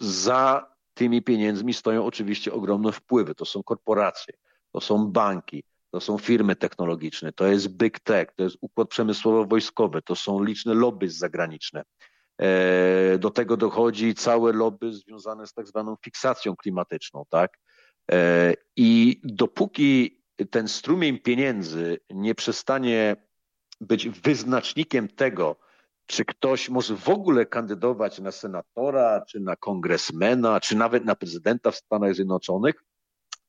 za 0.00 0.70
tymi 0.94 1.22
pieniędzmi 1.22 1.74
stoją 1.74 2.04
oczywiście 2.04 2.52
ogromne 2.52 2.92
wpływy. 2.92 3.34
To 3.34 3.44
są 3.44 3.62
korporacje, 3.62 4.34
to 4.72 4.80
są 4.80 5.06
banki, 5.06 5.64
to 5.90 6.00
są 6.00 6.18
firmy 6.18 6.56
technologiczne, 6.56 7.32
to 7.32 7.46
jest 7.46 7.68
big 7.68 8.00
tech, 8.00 8.28
to 8.36 8.42
jest 8.42 8.56
układ 8.60 8.88
przemysłowo-wojskowy, 8.88 10.02
to 10.02 10.16
są 10.16 10.44
liczne 10.44 10.74
lobby 10.74 11.10
zagraniczne. 11.10 11.82
E, 12.38 13.18
do 13.18 13.30
tego 13.30 13.56
dochodzi 13.56 14.14
całe 14.14 14.52
lobby 14.52 14.92
związane 14.92 15.46
z 15.46 15.52
tak 15.52 15.66
zwaną 15.66 15.96
fiksacją 16.04 16.56
klimatyczną, 16.56 17.24
tak? 17.28 17.58
E, 18.12 18.54
I 18.76 19.20
dopóki 19.24 20.22
ten 20.50 20.68
strumień 20.68 21.18
pieniędzy 21.18 21.98
nie 22.10 22.34
przestanie 22.34 23.16
być 23.80 24.08
wyznacznikiem 24.08 25.08
tego, 25.08 25.56
czy 26.06 26.24
ktoś 26.24 26.68
może 26.68 26.96
w 26.96 27.08
ogóle 27.08 27.46
kandydować 27.46 28.18
na 28.18 28.30
senatora, 28.30 29.24
czy 29.28 29.40
na 29.40 29.56
kongresmena, 29.56 30.60
czy 30.60 30.76
nawet 30.76 31.04
na 31.04 31.16
prezydenta 31.16 31.70
w 31.70 31.76
Stanach 31.76 32.14
Zjednoczonych, 32.14 32.84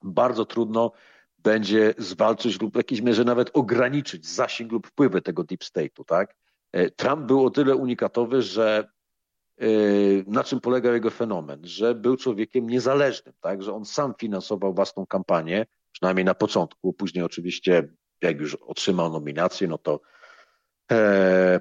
bardzo 0.03 0.45
trudno 0.45 0.91
będzie 1.37 1.93
zwalczyć 1.97 2.61
lub 2.61 2.73
w 2.73 2.77
jakiejś 2.77 3.01
mierze 3.01 3.23
nawet 3.23 3.49
ograniczyć 3.53 4.27
zasięg 4.27 4.71
lub 4.71 4.87
wpływy 4.87 5.21
tego 5.21 5.43
deep 5.43 5.63
state'u, 5.63 6.05
tak? 6.05 6.35
E, 6.71 6.89
Trump 6.89 7.25
był 7.25 7.45
o 7.45 7.49
tyle 7.49 7.75
unikatowy, 7.75 8.41
że 8.41 8.87
e, 9.57 9.67
na 10.27 10.43
czym 10.43 10.61
polegał 10.61 10.93
jego 10.93 11.09
fenomen, 11.09 11.59
że 11.63 11.95
był 11.95 12.17
człowiekiem 12.17 12.69
niezależnym, 12.69 13.35
tak? 13.41 13.63
Że 13.63 13.73
on 13.73 13.85
sam 13.85 14.13
finansował 14.19 14.73
własną 14.73 15.05
kampanię, 15.05 15.65
przynajmniej 15.91 16.25
na 16.25 16.33
początku, 16.33 16.93
później 16.93 17.23
oczywiście 17.23 17.87
jak 18.21 18.39
już 18.39 18.55
otrzymał 18.55 19.11
nominację, 19.11 19.67
no 19.67 19.77
to 19.77 20.01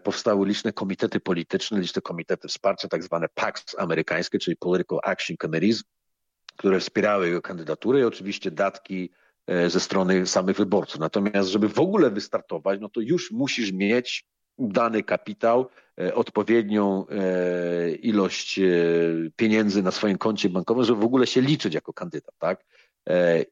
powstały 0.02 0.46
liczne 0.46 0.72
komitety 0.72 1.20
polityczne, 1.20 1.80
liczne 1.80 2.02
komitety 2.02 2.48
wsparcia, 2.48 2.88
tak 2.88 3.02
zwane 3.02 3.26
PACs 3.34 3.78
amerykańskie, 3.78 4.38
czyli 4.38 4.56
Political 4.56 4.98
Action 5.02 5.36
Committees, 5.42 5.84
które 6.56 6.80
wspierały 6.80 7.26
jego 7.26 7.42
kandydaturę 7.42 8.00
i 8.00 8.04
oczywiście 8.04 8.50
datki 8.50 9.10
E, 9.50 9.70
ze 9.70 9.80
strony 9.80 10.26
samych 10.26 10.56
wyborców. 10.56 11.00
Natomiast, 11.00 11.48
żeby 11.48 11.68
w 11.68 11.80
ogóle 11.80 12.10
wystartować, 12.10 12.80
no 12.80 12.88
to 12.88 13.00
już 13.00 13.30
musisz 13.30 13.72
mieć 13.72 14.24
dany 14.58 15.02
kapitał, 15.02 15.68
e, 16.00 16.14
odpowiednią 16.14 17.06
e, 17.08 17.90
ilość 17.92 18.60
pieniędzy 19.36 19.82
na 19.82 19.90
swoim 19.90 20.18
koncie 20.18 20.48
bankowym, 20.48 20.84
żeby 20.84 21.00
w 21.00 21.04
ogóle 21.04 21.26
się 21.26 21.40
liczyć 21.40 21.74
jako 21.74 21.92
kandydat, 21.92 22.34
tak? 22.38 22.64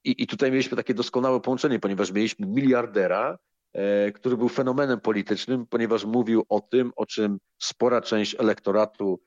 I, 0.04 0.22
I 0.22 0.26
tutaj 0.26 0.50
mieliśmy 0.50 0.76
takie 0.76 0.94
doskonałe 0.94 1.40
połączenie, 1.40 1.78
ponieważ 1.78 2.12
mieliśmy 2.12 2.46
miliardera, 2.46 3.38
który 4.14 4.36
był 4.36 4.48
fenomenem 4.48 5.00
politycznym, 5.00 5.66
ponieważ 5.66 6.04
mówił 6.04 6.44
o 6.48 6.60
tym, 6.60 6.92
o 6.96 7.06
czym 7.06 7.38
spora 7.58 8.00
część 8.00 8.36
elektoratu 8.38 9.20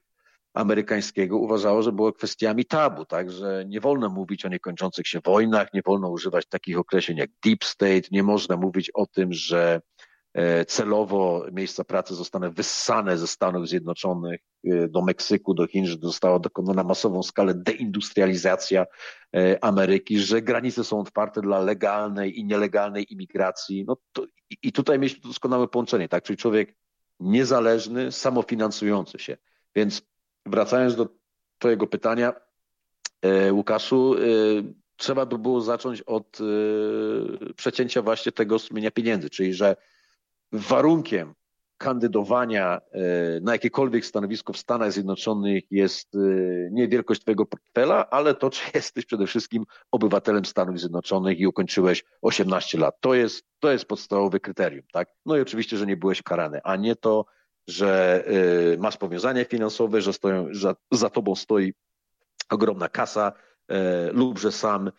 amerykańskiego 0.53 1.37
uważało, 1.37 1.83
że 1.83 1.91
było 1.91 2.13
kwestiami 2.13 2.65
tabu, 2.65 3.05
tak, 3.05 3.31
że 3.31 3.65
nie 3.67 3.81
wolno 3.81 4.09
mówić 4.09 4.45
o 4.45 4.49
niekończących 4.49 5.07
się 5.07 5.19
wojnach, 5.25 5.73
nie 5.73 5.81
wolno 5.85 6.09
używać 6.09 6.45
takich 6.45 6.79
określeń 6.79 7.17
jak 7.17 7.29
deep 7.45 7.63
state, 7.63 8.01
nie 8.11 8.23
można 8.23 8.57
mówić 8.57 8.91
o 8.93 9.05
tym, 9.05 9.33
że 9.33 9.81
e, 9.90 9.90
celowo 10.67 11.45
miejsca 11.51 11.83
pracy 11.83 12.15
zostaną 12.15 12.51
wyssane 12.51 13.17
ze 13.17 13.27
Stanów 13.27 13.67
Zjednoczonych 13.67 14.41
e, 14.63 14.87
do 14.87 15.01
Meksyku, 15.01 15.53
do 15.53 15.67
Chin, 15.67 15.85
że 15.85 15.97
została 16.01 16.39
dokonana 16.39 16.83
na 16.83 16.87
masową 16.87 17.23
skalę 17.23 17.53
deindustrializacja 17.53 18.85
e, 19.35 19.63
Ameryki, 19.63 20.19
że 20.19 20.41
granice 20.41 20.83
są 20.83 20.99
otwarte 20.99 21.41
dla 21.41 21.59
legalnej 21.59 22.39
i 22.39 22.45
nielegalnej 22.45 23.13
imigracji. 23.13 23.85
No 23.87 23.97
to, 24.11 24.25
I 24.63 24.71
tutaj 24.71 24.99
mieliśmy 24.99 25.21
doskonałe 25.21 25.67
połączenie, 25.67 26.09
tak? 26.09 26.23
Czyli 26.23 26.37
człowiek 26.37 26.75
niezależny, 27.19 28.11
samofinansujący 28.11 29.19
się. 29.19 29.37
Więc 29.75 30.01
wracając 30.45 30.95
do 30.95 31.07
Twojego 31.57 31.87
pytania, 31.87 32.33
e, 33.21 33.53
Łukaszu, 33.53 34.15
e, 34.15 34.19
trzeba 34.97 35.25
by 35.25 35.37
było 35.37 35.61
zacząć 35.61 36.01
od 36.01 36.37
e, 36.41 37.53
przecięcia 37.53 38.01
właśnie 38.01 38.31
tego 38.31 38.59
strumienia 38.59 38.91
pieniędzy, 38.91 39.29
czyli 39.29 39.53
że 39.53 39.75
warunkiem 40.51 41.33
kandydowania 41.81 42.81
na 43.41 43.51
jakiekolwiek 43.51 44.05
stanowisko 44.05 44.53
w 44.53 44.57
Stanach 44.57 44.91
Zjednoczonych 44.91 45.63
jest 45.71 46.17
nie 46.71 46.87
wielkość 46.87 47.21
Twojego 47.21 47.45
portfela, 47.45 48.09
ale 48.09 48.35
to, 48.35 48.49
czy 48.49 48.61
jesteś 48.73 49.05
przede 49.05 49.27
wszystkim 49.27 49.63
obywatelem 49.91 50.45
Stanów 50.45 50.79
Zjednoczonych 50.79 51.39
i 51.39 51.47
ukończyłeś 51.47 52.03
18 52.21 52.77
lat. 52.77 52.95
To 52.99 53.13
jest, 53.13 53.45
to 53.59 53.71
jest 53.71 53.85
podstawowe 53.85 54.39
kryterium, 54.39 54.83
tak? 54.93 55.09
No 55.25 55.37
i 55.37 55.41
oczywiście, 55.41 55.77
że 55.77 55.85
nie 55.85 55.97
byłeś 55.97 56.21
karany, 56.21 56.59
a 56.63 56.75
nie 56.75 56.95
to, 56.95 57.25
że 57.67 58.23
y, 58.73 58.77
masz 58.77 58.97
powiązania 58.97 59.45
finansowe, 59.45 60.01
że 60.01 60.13
stoją, 60.13 60.47
że 60.51 60.75
za 60.91 61.09
tobą 61.09 61.35
stoi 61.35 61.73
ogromna 62.49 62.89
kasa 62.89 63.33
lub 64.11 64.39
że 64.39 64.51
sam 64.51 64.91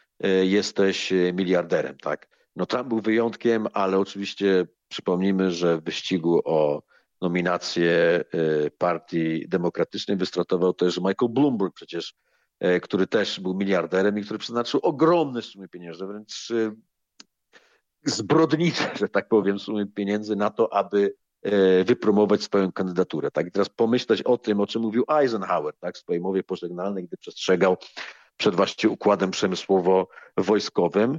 jesteś 0.43 1.13
miliarderem, 1.33 1.97
tak? 1.97 2.29
No 2.57 2.67
Trump 2.67 2.89
był 2.89 3.01
wyjątkiem, 3.01 3.67
ale 3.73 3.99
oczywiście 3.99 4.67
przypomnijmy, 4.93 5.51
że 5.51 5.77
w 5.77 5.85
wyścigu 5.85 6.41
o 6.45 6.83
nominację 7.21 8.25
Partii 8.79 9.49
Demokratycznej 9.49 10.17
wystartował 10.17 10.73
też 10.73 10.97
Michael 10.97 11.31
Bloomberg 11.31 11.75
przecież, 11.75 12.15
który 12.83 13.07
też 13.07 13.41
był 13.41 13.55
miliarderem 13.55 14.19
i 14.19 14.23
który 14.23 14.39
przeznaczył 14.39 14.81
ogromne 14.83 15.43
sumy 15.43 15.69
pieniężne, 15.69 16.07
wręcz 16.07 16.53
zbrodnicze, 18.05 18.91
że 18.95 19.09
tak 19.09 19.29
powiem, 19.29 19.59
sumy 19.59 19.87
pieniędzy 19.87 20.37
na 20.37 20.51
to, 20.51 20.75
aby 20.75 21.15
wypromować 21.85 22.43
swoją 22.43 22.73
kandydaturę. 22.73 23.31
Tak? 23.31 23.47
I 23.47 23.51
teraz 23.51 23.69
pomyśleć 23.69 24.23
o 24.23 24.39
tym, 24.39 24.61
o 24.61 24.67
czym 24.67 24.83
mówił 24.83 25.05
Eisenhower 25.09 25.75
tak? 25.81 25.95
w 25.97 25.99
swojej 25.99 26.21
mowie 26.21 26.43
pożegnalnej, 26.43 27.05
gdy 27.05 27.17
przestrzegał 27.17 27.77
przed 28.37 28.55
właśnie 28.55 28.91
układem 28.91 29.31
przemysłowo-wojskowym, 29.31 31.19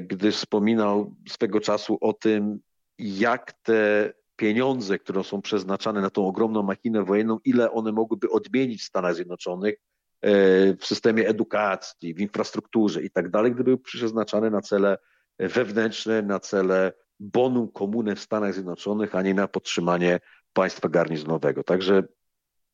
gdy 0.00 0.32
wspominał 0.32 1.14
swego 1.28 1.60
czasu 1.60 1.98
o 2.00 2.12
tym, 2.12 2.60
jak 3.00 3.52
te 3.52 4.12
pieniądze, 4.36 4.98
które 4.98 5.24
są 5.24 5.42
przeznaczane 5.42 6.00
na 6.00 6.10
tą 6.10 6.26
ogromną 6.26 6.62
machinę 6.62 7.04
wojenną, 7.04 7.38
ile 7.44 7.72
one 7.72 7.92
mogłyby 7.92 8.30
odmienić 8.30 8.82
w 8.82 8.84
Stanach 8.84 9.14
Zjednoczonych 9.14 9.74
e, 9.74 10.30
w 10.76 10.86
systemie 10.86 11.28
edukacji, 11.28 12.14
w 12.14 12.20
infrastrukturze 12.20 13.02
i 13.02 13.10
tak 13.10 13.30
dalej, 13.30 13.52
gdyby 13.52 13.64
były 13.64 13.78
przeznaczane 13.78 14.50
na 14.50 14.60
cele 14.60 14.98
wewnętrzne, 15.38 16.22
na 16.22 16.40
cele 16.40 16.92
bonum 17.20 17.68
komunę 17.72 18.16
w 18.16 18.20
Stanach 18.20 18.54
Zjednoczonych, 18.54 19.14
a 19.14 19.22
nie 19.22 19.34
na 19.34 19.48
podtrzymanie 19.48 20.20
państwa 20.52 20.88
garnizonowego. 20.88 21.64
Także 21.64 22.02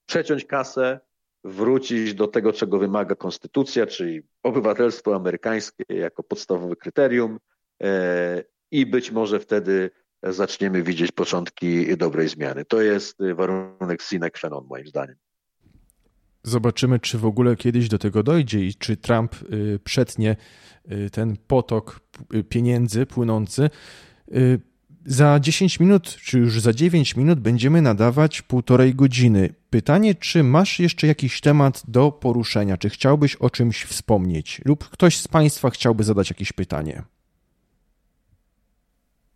przeciąć 0.06 0.44
kasę, 0.44 1.00
wrócić 1.44 2.14
do 2.14 2.28
tego, 2.28 2.52
czego 2.52 2.78
wymaga 2.78 3.14
konstytucja, 3.14 3.86
czyli 3.86 4.22
obywatelstwo 4.42 5.14
amerykańskie 5.14 5.84
jako 5.88 6.22
podstawowe 6.22 6.76
kryterium 6.76 7.38
e, 7.82 8.44
i 8.70 8.86
być 8.86 9.10
może 9.10 9.40
wtedy 9.40 9.90
zaczniemy 10.22 10.82
widzieć 10.82 11.12
początki 11.12 11.96
dobrej 11.96 12.28
zmiany. 12.28 12.64
To 12.64 12.82
jest 12.82 13.18
warunek 13.34 14.02
sine 14.02 14.30
qua 14.30 14.48
non, 14.48 14.66
moim 14.68 14.86
zdaniem. 14.86 15.16
Zobaczymy, 16.42 16.98
czy 16.98 17.18
w 17.18 17.26
ogóle 17.26 17.56
kiedyś 17.56 17.88
do 17.88 17.98
tego 17.98 18.22
dojdzie 18.22 18.66
i 18.66 18.74
czy 18.74 18.96
Trump 18.96 19.34
y, 19.52 19.78
przetnie 19.84 20.36
y, 20.92 21.10
ten 21.10 21.36
potok 21.46 22.00
y, 22.34 22.44
pieniędzy 22.44 23.06
płynący 23.06 23.70
Y, 24.34 24.60
za 25.04 25.40
10 25.40 25.80
minut, 25.80 26.16
czy 26.16 26.38
już 26.38 26.60
za 26.60 26.72
9 26.72 27.16
minut 27.16 27.40
będziemy 27.40 27.82
nadawać 27.82 28.42
półtorej 28.42 28.94
godziny. 28.94 29.54
Pytanie, 29.70 30.14
czy 30.14 30.42
masz 30.42 30.80
jeszcze 30.80 31.06
jakiś 31.06 31.40
temat 31.40 31.82
do 31.88 32.12
poruszenia? 32.12 32.76
Czy 32.76 32.90
chciałbyś 32.90 33.36
o 33.36 33.50
czymś 33.50 33.84
wspomnieć? 33.84 34.60
Lub 34.64 34.88
ktoś 34.88 35.16
z 35.16 35.28
Państwa 35.28 35.70
chciałby 35.70 36.04
zadać 36.04 36.30
jakieś 36.30 36.52
pytanie? 36.52 37.02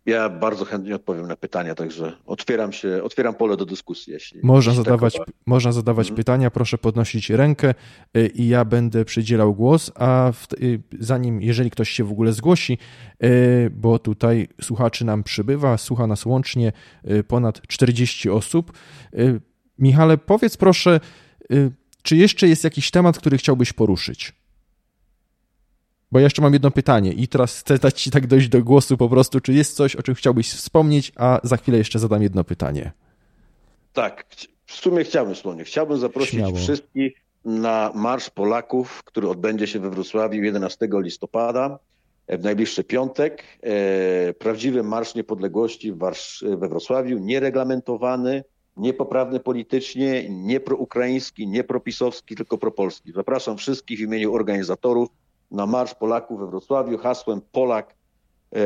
Ja 0.05 0.29
bardzo 0.29 0.65
chętnie 0.65 0.95
odpowiem 0.95 1.27
na 1.27 1.35
pytania, 1.35 1.75
także 1.75 2.13
otwieram 2.25 2.73
się, 2.73 3.03
otwieram 3.03 3.33
pole 3.33 3.57
do 3.57 3.65
dyskusji. 3.65 4.13
Jeśli, 4.13 4.39
można, 4.43 4.71
jeśli 4.71 4.83
zadawać, 4.83 5.13
takowa... 5.13 5.31
można 5.45 5.71
zadawać 5.71 6.07
mhm. 6.07 6.17
pytania, 6.17 6.51
proszę 6.51 6.77
podnosić 6.77 7.29
rękę 7.29 7.73
y, 8.17 8.27
i 8.27 8.47
ja 8.47 8.65
będę 8.65 9.05
przydzielał 9.05 9.55
głos, 9.55 9.91
a 9.95 10.31
w, 10.33 10.53
y, 10.53 10.81
zanim, 10.99 11.41
jeżeli 11.41 11.71
ktoś 11.71 11.89
się 11.89 12.03
w 12.03 12.11
ogóle 12.11 12.33
zgłosi, 12.33 12.77
y, 13.23 13.71
bo 13.75 13.99
tutaj 13.99 14.47
słuchaczy 14.61 15.05
nam 15.05 15.23
przybywa, 15.23 15.77
słucha 15.77 16.07
nas 16.07 16.25
łącznie 16.25 16.71
ponad 17.27 17.61
40 17.67 18.29
osób. 18.29 18.71
Michale, 19.79 20.17
powiedz 20.17 20.57
proszę, 20.57 20.99
czy 22.01 22.15
jeszcze 22.17 22.47
jest 22.47 22.63
jakiś 22.63 22.91
temat, 22.91 23.17
który 23.17 23.37
chciałbyś 23.37 23.73
poruszyć? 23.73 24.40
Bo 26.11 26.19
ja 26.19 26.23
jeszcze 26.23 26.41
mam 26.41 26.53
jedno 26.53 26.71
pytanie 26.71 27.13
i 27.13 27.27
teraz 27.27 27.59
chcę 27.59 27.77
dać 27.77 28.01
Ci 28.01 28.11
tak 28.11 28.27
dojść 28.27 28.49
do 28.49 28.63
głosu 28.63 28.97
po 28.97 29.09
prostu, 29.09 29.39
czy 29.39 29.53
jest 29.53 29.75
coś, 29.75 29.95
o 29.95 30.03
czym 30.03 30.15
chciałbyś 30.15 30.51
wspomnieć, 30.53 31.11
a 31.15 31.39
za 31.43 31.57
chwilę 31.57 31.77
jeszcze 31.77 31.99
zadam 31.99 32.23
jedno 32.23 32.43
pytanie. 32.43 32.91
Tak, 33.93 34.25
w 34.65 34.75
sumie 34.75 35.03
chciałbym 35.03 35.35
wspomnieć. 35.35 35.67
Chciałbym 35.67 35.97
zaprosić 35.97 36.31
Śmiało. 36.31 36.55
wszystkich 36.55 37.13
na 37.45 37.91
Marsz 37.95 38.29
Polaków, 38.29 39.03
który 39.03 39.29
odbędzie 39.29 39.67
się 39.67 39.79
we 39.79 39.89
Wrocławiu 39.89 40.43
11 40.43 40.87
listopada, 40.91 41.79
e, 42.27 42.37
w 42.37 42.43
najbliższy 42.43 42.83
piątek. 42.83 43.43
E, 43.63 44.33
prawdziwy 44.33 44.83
Marsz 44.83 45.15
Niepodległości 45.15 45.93
we 46.43 46.67
Wrocławiu, 46.67 47.19
niereglamentowany, 47.19 48.43
niepoprawny 48.77 49.39
politycznie, 49.39 50.29
nie 50.29 50.59
proukraiński, 50.59 51.47
nie 51.47 51.63
propisowski, 51.63 52.35
tylko 52.35 52.57
propolski. 52.57 53.11
Zapraszam 53.11 53.57
wszystkich 53.57 53.99
w 53.99 54.01
imieniu 54.01 54.33
organizatorów 54.33 55.09
na 55.51 55.65
Marsz 55.65 55.93
Polaków 55.95 56.39
we 56.39 56.47
Wrocławiu 56.47 56.97
hasłem 56.97 57.41
Polak, 57.51 57.95
e, 58.55 58.59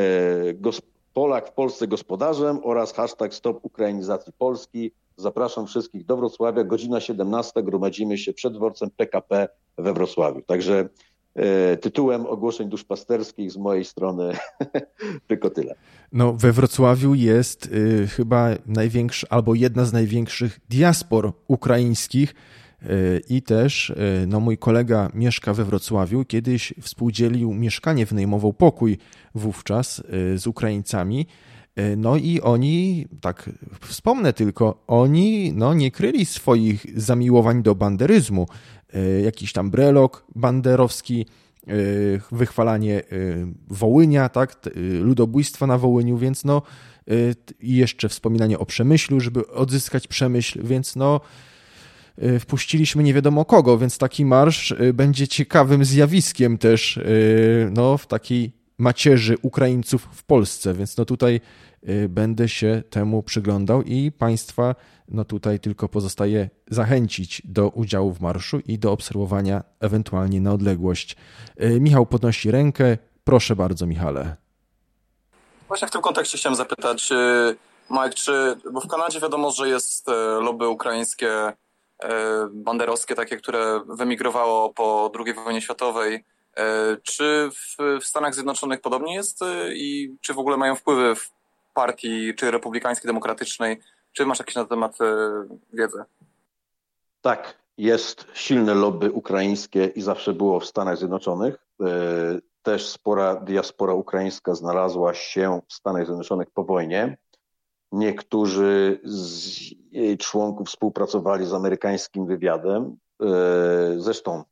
Polak 1.14 1.50
w 1.50 1.52
Polsce 1.52 1.88
gospodarzem 1.88 2.60
oraz 2.64 2.94
hashtag 2.94 3.34
Stop 3.34 3.60
Ukrainizacji 3.66 4.34
Polski. 4.38 4.92
Zapraszam 5.18 5.68
wszystkich 5.68 6.06
do 6.06 6.18
Wrocławia. 6.18 6.64
Godzina 6.64 7.00
17. 7.00 7.64
Gromadzimy 7.64 8.18
się 8.18 8.34
przed 8.34 8.54
dworcem 8.54 8.90
PKP 8.98 9.48
we 9.78 9.94
Wrocławiu. 9.94 10.42
Także 10.42 10.90
e, 11.36 11.78
tytułem 11.78 12.26
ogłoszeń 12.26 12.70
duszpasterskich 12.70 13.52
z 13.52 13.58
mojej 13.58 13.86
strony 13.86 14.38
tylko 15.28 15.50
tyle. 15.50 15.76
No, 16.12 16.34
we 16.34 16.52
Wrocławiu 16.52 17.14
jest 17.14 17.66
y, 17.66 18.08
chyba 18.08 18.50
największa 18.66 19.28
albo 19.30 19.56
jedna 19.56 19.86
z 19.86 19.94
największych 19.94 20.60
diaspor 20.70 21.34
ukraińskich. 21.48 22.36
Y, 22.90 23.22
I 23.30 23.42
też 23.42 23.90
y, 23.90 24.26
no, 24.28 24.40
mój 24.40 24.58
kolega 24.58 25.10
mieszka 25.14 25.54
we 25.54 25.66
Wrocławiu. 25.66 26.26
Kiedyś 26.26 26.74
współdzielił 26.82 27.54
mieszkanie, 27.54 28.06
wynajmował 28.06 28.54
pokój 28.54 28.98
wówczas 29.36 30.04
z 30.36 30.48
Ukraińcami. 30.48 31.28
No 31.98 32.18
i 32.18 32.42
oni, 32.42 33.08
tak 33.22 33.50
wspomnę 33.82 34.34
tylko, 34.34 34.84
oni 34.88 35.54
no, 35.54 35.74
nie 35.74 35.92
kryli 35.92 36.26
swoich 36.26 36.86
zamiłowań 36.96 37.64
do 37.64 37.76
banderyzmu. 37.76 38.48
Jakiś 39.24 39.54
tam 39.54 39.70
brelok 39.70 40.26
banderowski, 40.36 41.26
wychwalanie 42.32 43.04
Wołynia, 43.68 44.30
tak, 44.30 44.70
ludobójstwa 45.02 45.68
na 45.68 45.78
Wołyniu, 45.78 46.18
więc 46.18 46.46
no 46.46 46.62
i 47.60 47.76
jeszcze 47.76 48.10
wspominanie 48.10 48.60
o 48.60 48.66
Przemyślu, 48.66 49.20
żeby 49.20 49.48
odzyskać 49.48 50.08
Przemyśl, 50.08 50.64
więc 50.64 50.96
no 50.96 51.22
wpuściliśmy 52.40 53.04
nie 53.04 53.14
wiadomo 53.14 53.46
kogo, 53.46 53.78
więc 53.78 53.98
taki 53.98 54.26
marsz 54.26 54.74
będzie 54.94 55.28
ciekawym 55.28 55.86
zjawiskiem 55.86 56.58
też 56.58 57.00
no, 57.72 57.98
w 57.98 58.08
takiej 58.08 58.52
macierzy 58.78 59.38
Ukraińców 59.42 60.08
w 60.12 60.24
Polsce, 60.24 60.74
więc 60.74 60.98
no 60.98 61.06
tutaj 61.06 61.42
y, 61.90 62.10
będę 62.10 62.50
się 62.50 62.84
temu 62.90 63.24
przyglądał 63.24 63.82
i 63.82 64.12
Państwa 64.12 64.76
no 65.08 65.26
tutaj 65.26 65.60
tylko 65.60 65.90
pozostaje 65.90 66.50
zachęcić 66.68 67.42
do 67.46 67.70
udziału 67.70 68.14
w 68.14 68.22
marszu 68.22 68.60
i 68.68 68.80
do 68.80 68.92
obserwowania 68.92 69.64
ewentualnie 69.80 70.42
na 70.42 70.54
odległość. 70.54 71.16
Y, 71.62 71.80
Michał 71.82 72.06
podnosi 72.06 72.52
rękę. 72.52 72.98
Proszę 73.24 73.56
bardzo, 73.56 73.86
Michale. 73.86 74.36
Właśnie 75.68 75.88
w 75.88 75.92
tym 75.92 76.02
kontekście 76.02 76.38
chciałem 76.38 76.56
zapytać, 76.56 77.12
y, 77.12 77.56
Mike, 77.90 78.10
czy, 78.10 78.56
bo 78.74 78.82
w 78.82 78.88
Kanadzie 78.88 79.20
wiadomo, 79.20 79.52
że 79.52 79.70
jest 79.70 80.08
lobby 80.42 80.68
ukraińskie, 80.68 81.54
banderowskie, 82.52 83.16
takie, 83.16 83.38
które 83.38 83.82
wymigrowało 83.88 84.74
po 84.74 85.12
II 85.26 85.34
wojnie 85.34 85.62
światowej 85.62 86.24
E, 86.56 86.98
czy 87.04 87.50
w, 87.52 87.78
w 88.02 88.06
Stanach 88.06 88.34
Zjednoczonych 88.34 88.82
podobnie 88.82 89.16
jest 89.16 89.42
e, 89.42 89.74
i 89.74 90.16
czy 90.22 90.34
w 90.34 90.40
ogóle 90.40 90.58
mają 90.58 90.76
wpływy 90.76 91.16
w 91.16 91.32
partii, 91.74 92.34
czy 92.36 92.52
republikańskiej, 92.52 93.08
demokratycznej? 93.08 93.80
Czy 94.14 94.26
masz 94.26 94.40
jakieś 94.40 94.56
na 94.56 94.66
temat 94.66 95.02
e, 95.02 95.06
wiedzę? 95.74 96.06
Tak, 97.22 97.58
jest 97.78 98.28
silne 98.34 98.74
lobby 98.74 99.12
ukraińskie 99.12 99.86
i 99.86 100.02
zawsze 100.02 100.34
było 100.34 100.60
w 100.60 100.66
Stanach 100.66 100.98
Zjednoczonych. 100.98 101.56
Też 102.64 102.90
spora 102.90 103.36
diaspora 103.36 103.94
ukraińska 103.94 104.56
znalazła 104.56 105.14
się 105.14 105.62
w 105.68 105.74
Stanach 105.74 106.06
Zjednoczonych 106.06 106.50
po 106.52 106.64
wojnie. 106.64 107.18
Niektórzy 107.96 109.00
z 109.04 109.60
jej 109.92 110.18
członków 110.18 110.68
współpracowali 110.68 111.46
z 111.46 111.54
amerykańskim 111.54 112.26
wywiadem. 112.26 112.98
Zresztą 113.98 114.44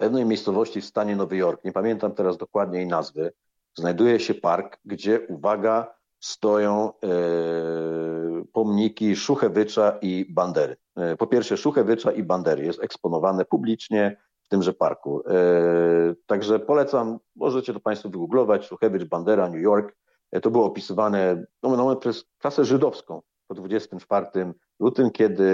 pewnej 0.00 0.26
miejscowości 0.26 0.80
w 0.80 0.84
stanie 0.84 1.16
Nowy 1.16 1.36
Jork, 1.36 1.64
nie 1.64 1.72
pamiętam 1.72 2.12
teraz 2.12 2.36
dokładnie 2.36 2.78
jej 2.78 2.86
nazwy, 2.86 3.32
znajduje 3.74 4.20
się 4.20 4.34
park, 4.34 4.78
gdzie, 4.84 5.20
uwaga, 5.28 5.94
stoją 6.20 6.92
e, 6.92 7.08
pomniki 8.52 9.16
Szuchewycza 9.16 9.98
i 10.02 10.26
Bandery. 10.30 10.76
E, 10.96 11.16
po 11.16 11.26
pierwsze 11.26 11.56
Szuchewycza 11.56 12.12
i 12.12 12.22
Bandery 12.22 12.64
jest 12.64 12.82
eksponowane 12.82 13.44
publicznie 13.44 14.16
w 14.42 14.48
tymże 14.48 14.72
parku. 14.72 15.22
E, 15.28 15.32
także 16.26 16.58
polecam, 16.58 17.18
możecie 17.36 17.72
to 17.72 17.80
Państwo 17.80 18.08
wygooglować, 18.08 18.66
Szuchewicz, 18.66 19.04
Bandera, 19.04 19.48
New 19.48 19.62
York. 19.62 19.96
To 20.42 20.50
było 20.50 20.64
opisywane 20.64 21.44
no, 21.62 21.76
no, 21.76 21.96
przez 21.96 22.24
klasę 22.38 22.64
żydowską 22.64 23.22
po 23.46 23.54
24 23.54 24.26
lutym, 24.80 25.10
kiedy 25.10 25.44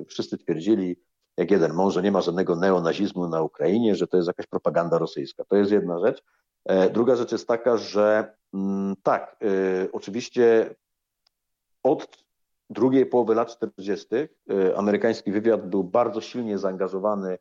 e, 0.00 0.04
wszyscy 0.04 0.38
twierdzili, 0.38 0.96
jak 1.36 1.50
jeden 1.50 1.72
mąż, 1.72 1.94
że 1.94 2.02
nie 2.02 2.12
ma 2.12 2.20
żadnego 2.20 2.56
neonazizmu 2.56 3.28
na 3.28 3.42
Ukrainie, 3.42 3.94
że 3.94 4.06
to 4.06 4.16
jest 4.16 4.26
jakaś 4.26 4.46
propaganda 4.46 4.98
rosyjska. 4.98 5.44
To 5.44 5.56
jest 5.56 5.72
jedna 5.72 5.98
rzecz. 5.98 6.22
E, 6.64 6.90
druga 6.90 7.16
rzecz 7.16 7.32
jest 7.32 7.48
taka, 7.48 7.76
że 7.76 8.34
mm, 8.54 8.94
tak, 9.02 9.36
e, 9.42 9.92
oczywiście 9.92 10.74
od 11.82 12.24
drugiej 12.70 13.06
połowy 13.06 13.34
lat 13.34 13.56
40. 13.56 14.06
E, 14.14 14.28
amerykański 14.76 15.32
wywiad 15.32 15.68
był 15.68 15.84
bardzo 15.84 16.20
silnie 16.20 16.58
zaangażowany 16.58 17.38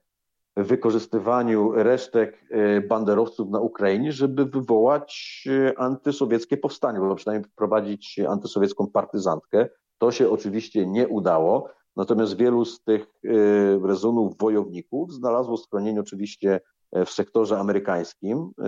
wykorzystywaniu 0.56 1.72
resztek 1.72 2.46
banderowców 2.90 3.50
na 3.50 3.60
Ukrainie, 3.60 4.12
żeby 4.12 4.46
wywołać 4.46 5.44
antysowieckie 5.78 6.58
powstanie, 6.58 7.00
bo 7.00 7.16
przynajmniej 7.16 7.52
wprowadzić 7.52 8.20
antysowiecką 8.20 8.88
partyzantkę. 8.88 9.68
To 9.98 10.12
się 10.12 10.30
oczywiście 10.30 10.86
nie 10.86 11.08
udało. 11.08 11.70
Natomiast 11.96 12.38
wielu 12.38 12.66
z 12.66 12.84
tych 12.84 13.08
y, 13.26 13.80
rezonów 13.84 14.38
wojowników 14.38 15.14
znalazło 15.14 15.58
schronienie 15.58 16.00
oczywiście 16.00 16.60
e, 16.92 17.06
w 17.06 17.12
sektorze 17.12 17.60
amerykańskim 17.60 18.38
e, 18.40 18.64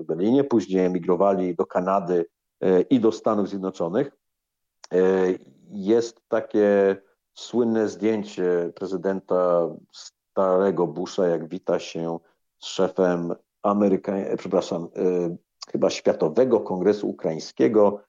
w 0.00 0.04
Berlinie, 0.06 0.44
później 0.44 0.86
emigrowali 0.86 1.54
do 1.54 1.66
Kanady 1.66 2.26
e, 2.60 2.80
i 2.80 3.00
do 3.00 3.12
Stanów 3.12 3.48
Zjednoczonych. 3.48 4.10
Jest 5.70 6.20
takie 6.28 6.96
słynne 7.34 7.88
zdjęcie 7.88 8.72
prezydenta 8.74 9.68
starego 10.30 10.86
Busha, 10.86 11.26
jak 11.26 11.48
wita 11.48 11.78
się 11.78 12.18
z 12.58 12.66
szefem 12.66 13.34
Ameryka, 13.62 14.12
przepraszam, 14.38 14.88
chyba 15.72 15.90
Światowego 15.90 16.60
Kongresu 16.60 17.08
Ukraińskiego 17.08 18.00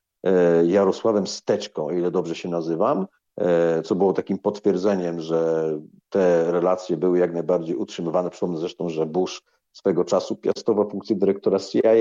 Jarosławem 0.66 1.28
Steczką, 1.28 1.86
o 1.86 1.92
ile 1.92 2.12
dobrze 2.12 2.36
się 2.36 2.50
nazywam. 2.50 3.08
E, 3.38 3.82
co 3.82 3.96
było 3.96 4.14
takim 4.14 4.38
potwierdzeniem, 4.38 5.20
że 5.22 5.70
te 6.10 6.52
relacje 6.52 6.98
były 6.98 7.20
jak 7.20 7.34
najbardziej 7.34 7.76
utrzymywane. 7.76 8.30
Przypomnę 8.30 8.58
zresztą, 8.58 8.90
że 8.90 9.06
Bush 9.06 9.42
swego 9.72 10.06
czasu 10.06 10.36
piastował 10.36 10.90
funkcję 10.90 11.16
dyrektora 11.16 11.60
CIA 11.60 11.92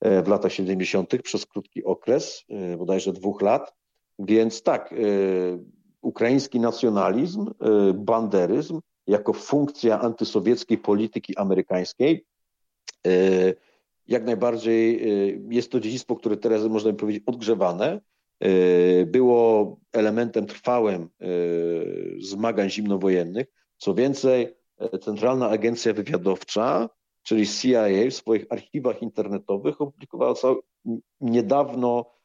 e, 0.00 0.22
w 0.22 0.28
latach 0.28 0.52
70. 0.52 1.22
przez 1.22 1.46
krótki 1.46 1.84
okres, 1.84 2.44
e, 2.48 2.76
bodajże 2.76 3.12
dwóch 3.12 3.42
lat. 3.42 3.74
Więc 4.18 4.62
tak, 4.62 4.94
ukraiński 6.00 6.60
nacjonalizm, 6.60 7.50
banderyzm 7.94 8.80
jako 9.06 9.32
funkcja 9.32 10.00
antysowieckiej 10.00 10.78
polityki 10.78 11.36
amerykańskiej 11.36 12.26
jak 14.08 14.24
najbardziej 14.24 15.02
jest 15.50 15.70
to 15.70 15.80
dziedzictwo, 15.80 16.16
które 16.16 16.36
teraz 16.36 16.64
można 16.64 16.92
by 16.92 16.98
powiedzieć 16.98 17.22
odgrzewane, 17.26 18.00
E, 18.40 19.06
było 19.06 19.76
elementem 19.92 20.46
trwałym 20.46 21.02
e, 21.02 21.26
zmagań 22.20 22.70
zimnowojennych. 22.70 23.46
Co 23.76 23.94
więcej, 23.94 24.54
e, 24.78 24.98
Centralna 24.98 25.48
Agencja 25.48 25.92
Wywiadowcza, 25.92 26.88
czyli 27.22 27.46
CIA 27.46 27.84
w 28.10 28.14
swoich 28.14 28.46
archiwach 28.50 29.02
internetowych 29.02 29.80
opublikowała 29.80 30.34
niedawno 31.20 32.16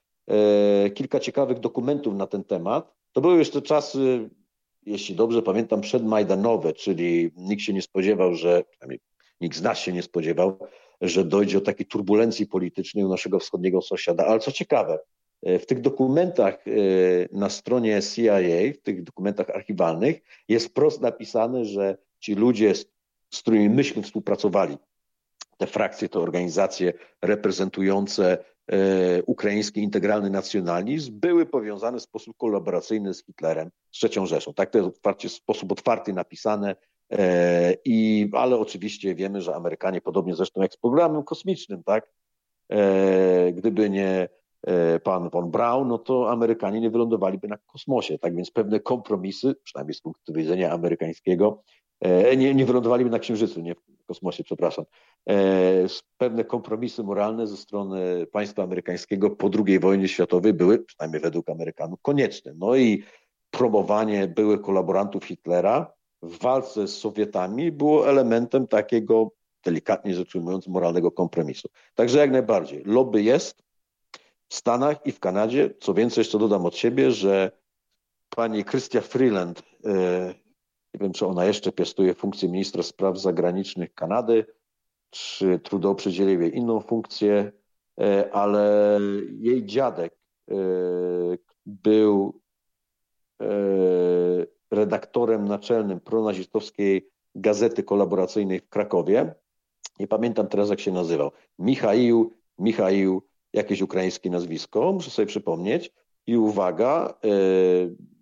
kilka 0.93 1.19
ciekawych 1.19 1.59
dokumentów 1.59 2.15
na 2.15 2.27
ten 2.27 2.43
temat. 2.43 2.93
To 3.11 3.21
były 3.21 3.37
jeszcze 3.37 3.61
czasy, 3.61 4.29
jeśli 4.85 5.15
dobrze 5.15 5.41
pamiętam, 5.41 5.81
przedmajdanowe, 5.81 6.73
czyli 6.73 7.31
nikt 7.35 7.61
się 7.61 7.73
nie 7.73 7.81
spodziewał, 7.81 8.35
że, 8.35 8.63
przynajmniej 8.69 8.99
nikt 9.41 9.57
z 9.57 9.61
nas 9.61 9.79
się 9.79 9.93
nie 9.93 10.03
spodziewał, 10.03 10.57
że 11.01 11.25
dojdzie 11.25 11.59
do 11.59 11.65
takiej 11.65 11.85
turbulencji 11.85 12.47
politycznej 12.47 13.03
u 13.03 13.09
naszego 13.09 13.39
wschodniego 13.39 13.81
sąsiada. 13.81 14.25
Ale 14.25 14.39
co 14.39 14.51
ciekawe, 14.51 14.99
E, 15.43 15.59
w 15.59 15.65
tych 15.65 15.81
dokumentach 15.81 16.67
e, 16.67 16.71
na 17.31 17.49
stronie 17.49 18.01
CIA, 18.01 18.39
w 18.73 18.81
tych 18.83 19.03
dokumentach 19.03 19.49
archiwalnych 19.49 20.21
jest 20.47 20.67
wprost 20.67 21.01
napisane, 21.01 21.65
że 21.65 21.97
ci 22.19 22.35
ludzie, 22.35 22.75
z 23.29 23.41
którymi 23.41 23.69
myśmy 23.69 24.03
współpracowali, 24.03 24.77
te 25.57 25.67
frakcje, 25.67 26.09
te 26.09 26.19
organizacje 26.19 26.93
reprezentujące 27.21 28.37
ukraiński 29.25 29.83
integralny 29.83 30.29
nacjonalizm 30.29 31.19
były 31.19 31.45
powiązane 31.45 31.99
w 31.99 32.01
sposób 32.01 32.37
kolaboracyjny 32.37 33.13
z 33.13 33.25
Hitlerem, 33.25 33.69
z 33.91 34.03
III 34.03 34.27
Rzeszą. 34.27 34.53
Tak 34.53 34.69
to 34.69 34.77
jest 34.77 34.89
otwarcie, 34.89 35.29
w 35.29 35.31
sposób 35.31 35.71
otwarty 35.71 36.13
napisane, 36.13 36.75
e, 37.11 37.73
i, 37.85 38.29
ale 38.33 38.57
oczywiście 38.57 39.15
wiemy, 39.15 39.41
że 39.41 39.55
Amerykanie, 39.55 40.01
podobnie 40.01 40.35
zresztą 40.35 40.61
jak 40.61 40.73
z 40.73 40.77
programem 40.77 41.23
kosmicznym, 41.23 41.83
tak, 41.83 42.07
e, 42.69 43.51
gdyby 43.53 43.89
nie 43.89 44.29
pan 45.03 45.29
von 45.29 45.51
Braun, 45.51 45.87
no 45.87 45.97
to 45.97 46.31
Amerykanie 46.31 46.79
nie 46.79 46.89
wylądowaliby 46.89 47.47
na 47.47 47.57
kosmosie. 47.57 48.19
Tak 48.19 48.35
więc 48.35 48.51
pewne 48.51 48.79
kompromisy, 48.79 49.55
przynajmniej 49.63 49.93
z 49.93 50.01
punktu 50.01 50.33
widzenia 50.33 50.71
amerykańskiego, 50.71 51.63
nie, 52.37 52.55
nie 52.55 52.65
wylądowaliby 52.65 53.09
na 53.09 53.19
Księżycu, 53.19 53.61
nie 53.61 53.75
kosmosie, 54.13 54.43
przepraszam, 54.43 54.85
E, 55.29 55.87
pewne 56.17 56.43
kompromisy 56.43 57.03
moralne 57.03 57.47
ze 57.47 57.57
strony 57.57 58.27
państwa 58.31 58.63
amerykańskiego 58.63 59.29
po 59.29 59.49
II 59.67 59.79
wojnie 59.79 60.07
światowej 60.07 60.53
były, 60.53 60.79
przynajmniej 60.79 61.21
według 61.21 61.49
Amerykanów, 61.49 62.01
konieczne. 62.01 62.53
No 62.57 62.75
i 62.75 63.03
promowanie 63.51 64.27
byłych 64.27 64.61
kolaborantów 64.61 65.25
Hitlera 65.25 65.93
w 66.21 66.37
walce 66.37 66.87
z 66.87 66.97
Sowietami 66.97 67.71
było 67.71 68.09
elementem 68.09 68.67
takiego, 68.67 69.31
delikatnie 69.65 70.15
rzecz 70.15 70.35
ujmując, 70.35 70.67
moralnego 70.67 71.11
kompromisu. 71.11 71.69
Także 71.95 72.19
jak 72.19 72.31
najbardziej. 72.31 72.83
Lobby 72.85 73.23
jest 73.23 73.63
w 74.47 74.55
Stanach 74.55 75.05
i 75.05 75.11
w 75.11 75.19
Kanadzie. 75.19 75.73
Co 75.79 75.93
więcej, 75.93 76.21
jeszcze 76.21 76.39
dodam 76.39 76.65
od 76.65 76.75
siebie, 76.75 77.11
że 77.11 77.51
pani 78.29 78.65
Christia 78.65 79.01
Freeland, 79.01 79.63
e, 79.85 80.33
nie 80.93 80.99
wiem, 80.99 81.13
czy 81.13 81.25
ona 81.25 81.45
jeszcze 81.45 81.71
piastuje 81.71 82.13
funkcję 82.13 82.49
ministra 82.49 82.83
spraw 82.83 83.19
zagranicznych 83.19 83.93
Kanady, 83.93 84.45
czy 85.09 85.59
Trudeau 85.59 85.95
przydzielił 85.95 86.41
jej 86.41 86.57
inną 86.57 86.79
funkcję, 86.79 87.51
e, 88.01 88.33
ale 88.33 88.99
jej 89.39 89.65
dziadek 89.65 90.17
e, 90.51 90.55
był 91.65 92.41
e, 93.41 93.45
redaktorem 94.71 95.47
naczelnym 95.47 95.99
pronazistowskiej 95.99 97.09
gazety 97.35 97.83
kolaboracyjnej 97.83 98.59
w 98.59 98.69
Krakowie. 98.69 99.35
Nie 99.99 100.07
pamiętam 100.07 100.47
teraz, 100.47 100.69
jak 100.69 100.79
się 100.79 100.91
nazywał. 100.91 101.31
Michaił, 101.59 102.33
Michaił, 102.59 103.21
jakieś 103.53 103.81
ukraińskie 103.81 104.29
nazwisko, 104.29 104.93
muszę 104.93 105.09
sobie 105.09 105.25
przypomnieć. 105.25 105.93
I 106.27 106.37
uwaga, 106.37 107.13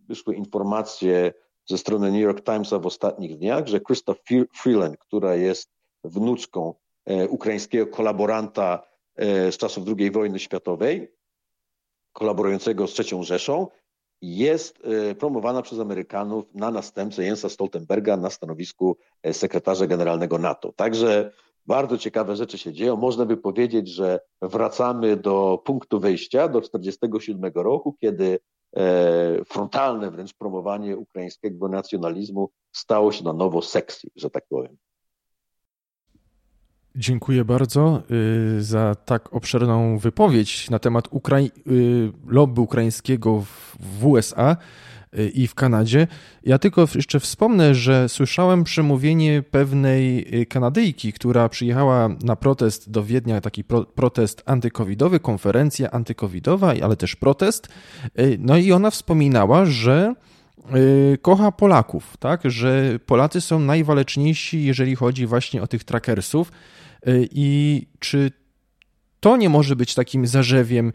wyszły 0.07 0.35
informacje 0.35 1.33
ze 1.69 1.77
strony 1.77 2.11
New 2.11 2.21
York 2.21 2.41
Timesa 2.43 2.79
w 2.79 2.85
ostatnich 2.85 3.37
dniach, 3.37 3.67
że 3.67 3.79
Krzysztof 3.79 4.17
Freeland, 4.61 4.97
która 4.97 5.35
jest 5.35 5.69
wnuczką 6.03 6.73
e, 7.05 7.27
ukraińskiego 7.27 7.87
kolaboranta 7.87 8.83
e, 9.15 9.51
z 9.51 9.57
czasów 9.57 9.87
II 9.97 10.11
wojny 10.11 10.39
światowej, 10.39 11.11
kolaborującego 12.13 12.87
z 12.87 12.99
III 12.99 13.23
Rzeszą, 13.23 13.67
jest 14.21 14.79
e, 14.83 15.15
promowana 15.15 15.61
przez 15.61 15.79
Amerykanów 15.79 16.45
na 16.53 16.71
następcę 16.71 17.23
Jensa 17.23 17.49
Stoltenberga 17.49 18.17
na 18.17 18.29
stanowisku 18.29 18.97
sekretarza 19.31 19.87
generalnego 19.87 20.37
NATO. 20.37 20.73
Także 20.75 21.31
bardzo 21.65 21.97
ciekawe 21.97 22.35
rzeczy 22.35 22.57
się 22.57 22.73
dzieją. 22.73 22.95
Można 22.95 23.25
by 23.25 23.37
powiedzieć, 23.37 23.87
że 23.87 24.19
wracamy 24.41 25.17
do 25.17 25.61
punktu 25.65 25.99
wyjścia, 25.99 26.47
do 26.47 26.61
1947 26.61 27.51
roku, 27.55 27.95
kiedy 28.01 28.39
frontalne 29.45 30.11
wręcz 30.11 30.33
promowanie 30.33 30.97
ukraińskiego 30.97 31.67
nacjonalizmu 31.67 32.49
stało 32.71 33.11
się 33.11 33.23
na 33.23 33.33
nowo 33.33 33.61
sexy, 33.61 34.07
że 34.15 34.29
tak 34.29 34.43
powiem. 34.49 34.77
Dziękuję 36.95 37.45
bardzo 37.45 38.03
y, 38.11 38.63
za 38.63 38.95
tak 38.95 39.33
obszerną 39.33 39.97
wypowiedź 39.97 40.69
na 40.69 40.79
temat 40.79 41.07
Ukrai 41.11 41.51
y, 41.67 42.11
lobby 42.27 42.61
ukraińskiego 42.61 43.43
w 43.79 44.05
USA 44.05 44.57
i 45.34 45.48
w 45.48 45.56
Kanadzie. 45.56 46.07
Ja 46.44 46.60
tylko 46.60 46.88
jeszcze 46.95 47.19
wspomnę, 47.19 47.76
że 47.76 48.10
słyszałem 48.10 48.64
przemówienie 48.64 49.44
pewnej 49.52 50.27
Kanadyjki, 50.49 51.14
która 51.14 51.49
przyjechała 51.49 52.10
na 52.23 52.36
protest 52.36 52.91
do 52.91 53.03
Wiednia, 53.03 53.41
taki 53.41 53.64
pro, 53.64 53.86
protest 53.86 54.44
antykowidowy, 54.45 55.19
konferencja 55.19 55.91
antykowidowa, 55.91 56.73
ale 56.84 56.95
też 56.95 57.15
protest. 57.15 57.68
No 58.40 58.57
i 58.57 58.72
ona 58.72 58.91
wspominała, 58.91 59.65
że 59.65 60.14
kocha 61.22 61.52
Polaków, 61.52 62.18
tak, 62.18 62.41
że 62.45 62.99
Polacy 63.06 63.41
są 63.41 63.60
najwaleczniejsi, 63.60 64.64
jeżeli 64.64 64.95
chodzi 64.95 65.26
właśnie 65.26 65.61
o 65.61 65.68
tych 65.68 65.84
trackersów 65.84 66.52
Y, 67.07 67.27
I 67.31 67.88
czy 67.99 68.31
to 69.19 69.38
nie 69.38 69.49
może 69.49 69.76
być 69.76 69.95
takim 69.95 70.27
zarzewiem, 70.27 70.94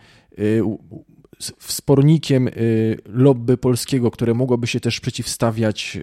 y, 1.41 1.53
wspornikiem 1.59 2.49
y, 2.49 2.99
lobby 3.07 3.57
polskiego, 3.57 4.11
które 4.11 4.35
mogłoby 4.35 4.67
się 4.67 4.81
też 4.81 5.01
przeciwstawiać 5.01 5.99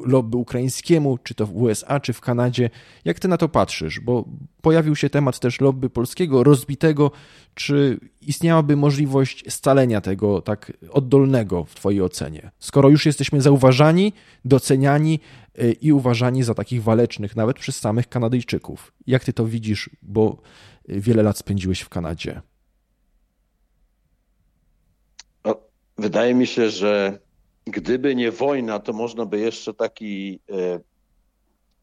lobby 0.00 0.36
ukraińskiemu, 0.36 1.18
czy 1.18 1.34
to 1.34 1.46
w 1.46 1.56
USA, 1.56 2.00
czy 2.00 2.12
w 2.12 2.20
Kanadzie. 2.20 2.70
Jak 3.04 3.18
ty 3.18 3.28
na 3.28 3.36
to 3.36 3.48
patrzysz? 3.48 4.00
Bo 4.00 4.24
pojawił 4.62 4.96
się 4.96 5.10
temat 5.10 5.38
też 5.38 5.60
lobby 5.60 5.90
polskiego, 5.90 6.44
rozbitego. 6.44 7.10
Czy 7.54 8.00
istniałaby 8.20 8.76
możliwość 8.76 9.44
scalenia 9.48 10.00
tego 10.00 10.42
tak 10.42 10.72
oddolnego 10.90 11.64
w 11.64 11.74
twojej 11.74 12.02
ocenie? 12.02 12.50
Skoro 12.58 12.88
już 12.88 13.06
jesteśmy 13.06 13.40
zauważani, 13.40 14.12
doceniani, 14.44 15.20
Y, 15.58 15.72
i 15.72 15.92
uważani 15.92 16.42
za 16.42 16.54
takich 16.54 16.82
walecznych, 16.82 17.36
nawet 17.36 17.58
przez 17.58 17.76
samych 17.76 18.08
Kanadyjczyków. 18.08 18.92
Jak 19.06 19.24
ty 19.24 19.32
to 19.32 19.46
widzisz, 19.46 19.90
bo 20.02 20.42
wiele 20.88 21.22
lat 21.22 21.38
spędziłeś 21.38 21.80
w 21.80 21.88
Kanadzie? 21.88 22.40
No, 25.44 25.60
wydaje 25.98 26.34
mi 26.34 26.46
się, 26.46 26.70
że 26.70 27.18
gdyby 27.66 28.14
nie 28.14 28.30
wojna, 28.30 28.78
to 28.78 28.92
można 28.92 29.26
by 29.26 29.38
jeszcze 29.38 29.74
taki 29.74 30.40
y, 30.50 30.80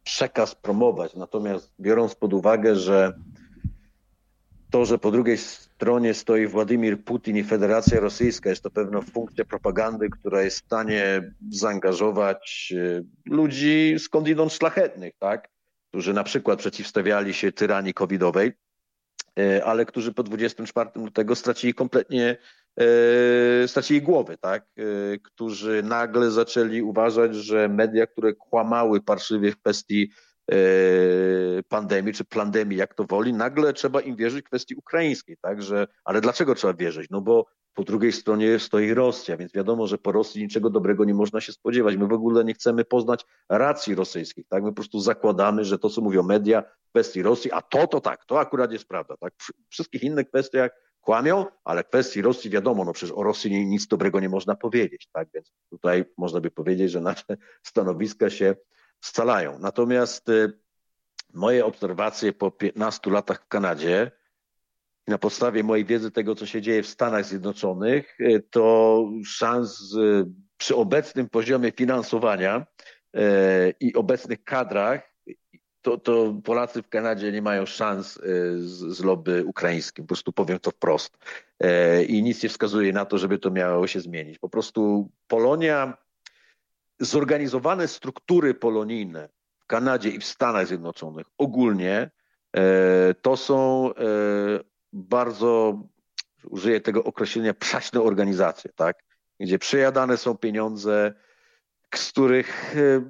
przekaz 0.03 0.55
promować. 0.55 1.15
Natomiast 1.15 1.71
biorąc 1.79 2.15
pod 2.15 2.33
uwagę, 2.33 2.75
że 2.75 3.13
to, 4.71 4.85
że 4.85 4.97
po 4.97 5.11
drugiej 5.11 5.37
stronie 5.37 6.13
stoi 6.13 6.47
Władimir 6.47 7.03
Putin 7.03 7.37
i 7.37 7.43
Federacja 7.43 7.99
Rosyjska, 7.99 8.49
jest 8.49 8.63
to 8.63 8.71
pewna 8.71 9.01
funkcja 9.01 9.45
propagandy, 9.45 10.09
która 10.09 10.41
jest 10.41 10.57
w 10.57 10.65
stanie 10.65 11.31
zaangażować 11.51 12.73
e, 12.77 13.03
ludzi 13.25 13.95
skądinąd 13.99 14.53
szlachetnych, 14.53 15.13
tak? 15.19 15.49
którzy 15.89 16.13
na 16.13 16.23
przykład 16.23 16.59
przeciwstawiali 16.59 17.33
się 17.33 17.51
tyranii 17.51 17.93
covidowej, 17.93 18.51
e, 19.39 19.65
ale 19.65 19.85
którzy 19.85 20.13
po 20.13 20.23
24 20.23 20.89
lutego 20.95 21.35
stracili 21.35 21.73
kompletnie 21.73 22.29
e, 22.29 22.37
stracili 23.67 24.01
głowy, 24.01 24.37
tak? 24.37 24.65
którzy 25.23 25.83
nagle 25.83 26.31
zaczęli 26.31 26.81
uważać, 26.81 27.35
że 27.35 27.69
media, 27.69 28.07
które 28.07 28.33
kłamały 28.33 29.01
parszywie 29.01 29.51
w 29.51 29.57
kwestii 29.57 30.11
pandemii, 31.67 32.13
czy 32.13 32.25
plandemii, 32.25 32.77
jak 32.77 32.93
to 32.93 33.03
woli, 33.03 33.33
nagle 33.33 33.73
trzeba 33.73 34.01
im 34.01 34.15
wierzyć 34.15 34.45
w 34.45 34.47
kwestii 34.47 34.75
ukraińskiej, 34.75 35.37
także, 35.41 35.87
ale 36.05 36.21
dlaczego 36.21 36.55
trzeba 36.55 36.73
wierzyć? 36.73 37.07
No 37.09 37.21
bo 37.21 37.45
po 37.73 37.83
drugiej 37.83 38.11
stronie 38.11 38.59
stoi 38.59 38.93
Rosja, 38.93 39.37
więc 39.37 39.53
wiadomo, 39.53 39.87
że 39.87 39.97
po 39.97 40.11
Rosji 40.11 40.43
niczego 40.43 40.69
dobrego 40.69 41.05
nie 41.05 41.13
można 41.13 41.41
się 41.41 41.51
spodziewać. 41.51 41.97
My 41.97 42.07
w 42.07 42.13
ogóle 42.13 42.43
nie 42.43 42.53
chcemy 42.53 42.85
poznać 42.85 43.25
racji 43.49 43.95
rosyjskich, 43.95 44.47
tak? 44.47 44.63
My 44.63 44.69
po 44.69 44.75
prostu 44.75 44.99
zakładamy, 44.99 45.65
że 45.65 45.79
to, 45.79 45.89
co 45.89 46.01
mówią 46.01 46.23
media 46.23 46.61
w 46.61 46.89
kwestii 46.89 47.21
Rosji, 47.21 47.51
a 47.51 47.61
to, 47.61 47.87
to 47.87 48.01
tak, 48.01 48.25
to 48.25 48.39
akurat 48.39 48.71
jest 48.71 48.87
prawda, 48.87 49.17
tak? 49.17 49.33
Wszystkich 49.69 50.03
innych 50.03 50.27
kwestiach 50.27 50.71
kłamią, 51.01 51.45
ale 51.63 51.83
w 51.83 51.87
kwestii 51.87 52.21
Rosji 52.21 52.49
wiadomo, 52.49 52.85
no 52.85 52.93
przecież 52.93 53.15
o 53.15 53.23
Rosji 53.23 53.65
nic 53.65 53.87
dobrego 53.87 54.19
nie 54.19 54.29
można 54.29 54.55
powiedzieć, 54.55 55.09
tak? 55.13 55.27
Więc 55.33 55.51
tutaj 55.69 56.05
można 56.17 56.41
by 56.41 56.51
powiedzieć, 56.51 56.91
że 56.91 57.01
nasze 57.01 57.37
stanowiska 57.63 58.29
się 58.29 58.55
scalają. 59.01 59.59
Natomiast 59.59 60.29
y, 60.29 60.53
moje 61.33 61.65
obserwacje 61.65 62.33
po 62.33 62.51
15 62.51 63.11
latach 63.11 63.43
w 63.43 63.47
Kanadzie 63.47 64.11
na 65.07 65.17
podstawie 65.17 65.63
mojej 65.63 65.85
wiedzy 65.85 66.11
tego, 66.11 66.35
co 66.35 66.45
się 66.45 66.61
dzieje 66.61 66.83
w 66.83 66.87
Stanach 66.87 67.25
Zjednoczonych, 67.25 68.19
y, 68.19 68.43
to 68.49 69.05
szans 69.25 69.93
y, 69.93 70.25
przy 70.57 70.75
obecnym 70.75 71.29
poziomie 71.29 71.71
finansowania 71.71 72.65
i 73.79 73.93
obecnych 73.95 74.43
kadrach, 74.43 75.01
to, 75.81 75.97
to 75.97 76.33
Polacy 76.43 76.81
w 76.81 76.89
Kanadzie 76.89 77.31
nie 77.31 77.41
mają 77.41 77.65
szans 77.65 78.13
z, 78.55 78.97
z 78.97 79.03
lobby 79.03 79.45
ukraińskim. 79.45 80.05
Po 80.05 80.07
prostu 80.07 80.33
powiem 80.33 80.59
to 80.59 80.71
wprost. 80.71 81.17
I 82.07 82.23
nic 82.23 82.43
nie 82.43 82.49
wskazuje 82.49 82.93
na 82.93 83.05
to, 83.05 83.17
żeby 83.17 83.39
to 83.39 83.51
miało 83.51 83.87
się 83.87 83.99
zmienić. 83.99 84.39
Po 84.39 84.49
prostu 84.49 85.09
Polonia 85.27 85.97
zorganizowane 87.01 87.87
struktury 87.87 88.53
polonijne 88.53 89.29
w 89.59 89.65
Kanadzie 89.65 90.09
i 90.09 90.19
w 90.19 90.25
Stanach 90.25 90.67
Zjednoczonych 90.67 91.27
ogólnie 91.37 92.11
e, 92.55 93.13
to 93.13 93.37
są 93.37 93.89
e, 93.93 93.93
bardzo, 94.93 95.81
użyję 96.43 96.81
tego 96.81 97.03
określenia, 97.03 97.53
przaśne 97.53 98.01
organizacje, 98.01 98.71
tak? 98.75 99.03
gdzie 99.39 99.59
przejadane 99.59 100.17
są 100.17 100.37
pieniądze, 100.37 101.13
z 101.95 102.11
których 102.11 102.77
e, 102.77 103.01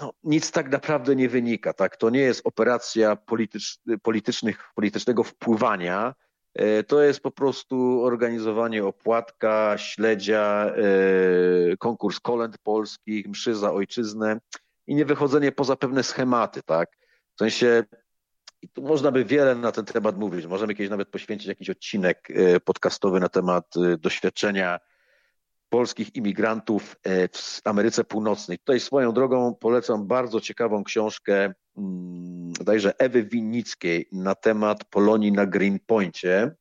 no, 0.00 0.12
nic 0.24 0.50
tak 0.50 0.70
naprawdę 0.70 1.16
nie 1.16 1.28
wynika. 1.28 1.72
Tak? 1.72 1.96
To 1.96 2.10
nie 2.10 2.20
jest 2.20 2.46
operacja 2.46 3.16
politycz, 3.16 3.78
politycznych, 4.02 4.70
politycznego 4.74 5.24
wpływania. 5.24 6.14
E, 6.56 6.84
to 6.84 7.02
jest 7.02 7.20
po 7.20 7.30
prostu 7.30 8.02
organizowanie 8.04 8.84
opłatka, 8.84 9.74
śledzia, 9.78 10.72
e, 10.76 11.76
konkurs 11.76 12.20
kolęd 12.20 12.58
polskich, 12.58 13.28
mszy 13.28 13.54
za 13.54 13.72
ojczyznę 13.72 14.40
i 14.86 14.94
nie 14.94 15.04
wychodzenie 15.04 15.52
poza 15.52 15.76
pewne 15.76 16.02
schematy. 16.02 16.62
Tak? 16.62 16.96
W 17.34 17.38
sensie 17.38 17.84
i 18.62 18.68
tu 18.68 18.82
można 18.82 19.12
by 19.12 19.24
wiele 19.24 19.54
na 19.54 19.72
ten 19.72 19.84
temat 19.84 20.18
mówić. 20.18 20.46
Możemy 20.46 20.74
kiedyś 20.74 20.90
nawet 20.90 21.08
poświęcić 21.08 21.48
jakiś 21.48 21.70
odcinek 21.70 22.28
e, 22.30 22.60
podcastowy 22.60 23.20
na 23.20 23.28
temat 23.28 23.74
doświadczenia 23.98 24.78
polskich 25.68 26.16
imigrantów 26.16 26.96
w 27.32 27.60
Ameryce 27.64 28.04
Północnej. 28.04 28.58
Tutaj 28.58 28.80
swoją 28.80 29.12
drogą 29.12 29.54
polecam 29.54 30.06
bardzo 30.06 30.40
ciekawą 30.40 30.84
książkę 30.84 31.54
mm, 31.76 32.52
dajże 32.52 32.98
Ewy 32.98 33.24
Winnickiej 33.24 34.08
na 34.12 34.34
temat 34.34 34.84
Polonii 34.84 35.32
na 35.32 35.46
Greenpointie. 35.46 36.54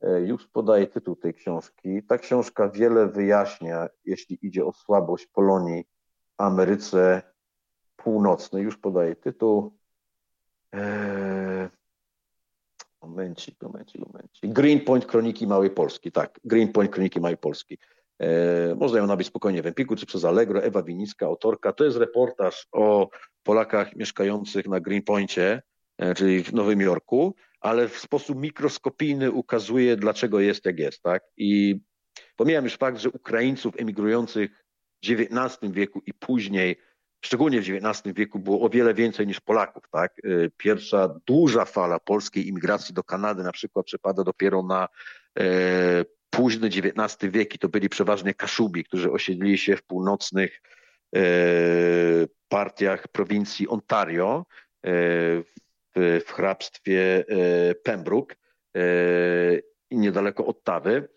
E, 0.00 0.20
już 0.20 0.48
podaję 0.48 0.86
tytuł 0.86 1.16
tej 1.16 1.34
książki. 1.34 2.02
Ta 2.02 2.18
książka 2.18 2.68
wiele 2.68 3.08
wyjaśnia, 3.08 3.88
jeśli 4.04 4.38
idzie 4.42 4.64
o 4.64 4.72
słabość 4.72 5.26
Polonii 5.26 5.84
Ameryce 6.38 7.22
Północnej. 7.96 8.64
Już 8.64 8.78
podaję 8.78 9.16
tytuł. 9.16 9.78
Eee... 10.72 11.68
Momencik, 13.02 13.62
momencik, 13.62 14.00
momencik. 14.00 14.52
Greenpoint 14.52 15.06
Kroniki 15.06 15.46
Małej 15.46 15.70
Polski. 15.70 16.12
Tak, 16.12 16.40
Greenpoint 16.44 16.90
Kroniki 16.90 17.20
Małej 17.20 17.36
Polski. 17.36 17.78
E, 18.20 18.74
można 18.74 18.98
ją 18.98 19.06
nabyć 19.06 19.26
spokojnie 19.26 19.62
w 19.62 19.66
Empiku 19.66 19.96
czy 19.96 20.06
przez 20.06 20.24
Allegro. 20.24 20.62
Ewa 20.62 20.82
Winicka, 20.82 21.26
autorka. 21.26 21.72
To 21.72 21.84
jest 21.84 21.96
reportaż 21.96 22.66
o 22.72 23.08
Polakach 23.42 23.96
mieszkających 23.96 24.66
na 24.68 24.80
Greenpointie, 24.80 25.62
e, 25.98 26.14
czyli 26.14 26.44
w 26.44 26.52
Nowym 26.52 26.80
Jorku, 26.80 27.34
ale 27.60 27.88
w 27.88 27.98
sposób 27.98 28.38
mikroskopijny 28.38 29.30
ukazuje, 29.30 29.96
dlaczego 29.96 30.40
jest 30.40 30.66
jak 30.66 30.78
jest. 30.78 31.02
Tak? 31.02 31.22
I 31.36 31.80
pomijam 32.36 32.64
już 32.64 32.76
fakt, 32.76 32.98
że 32.98 33.10
Ukraińców 33.10 33.74
emigrujących 33.80 34.50
w 35.04 35.10
XIX 35.10 35.72
wieku 35.72 36.02
i 36.06 36.14
później, 36.14 36.76
szczególnie 37.24 37.60
w 37.60 37.64
XIX 37.68 38.14
wieku, 38.14 38.38
było 38.38 38.60
o 38.60 38.68
wiele 38.68 38.94
więcej 38.94 39.26
niż 39.26 39.40
Polaków. 39.40 39.82
Tak? 39.90 40.12
E, 40.24 40.50
pierwsza 40.56 41.20
duża 41.26 41.64
fala 41.64 41.98
polskiej 42.00 42.48
imigracji 42.48 42.94
do 42.94 43.04
Kanady 43.04 43.42
na 43.42 43.52
przykład 43.52 43.86
przypada 43.86 44.24
dopiero 44.24 44.62
na 44.62 44.88
późny 46.32 46.66
XIX 46.66 47.32
wiek 47.32 47.58
to 47.58 47.68
byli 47.68 47.88
przeważnie 47.88 48.34
Kaszubi, 48.34 48.84
którzy 48.84 49.12
osiedlili 49.12 49.58
się 49.58 49.76
w 49.76 49.82
północnych 49.82 50.62
e, 51.16 51.20
partiach 52.48 53.08
prowincji 53.08 53.68
Ontario 53.68 54.46
e, 54.46 54.90
w, 55.96 56.22
w 56.26 56.32
hrabstwie 56.32 57.24
e, 57.28 57.74
Pembroke 57.74 58.36
i 59.90 59.98
niedaleko 59.98 60.46
Ottawy, 60.46 61.08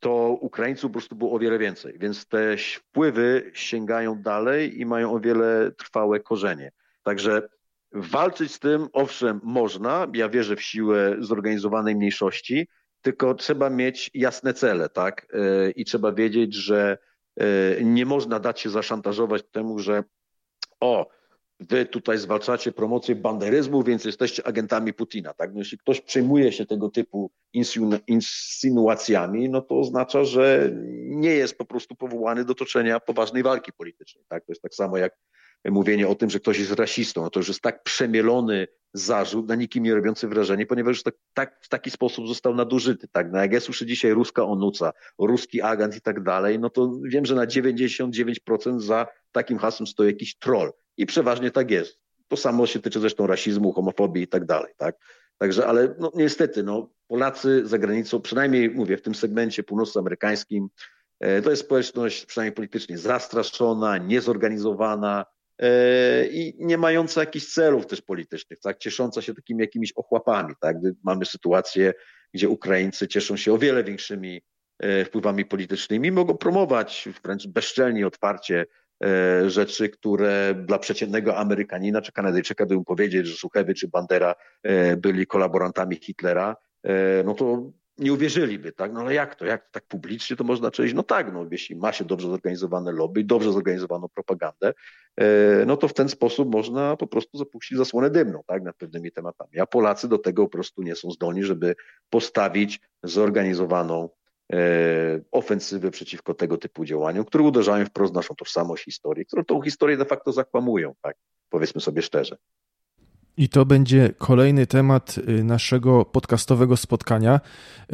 to 0.00 0.38
Ukraińców 0.40 0.90
po 0.90 0.92
prostu 0.92 1.16
było 1.16 1.32
o 1.32 1.38
wiele 1.38 1.58
więcej, 1.58 1.98
więc 1.98 2.26
te 2.26 2.56
wpływy 2.56 3.50
sięgają 3.54 4.22
dalej 4.22 4.80
i 4.80 4.86
mają 4.86 5.12
o 5.12 5.20
wiele 5.20 5.72
trwałe 5.72 6.20
korzenie. 6.20 6.72
Także 7.02 7.48
walczyć 7.92 8.52
z 8.52 8.58
tym, 8.58 8.88
owszem, 8.92 9.40
można. 9.42 10.06
Ja 10.14 10.28
wierzę 10.28 10.56
w 10.56 10.62
siłę 10.62 11.16
zorganizowanej 11.18 11.96
mniejszości, 11.96 12.68
tylko 13.04 13.34
trzeba 13.34 13.70
mieć 13.70 14.10
jasne 14.14 14.54
cele, 14.54 14.88
tak? 14.88 15.26
E, 15.32 15.70
I 15.70 15.84
trzeba 15.84 16.12
wiedzieć, 16.12 16.54
że 16.54 16.98
e, 17.36 17.84
nie 17.84 18.06
można 18.06 18.40
dać 18.40 18.60
się 18.60 18.70
zaszantażować 18.70 19.42
temu, 19.52 19.78
że 19.78 20.04
o, 20.80 21.08
wy 21.60 21.86
tutaj 21.86 22.18
zwalczacie 22.18 22.72
promocję 22.72 23.14
banderyzmu, 23.14 23.82
więc 23.82 24.04
jesteście 24.04 24.46
agentami 24.46 24.92
Putina, 24.92 25.34
tak? 25.34 25.52
No 25.52 25.58
jeśli 25.58 25.78
ktoś 25.78 26.00
przejmuje 26.00 26.52
się 26.52 26.66
tego 26.66 26.88
typu 26.88 27.30
insynuacjami, 28.06 29.48
no 29.48 29.60
to 29.60 29.78
oznacza, 29.78 30.24
że 30.24 30.70
nie 31.04 31.30
jest 31.30 31.58
po 31.58 31.64
prostu 31.64 31.94
powołany 31.94 32.44
do 32.44 32.54
toczenia 32.54 33.00
poważnej 33.00 33.42
walki 33.42 33.72
politycznej, 33.72 34.24
tak? 34.28 34.44
To 34.44 34.52
jest 34.52 34.62
tak 34.62 34.74
samo 34.74 34.96
jak 34.96 35.16
mówienie 35.70 36.08
o 36.08 36.14
tym, 36.14 36.30
że 36.30 36.40
ktoś 36.40 36.58
jest 36.58 36.72
rasistą, 36.72 37.22
no 37.22 37.30
to 37.30 37.40
już 37.40 37.48
jest 37.48 37.60
tak 37.60 37.82
przemielony 37.82 38.66
zarzut, 38.94 39.48
na 39.48 39.54
nikim 39.54 39.84
nie 39.84 39.94
robiący 39.94 40.28
wrażenia, 40.28 40.66
ponieważ 40.66 41.02
tak, 41.02 41.14
tak, 41.34 41.58
w 41.60 41.68
taki 41.68 41.90
sposób 41.90 42.28
został 42.28 42.54
nadużyty. 42.54 43.08
Tak? 43.08 43.32
No 43.32 43.38
jak 43.38 43.52
ja 43.52 43.60
słyszę 43.60 43.86
dzisiaj 43.86 44.12
ruska 44.12 44.44
onuca, 44.44 44.92
ruski 45.18 45.62
agent 45.62 45.96
i 45.96 46.00
tak 46.00 46.22
dalej, 46.22 46.58
no 46.58 46.70
to 46.70 47.00
wiem, 47.04 47.26
że 47.26 47.34
na 47.34 47.46
99% 47.46 48.80
za 48.80 49.06
takim 49.32 49.58
hasłem 49.58 49.86
stoi 49.86 50.06
jakiś 50.06 50.36
troll. 50.38 50.72
I 50.96 51.06
przeważnie 51.06 51.50
tak 51.50 51.70
jest. 51.70 51.98
To 52.28 52.36
samo 52.36 52.66
się 52.66 52.78
tyczy 52.78 53.00
zresztą 53.00 53.26
rasizmu, 53.26 53.72
homofobii 53.72 54.22
i 54.22 54.28
tak 54.28 54.44
dalej. 54.44 54.72
Tak? 54.76 54.96
Także, 55.38 55.66
ale 55.66 55.94
no, 55.98 56.12
niestety, 56.14 56.62
no, 56.62 56.90
Polacy 57.06 57.66
za 57.66 57.78
granicą, 57.78 58.20
przynajmniej 58.20 58.70
mówię, 58.70 58.96
w 58.96 59.02
tym 59.02 59.14
segmencie 59.14 59.62
północnoamerykańskim, 59.62 60.68
e, 61.20 61.42
to 61.42 61.50
jest 61.50 61.62
społeczność 61.62 62.26
przynajmniej 62.26 62.54
politycznie 62.54 62.98
zastraszona, 62.98 63.98
niezorganizowana, 63.98 65.24
i 66.30 66.54
nie 66.58 66.78
mająca 66.78 67.20
jakichś 67.20 67.46
celów 67.46 67.86
też 67.86 68.02
politycznych, 68.02 68.60
tak, 68.60 68.78
ciesząca 68.78 69.22
się 69.22 69.34
takimi 69.34 69.60
jakimiś 69.60 69.92
ochłapami, 69.92 70.54
tak, 70.60 70.76
mamy 71.04 71.26
sytuację, 71.26 71.94
gdzie 72.34 72.48
Ukraińcy 72.48 73.08
cieszą 73.08 73.36
się 73.36 73.52
o 73.52 73.58
wiele 73.58 73.84
większymi 73.84 74.42
e, 74.78 75.04
wpływami 75.04 75.44
politycznymi, 75.44 76.12
mogą 76.12 76.36
promować 76.36 77.08
wręcz 77.24 77.46
bezczelnie, 77.46 78.06
otwarcie 78.06 78.66
e, 79.04 79.50
rzeczy, 79.50 79.88
które 79.88 80.54
dla 80.66 80.78
przeciętnego 80.78 81.36
Amerykanina 81.36 82.02
czy 82.02 82.12
Kanadyjczyka, 82.12 82.66
gdybym 82.66 82.84
powiedzieć, 82.84 83.26
że 83.26 83.36
Szuchewy 83.36 83.74
czy 83.74 83.88
Bandera 83.88 84.34
byli 84.96 85.26
kolaborantami 85.26 85.96
Hitlera, 85.96 86.56
no 87.24 87.34
to 87.34 87.70
nie 87.98 88.12
uwierzyliby, 88.12 88.72
tak? 88.72 88.92
No 88.92 89.00
ale 89.00 89.14
jak 89.14 89.34
to? 89.34 89.46
Jak 89.46 89.64
to 89.64 89.70
tak 89.72 89.84
publicznie 89.86 90.36
to 90.36 90.44
można 90.44 90.70
czynić? 90.70 90.94
No 90.94 91.02
tak, 91.02 91.32
no 91.32 91.46
jeśli 91.50 91.76
ma 91.76 91.92
się 91.92 92.04
dobrze 92.04 92.28
zorganizowane 92.28 92.92
lobby 92.92 93.20
i 93.20 93.24
dobrze 93.24 93.52
zorganizowaną 93.52 94.08
propagandę, 94.08 94.74
e, 95.16 95.64
no 95.66 95.76
to 95.76 95.88
w 95.88 95.94
ten 95.94 96.08
sposób 96.08 96.52
można 96.52 96.96
po 96.96 97.06
prostu 97.06 97.38
zapuścić 97.38 97.78
zasłonę 97.78 98.10
dymną, 98.10 98.42
tak? 98.46 98.62
Nad 98.62 98.76
pewnymi 98.76 99.12
tematami. 99.12 99.60
A 99.60 99.66
Polacy 99.66 100.08
do 100.08 100.18
tego 100.18 100.44
po 100.44 100.50
prostu 100.50 100.82
nie 100.82 100.96
są 100.96 101.10
zdolni, 101.10 101.44
żeby 101.44 101.76
postawić 102.10 102.80
zorganizowaną 103.02 104.08
e, 104.52 104.56
ofensywę 105.32 105.90
przeciwko 105.90 106.34
tego 106.34 106.58
typu 106.58 106.84
działaniom, 106.84 107.24
które 107.24 107.44
uderzają 107.44 107.86
wprost 107.86 108.12
w 108.12 108.16
naszą 108.16 108.34
tożsamość 108.34 108.84
historii, 108.84 109.26
które 109.26 109.44
tą 109.44 109.62
historię 109.62 109.96
de 109.96 110.04
facto 110.04 110.32
zakłamują, 110.32 110.94
tak? 111.02 111.16
Powiedzmy 111.48 111.80
sobie 111.80 112.02
szczerze. 112.02 112.36
I 113.36 113.48
to 113.48 113.66
będzie 113.66 114.10
kolejny 114.18 114.66
temat 114.66 115.18
y, 115.28 115.44
naszego 115.44 116.04
podcastowego 116.04 116.76
spotkania. 116.76 117.40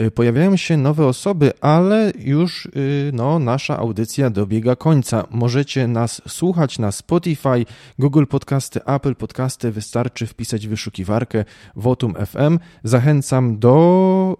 Y, 0.01 0.11
pojawiają 0.11 0.57
się 0.57 0.77
nowe 0.77 1.07
osoby, 1.07 1.53
ale 1.61 2.13
już 2.19 2.67
y, 2.67 3.11
no, 3.15 3.39
nasza 3.39 3.79
audycja 3.79 4.31
dobiega 4.31 4.77
końca. 4.77 5.27
Możecie 5.31 5.89
nas 5.89 6.23
słuchać 6.29 6.79
na 6.79 6.93
Spotify, 6.93 7.67
Google 7.99 8.27
Podcasty, 8.27 8.85
Apple 8.85 9.15
Podcasty. 9.15 9.71
Wystarczy 9.71 10.27
wpisać 10.27 10.69
wyszukiwarkę 10.69 11.45
Votum 11.77 12.15
FM. 12.15 12.59
Zachęcam 12.85 13.59
do 13.59 14.37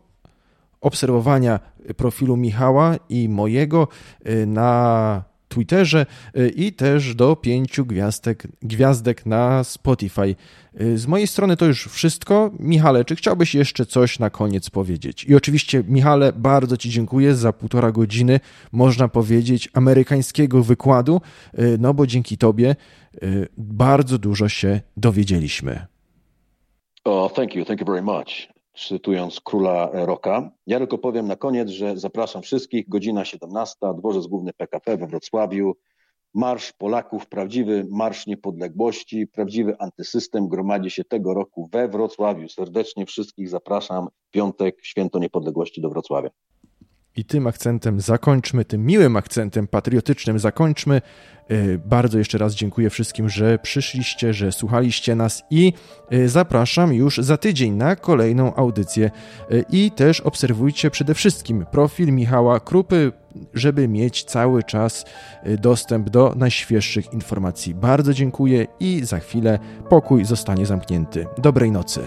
obserwowania 0.81 1.61
profilu 1.97 2.37
Michała 2.37 2.97
i 3.09 3.29
mojego 3.29 3.89
na 4.47 5.30
Twitterze 5.51 6.07
y, 6.37 6.49
i 6.49 6.73
też 6.73 7.15
do 7.15 7.37
pięciu 7.37 7.87
gwiazdek, 7.87 8.47
gwiazdek 8.63 9.27
na 9.27 9.65
Spotify. 9.65 10.35
Y, 10.81 10.99
z 10.99 11.07
mojej 11.07 11.27
strony 11.27 11.57
to 11.57 11.67
już 11.67 11.87
wszystko. 11.87 12.51
Michale, 12.59 13.05
czy 13.05 13.17
chciałbyś 13.17 13.55
jeszcze 13.55 13.87
coś 13.87 14.19
na 14.19 14.31
koniec 14.31 14.71
powiedzieć? 14.71 15.25
I 15.25 15.35
oczywiście, 15.35 15.85
Michale, 15.89 16.33
bardzo 16.33 16.77
Ci 16.77 16.91
dziękuję 16.91 17.35
za 17.35 17.53
półtora 17.53 17.93
godziny, 17.93 18.41
można 18.73 19.09
powiedzieć, 19.09 19.69
amerykańskiego 19.73 20.63
wykładu, 20.63 21.21
y, 21.59 21.79
no 21.81 21.95
bo 21.95 22.07
dzięki 22.07 22.39
Tobie 22.39 22.77
bardzo 23.57 24.19
dużo 24.19 24.49
się 24.49 24.81
dowiedzieliśmy. 24.97 25.87
Oh, 27.05 27.35
thank 27.35 27.55
you, 27.55 27.65
thank 27.65 27.81
you 27.81 27.87
very 27.87 28.03
much 28.03 28.60
cytując 28.89 29.41
króla 29.41 29.91
Roka. 29.93 30.51
Ja 30.67 30.79
tylko 30.79 30.99
powiem 30.99 31.27
na 31.27 31.37
koniec, 31.37 31.69
że 31.69 31.97
zapraszam 31.97 32.43
wszystkich, 32.43 32.89
godzina 32.89 33.25
17, 33.25 33.77
dworzec 33.99 34.27
główny 34.27 34.53
PKP 34.53 34.97
we 34.97 35.07
Wrocławiu. 35.07 35.77
Marsz 36.35 36.73
Polaków, 36.73 37.27
prawdziwy 37.27 37.87
Marsz 37.91 38.27
Niepodległości, 38.27 39.27
prawdziwy 39.27 39.77
antysystem 39.79 40.49
gromadzi 40.49 40.91
się 40.91 41.05
tego 41.05 41.35
roku 41.35 41.69
we 41.73 41.89
Wrocławiu. 41.89 42.49
Serdecznie 42.49 43.07
wszystkich 43.07 43.49
zapraszam 43.49 44.09
piątek, 44.31 44.79
święto 44.83 45.19
niepodległości 45.19 45.81
do 45.81 45.91
Wrocławia. 45.91 46.31
I 47.21 47.25
tym 47.25 47.47
akcentem 47.47 48.01
zakończmy, 48.01 48.65
tym 48.65 48.87
miłym 48.87 49.17
akcentem 49.17 49.67
patriotycznym 49.67 50.39
zakończmy. 50.39 51.03
E, 51.49 51.79
bardzo 51.79 52.19
jeszcze 52.19 52.39
raz 52.39 52.55
dziękuję 52.55 52.91
wszystkim, 52.91 53.29
że 53.29 53.59
przyszliście, 53.59 54.35
że 54.35 54.53
słuchaliście 54.53 55.15
nas 55.15 55.43
i 55.51 55.73
e, 56.11 56.29
zapraszam 56.29 56.95
już 56.95 57.19
za 57.19 57.37
tydzień 57.37 57.75
na 57.75 57.97
kolejną 57.97 58.55
audycję. 58.55 59.11
E, 59.51 59.61
I 59.73 59.91
też 59.91 60.21
obserwujcie 60.21 60.91
przede 60.91 61.15
wszystkim 61.15 61.67
profil 61.71 62.13
Michała 62.13 62.61
Krupy, 62.61 63.13
żeby 63.55 63.89
mieć 63.89 64.25
cały 64.25 64.63
czas 64.63 65.05
dostęp 65.59 66.11
do 66.11 66.35
najświeższych 66.37 67.13
informacji. 67.13 67.75
Bardzo 67.75 68.15
dziękuję 68.15 68.67
i 68.81 69.01
za 69.05 69.19
chwilę 69.19 69.59
pokój 69.89 70.25
zostanie 70.25 70.67
zamknięty. 70.67 71.27
Dobrej 71.39 71.71
nocy. 71.71 72.01